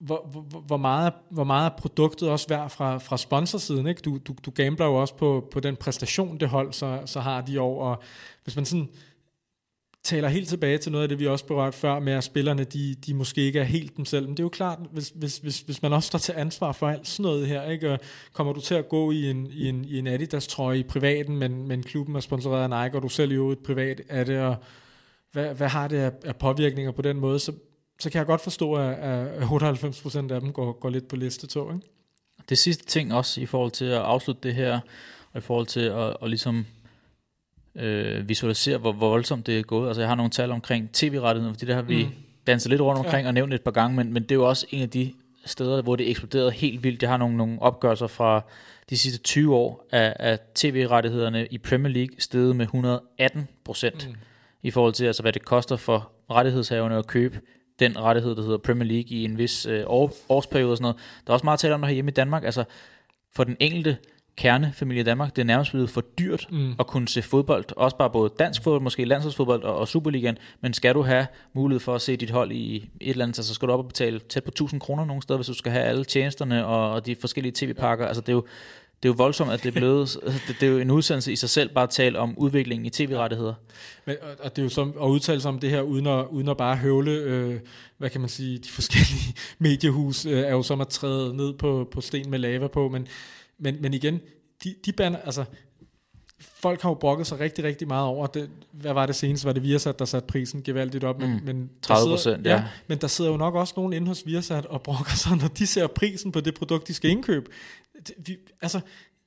hvor, 0.00 0.28
hvor, 0.30 0.60
hvor, 0.60 0.76
meget, 0.76 1.12
hvor 1.30 1.44
meget 1.44 1.70
er 1.70 1.76
produktet 1.76 2.28
også 2.28 2.48
værd 2.48 2.70
fra, 2.70 2.98
fra 2.98 3.16
sponsorsiden? 3.16 3.86
Ikke? 3.86 4.00
Du, 4.00 4.18
du, 4.18 4.34
du 4.44 4.50
gambler 4.50 4.86
jo 4.86 4.94
også 4.94 5.16
på, 5.16 5.48
på 5.52 5.60
den 5.60 5.76
præstation, 5.76 6.40
det 6.40 6.48
hold 6.48 6.72
så, 6.72 7.02
så 7.06 7.20
har 7.20 7.40
de 7.40 7.60
år, 7.60 7.82
og 7.82 8.02
hvis 8.44 8.56
man 8.56 8.64
sådan 8.64 8.88
taler 10.06 10.28
helt 10.28 10.48
tilbage 10.48 10.78
til 10.78 10.92
noget 10.92 11.02
af 11.02 11.08
det, 11.08 11.18
vi 11.18 11.26
også 11.26 11.46
berørt 11.46 11.74
før, 11.74 11.98
med 11.98 12.12
at 12.12 12.24
spillerne, 12.24 12.64
de, 12.64 12.94
de 12.94 13.14
måske 13.14 13.40
ikke 13.40 13.60
er 13.60 13.64
helt 13.64 13.96
dem 13.96 14.04
selv. 14.04 14.26
Men 14.26 14.36
det 14.36 14.38
er 14.38 14.44
jo 14.44 14.48
klart, 14.48 14.78
hvis, 14.92 15.12
hvis, 15.14 15.38
hvis, 15.38 15.60
hvis 15.60 15.82
man 15.82 15.92
også 15.92 16.06
står 16.06 16.18
til 16.18 16.34
ansvar 16.36 16.72
for 16.72 16.88
alt 16.88 17.08
sådan 17.08 17.22
noget 17.22 17.46
her, 17.46 17.70
ikke? 17.70 17.92
Og 17.92 17.98
kommer 18.32 18.52
du 18.52 18.60
til 18.60 18.74
at 18.74 18.88
gå 18.88 19.10
i 19.10 19.30
en, 19.30 19.48
i 19.52 19.68
en, 19.68 19.84
i 19.84 19.98
en 19.98 20.06
Adidas-trøje 20.06 20.78
i 20.78 20.82
privaten, 20.82 21.36
men, 21.36 21.68
men 21.68 21.82
klubben 21.82 22.16
er 22.16 22.20
sponsoreret 22.20 22.72
af 22.72 22.84
Nike, 22.84 22.96
og 22.96 23.02
du 23.02 23.08
selv 23.08 23.32
jo 23.32 23.50
et 23.50 23.58
privat 23.58 24.00
af 24.08 24.26
det, 24.26 24.40
og 24.40 24.56
hvad, 25.32 25.54
hvad 25.54 25.68
har 25.68 25.88
det 25.88 25.96
af, 25.96 26.12
af 26.24 26.36
påvirkninger 26.36 26.92
på 26.92 27.02
den 27.02 27.16
måde, 27.16 27.38
så, 27.38 27.52
så 28.00 28.10
kan 28.10 28.18
jeg 28.18 28.26
godt 28.26 28.40
forstå, 28.40 28.74
at, 28.74 28.94
at 28.94 29.42
98% 29.42 30.32
af 30.32 30.40
dem 30.40 30.52
går, 30.52 30.72
går 30.72 30.90
lidt 30.90 31.08
på 31.08 31.16
listetog. 31.16 31.74
ikke? 31.74 31.86
Det 32.48 32.58
sidste 32.58 32.86
ting 32.86 33.14
også 33.14 33.40
i 33.40 33.46
forhold 33.46 33.70
til 33.70 33.84
at 33.84 34.00
afslutte 34.00 34.48
det 34.48 34.54
her, 34.54 34.80
og 35.32 35.38
i 35.38 35.40
forhold 35.40 35.66
til 35.66 35.80
at, 35.80 36.16
at 36.22 36.28
ligesom 36.30 36.66
øh, 37.78 38.28
visualisere, 38.28 38.78
hvor, 38.78 38.92
hvor 38.92 39.08
voldsomt 39.08 39.46
det 39.46 39.58
er 39.58 39.62
gået. 39.62 39.88
Altså 39.88 40.02
jeg 40.02 40.08
har 40.08 40.14
nogle 40.14 40.30
tal 40.30 40.50
omkring 40.50 40.92
tv-rettigheden, 40.92 41.54
fordi 41.54 41.66
det 41.66 41.74
har 41.74 41.82
vi 41.82 42.04
mm. 42.04 42.10
danset 42.46 42.70
lidt 42.70 42.80
rundt 42.80 42.98
omkring 42.98 43.22
ja. 43.22 43.28
og 43.28 43.34
nævnt 43.34 43.54
et 43.54 43.62
par 43.62 43.70
gange, 43.70 43.96
men, 43.96 44.12
men 44.12 44.22
det 44.22 44.30
er 44.30 44.34
jo 44.34 44.48
også 44.48 44.66
en 44.70 44.82
af 44.82 44.90
de 44.90 45.12
steder, 45.44 45.82
hvor 45.82 45.96
det 45.96 46.10
eksploderede 46.10 46.50
helt 46.50 46.84
vildt. 46.84 47.02
Jeg 47.02 47.10
har 47.10 47.16
nogle, 47.16 47.36
nogle 47.36 47.62
opgørelser 47.62 48.06
fra 48.06 48.42
de 48.90 48.98
sidste 48.98 49.22
20 49.22 49.54
år 49.54 49.86
af, 49.92 50.16
af 50.18 50.38
tv-rettighederne 50.54 51.46
i 51.46 51.58
Premier 51.58 51.92
League 51.92 52.14
steget 52.18 52.56
med 52.56 52.64
118 52.64 53.48
procent 53.64 54.08
mm. 54.08 54.14
i 54.62 54.70
forhold 54.70 54.92
til, 54.92 55.04
altså, 55.04 55.22
hvad 55.22 55.32
det 55.32 55.44
koster 55.44 55.76
for 55.76 56.10
rettighedshaverne 56.30 56.96
at 56.96 57.06
købe 57.06 57.40
den 57.78 57.98
rettighed, 57.98 58.36
der 58.36 58.42
hedder 58.42 58.58
Premier 58.58 58.88
League 58.88 59.10
i 59.10 59.24
en 59.24 59.38
vis 59.38 59.66
øh, 59.66 59.84
år, 59.86 60.12
årsperiode 60.28 60.70
og 60.70 60.76
sådan 60.76 60.82
noget. 60.82 60.96
Der 61.26 61.30
er 61.30 61.34
også 61.34 61.44
meget 61.46 61.60
tale 61.60 61.74
om 61.74 61.80
det 61.80 61.88
her 61.88 61.94
hjemme 61.94 62.10
i 62.10 62.14
Danmark. 62.14 62.44
Altså 62.44 62.64
for 63.34 63.44
den 63.44 63.56
enkelte 63.60 63.96
kernefamilie 64.36 65.00
i 65.00 65.04
Danmark. 65.04 65.36
Det 65.36 65.42
er 65.42 65.46
nærmest 65.46 65.70
blevet 65.70 65.90
for 65.90 66.00
dyrt 66.00 66.46
mm. 66.50 66.74
at 66.78 66.86
kunne 66.86 67.08
se 67.08 67.22
fodbold. 67.22 67.64
Også 67.76 67.96
bare 67.96 68.10
både 68.10 68.32
dansk 68.38 68.62
fodbold, 68.62 68.82
måske 68.82 69.04
landsholdsfodbold 69.04 69.62
og, 69.62 69.76
og 69.76 69.88
Superligaen. 69.88 70.38
Men 70.60 70.72
skal 70.72 70.94
du 70.94 71.02
have 71.02 71.26
mulighed 71.52 71.80
for 71.80 71.94
at 71.94 72.02
se 72.02 72.16
dit 72.16 72.30
hold 72.30 72.52
i 72.52 72.76
et 72.76 73.10
eller 73.10 73.24
andet, 73.24 73.44
så 73.44 73.54
skal 73.54 73.68
du 73.68 73.72
op 73.72 73.78
og 73.78 73.88
betale 73.88 74.18
tæt 74.18 74.44
på 74.44 74.48
1000 74.48 74.80
kroner 74.80 75.04
nogle 75.04 75.22
steder, 75.22 75.38
hvis 75.38 75.46
du 75.46 75.54
skal 75.54 75.72
have 75.72 75.84
alle 75.84 76.04
tjenesterne 76.04 76.66
og, 76.66 76.92
og 76.92 77.06
de 77.06 77.16
forskellige 77.20 77.52
tv-pakker. 77.56 78.04
Ja. 78.04 78.08
Altså 78.08 78.20
det 78.20 78.28
er 78.28 78.32
jo 78.32 78.44
det 79.02 79.08
er 79.08 79.12
jo 79.12 79.16
voldsomt, 79.16 79.50
at 79.50 79.62
det 79.62 79.68
er 79.68 79.72
blevet, 79.80 80.18
det, 80.48 80.56
det 80.60 80.66
er 80.66 80.72
jo 80.72 80.78
en 80.78 80.90
udsendelse 80.90 81.32
i 81.32 81.36
sig 81.36 81.50
selv, 81.50 81.74
bare 81.74 81.84
at 81.84 81.90
tale 81.90 82.18
om 82.18 82.38
udviklingen 82.38 82.86
i 82.86 82.90
tv-rettigheder. 82.90 83.54
Men, 84.04 84.16
og 84.40 84.56
det 84.56 84.62
er 84.62 84.66
jo 84.66 84.68
som 84.68 84.94
at 85.02 85.06
udtale 85.06 85.40
sig 85.40 85.48
om 85.48 85.58
det 85.58 85.70
her, 85.70 85.80
uden 85.80 86.06
at, 86.06 86.26
uden 86.30 86.48
at 86.48 86.56
bare 86.56 86.76
høvle, 86.76 87.10
øh, 87.10 87.60
hvad 87.98 88.10
kan 88.10 88.20
man 88.20 88.30
sige, 88.30 88.58
de 88.58 88.68
forskellige 88.68 89.34
mediehus, 89.58 90.26
øh, 90.26 90.38
er 90.38 90.50
jo 90.50 90.62
som 90.62 90.80
at 90.80 90.88
træde 90.88 91.36
ned 91.36 91.52
på, 91.52 91.88
på 91.90 92.00
sten 92.00 92.30
med 92.30 92.38
lava 92.38 92.66
på, 92.66 92.88
men, 92.88 93.08
men, 93.58 93.82
men 93.82 93.94
igen, 93.94 94.20
de, 94.64 94.74
de 94.84 94.92
bander, 94.92 95.18
altså, 95.18 95.44
folk 96.40 96.82
har 96.82 96.90
jo 96.90 96.94
brokket 96.94 97.26
sig 97.26 97.40
rigtig, 97.40 97.64
rigtig 97.64 97.88
meget 97.88 98.06
over 98.06 98.26
det. 98.26 98.50
Hvad 98.72 98.92
var 98.92 99.06
det 99.06 99.16
seneste? 99.16 99.46
Var 99.46 99.52
det 99.52 99.62
Viasat, 99.62 99.98
der 99.98 100.04
satte 100.04 100.26
prisen 100.26 100.62
gevaldigt 100.62 101.04
op? 101.04 101.20
Men, 101.20 101.30
mm, 101.30 101.40
men 101.44 101.70
30 101.82 102.12
procent, 102.12 102.46
ja. 102.46 102.54
ja. 102.54 102.64
Men 102.86 102.98
der 102.98 103.06
sidder 103.06 103.30
jo 103.30 103.36
nok 103.36 103.54
også 103.54 103.74
nogen 103.76 103.92
inde 103.92 104.06
hos 104.06 104.26
Viasat 104.26 104.66
og 104.66 104.82
brokker 104.82 105.14
sig, 105.16 105.36
når 105.36 105.48
de 105.48 105.66
ser 105.66 105.86
prisen 105.86 106.32
på 106.32 106.40
det 106.40 106.54
produkt, 106.54 106.88
de 106.88 106.94
skal 106.94 107.10
indkøbe. 107.10 107.50
Det, 108.06 108.14
vi, 108.26 108.36
altså, 108.62 108.80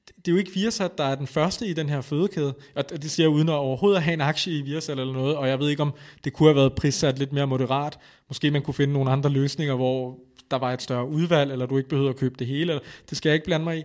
det 0.08 0.28
er 0.28 0.32
jo 0.32 0.38
ikke 0.38 0.52
Viasat, 0.52 0.98
der 0.98 1.04
er 1.04 1.16
den 1.16 1.28
første 1.28 1.68
i 1.68 1.74
den 1.74 1.90
her 1.90 2.02
fødekæde. 2.02 2.54
Og 2.76 2.90
det 2.90 3.12
siger 3.12 3.26
jeg 3.28 3.36
uden 3.36 3.50
at 3.50 3.56
overhovedet 3.56 4.02
have 4.02 4.14
en 4.14 4.22
aktie 4.22 4.54
i 4.54 4.62
Viasat 4.62 5.00
eller 5.00 5.14
noget. 5.14 5.36
Og 5.36 5.48
jeg 5.48 5.60
ved 5.60 5.70
ikke, 5.70 5.82
om 5.82 5.94
det 6.24 6.34
kunne 6.34 6.50
have 6.50 6.56
været 6.56 6.74
prissat 6.76 7.20
lidt 7.20 7.34
mere 7.34 7.48
moderat. 7.48 8.00
Måske 8.28 8.52
man 8.52 8.62
kunne 8.62 8.74
finde 8.74 8.94
nogle 8.94 9.12
andre 9.12 9.30
løsninger, 9.30 9.76
hvor 9.76 10.20
der 10.52 10.58
var 10.58 10.74
et 10.74 10.82
større 10.82 11.08
udvalg, 11.08 11.52
eller 11.52 11.66
du 11.66 11.78
ikke 11.78 11.90
behøver 11.90 12.10
at 12.10 12.16
købe 12.16 12.36
det 12.40 12.48
hele. 12.48 12.62
Eller, 12.62 12.84
det 13.10 13.18
skal 13.18 13.30
jeg 13.30 13.34
ikke 13.34 13.46
blande 13.46 13.64
mig 13.64 13.78
i 13.78 13.84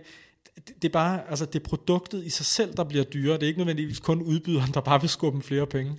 det, 0.67 0.87
er 0.87 0.91
bare, 0.91 1.19
altså 1.29 1.45
det 1.45 1.55
er 1.55 1.63
produktet 1.63 2.23
i 2.25 2.29
sig 2.29 2.45
selv, 2.45 2.73
der 2.77 2.83
bliver 2.83 3.03
dyrere. 3.03 3.33
Det 3.33 3.43
er 3.43 3.47
ikke 3.47 3.59
nødvendigvis 3.59 3.99
kun 3.99 4.21
udbyderen, 4.21 4.71
der 4.73 4.81
bare 4.81 5.01
vil 5.01 5.09
skubbe 5.09 5.41
flere 5.41 5.67
penge. 5.67 5.91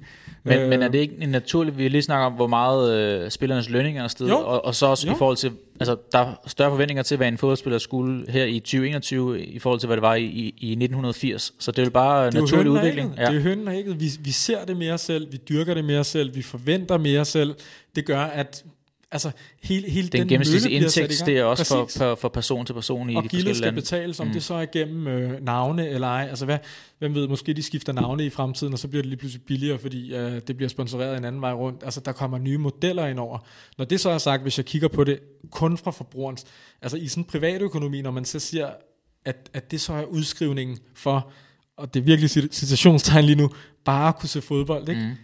Men, 0.45 0.59
øh, 0.59 0.69
men 0.69 0.83
er 0.83 0.89
det 0.89 0.99
ikke 0.99 1.17
en 1.21 1.29
naturlig, 1.29 1.79
vi 1.79 1.89
lige 1.89 2.03
snakker 2.03 2.27
om, 2.27 2.33
hvor 2.33 2.47
meget 2.47 2.95
øh, 2.95 3.31
spillernes 3.31 3.71
lønninger 3.71 4.05
er 4.05 4.09
steget, 4.09 4.33
og, 4.33 4.65
og 4.65 4.75
så 4.75 4.87
også 4.87 5.07
jo. 5.07 5.13
i 5.13 5.17
forhold 5.17 5.37
til, 5.37 5.53
altså 5.81 5.97
der 6.13 6.19
er 6.19 6.35
større 6.47 6.71
forventninger 6.71 7.03
til, 7.03 7.17
hvad 7.17 7.29
en 7.29 7.39
fodboldspiller 7.39 7.79
skulle 7.79 8.33
her 8.33 8.45
i 8.45 8.61
2021, 8.61 9.45
i 9.45 9.59
forhold 9.59 9.81
til, 9.81 9.87
hvad 9.87 9.97
det 9.97 10.03
var 10.03 10.15
i, 10.15 10.25
i, 10.25 10.55
i 10.59 10.71
1980. 10.71 11.55
Så 11.59 11.71
det 11.71 11.79
er 11.79 11.85
jo 11.85 11.91
bare 11.91 12.27
er 12.27 12.31
naturlig 12.31 12.71
udvikling. 12.71 13.15
Ja. 13.17 13.25
Det 13.25 13.37
er 13.37 13.41
hønnen 13.41 13.69
og 13.69 13.77
ægget. 13.77 14.01
Vi, 14.01 14.11
vi 14.21 14.31
ser 14.31 14.65
det 14.65 14.77
mere 14.77 14.99
selv, 14.99 15.33
vi 15.33 15.37
dyrker 15.49 15.75
det 15.75 15.85
mere 15.85 16.05
selv, 16.05 16.35
vi 16.35 16.43
forventer 16.43 16.99
mere 16.99 17.25
selv. 17.25 17.55
Det 17.97 18.07
gør, 18.07 18.21
at 18.21 18.65
Altså, 19.11 19.31
hele, 19.63 19.91
hele 19.91 20.09
den, 20.09 20.21
den 20.21 20.29
gennemsnitlige 20.29 20.77
indtægt, 20.77 21.23
det 21.27 21.39
er 21.39 21.45
også 21.45 21.65
for, 21.65 21.89
for, 21.97 22.15
for 22.15 22.29
person 22.29 22.67
til 22.67 22.73
person 22.73 23.11
i 23.11 23.17
og 23.17 23.23
de 23.23 23.29
forskellige 23.29 23.55
skal 23.55 23.67
lande. 23.67 23.81
betales, 23.81 24.21
om 24.21 24.27
mm. 24.27 24.33
det 24.33 24.43
så 24.43 24.55
er 24.55 24.67
gennem 24.67 25.07
øh, 25.07 25.45
navne 25.45 25.89
eller 25.89 26.07
ej. 26.07 26.27
Altså, 26.31 26.45
hvad, 26.45 26.59
hvem 26.99 27.15
ved, 27.15 27.29
måske 27.29 27.53
de 27.53 27.63
skifter 27.63 27.93
navne 27.93 28.27
i 28.27 28.31
fremtiden, 28.31 28.73
og 28.73 28.79
så 28.79 28.89
bliver 28.89 29.03
det 29.03 29.09
lige 29.09 29.19
pludselig 29.19 29.47
billigere, 29.47 29.79
fordi 29.79 30.15
øh, 30.15 30.41
det 30.47 30.57
bliver 30.57 30.69
sponsoreret 30.69 31.19
en 31.19 31.25
anden 31.25 31.41
vej 31.41 31.53
rundt. 31.53 31.83
Altså, 31.85 32.01
der 32.01 32.13
kommer 32.13 32.39
nye 32.39 32.59
modeller 32.59 33.07
ind 33.07 33.19
over. 33.19 33.39
Når 33.79 33.85
det 33.85 34.01
så 34.01 34.11
er 34.11 34.19
sagt, 34.19 34.43
hvis 34.43 34.59
jeg 34.59 34.65
kigger 34.65 34.89
på 34.89 35.05
det 35.05 35.21
kun 35.51 35.79
fra 35.79 35.91
forbrugerens, 35.91 36.45
altså 36.83 36.97
i 36.97 37.09
sådan 37.09 37.21
en 37.23 37.29
privatøkonomi, 37.29 38.03
når 38.03 38.11
man 38.11 38.25
så 38.25 38.39
siger, 38.39 38.71
at, 39.25 39.51
at 39.53 39.71
det 39.71 39.81
så 39.81 39.93
er 39.93 40.05
udskrivningen 40.05 40.79
for, 40.95 41.33
og 41.77 41.95
det 41.95 42.01
er 42.01 42.05
virkelig 42.05 42.31
situationstegn 42.31 43.25
lige 43.25 43.37
nu, 43.37 43.51
bare 43.85 44.09
at 44.09 44.17
kunne 44.17 44.29
se 44.29 44.41
fodbold, 44.41 44.89
ikke? 44.89 45.01
Mm 45.01 45.17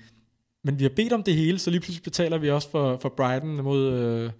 men 0.62 0.78
vi 0.78 0.84
har 0.84 0.90
bedt 0.96 1.12
om 1.12 1.22
det 1.22 1.34
hele, 1.34 1.58
så 1.58 1.70
lige 1.70 1.80
pludselig 1.80 2.02
betaler 2.02 2.38
vi 2.38 2.50
også 2.50 2.70
for, 2.70 2.96
for 2.96 3.08
Brighton 3.08 3.62
mod 3.62 3.92
øh, 3.92 4.30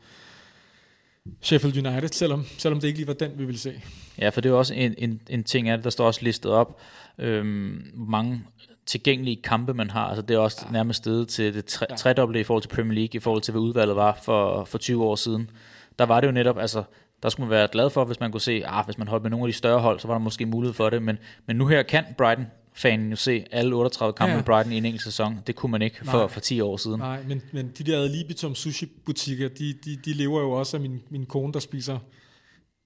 Sheffield 1.40 1.86
United, 1.86 2.08
selvom, 2.08 2.44
selvom 2.58 2.80
det 2.80 2.88
ikke 2.88 2.98
lige 2.98 3.06
var 3.06 3.14
den, 3.14 3.32
vi 3.38 3.44
ville 3.44 3.58
se. 3.58 3.82
Ja, 4.18 4.28
for 4.28 4.40
det 4.40 4.48
er 4.48 4.54
også 4.54 4.74
en, 4.74 4.94
en, 4.98 5.20
en 5.28 5.44
ting 5.44 5.68
af 5.68 5.78
det, 5.78 5.84
der 5.84 5.90
står 5.90 6.06
også 6.06 6.22
listet 6.22 6.52
op, 6.52 6.80
øhm, 7.18 7.90
mange 7.94 8.44
tilgængelige 8.86 9.42
kampe, 9.42 9.74
man 9.74 9.90
har. 9.90 10.06
Altså 10.06 10.22
det 10.22 10.34
er 10.34 10.38
også 10.38 10.62
ja. 10.66 10.72
nærmest 10.72 10.96
stedet 10.96 11.28
til 11.28 11.54
det 11.54 11.64
tre, 11.64 11.86
ja. 11.90 11.96
tredobbelte 11.96 12.40
i 12.40 12.44
forhold 12.44 12.62
til 12.62 12.68
Premier 12.68 12.94
League, 12.94 13.16
i 13.16 13.18
forhold 13.18 13.42
til 13.42 13.52
hvad 13.52 13.62
udvalget 13.62 13.96
var 13.96 14.20
for, 14.22 14.64
for 14.64 14.78
20 14.78 15.04
år 15.04 15.16
siden. 15.16 15.50
Der 15.98 16.06
var 16.06 16.20
det 16.20 16.26
jo 16.26 16.32
netop, 16.32 16.58
altså 16.58 16.82
der 17.22 17.28
skulle 17.28 17.48
man 17.48 17.50
være 17.50 17.68
glad 17.72 17.90
for, 17.90 18.04
hvis 18.04 18.20
man 18.20 18.32
kunne 18.32 18.40
se, 18.40 18.62
ah, 18.66 18.84
hvis 18.84 18.98
man 18.98 19.08
holdt 19.08 19.22
med 19.22 19.30
nogle 19.30 19.46
af 19.46 19.48
de 19.48 19.58
større 19.58 19.80
hold, 19.80 20.00
så 20.00 20.08
var 20.08 20.14
der 20.14 20.18
måske 20.18 20.46
mulighed 20.46 20.74
for 20.74 20.90
det, 20.90 21.02
men, 21.02 21.18
men 21.46 21.56
nu 21.56 21.66
her 21.66 21.82
kan 21.82 22.04
Brighton 22.18 22.46
fanen 22.74 23.10
jo 23.10 23.16
se 23.16 23.44
alle 23.50 23.74
38 23.76 24.12
kampe 24.12 24.30
ja. 24.30 24.36
med 24.36 24.44
Brighton 24.44 24.72
i 24.72 24.76
en 24.76 24.84
enkelt 24.84 25.02
sæson. 25.02 25.38
Det 25.46 25.56
kunne 25.56 25.72
man 25.72 25.82
ikke 25.82 25.96
for, 26.04 26.26
for 26.26 26.40
10 26.40 26.60
år 26.60 26.76
siden. 26.76 26.98
Nej, 26.98 27.22
men, 27.28 27.42
men 27.52 27.72
de 27.78 27.84
der 27.84 28.08
Libitum 28.08 28.54
sushi-butikker, 28.54 29.48
de, 29.48 29.72
de, 29.84 29.96
de 30.04 30.12
lever 30.12 30.40
jo 30.40 30.50
også 30.50 30.76
af 30.76 30.80
min, 30.80 31.02
min 31.10 31.26
kone, 31.26 31.52
der 31.52 31.60
spiser 31.60 31.98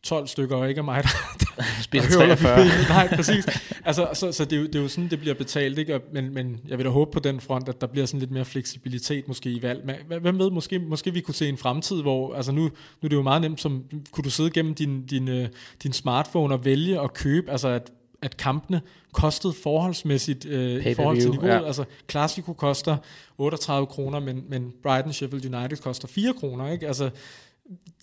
12 0.02 0.26
stykker, 0.26 0.56
og 0.56 0.68
ikke 0.68 0.78
af 0.78 0.84
mig, 0.84 1.02
der, 1.02 1.46
der 1.56 1.62
spiser 1.82 2.10
43. 2.10 2.66
Nej, 2.88 3.16
præcis. 3.16 3.46
Altså, 3.84 4.08
så, 4.14 4.32
så 4.32 4.44
det, 4.44 4.52
er 4.52 4.60
jo, 4.60 4.66
det 4.66 4.74
er 4.74 4.80
jo 4.80 4.88
sådan, 4.88 5.10
det 5.10 5.18
bliver 5.18 5.34
betalt, 5.34 5.78
ikke? 5.78 6.00
Men, 6.12 6.34
men 6.34 6.60
jeg 6.68 6.78
vil 6.78 6.86
da 6.86 6.90
håbe 6.90 7.10
på 7.10 7.20
den 7.20 7.40
front, 7.40 7.68
at 7.68 7.80
der 7.80 7.86
bliver 7.86 8.06
sådan 8.06 8.20
lidt 8.20 8.30
mere 8.30 8.44
fleksibilitet 8.44 9.28
måske 9.28 9.50
i 9.50 9.62
valg. 9.62 9.86
Men, 9.86 10.20
hvem 10.20 10.38
ved, 10.38 10.50
måske, 10.50 10.78
måske 10.78 11.12
vi 11.12 11.20
kunne 11.20 11.34
se 11.34 11.48
en 11.48 11.56
fremtid, 11.56 12.02
hvor, 12.02 12.34
altså 12.34 12.52
nu, 12.52 12.62
nu 12.62 12.70
er 13.02 13.08
det 13.08 13.16
jo 13.16 13.22
meget 13.22 13.42
nemt, 13.42 13.60
som, 13.60 13.84
kunne 14.10 14.24
du 14.24 14.30
sidde 14.30 14.50
gennem 14.50 14.74
din, 14.74 15.06
din, 15.06 15.28
øh, 15.28 15.48
din 15.82 15.92
smartphone 15.92 16.54
og 16.54 16.64
vælge 16.64 17.00
at 17.00 17.14
købe, 17.14 17.50
altså 17.50 17.68
at 17.68 17.90
at 18.22 18.36
kampene 18.36 18.80
kostede 19.12 19.52
forholdsmæssigt 19.62 20.46
øh, 20.46 20.86
i 20.86 20.94
forhold 20.94 21.20
til 21.20 21.30
niveauet. 21.30 21.62
Ja. 21.62 21.66
Altså, 21.66 21.84
Clasico 22.10 22.52
koster 22.52 22.96
38 23.38 23.86
kroner, 23.86 24.20
men, 24.20 24.44
men 24.48 24.72
Brighton 24.82 25.12
Sheffield 25.12 25.54
United 25.54 25.76
koster 25.76 26.08
4 26.08 26.34
kroner. 26.34 26.70
Ikke? 26.72 26.86
Altså, 26.86 27.10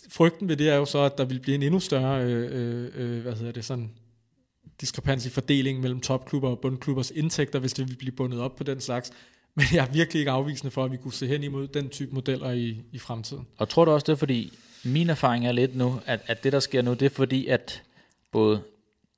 frygten 0.09 0.49
ved 0.49 0.57
det 0.57 0.69
er 0.69 0.75
jo 0.75 0.85
så, 0.85 0.99
at 0.99 1.17
der 1.17 1.25
vil 1.25 1.39
blive 1.39 1.55
en 1.55 1.63
endnu 1.63 1.79
større 1.79 2.23
øh, 2.23 2.49
øh, 2.51 2.91
øh 2.95 3.21
hvad 3.21 3.33
hedder 3.33 3.51
det, 3.51 3.65
sådan 3.65 3.91
diskrepans 4.81 5.25
i 5.25 5.29
fordelingen 5.29 5.81
mellem 5.81 5.99
topklubber 5.99 6.49
og 6.49 6.59
bundklubbers 6.59 7.11
indtægter, 7.11 7.59
hvis 7.59 7.73
det 7.73 7.89
vil 7.89 7.95
blive 7.95 8.11
bundet 8.11 8.39
op 8.39 8.55
på 8.55 8.63
den 8.63 8.81
slags. 8.81 9.11
Men 9.55 9.65
jeg 9.73 9.85
er 9.87 9.91
virkelig 9.91 10.19
ikke 10.19 10.31
afvisende 10.31 10.71
for, 10.71 10.83
at 10.83 10.91
vi 10.91 10.97
kunne 10.97 11.13
se 11.13 11.27
hen 11.27 11.43
imod 11.43 11.67
den 11.67 11.89
type 11.89 12.15
modeller 12.15 12.51
i, 12.51 12.81
i 12.91 12.99
fremtiden. 12.99 13.47
Og 13.57 13.69
tror 13.69 13.85
du 13.85 13.91
også, 13.91 14.05
det 14.05 14.11
er 14.11 14.17
fordi, 14.17 14.53
min 14.83 15.09
erfaring 15.09 15.47
er 15.47 15.51
lidt 15.51 15.75
nu, 15.75 15.99
at, 16.05 16.21
at 16.27 16.43
det 16.43 16.53
der 16.53 16.59
sker 16.59 16.81
nu, 16.81 16.93
det 16.93 17.01
er 17.01 17.09
fordi, 17.09 17.47
at 17.47 17.83
både 18.31 18.61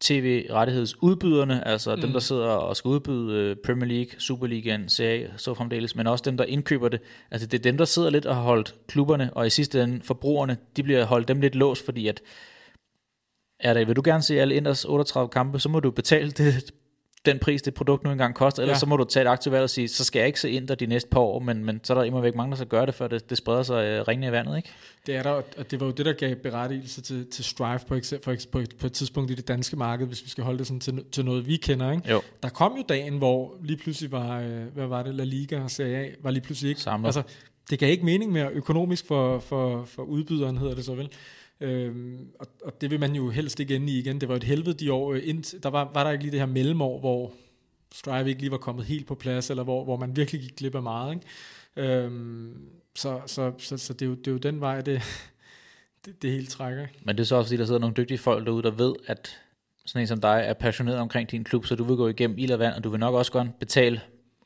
tv-rettighedsudbyderne, 0.05 1.67
altså 1.67 1.95
mm. 1.95 2.01
dem, 2.01 2.11
der 2.11 2.19
sidder 2.19 2.47
og 2.47 2.77
skal 2.77 2.89
udbyde 2.89 3.51
uh, 3.51 3.57
Premier 3.65 3.87
League, 3.87 4.19
Superligaen, 4.19 4.89
Serie 4.89 5.33
så 5.37 5.53
fremdeles, 5.53 5.95
men 5.95 6.07
også 6.07 6.23
dem, 6.25 6.37
der 6.37 6.43
indkøber 6.43 6.89
det. 6.89 7.01
Altså 7.31 7.47
det 7.47 7.57
er 7.57 7.61
dem, 7.61 7.77
der 7.77 7.85
sidder 7.85 8.09
lidt 8.09 8.25
og 8.25 8.35
har 8.35 8.41
holdt 8.41 8.75
klubberne, 8.87 9.33
og 9.33 9.47
i 9.47 9.49
sidste 9.49 9.83
ende 9.83 10.01
forbrugerne, 10.03 10.57
de 10.75 10.83
bliver 10.83 11.05
holdt 11.05 11.27
dem 11.27 11.41
lidt 11.41 11.55
låst, 11.55 11.85
fordi 11.85 12.07
at 12.07 12.21
er 13.59 13.73
der, 13.73 13.85
vil 13.85 13.95
du 13.95 14.01
gerne 14.05 14.23
se 14.23 14.41
alle 14.41 14.55
Inders 14.55 14.85
38 14.85 15.29
kampe, 15.29 15.59
så 15.59 15.69
må 15.69 15.79
du 15.79 15.91
betale 15.91 16.31
det 16.31 16.71
den 17.25 17.39
pris, 17.39 17.61
det 17.61 17.73
produkt 17.73 18.03
nu 18.03 18.11
engang 18.11 18.35
koster, 18.35 18.61
ellers 18.61 18.75
ja. 18.75 18.79
så 18.79 18.85
må 18.85 18.97
du 18.97 19.03
tage 19.03 19.21
et 19.25 19.27
aktivt 19.27 19.53
valg 19.53 19.63
og 19.63 19.69
sige, 19.69 19.87
så 19.87 20.03
skal 20.03 20.19
jeg 20.19 20.27
ikke 20.27 20.39
se 20.39 20.51
ind 20.51 20.67
der 20.67 20.75
de 20.75 20.85
næste 20.85 21.09
par 21.09 21.19
år, 21.19 21.39
men, 21.39 21.65
men 21.65 21.79
så 21.83 21.93
er 21.93 21.97
der 21.97 22.03
imod 22.03 22.21
væk 22.21 22.35
mange, 22.35 22.51
der 22.51 22.55
skal 22.55 22.67
gøre 22.67 22.85
det, 22.85 22.95
før 22.95 23.07
det, 23.07 23.29
det 23.29 23.37
spreder 23.37 23.63
sig 23.63 23.85
øh, 23.85 24.07
ringende 24.07 24.27
i 24.27 24.31
vandet, 24.31 24.57
ikke? 24.57 24.69
Det 25.05 25.15
er 25.15 25.23
der, 25.23 25.31
og 25.31 25.71
det 25.71 25.79
var 25.79 25.85
jo 25.85 25.91
det, 25.91 26.05
der 26.05 26.13
gav 26.13 26.35
berettigelse 26.35 27.01
til, 27.01 27.25
til 27.25 27.43
Strive 27.43 27.79
på, 27.87 27.99
på, 28.23 28.31
på, 28.51 28.61
på 28.79 28.87
et 28.87 28.93
tidspunkt 28.93 29.31
i 29.31 29.35
det 29.35 29.47
danske 29.47 29.75
marked, 29.75 30.07
hvis 30.07 30.23
vi 30.23 30.29
skal 30.29 30.43
holde 30.43 30.59
det 30.59 30.67
sådan 30.67 30.79
til, 30.79 31.03
til 31.11 31.25
noget, 31.25 31.47
vi 31.47 31.57
kender, 31.57 31.91
ikke? 31.91 32.11
Jo. 32.11 32.21
Der 32.43 32.49
kom 32.49 32.73
jo 32.77 32.83
dagen, 32.89 33.17
hvor 33.17 33.55
lige 33.63 33.77
pludselig 33.77 34.11
var, 34.11 34.39
øh, 34.39 34.63
hvad 34.73 34.87
var 34.87 35.03
det, 35.03 35.15
La 35.15 35.23
Liga 35.23 35.59
og 35.59 35.71
Serie 35.71 35.97
A, 35.97 36.09
var 36.23 36.31
lige 36.31 36.43
pludselig 36.43 36.69
ikke... 36.69 36.81
Samlet. 36.81 37.07
Altså, 37.07 37.23
det 37.69 37.79
gav 37.79 37.89
ikke 37.89 38.05
mening 38.05 38.31
mere 38.31 38.49
økonomisk 38.51 39.07
for, 39.07 39.39
for, 39.39 39.85
for 39.85 40.03
udbyderen, 40.03 40.57
hedder 40.57 40.75
det 40.75 40.85
så 40.85 40.95
vel. 40.95 41.09
Øhm, 41.61 42.27
og, 42.39 42.47
og 42.63 42.81
det 42.81 42.91
vil 42.91 42.99
man 42.99 43.15
jo 43.15 43.29
helst 43.29 43.59
ikke 43.59 43.75
ende 43.75 43.93
i 43.93 43.99
igen. 43.99 44.21
Det 44.21 44.29
var 44.29 44.35
et 44.35 44.43
helvede 44.43 44.73
de 44.73 44.93
år. 44.93 45.13
Øh, 45.13 45.21
ind, 45.23 45.61
der 45.61 45.69
var, 45.69 45.91
var 45.93 46.03
der 46.03 46.11
ikke 46.11 46.23
lige 46.23 46.31
det 46.31 46.39
her 46.39 46.47
mellemår, 46.47 46.99
hvor 46.99 47.33
Strive 47.93 48.29
ikke 48.29 48.41
lige 48.41 48.51
var 48.51 48.57
kommet 48.57 48.85
helt 48.85 49.07
på 49.07 49.15
plads, 49.15 49.49
eller 49.49 49.63
hvor, 49.63 49.83
hvor 49.83 49.97
man 49.97 50.15
virkelig 50.15 50.41
gik 50.41 50.55
glip 50.55 50.75
af 50.75 50.83
meget. 50.83 51.13
Ikke? 51.15 51.95
Øhm, 51.95 52.53
så, 52.95 53.21
så, 53.25 53.51
så, 53.57 53.77
så 53.77 53.93
det, 53.93 54.01
er 54.01 54.05
jo, 54.05 54.15
det 54.15 54.27
er 54.27 54.31
jo 54.31 54.37
den 54.37 54.61
vej, 54.61 54.81
det, 54.81 55.01
det, 56.05 56.21
det 56.21 56.31
hele 56.31 56.45
trækker. 56.45 56.87
Men 57.03 57.15
det 57.15 57.23
er 57.23 57.25
så 57.25 57.35
også 57.35 57.49
fordi, 57.49 57.59
der 57.59 57.65
sidder 57.65 57.79
nogle 57.79 57.95
dygtige 57.95 58.17
folk 58.17 58.45
derude, 58.45 58.63
der 58.63 58.71
ved, 58.71 58.95
at 59.07 59.39
sådan 59.85 60.03
en 60.03 60.07
som 60.07 60.21
dig 60.21 60.43
er 60.45 60.53
passioneret 60.53 60.99
omkring 60.99 61.31
din 61.31 61.43
klub, 61.43 61.65
så 61.65 61.75
du 61.75 61.83
vil 61.83 61.95
gå 61.95 62.07
igennem 62.07 62.37
ild 62.37 62.51
og 62.51 62.59
vand, 62.59 62.73
og 62.73 62.83
du 62.83 62.89
vil 62.89 62.99
nok 62.99 63.15
også 63.15 63.31
godt 63.31 63.59
betale 63.59 64.01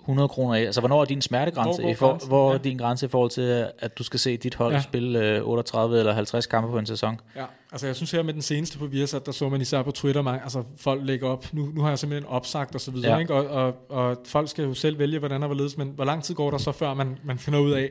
100 0.09 0.27
kroner 0.29 0.55
af. 0.55 0.61
Altså, 0.61 0.81
hvornår 0.81 1.01
er 1.01 1.05
din 1.05 1.21
smertegrænse? 1.21 1.81
Hvor, 1.81 1.93
hvor, 1.93 2.17
for, 2.19 2.27
hvor 2.27 2.49
ja. 2.49 2.57
er 2.57 2.61
din 2.61 2.77
grænse 2.77 3.05
i 3.05 3.09
forhold 3.09 3.29
til, 3.29 3.67
at 3.79 3.97
du 3.97 4.03
skal 4.03 4.19
se 4.19 4.37
dit 4.37 4.55
hold 4.55 4.73
ja. 4.73 4.81
spille 4.81 5.43
38 5.43 5.95
øh, 5.95 5.99
eller 5.99 6.13
50 6.13 6.45
kampe 6.45 6.71
på 6.71 6.77
en 6.77 6.85
sæson? 6.85 7.19
Ja, 7.35 7.45
altså 7.71 7.85
jeg 7.87 7.95
synes 7.95 8.11
her 8.11 8.23
med 8.23 8.33
den 8.33 8.41
seneste 8.41 8.77
på 8.77 8.85
Viasat, 8.85 9.25
der 9.25 9.31
så 9.31 9.49
man 9.49 9.61
især 9.61 9.81
på 9.81 9.91
Twitter, 9.91 10.21
man, 10.21 10.39
altså 10.43 10.63
folk 10.77 11.01
lægger 11.03 11.27
op, 11.27 11.53
nu, 11.53 11.65
nu 11.65 11.81
har 11.81 11.89
jeg 11.89 11.99
simpelthen 11.99 12.29
opsagt 12.29 12.75
og 12.75 12.81
så 12.81 12.91
videre, 12.91 13.13
ja. 13.13 13.19
ikke? 13.19 13.33
Og, 13.33 13.47
og, 13.47 13.75
og, 13.89 14.17
folk 14.25 14.49
skal 14.49 14.65
jo 14.65 14.73
selv 14.73 14.99
vælge, 14.99 15.19
hvordan 15.19 15.41
der 15.41 15.47
var 15.47 15.55
ledes, 15.55 15.77
men 15.77 15.91
hvor 15.95 16.05
lang 16.05 16.23
tid 16.23 16.35
går 16.35 16.51
der 16.51 16.57
så, 16.57 16.71
før 16.71 16.93
man, 16.93 17.17
man 17.23 17.39
finder 17.39 17.59
ud 17.59 17.71
af, 17.71 17.89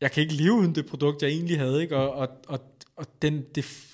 jeg 0.00 0.10
kan 0.10 0.22
ikke 0.22 0.34
leve 0.34 0.52
uden 0.52 0.74
det 0.74 0.86
produkt, 0.86 1.22
jeg 1.22 1.30
egentlig 1.30 1.58
havde, 1.58 1.82
ikke? 1.82 1.96
Og, 1.96 2.10
og, 2.12 2.28
og, 2.48 2.60
og 2.96 3.06
den, 3.22 3.44
det 3.54 3.89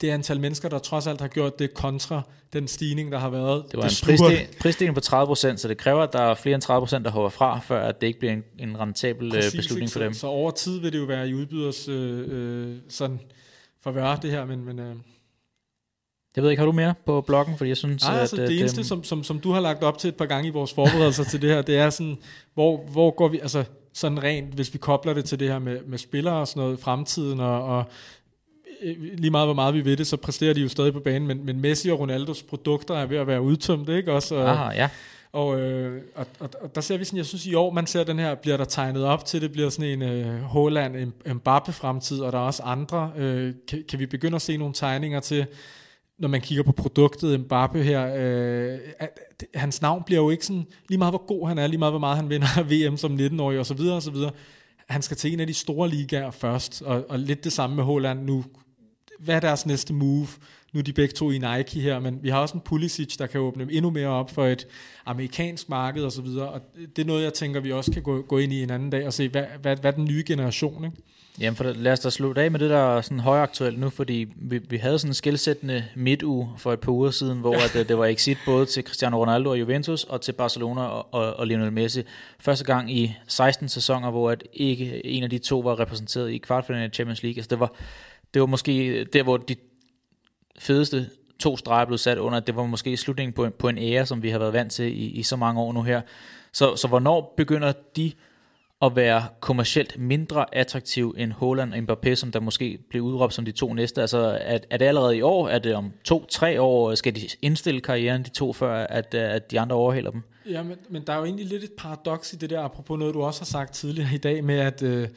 det 0.00 0.10
antal 0.10 0.40
mennesker, 0.40 0.68
der 0.68 0.78
trods 0.78 1.06
alt 1.06 1.20
har 1.20 1.28
gjort 1.28 1.58
det 1.58 1.74
kontra 1.74 2.22
den 2.52 2.68
stigning, 2.68 3.12
der 3.12 3.18
har 3.18 3.30
været. 3.30 3.64
Det 3.70 3.76
var 3.76 3.82
det 3.82 4.02
en 4.02 4.06
prisstigning, 4.06 4.48
prisstigning 4.60 4.94
på 4.94 5.00
30% 5.04 5.56
så 5.56 5.68
det 5.68 5.78
kræver, 5.78 6.02
at 6.02 6.12
der 6.12 6.20
er 6.20 6.34
flere 6.34 6.54
end 6.54 6.64
30% 7.00 7.02
der 7.04 7.10
hopper 7.10 7.28
fra, 7.28 7.60
før 7.60 7.88
at 7.88 8.00
det 8.00 8.06
ikke 8.06 8.18
bliver 8.18 8.32
en, 8.32 8.44
en 8.58 8.80
rentabel 8.80 9.26
øh, 9.26 9.32
Præcis, 9.32 9.56
beslutning 9.56 9.90
for 9.90 10.00
dem. 10.00 10.12
Så, 10.12 10.20
så 10.20 10.26
over 10.26 10.50
tid 10.50 10.80
vil 10.80 10.92
det 10.92 10.98
jo 10.98 11.04
være 11.04 11.28
i 11.28 11.34
udbyders 11.34 11.88
øh, 11.88 12.24
øh, 12.28 12.76
sådan 12.88 13.20
forværre 13.82 14.18
det 14.22 14.30
her, 14.30 14.44
men... 14.44 14.64
men 14.64 14.78
øh, 14.78 14.96
jeg 16.36 16.44
ved 16.44 16.50
ikke, 16.50 16.60
har 16.60 16.66
du 16.66 16.72
mere 16.72 16.94
på 17.06 17.20
bloggen? 17.20 17.56
Fordi 17.56 17.68
jeg 17.68 17.76
synes, 17.76 18.04
Nej, 18.04 18.18
altså 18.18 18.42
at, 18.42 18.48
det 18.48 18.60
eneste, 18.60 18.84
som, 18.84 19.04
som, 19.04 19.24
som 19.24 19.40
du 19.40 19.50
har 19.52 19.60
lagt 19.60 19.82
op 19.82 19.98
til 19.98 20.08
et 20.08 20.14
par 20.14 20.26
gange 20.26 20.48
i 20.48 20.50
vores 20.50 20.72
forberedelser 20.72 21.24
til 21.24 21.42
det 21.42 21.50
her, 21.50 21.62
det 21.62 21.76
er 21.76 21.90
sådan, 21.90 22.18
hvor, 22.54 22.76
hvor 22.92 23.10
går 23.10 23.28
vi, 23.28 23.38
altså 23.38 23.64
sådan 23.92 24.22
rent, 24.22 24.54
hvis 24.54 24.72
vi 24.72 24.78
kobler 24.78 25.14
det 25.14 25.24
til 25.24 25.40
det 25.40 25.48
her 25.48 25.58
med, 25.58 25.80
med 25.86 25.98
spillere 25.98 26.34
og 26.34 26.48
sådan 26.48 26.62
noget, 26.62 26.80
fremtiden 26.80 27.40
og, 27.40 27.64
og 27.64 27.78
Øh, 27.78 27.84
lige 29.16 29.30
meget 29.30 29.46
hvor 29.46 29.54
meget 29.54 29.74
vi 29.74 29.84
ved 29.84 29.96
det, 29.96 30.06
så 30.06 30.16
præsterer 30.16 30.54
de 30.54 30.60
jo 30.60 30.68
stadig 30.68 30.92
på 30.92 31.00
banen, 31.00 31.28
men, 31.28 31.46
men 31.46 31.60
Messi 31.60 31.90
og 31.90 32.00
Ronaldos 32.00 32.42
produkter 32.42 32.94
er 32.94 33.06
ved 33.06 33.16
at 33.16 33.26
være 33.26 33.42
udtømt, 33.42 33.88
ikke 33.88 34.12
også? 34.12 34.34
Og, 34.34 34.50
Aha, 34.50 34.70
ja. 34.70 34.88
Og, 35.32 35.60
øh, 35.60 36.02
og, 36.14 36.26
og, 36.40 36.50
og 36.60 36.74
der 36.74 36.80
ser 36.80 36.98
vi 36.98 37.04
sådan, 37.04 37.16
jeg 37.16 37.26
synes 37.26 37.46
i 37.46 37.54
år, 37.54 37.70
man 37.70 37.86
ser 37.86 38.04
den 38.04 38.18
her, 38.18 38.34
bliver 38.34 38.56
der 38.56 38.64
tegnet 38.64 39.04
op 39.04 39.24
til, 39.24 39.42
det 39.42 39.52
bliver 39.52 39.68
sådan 39.70 39.90
en 39.90 40.02
øh, 40.02 40.40
Holland, 40.40 41.12
Mbappe 41.34 41.72
fremtid, 41.72 42.20
og 42.20 42.32
der 42.32 42.38
er 42.38 42.42
også 42.42 42.62
andre. 42.62 43.12
Øh, 43.16 43.54
kan, 43.68 43.84
kan 43.88 43.98
vi 43.98 44.06
begynde 44.06 44.34
at 44.34 44.42
se 44.42 44.56
nogle 44.56 44.74
tegninger 44.74 45.20
til, 45.20 45.46
når 46.18 46.28
man 46.28 46.40
kigger 46.40 46.64
på 46.64 46.72
produktet 46.72 47.40
Mbappe 47.40 47.82
her, 47.82 48.14
øh, 48.16 48.78
at, 48.98 49.10
hans 49.54 49.82
navn 49.82 50.02
bliver 50.06 50.22
jo 50.22 50.30
ikke 50.30 50.46
sådan, 50.46 50.66
lige 50.88 50.98
meget 50.98 51.12
hvor 51.12 51.26
god 51.26 51.48
han 51.48 51.58
er, 51.58 51.66
lige 51.66 51.78
meget 51.78 51.92
hvor 51.92 51.98
meget 51.98 52.16
han 52.16 52.30
vinder 52.30 52.62
VM 52.88 52.96
som 52.96 53.14
19-årig, 53.14 53.58
og 53.58 53.66
så 53.66 53.74
videre, 53.74 53.96
og 53.96 54.02
så 54.02 54.10
videre. 54.10 54.30
Han 54.88 55.02
skal 55.02 55.16
til 55.16 55.32
en 55.32 55.40
af 55.40 55.46
de 55.46 55.54
store 55.54 55.88
ligaer 55.88 56.30
først, 56.30 56.82
og, 56.82 57.04
og 57.08 57.18
lidt 57.18 57.44
det 57.44 57.52
samme 57.52 57.76
med 57.76 57.84
Holland 57.84 58.24
nu 58.24 58.44
hvad 59.18 59.36
er 59.36 59.40
deres 59.40 59.66
næste 59.66 59.92
move? 59.92 60.26
Nu 60.72 60.80
er 60.80 60.84
de 60.84 60.92
begge 60.92 61.14
to 61.14 61.30
i 61.30 61.38
Nike 61.38 61.80
her, 61.80 61.98
men 61.98 62.18
vi 62.22 62.28
har 62.28 62.38
også 62.38 62.54
en 62.54 62.60
Pulisic, 62.60 63.16
der 63.16 63.26
kan 63.26 63.40
åbne 63.40 63.66
endnu 63.70 63.90
mere 63.90 64.08
op 64.08 64.30
for 64.30 64.46
et 64.46 64.66
amerikansk 65.06 65.68
marked 65.68 66.04
og 66.04 66.12
så 66.12 66.22
videre. 66.22 66.48
Og 66.48 66.60
det 66.96 67.02
er 67.02 67.06
noget, 67.06 67.24
jeg 67.24 67.34
tænker, 67.34 67.60
vi 67.60 67.72
også 67.72 67.92
kan 67.92 68.02
gå, 68.02 68.22
gå 68.22 68.38
ind 68.38 68.52
i 68.52 68.62
en 68.62 68.70
anden 68.70 68.90
dag 68.90 69.06
og 69.06 69.12
se, 69.12 69.28
hvad, 69.28 69.44
hvad, 69.62 69.76
hvad 69.76 69.92
er 69.92 69.96
den 69.96 70.04
nye 70.04 70.24
generation? 70.26 70.84
Ikke? 70.84 70.96
Jamen, 71.40 71.56
for 71.56 71.64
lad 71.64 71.92
os 71.92 72.00
da 72.00 72.10
slutte 72.10 72.42
af 72.42 72.50
med 72.50 72.60
det, 72.60 72.70
der 72.70 72.96
er 72.96 73.00
sådan 73.00 73.20
højaktuelt 73.20 73.78
nu, 73.78 73.90
fordi 73.90 74.26
vi, 74.36 74.58
vi 74.58 74.76
havde 74.76 74.98
sådan 74.98 75.10
en 75.10 75.14
skældsættende 75.14 75.84
midtuge 75.94 76.48
for 76.56 76.72
et 76.72 76.80
par 76.80 76.92
uger 76.92 77.10
siden, 77.10 77.38
hvor 77.38 77.54
at, 77.54 77.76
øh, 77.76 77.88
det 77.88 77.98
var 77.98 78.06
exit 78.06 78.38
både 78.46 78.66
til 78.66 78.82
Cristiano 78.84 79.20
Ronaldo 79.22 79.50
og 79.50 79.60
Juventus, 79.60 80.04
og 80.04 80.20
til 80.20 80.32
Barcelona 80.32 80.80
og, 80.80 81.14
og, 81.14 81.34
og 81.34 81.46
Lionel 81.46 81.72
Messi. 81.72 82.02
Første 82.40 82.64
gang 82.64 82.92
i 82.92 83.14
16 83.28 83.68
sæsoner, 83.68 84.10
hvor 84.10 84.30
at 84.30 84.42
ikke 84.52 85.06
en 85.06 85.22
af 85.22 85.30
de 85.30 85.38
to 85.38 85.58
var 85.58 85.80
repræsenteret 85.80 86.30
i 86.30 86.38
kvartfinalen 86.38 86.90
i 86.90 86.94
Champions 86.94 87.22
League. 87.22 87.38
Altså, 87.38 87.48
det 87.50 87.60
var, 87.60 87.72
det 88.34 88.40
var 88.40 88.46
måske 88.46 89.04
der, 89.04 89.22
hvor 89.22 89.36
de 89.36 89.56
fedeste 90.58 91.10
to 91.40 91.56
streger 91.56 91.84
blev 91.84 91.98
sat 91.98 92.18
under, 92.18 92.38
at 92.38 92.46
det 92.46 92.56
var 92.56 92.66
måske 92.66 92.96
slutningen 92.96 93.32
på 93.32 93.44
en, 93.44 93.52
på 93.58 93.68
en 93.68 93.78
ære, 93.78 94.06
som 94.06 94.22
vi 94.22 94.30
har 94.30 94.38
været 94.38 94.52
vant 94.52 94.72
til 94.72 94.86
i, 94.86 95.06
i 95.06 95.22
så 95.22 95.36
mange 95.36 95.60
år 95.60 95.72
nu 95.72 95.82
her. 95.82 96.00
Så, 96.52 96.76
så 96.76 96.88
hvornår 96.88 97.34
begynder 97.36 97.72
de 97.96 98.12
at 98.82 98.96
være 98.96 99.26
kommercielt 99.40 99.98
mindre 99.98 100.54
attraktiv 100.54 101.14
end 101.18 101.32
Holland 101.32 101.74
og 101.74 101.78
Mbappé, 101.78 102.14
som 102.14 102.32
der 102.32 102.40
måske 102.40 102.78
blev 102.90 103.02
udråbt 103.02 103.34
som 103.34 103.44
de 103.44 103.52
to 103.52 103.74
næste? 103.74 104.00
Altså, 104.00 104.18
er, 104.40 104.58
er 104.70 104.76
det 104.76 104.86
allerede 104.86 105.16
i 105.16 105.22
år? 105.22 105.48
Er 105.48 105.58
det 105.58 105.74
om 105.74 105.92
to-tre 106.04 106.60
år? 106.60 106.94
Skal 106.94 107.14
de 107.14 107.20
indstille 107.42 107.80
karrieren, 107.80 108.22
de 108.22 108.30
to, 108.30 108.52
før 108.52 108.86
at, 108.86 109.14
at 109.14 109.50
de 109.50 109.60
andre 109.60 109.76
overhælder 109.76 110.10
dem? 110.10 110.22
Ja, 110.50 110.62
men, 110.62 110.76
men 110.88 111.02
der 111.06 111.12
er 111.12 111.16
jo 111.16 111.24
egentlig 111.24 111.46
lidt 111.46 111.64
et 111.64 111.72
paradoks 111.78 112.32
i 112.32 112.36
det 112.36 112.50
der, 112.50 112.60
apropos 112.60 112.98
noget, 112.98 113.14
du 113.14 113.22
også 113.22 113.40
har 113.40 113.46
sagt 113.46 113.74
tidligere 113.74 114.14
i 114.14 114.18
dag, 114.18 114.44
med 114.44 114.58
at 114.58 114.82
øh, 114.82 115.08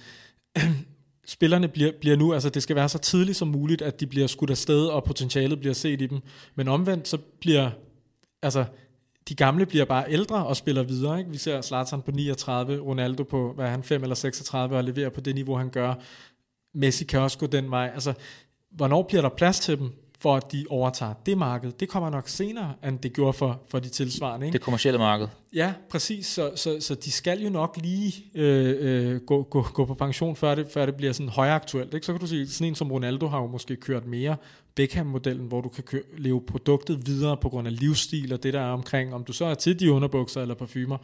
spillerne 1.26 1.68
bliver, 1.68 1.92
bliver 2.02 2.16
nu, 2.16 2.34
altså 2.34 2.50
det 2.50 2.64
skal 2.64 2.76
være 2.76 2.90
så 2.90 2.98
tidligt 2.98 3.38
som 3.38 3.48
muligt, 3.48 3.82
at 3.82 4.00
de 4.00 4.08
bliver 4.08 4.28
skudt 4.28 4.50
afsted, 4.50 4.86
og 4.88 5.04
potentialet 5.04 5.60
bliver 5.60 5.74
set 5.74 6.02
i 6.02 6.06
dem. 6.06 6.20
Men 6.56 6.68
omvendt, 6.68 7.08
så 7.08 7.18
bliver, 7.18 7.70
altså 8.42 8.66
de 9.30 9.36
gamle 9.36 9.66
bliver 9.66 9.86
bare 9.86 10.12
ældre 10.12 10.46
og 10.46 10.58
spiller 10.58 10.84
videre. 10.84 11.20
Ikke? 11.20 11.32
Vi 11.32 11.38
ser 11.38 11.62
Zlatan 11.62 12.02
på 12.02 12.12
39, 12.12 12.80
Ronaldo 12.80 13.24
på, 13.24 13.54
hvad 13.54 13.66
er 13.66 13.70
han, 13.70 13.84
5 13.84 14.04
eller 14.04 14.16
36, 14.16 14.78
og 14.78 14.84
leverer 14.84 15.10
på 15.10 15.22
det 15.22 15.36
niveau, 15.36 15.56
han 15.56 15.70
gør. 15.70 15.94
Messi 16.74 17.04
kan 17.04 17.20
også 17.20 17.38
gå 17.38 17.46
den 17.46 17.72
vej. 17.72 17.92
Altså, 17.94 18.14
hvornår 18.72 19.04
bliver 19.04 19.22
der 19.22 19.30
plads 19.30 19.60
til 19.60 19.80
dem, 19.80 19.92
for 20.22 20.36
at 20.36 20.52
de 20.52 20.66
overtager 20.70 21.14
det 21.26 21.38
marked? 21.38 21.72
Det 21.72 21.90
kommer 21.90 22.10
nok 22.10 22.30
senere, 22.30 22.74
end 22.88 23.00
det 23.00 23.14
gjorde 23.14 23.34
for, 23.34 23.62
for 23.70 23.80
de 23.80 23.90
tilsvarende. 23.90 24.46
Ikke? 24.46 24.54
Det 24.54 24.62
kommercielle 24.62 24.98
marked. 24.98 25.28
Ja, 25.54 25.74
præcis. 25.90 26.28
Så, 26.28 26.52
så, 26.56 26.78
så 26.80 26.96
de 26.96 27.12
skal 27.12 27.44
jo 27.44 27.50
nok 27.50 27.78
lige 27.82 28.14
øh, 28.36 28.76
øh, 28.80 29.22
gå, 29.22 29.44
gå, 29.44 29.64
gå 29.64 29.86
på 29.86 29.94
pension, 29.94 30.36
før 30.36 30.56
det, 30.56 30.68
før 30.74 30.86
det 30.86 30.96
bliver 30.96 31.14
sådan 31.14 31.30
højaktuelt. 31.30 31.94
Ikke? 31.94 32.06
Så 32.06 32.14
kan 32.14 32.22
du 32.22 32.28
sige, 32.28 32.48
sådan 32.48 32.68
en 32.68 32.76
som 32.76 32.92
Ronaldo 32.92 33.28
har 33.28 33.42
jo 33.42 33.48
måske 33.48 33.76
kørt 33.76 34.06
mere 34.06 34.36
Beckham-modellen, 34.76 35.48
hvor 35.48 35.62
du 35.62 35.70
kan 35.70 35.84
køre, 35.84 36.02
leve 36.18 36.42
produktet 36.42 37.08
videre 37.08 37.38
på 37.38 37.50
grund 37.50 37.68
af 37.68 37.80
livsstil 37.80 38.34
og 38.34 38.44
det, 38.44 38.54
der 38.54 38.62
er 38.62 38.72
omkring, 38.72 39.14
om 39.14 39.24
du 39.24 39.34
så 39.34 39.46
er 39.46 39.54
til 39.54 39.80
de 39.80 39.92
underbukser 39.92 40.42
eller 40.42 40.56
parfumer. 40.56 40.98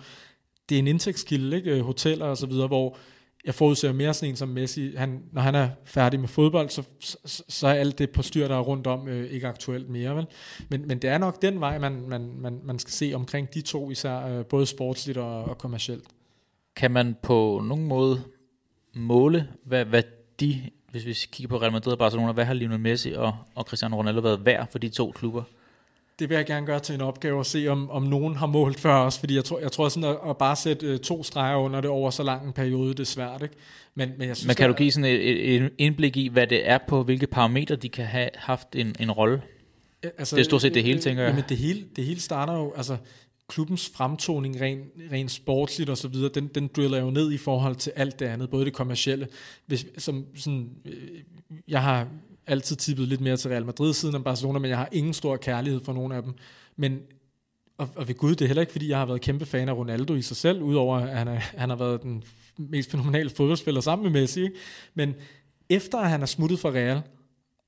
Det 0.69 0.75
er 0.75 0.79
en 0.79 0.87
indtægtskilde, 0.87 1.57
ikke? 1.57 1.81
hoteller 1.81 2.25
og 2.25 2.37
så 2.37 2.45
videre, 2.45 2.67
hvor 2.67 2.97
jeg 3.47 3.55
forudser 3.55 3.93
mere 3.93 4.13
sådan 4.13 4.29
en 4.29 4.35
som 4.35 4.49
Messi, 4.49 4.95
han, 4.95 5.23
når 5.31 5.41
han 5.41 5.55
er 5.55 5.69
færdig 5.83 6.19
med 6.19 6.27
fodbold, 6.27 6.69
så, 6.69 6.83
så, 6.99 7.43
så 7.49 7.67
er 7.67 7.73
alt 7.73 7.99
det 7.99 8.09
på 8.09 8.21
styr, 8.21 8.47
der 8.47 8.55
er 8.55 8.59
rundt 8.59 8.87
om, 8.87 9.07
øh, 9.07 9.31
ikke 9.31 9.47
aktuelt 9.47 9.89
mere. 9.89 10.15
Vel? 10.15 10.27
Men, 10.69 10.87
men 10.87 10.99
det 10.99 11.09
er 11.09 11.17
nok 11.17 11.41
den 11.41 11.59
vej, 11.59 11.77
man, 11.77 12.09
man, 12.09 12.31
man, 12.37 12.59
man 12.63 12.79
skal 12.79 12.91
se 12.91 13.11
omkring 13.15 13.53
de 13.53 13.61
to, 13.61 13.91
især 13.91 14.27
øh, 14.27 14.45
både 14.45 14.65
sportsligt 14.65 15.17
og, 15.17 15.43
og 15.43 15.57
kommercielt. 15.57 16.03
Kan 16.75 16.91
man 16.91 17.15
på 17.21 17.61
nogen 17.65 17.85
måde 17.85 18.21
måle, 18.93 19.47
hvad, 19.63 19.85
hvad 19.85 20.03
de 20.39 20.61
hvis 20.91 21.05
vi 21.05 21.13
kigger 21.31 21.49
på 21.49 21.61
Real 21.61 21.71
Madrid 21.71 21.93
og 21.93 21.99
Barcelona, 21.99 22.31
hvad 22.31 22.45
har 22.45 22.53
Lionel 22.53 22.79
Messi 22.79 23.11
og, 23.11 23.35
og 23.55 23.63
Cristiano 23.63 23.97
Ronaldo 23.97 24.21
været 24.21 24.45
værd 24.45 24.71
for 24.71 24.79
de 24.79 24.89
to 24.89 25.11
klubber? 25.11 25.43
Det 26.19 26.29
vil 26.29 26.35
jeg 26.35 26.45
gerne 26.45 26.65
gøre 26.65 26.79
til 26.79 26.95
en 26.95 27.01
opgave 27.01 27.39
at 27.39 27.45
se, 27.45 27.67
om, 27.67 27.89
om 27.89 28.03
nogen 28.03 28.35
har 28.35 28.47
målt 28.47 28.79
før 28.79 28.95
os, 28.95 29.19
fordi 29.19 29.35
jeg 29.35 29.45
tror, 29.45 29.59
jeg 29.59 29.71
tror 29.71 29.89
sådan 29.89 30.09
at, 30.09 30.17
at 30.29 30.37
bare 30.37 30.55
sætte 30.55 30.93
uh, 30.93 30.99
to 30.99 31.23
streger 31.23 31.57
under 31.57 31.81
det 31.81 31.89
over 31.89 32.09
så 32.09 32.23
lang 32.23 32.47
en 32.47 32.53
periode, 32.53 32.89
det 32.89 32.99
er 32.99 33.03
svært. 33.03 33.41
Ikke? 33.41 33.55
Men, 33.95 34.11
men, 34.17 34.27
jeg 34.27 34.37
synes, 34.37 34.47
men 34.47 34.55
kan 34.55 34.69
du 34.69 34.75
give 34.75 34.91
sådan 34.91 35.05
et, 35.05 35.55
et 35.55 35.71
indblik 35.77 36.17
i, 36.17 36.27
hvad 36.27 36.47
det 36.47 36.69
er 36.69 36.77
på, 36.87 37.03
hvilke 37.03 37.27
parametre 37.27 37.75
de 37.75 37.89
kan 37.89 38.05
have 38.05 38.29
haft 38.35 38.67
en, 38.75 38.95
en 38.99 39.11
rolle? 39.11 39.41
Altså, 40.03 40.35
det 40.35 40.41
er 40.41 40.45
stort 40.45 40.61
set 40.61 40.73
det 40.73 40.83
hele, 40.83 40.99
tænker 40.99 41.23
jeg. 41.23 41.29
Jamen 41.29 41.43
det 41.49 41.57
hele, 41.57 41.83
det 41.95 42.05
hele 42.05 42.19
starter 42.21 42.53
jo, 42.53 42.73
altså 42.77 42.97
klubbens 43.49 43.91
fremtoning 43.95 44.61
rent 44.61 44.83
ren 45.11 45.29
sportsligt 45.29 45.89
og 45.89 45.97
så 45.97 46.07
videre, 46.07 46.31
den, 46.33 46.47
den 46.47 46.69
driller 46.75 46.99
jo 46.99 47.09
ned 47.09 47.31
i 47.31 47.37
forhold 47.37 47.75
til 47.75 47.93
alt 47.95 48.19
det 48.19 48.25
andet, 48.25 48.49
både 48.49 48.65
det 48.65 48.73
kommercielle. 48.73 49.27
Hvis, 49.65 49.85
som, 49.97 50.25
sådan, 50.35 50.69
øh, 50.85 50.93
jeg 51.67 51.81
har 51.81 52.07
altid 52.47 52.75
tippet 52.75 53.07
lidt 53.07 53.21
mere 53.21 53.37
til 53.37 53.49
Real 53.49 53.65
Madrid 53.65 53.93
siden 53.93 54.15
af 54.15 54.23
Barcelona, 54.23 54.59
men 54.59 54.69
jeg 54.69 54.77
har 54.77 54.89
ingen 54.91 55.13
stor 55.13 55.37
kærlighed 55.37 55.81
for 55.83 55.93
nogen 55.93 56.11
af 56.11 56.23
dem. 56.23 56.33
Men 56.75 56.99
og, 57.77 57.89
og 57.95 58.07
ved 58.07 58.15
Gud, 58.15 58.35
det 58.35 58.41
er 58.41 58.47
heller 58.47 58.61
ikke, 58.61 58.71
fordi 58.71 58.89
jeg 58.89 58.97
har 58.97 59.05
været 59.05 59.21
kæmpe 59.21 59.45
fan 59.45 59.69
af 59.69 59.73
Ronaldo 59.73 60.15
i 60.15 60.21
sig 60.21 60.37
selv, 60.37 60.61
udover 60.61 60.97
at 60.97 61.17
han, 61.17 61.27
er, 61.27 61.39
han 61.57 61.69
har 61.69 61.75
været 61.77 62.03
den 62.03 62.23
mest 62.57 62.91
fænomenale 62.91 63.29
fodboldspiller 63.29 63.81
sammen 63.81 64.11
med 64.11 64.21
Messi. 64.21 64.43
Ikke? 64.43 64.55
Men 64.93 65.15
efter 65.69 65.97
at 65.97 66.09
han 66.09 66.21
er 66.21 66.25
smuttet 66.25 66.59
fra 66.59 66.69
Real, 66.69 67.01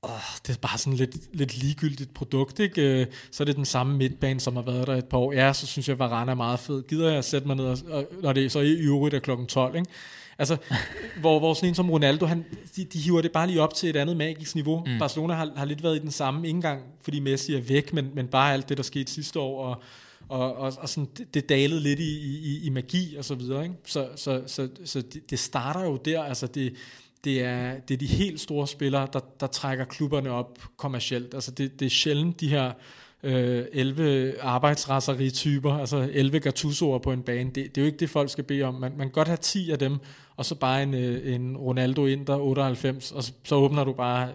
åh, 0.02 0.10
det 0.46 0.54
er 0.54 0.58
bare 0.60 0.78
sådan 0.78 0.96
lidt, 0.96 1.36
lidt 1.36 1.56
ligegyldigt 1.56 2.14
produkt, 2.14 2.58
ikke? 2.58 3.00
Øh, 3.00 3.06
så 3.30 3.42
er 3.42 3.44
det 3.44 3.56
den 3.56 3.64
samme 3.64 3.96
midtbane, 3.96 4.40
som 4.40 4.56
har 4.56 4.62
været 4.62 4.86
der 4.86 4.96
et 4.96 5.04
par 5.04 5.18
år. 5.18 5.32
Ja, 5.32 5.52
så 5.52 5.66
synes 5.66 5.88
jeg, 5.88 5.94
at 5.94 5.98
Varane 5.98 6.30
er 6.30 6.34
meget 6.34 6.60
fed. 6.60 6.82
Gider 6.82 7.08
jeg 7.08 7.18
at 7.18 7.24
sætte 7.24 7.46
mig 7.46 7.56
ned, 7.56 7.64
og, 7.64 7.78
og 7.90 8.06
når 8.22 8.32
det 8.32 8.44
er 8.44 8.48
så 8.48 8.60
i 8.60 8.72
øvrigt 8.72 9.14
er 9.14 9.18
klokken 9.18 9.46
12, 9.46 9.76
ikke? 9.76 9.90
Altså, 10.40 10.56
hvor, 11.20 11.38
hvor 11.38 11.54
sådan 11.54 11.68
en 11.68 11.74
som 11.74 11.90
Ronaldo, 11.90 12.26
han, 12.26 12.44
de, 12.76 12.84
de 12.84 12.98
hiver 12.98 13.20
det 13.20 13.32
bare 13.32 13.46
lige 13.46 13.62
op 13.62 13.74
til 13.74 13.90
et 13.90 13.96
andet 13.96 14.16
magisk 14.16 14.54
niveau. 14.54 14.84
Mm. 14.86 14.98
Barcelona 14.98 15.34
har, 15.34 15.50
har 15.56 15.64
lidt 15.64 15.82
været 15.82 15.96
i 15.96 15.98
den 15.98 16.10
samme 16.10 16.48
indgang, 16.48 16.82
fordi 17.02 17.20
Messi 17.20 17.54
er 17.54 17.60
væk, 17.60 17.92
men, 17.92 18.10
men 18.14 18.26
bare 18.26 18.52
alt 18.52 18.68
det, 18.68 18.76
der 18.76 18.82
skete 18.82 19.12
sidste 19.12 19.38
år, 19.38 19.64
og, 19.64 19.82
og, 20.28 20.56
og, 20.56 20.72
og 20.78 20.88
sådan, 20.88 21.08
det, 21.18 21.34
det 21.34 21.48
dalede 21.48 21.80
lidt 21.80 22.00
i, 22.00 22.18
i, 22.28 22.60
i 22.66 22.70
magi 22.70 23.16
og 23.16 23.24
så 23.24 23.34
videre. 23.34 23.62
Ikke? 23.62 23.74
Så, 23.84 24.08
så, 24.16 24.42
så, 24.46 24.68
så 24.84 25.00
det, 25.00 25.30
det 25.30 25.38
starter 25.38 25.84
jo 25.84 25.96
der, 25.96 26.22
altså 26.22 26.46
det, 26.46 26.74
det 27.24 27.42
er, 27.42 27.80
det 27.88 27.94
er 27.94 27.98
de 27.98 28.06
helt 28.06 28.40
store 28.40 28.68
spillere, 28.68 29.08
der, 29.12 29.20
der 29.40 29.46
trækker 29.46 29.84
klubberne 29.84 30.30
op 30.30 30.58
kommercielt. 30.76 31.34
Altså 31.34 31.50
det, 31.50 31.80
det 31.80 31.86
er 31.86 31.90
sjældent 31.90 32.40
de 32.40 32.48
her 32.48 32.72
øh, 33.22 33.64
11 33.72 34.40
arbejdsrasserige 34.40 35.30
typer, 35.30 35.72
altså 35.72 36.08
11 36.12 36.40
Gattusoer 36.40 36.98
på 36.98 37.12
en 37.12 37.22
bane. 37.22 37.50
Det, 37.50 37.54
det 37.54 37.78
er 37.78 37.82
jo 37.82 37.86
ikke 37.86 37.98
det, 37.98 38.10
folk 38.10 38.30
skal 38.30 38.44
bede 38.44 38.62
om. 38.62 38.74
Man, 38.74 38.92
man 38.96 39.06
kan 39.06 39.10
godt 39.10 39.28
have 39.28 39.36
10 39.36 39.70
af 39.70 39.78
dem, 39.78 39.96
og 40.36 40.44
så 40.44 40.54
bare 40.54 40.82
en, 40.82 40.94
øh, 40.94 41.34
en 41.34 41.56
Ronaldo 41.56 42.06
ind, 42.06 42.26
der 42.26 42.36
98, 42.36 43.12
og 43.12 43.22
så, 43.22 43.32
så 43.44 43.54
åbner 43.54 43.84
du 43.84 43.92
bare 43.92 44.28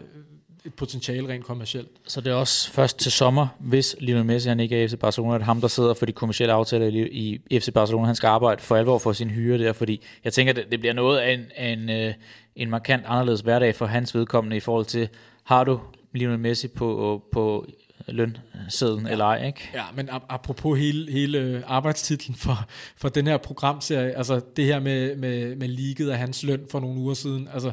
et 0.65 0.73
potentiale 0.73 1.30
rent 1.30 1.45
kommercielt. 1.45 1.88
Så 2.07 2.22
det 2.22 2.31
er 2.31 2.35
også 2.35 2.72
først 2.72 2.99
til 2.99 3.11
sommer, 3.11 3.47
hvis 3.59 3.95
Lionel 3.99 4.26
Messi 4.26 4.49
han 4.49 4.59
ikke 4.59 4.80
er 4.80 4.84
i 4.84 4.88
FC 4.88 4.99
Barcelona, 4.99 5.35
at 5.35 5.43
ham, 5.43 5.61
der 5.61 5.67
sidder 5.67 5.93
for 5.93 6.05
de 6.05 6.11
kommercielle 6.11 6.53
aftaler 6.53 6.88
i, 6.88 7.41
i 7.49 7.59
FC 7.59 7.73
Barcelona, 7.73 8.05
han 8.05 8.15
skal 8.15 8.27
arbejde 8.27 8.61
for 8.61 8.76
alvor 8.76 8.97
for 8.97 9.13
sin 9.13 9.30
hyre 9.30 9.57
der, 9.57 9.73
fordi 9.73 10.01
jeg 10.23 10.34
tænker, 10.34 10.53
det, 10.53 10.65
det 10.72 10.80
bliver 10.80 10.93
noget 10.93 11.19
af 11.19 11.34
en, 11.34 11.45
af 11.55 11.69
en, 11.69 11.89
øh, 11.89 12.13
en 12.55 12.69
markant 12.69 13.03
anderledes 13.05 13.41
hverdag 13.41 13.76
for 13.76 13.85
hans 13.85 14.15
vedkommende 14.15 14.57
i 14.57 14.59
forhold 14.59 14.85
til, 14.85 15.09
har 15.43 15.63
du 15.63 15.80
Lionel 16.13 16.39
Messi 16.39 16.67
på, 16.67 17.22
på 17.31 17.65
lønsæden 18.07 19.06
ja. 19.06 19.11
eller 19.11 19.26
ej, 19.26 19.48
ikke? 19.48 19.69
Ja, 19.73 19.84
men 19.95 20.10
apropos 20.11 20.80
hele, 20.80 21.11
hele 21.11 21.64
arbejdstitlen 21.65 22.36
for, 22.36 22.69
for 22.98 23.10
den 23.10 23.27
her 23.27 23.38
programserie, 23.38 24.18
altså 24.18 24.41
det 24.56 24.65
her 24.65 24.80
med, 24.80 25.15
med, 25.15 25.56
med 25.56 25.68
leaget 25.68 26.11
af 26.11 26.18
hans 26.18 26.44
løn 26.44 26.65
for 26.72 26.80
nogle 26.80 26.99
uger 26.99 27.14
siden, 27.14 27.48
altså 27.53 27.72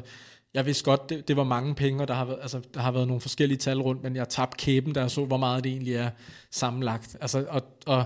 jeg 0.55 0.67
vidste 0.67 0.85
godt, 0.85 1.11
det, 1.11 1.29
det 1.29 1.37
var 1.37 1.45
mange 1.45 1.75
penge, 1.75 2.03
og 2.03 2.09
der 2.09 2.15
har, 2.15 2.25
været, 2.25 2.39
altså, 2.43 2.61
der 2.75 2.81
har 2.81 2.91
været 2.91 3.07
nogle 3.07 3.21
forskellige 3.21 3.59
tal 3.59 3.81
rundt, 3.81 4.03
men 4.03 4.17
jeg 4.17 4.29
tabte 4.29 4.57
kæben, 4.57 4.93
da 4.93 5.01
jeg 5.01 5.11
så, 5.11 5.25
hvor 5.25 5.37
meget 5.37 5.65
det 5.65 5.73
egentlig 5.73 5.95
er 5.95 6.11
sammenlagt. 6.51 7.17
Altså, 7.21 7.45
og, 7.49 7.63
og 7.87 8.05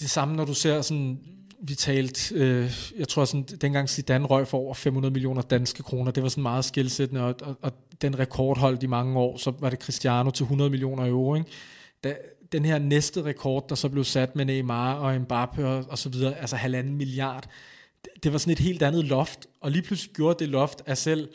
det 0.00 0.10
samme, 0.10 0.36
når 0.36 0.44
du 0.44 0.54
ser 0.54 0.82
sådan 0.82 1.20
vi 1.68 1.74
talte, 1.74 2.34
øh, 2.34 2.72
jeg 2.98 3.08
tror 3.08 3.24
sådan, 3.24 3.42
dengang 3.42 3.88
Zidane 3.88 4.26
røg 4.26 4.48
for 4.48 4.58
over 4.58 4.74
500 4.74 5.12
millioner 5.12 5.42
danske 5.42 5.82
kroner, 5.82 6.10
det 6.10 6.22
var 6.22 6.28
sådan 6.28 6.42
meget 6.42 6.64
skilsættende, 6.64 7.22
og, 7.22 7.34
og, 7.42 7.56
og 7.62 7.72
den 8.02 8.18
rekord 8.18 8.58
holdt 8.58 8.82
i 8.82 8.86
mange 8.86 9.18
år, 9.18 9.36
så 9.36 9.52
var 9.58 9.70
det 9.70 9.78
Cristiano 9.78 10.30
til 10.30 10.44
100 10.44 10.70
millioner 10.70 11.06
euro, 11.06 11.34
ikke? 11.34 11.50
Da, 12.04 12.14
den 12.52 12.64
her 12.64 12.78
næste 12.78 13.22
rekord, 13.22 13.68
der 13.68 13.74
så 13.74 13.88
blev 13.88 14.04
sat 14.04 14.36
med 14.36 14.44
Neymar 14.44 14.94
og 14.94 15.16
Mbappé 15.16 15.62
og, 15.62 15.84
og 15.88 15.98
så 15.98 16.08
videre, 16.08 16.38
altså 16.38 16.56
halvanden 16.56 16.96
milliard, 16.96 17.48
det, 18.04 18.24
det 18.24 18.32
var 18.32 18.38
sådan 18.38 18.52
et 18.52 18.58
helt 18.58 18.82
andet 18.82 19.04
loft, 19.04 19.46
og 19.60 19.70
lige 19.70 19.82
pludselig 19.82 20.14
gjorde 20.14 20.38
det 20.38 20.48
loft 20.48 20.82
af 20.86 20.98
selv, 20.98 21.28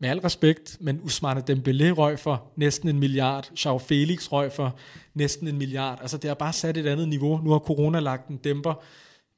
med 0.00 0.08
al 0.08 0.18
respekt, 0.18 0.76
men 0.80 1.00
Usmane 1.02 1.42
Dembélé 1.50 1.90
røg 1.90 2.18
for 2.18 2.52
næsten 2.56 2.88
en 2.88 2.98
milliard, 2.98 3.50
Joao 3.64 3.78
Felix 3.78 4.32
røg 4.32 4.52
for 4.52 4.76
næsten 5.14 5.48
en 5.48 5.58
milliard, 5.58 5.98
altså 6.00 6.16
det 6.16 6.28
har 6.28 6.34
bare 6.34 6.52
sat 6.52 6.76
et 6.76 6.86
andet 6.86 7.08
niveau, 7.08 7.40
nu 7.44 7.50
har 7.50 7.58
corona 7.58 8.00
lagt 8.00 8.28
en 8.28 8.36
dæmper, 8.36 8.82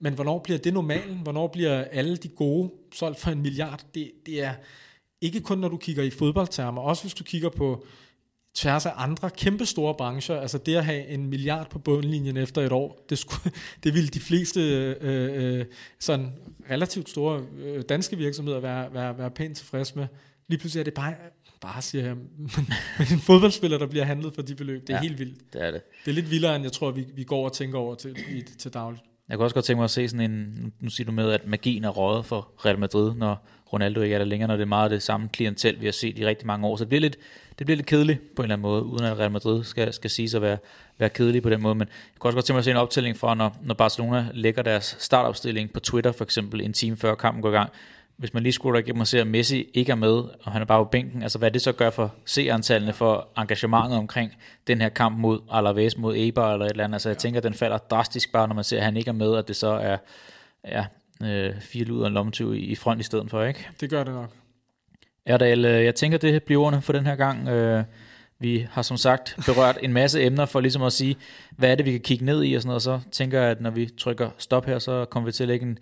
men 0.01 0.15
hvornår 0.15 0.39
bliver 0.39 0.59
det 0.59 0.73
normalen? 0.73 1.19
Hvornår 1.23 1.47
bliver 1.47 1.85
alle 1.85 2.17
de 2.17 2.29
gode 2.29 2.71
solgt 2.95 3.21
for 3.21 3.31
en 3.31 3.43
milliard? 3.43 3.85
Det, 3.95 4.13
det 4.27 4.45
er 4.45 4.55
ikke 5.21 5.41
kun, 5.41 5.59
når 5.59 5.69
du 5.69 5.77
kigger 5.77 6.03
i 6.03 6.11
fodboldtermer, 6.11 6.83
også 6.83 7.03
hvis 7.03 7.15
du 7.15 7.25
kigger 7.25 7.49
på 7.49 7.87
tværs 8.55 8.87
af 8.87 8.93
andre 8.97 9.31
kæmpe 9.31 9.67
store 9.67 9.95
brancher. 9.95 10.41
Altså 10.41 10.59
det 10.59 10.77
at 10.77 10.85
have 10.85 11.07
en 11.07 11.27
milliard 11.27 11.71
på 11.71 11.79
bundlinjen 11.79 12.37
efter 12.37 12.63
et 12.63 12.73
år, 12.73 13.05
det, 13.09 13.19
skulle, 13.19 13.53
det 13.85 13.95
ville 13.95 14.09
de 14.09 14.21
fleste 14.21 14.61
øh, 15.01 15.59
øh, 15.59 15.65
sådan 15.99 16.33
relativt 16.71 17.09
store 17.09 17.43
øh, 17.59 17.83
danske 17.89 18.17
virksomheder 18.17 18.61
være, 18.61 18.95
være, 18.95 19.19
være 19.19 19.31
pænt 19.31 19.57
tilfredse 19.57 19.99
med. 19.99 20.07
Lige 20.49 20.59
pludselig 20.59 20.81
er 20.81 20.85
det 20.85 20.95
bare, 20.95 21.15
bare 21.61 21.83
siger 21.83 22.05
jeg, 22.05 22.17
men, 22.17 22.29
men 22.99 23.07
en 23.13 23.19
fodboldspiller, 23.19 23.79
der 23.79 23.87
bliver 23.87 24.05
handlet 24.05 24.35
for 24.35 24.43
de 24.43 24.55
beløb, 24.55 24.87
det 24.87 24.91
er 24.91 24.95
ja, 24.95 25.03
helt 25.03 25.19
vildt. 25.19 25.53
Det 25.53 25.67
er 25.67 25.71
det. 25.71 25.83
Det 26.05 26.11
er 26.11 26.15
lidt 26.15 26.31
vildere, 26.31 26.57
end 26.57 26.65
jeg 26.65 26.73
tror, 26.73 26.91
vi, 26.91 27.07
vi 27.15 27.25
går 27.25 27.45
og 27.45 27.53
tænker 27.53 27.79
over 27.79 27.95
til, 27.95 28.17
i, 28.31 28.43
til 28.59 28.73
dagligt. 28.75 29.03
Jeg 29.29 29.37
kunne 29.37 29.47
også 29.47 29.55
godt 29.55 29.65
tænke 29.65 29.79
mig 29.79 29.85
at 29.85 29.91
se 29.91 30.09
sådan 30.09 30.31
en, 30.31 30.73
nu 30.81 30.91
siger 30.91 31.07
du 31.07 31.13
med, 31.13 31.31
at 31.31 31.47
magien 31.47 31.85
er 31.85 31.89
røget 31.89 32.25
for 32.25 32.49
Real 32.65 32.79
Madrid, 32.79 33.15
når 33.15 33.47
Ronaldo 33.73 34.01
ikke 34.01 34.15
er 34.15 34.19
der 34.19 34.27
længere, 34.27 34.49
når 34.49 34.57
det 34.57 34.63
er 34.63 34.67
meget 34.67 34.91
det 34.91 35.03
samme 35.03 35.29
klientel, 35.29 35.81
vi 35.81 35.85
har 35.85 35.93
set 35.93 36.19
i 36.19 36.27
rigtig 36.27 36.47
mange 36.47 36.67
år. 36.67 36.77
Så 36.77 36.85
det 36.85 36.89
bliver 36.89 37.01
lidt, 37.01 37.17
det 37.59 37.67
bliver 37.67 37.77
lidt 37.77 37.87
kedeligt 37.87 38.35
på 38.37 38.43
en 38.43 38.45
eller 38.45 38.55
anden 38.55 38.63
måde, 38.63 38.83
uden 38.83 39.05
at 39.05 39.19
Real 39.19 39.31
Madrid 39.31 39.65
skal, 39.65 39.93
skal 39.93 40.11
sige 40.11 40.29
sig 40.29 40.39
at 40.39 40.43
være, 40.43 40.59
være 40.99 41.09
kedelig 41.09 41.43
på 41.43 41.51
den 41.51 41.63
måde. 41.63 41.75
Men 41.75 41.89
jeg 41.89 42.19
kunne 42.19 42.29
også 42.29 42.37
godt 42.37 42.45
tænke 42.45 42.55
mig 42.55 42.59
at 42.59 42.65
se 42.65 42.71
en 42.71 42.77
optælling 42.77 43.17
fra, 43.17 43.35
når, 43.35 43.57
når 43.63 43.75
Barcelona 43.75 44.27
lægger 44.35 44.63
deres 44.63 44.97
startopstilling 44.99 45.73
på 45.73 45.81
Twitter 45.81 46.13
for 46.13 46.25
eksempel 46.25 46.61
en 46.61 46.73
time 46.73 46.97
før 46.97 47.15
kampen 47.15 47.43
går 47.43 47.49
i 47.49 47.53
gang. 47.53 47.71
Hvis 48.19 48.35
man 48.35 48.43
lige 48.43 48.53
scroller 48.53 48.81
igennem 48.81 49.01
og 49.01 49.07
ser, 49.07 49.21
at 49.21 49.27
Messi 49.27 49.71
ikke 49.75 49.93
er 49.93 49.97
med, 49.97 50.15
og 50.43 50.53
han 50.53 50.63
er 50.63 50.67
bare 50.67 50.85
på 50.85 50.89
bænken, 50.91 51.23
altså 51.23 51.39
hvad 51.39 51.51
det 51.51 51.63
så 51.63 51.73
gør 51.73 51.91
for 51.91 52.15
seerantallene, 52.25 52.93
for 52.93 53.29
engagementet 53.37 53.99
omkring 53.99 54.33
den 54.67 54.81
her 54.81 54.89
kamp 54.89 55.19
mod 55.19 55.41
Alaves, 55.51 55.99
mod 55.99 56.17
Eibar 56.17 56.53
eller 56.53 56.67
et 56.67 56.71
eller 56.71 56.85
andet. 56.85 56.95
Altså 56.95 57.09
jeg 57.09 57.17
ja. 57.17 57.19
tænker, 57.19 57.41
at 57.41 57.45
den 57.45 57.55
falder 57.55 57.79
drastisk 57.79 58.33
bare, 58.33 58.49
når 58.49 58.55
man 58.55 58.65
ser, 58.65 58.79
at 58.79 58.85
han 58.85 58.97
ikke 58.97 59.09
er 59.09 59.13
med, 59.13 59.37
at 59.37 59.49
det 59.49 59.57
så 59.57 59.69
er 59.69 59.97
ja, 60.65 60.85
øh, 61.23 61.61
fire 61.61 61.85
luder 61.85 62.05
og 62.05 62.11
lommetyv 62.11 62.55
i, 62.55 62.59
i 62.59 62.75
front 62.75 63.01
i 63.01 63.05
stedet 63.05 63.31
for, 63.31 63.45
ikke? 63.45 63.69
Det 63.81 63.91
gør 63.91 64.05
det 64.05 64.15
nok. 64.15 64.31
Erdal, 65.27 65.65
øh, 65.65 65.85
jeg 65.85 65.95
tænker, 65.95 66.19
det 66.19 66.43
bliver 66.43 66.63
ordene 66.63 66.83
for 66.83 66.93
den 66.93 67.07
her 67.07 67.17
gang. 67.17 67.49
Øh, 67.49 67.85
vi 68.39 68.67
har 68.71 68.83
som 68.83 68.97
sagt 68.97 69.37
berørt 69.47 69.79
en 69.83 69.93
masse 69.93 70.23
emner 70.23 70.47
for 70.47 70.61
ligesom 70.61 70.83
at 70.83 70.93
sige, 70.93 71.17
hvad 71.51 71.71
er 71.71 71.75
det, 71.75 71.87
vi 71.87 71.91
kan 71.91 72.01
kigge 72.01 72.25
ned 72.25 72.45
i 72.45 72.55
og 72.55 72.63
sådan 72.63 72.69
noget. 72.69 72.83
Så 72.83 73.01
tænker 73.13 73.41
jeg, 73.41 73.51
at 73.51 73.61
når 73.61 73.71
vi 73.71 73.91
trykker 73.99 74.31
stop 74.39 74.67
her, 74.67 74.79
så 74.79 75.05
kommer 75.05 75.27
vi 75.27 75.33
til 75.33 75.45
at 75.45 75.49
lægge 75.49 75.67
en, 75.67 75.79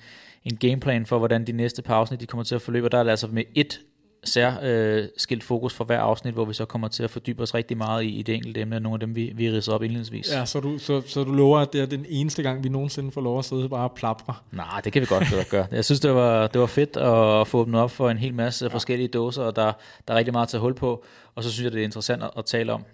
en 0.47 0.57
gameplan 0.57 1.07
for, 1.07 1.19
hvordan 1.19 1.47
de 1.47 1.53
næste 1.53 1.83
par 1.83 1.95
afsnit 1.95 2.21
de 2.21 2.27
kommer 2.27 2.45
til 2.45 2.55
at 2.55 2.63
forløbe. 2.63 2.89
Der 2.89 2.99
er 2.99 3.03
det 3.03 3.11
altså 3.11 3.27
med 3.27 3.45
et 3.55 3.81
sær 4.25 4.55
øh, 4.63 5.05
skilt 5.17 5.45
fokus 5.45 5.75
for 5.75 5.85
hver 5.85 6.01
afsnit, 6.01 6.35
hvor 6.35 6.45
vi 6.45 6.55
så 6.55 6.65
kommer 6.65 6.89
til 6.89 7.03
at 7.03 7.11
fordybe 7.11 7.43
os 7.43 7.55
rigtig 7.55 7.77
meget 7.77 8.05
i, 8.05 8.09
i 8.09 8.23
det 8.23 8.35
enkelte 8.35 8.61
emne, 8.61 8.81
nogle 8.81 8.95
af 8.95 9.01
dem, 9.01 9.17
vi, 9.17 9.33
vi 9.35 9.51
ridser 9.51 9.73
op 9.73 9.83
indledningsvis. 9.83 10.33
Ja, 10.33 10.45
så 10.45 10.61
du, 10.61 10.79
så, 10.79 11.03
så 11.07 11.25
du 11.25 11.33
lover, 11.33 11.59
at 11.59 11.73
det 11.73 11.81
er 11.81 11.87
den 11.87 12.07
eneste 12.09 12.43
gang, 12.43 12.65
vi 12.65 12.69
nogensinde 12.69 13.13
får 13.13 13.21
lov 13.21 13.39
at 13.39 13.45
sidde 13.45 13.69
bare 13.69 13.89
og 13.89 13.93
plapre? 13.93 14.35
Nej, 14.53 14.81
det 14.85 14.93
kan 14.93 15.03
vi 15.03 15.07
godt 15.07 15.49
gøre. 15.51 15.67
Jeg 15.71 15.85
synes, 15.85 16.01
det 16.01 16.15
var, 16.15 16.47
det 16.47 16.61
var 16.61 16.67
fedt 16.67 16.97
at 16.97 17.47
få 17.47 17.59
åbnet 17.59 17.81
op 17.81 17.91
for 17.91 18.11
en 18.11 18.19
hel 18.19 18.35
masse 18.35 18.65
ja. 18.65 18.75
forskellige 18.75 19.09
dåser, 19.09 19.43
og 19.43 19.57
der, 19.57 19.73
der 20.09 20.15
er 20.15 20.19
rigtig 20.19 20.33
meget 20.33 20.49
til 20.49 20.59
hul 20.59 20.75
på. 20.75 21.05
Og 21.35 21.45
så 21.45 21.53
synes 21.53 21.65
jeg, 21.65 21.73
det 21.73 21.81
er 21.81 21.85
interessant 21.85 22.23
at, 22.23 22.31
at 22.37 22.45
tale 22.45 22.73
om, 22.73 22.85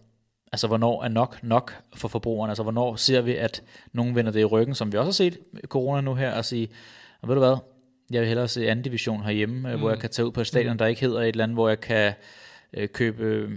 altså 0.52 0.66
hvornår 0.66 1.02
er 1.02 1.08
nok 1.08 1.38
nok 1.42 1.74
for 1.96 2.08
forbrugerne? 2.08 2.50
Altså 2.50 2.62
hvornår 2.62 2.96
ser 2.96 3.20
vi, 3.20 3.36
at 3.36 3.62
nogen 3.92 4.14
vender 4.14 4.32
det 4.32 4.40
i 4.40 4.44
ryggen, 4.44 4.74
som 4.74 4.92
vi 4.92 4.98
også 4.98 5.08
har 5.08 5.12
set 5.12 5.38
corona 5.66 6.00
nu 6.00 6.14
her, 6.14 6.32
og 6.32 6.44
sige, 6.44 6.68
og 7.22 7.28
ved 7.28 7.34
du 7.34 7.40
hvad, 7.40 7.56
jeg 8.10 8.20
vil 8.20 8.28
hellere 8.28 8.48
se 8.48 8.68
anden 8.68 8.82
division 8.82 9.22
herhjemme, 9.22 9.54
mm. 9.54 9.80
hvor 9.80 9.88
jeg 9.88 9.96
mm. 9.96 10.00
kan 10.00 10.10
tage 10.10 10.26
ud 10.26 10.32
på 10.32 10.40
et 10.40 10.46
stadion, 10.46 10.72
mm. 10.72 10.78
der 10.78 10.86
ikke 10.86 11.00
hedder 11.00 11.20
et 11.20 11.28
eller 11.28 11.44
andet, 11.44 11.56
hvor 11.56 11.68
jeg 11.68 11.80
kan 11.80 12.12
øh, 12.74 12.88
købe 12.88 13.48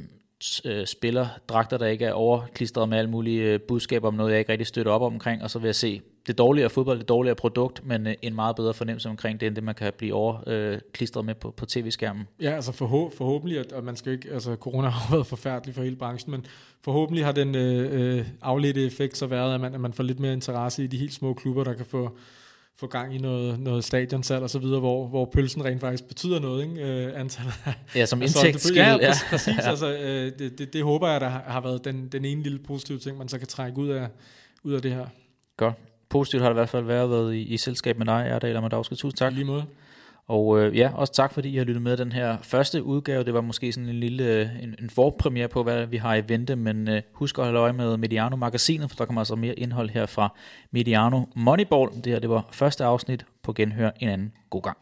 øh, 0.66 0.86
spillerdragter, 0.86 1.78
der 1.78 1.86
ikke 1.86 2.06
er 2.06 2.14
overklistret 2.14 2.90
med 2.90 2.98
alle 2.98 3.10
mulige 3.10 3.42
øh, 3.42 3.60
budskaber 3.60 4.08
om 4.08 4.14
noget, 4.14 4.32
jeg 4.32 4.40
ikke 4.40 4.52
rigtig 4.52 4.68
støtter 4.68 4.92
op 4.92 5.02
omkring, 5.02 5.44
og 5.44 5.50
så 5.50 5.60
vil 5.60 5.68
jeg 5.68 5.76
se 5.76 6.02
det 6.28 6.38
dårligere 6.38 6.70
fodbold, 6.70 7.00
det 7.00 7.10
dårligere 7.10 7.36
produkt, 7.36 7.86
men 7.86 8.08
øh, 8.08 8.14
en 8.22 8.36
meget 8.36 8.56
bedre 8.56 8.74
fornemmelse 8.74 9.10
omkring 9.10 9.40
det, 9.40 9.48
end 9.48 9.56
det 9.56 9.64
man 9.64 9.76
kan 9.76 9.94
blive 9.98 10.14
overklistret 10.14 11.22
øh, 11.22 11.26
med 11.26 11.36
på, 11.36 11.52
på 11.52 11.66
tv-skærmen. 11.66 12.28
Ja, 12.42 12.52
altså 12.52 12.72
forhå- 12.72 13.18
forhåbentlig, 13.18 13.74
og 13.74 13.84
man 13.84 13.96
skal 13.96 14.14
ikke, 14.14 14.30
altså 14.34 14.56
corona 14.56 14.88
har 14.98 15.16
været 15.16 15.28
forfærdelig 15.28 15.76
for 15.76 15.84
hele 15.84 15.96
branchen, 15.96 16.32
men 16.32 16.46
forhåbentlig 16.82 17.26
har 17.26 17.32
den 17.32 17.56
øh, 17.56 18.18
øh, 18.18 18.26
afledte 18.42 18.86
effekt 18.86 19.18
så 19.18 19.28
været, 19.28 19.54
at 19.54 19.62
man, 19.62 19.74
at 19.74 19.82
man 19.82 19.94
får 19.94 20.04
lidt 20.04 20.20
mere 20.20 20.34
interesse 20.34 20.84
i 20.84 20.88
de 20.88 20.98
helt 20.98 21.14
små 21.14 21.34
klubber, 21.34 21.64
der 21.64 21.74
kan 21.74 21.86
få 21.86 22.18
få 22.78 22.88
gang 22.88 23.16
i 23.16 23.18
noget, 23.18 23.60
noget 23.60 23.84
stadionsalg 23.84 24.44
og 24.44 24.50
så 24.50 24.60
videre, 24.60 24.80
hvor, 24.80 25.08
hvor 25.08 25.26
pølsen 25.26 25.66
rent 25.66 25.82
faktisk 25.82 26.08
betyder 26.08 26.40
noget, 26.40 26.64
ikke? 26.64 27.06
Øh, 27.06 27.20
antallet 27.20 27.54
Ja, 27.96 28.06
som 28.06 28.22
indtægtsskil. 28.22 28.76
Ja, 28.76 28.98
ja, 29.02 29.14
præcis. 29.30 29.58
altså, 29.58 29.94
øh, 29.94 30.32
det, 30.40 30.60
det, 30.60 30.74
det, 30.74 30.84
håber 30.84 31.10
jeg, 31.10 31.22
der 31.22 31.30
har 31.30 31.62
været 31.62 31.86
den, 31.86 32.08
den 32.08 32.26
ene 32.26 32.44
lille 32.44 32.60
positive 32.60 33.00
ting, 33.00 33.18
man 33.18 33.28
så 33.28 33.38
kan 33.38 33.48
trække 33.48 33.78
ud 33.78 33.90
af, 33.90 34.08
ud 34.64 34.74
af 34.74 34.82
det 34.82 34.92
her. 34.92 35.06
Godt. 35.58 35.76
Positivt 36.10 36.42
har 36.42 36.50
det 36.50 36.54
i 36.56 36.60
hvert 36.60 36.70
fald 36.70 36.86
været 36.86 37.36
i, 37.36 37.42
i 37.42 37.58
selskab 37.58 37.98
med 37.98 38.06
dig, 38.06 38.28
Erdal 38.30 38.56
og 38.56 38.62
Madavske. 38.62 38.96
Tusind 38.96 39.18
tak. 39.18 39.32
I 39.32 39.36
lige 39.36 39.46
måde. 39.46 39.66
Og 40.28 40.60
øh, 40.60 40.78
ja, 40.78 40.92
også 40.96 41.14
tak 41.14 41.34
fordi 41.34 41.50
I 41.50 41.58
har 41.58 41.64
lyttet 41.64 41.84
med 41.84 41.98
den 41.98 42.12
her 42.12 42.38
første 42.42 42.84
udgave. 42.84 43.24
Det 43.24 43.34
var 43.34 43.42
måske 43.42 43.72
sådan 43.72 43.90
en 43.90 43.96
lille 43.96 44.24
øh, 44.24 44.64
en, 44.64 44.76
en 44.80 44.90
forpremiere 44.90 45.48
på, 45.48 45.64
hvad 45.64 45.86
vi 45.86 45.98
har 45.98 46.16
i 46.16 46.24
vente, 46.30 46.56
men 46.56 46.88
øh, 46.88 47.02
husk 47.14 47.38
at 47.38 47.44
holde 47.44 47.60
øje 47.60 47.74
med 47.74 47.98
Mediano 47.98 48.36
Magasinet, 48.36 48.90
for 48.90 48.98
der 48.98 49.06
kommer 49.06 49.22
altså 49.22 49.36
mere 49.36 49.54
indhold 49.54 49.90
her 49.90 50.06
fra 50.06 50.36
Mediano 50.72 51.26
Moneyball. 51.36 51.90
Det 52.04 52.06
her 52.06 52.20
det 52.20 52.30
var 52.30 52.48
første 52.52 52.86
afsnit 52.86 53.26
på 53.44 53.54
genhør 53.54 53.92
en 54.00 54.10
anden 54.10 54.34
god 54.50 54.62
gang. 54.62 54.78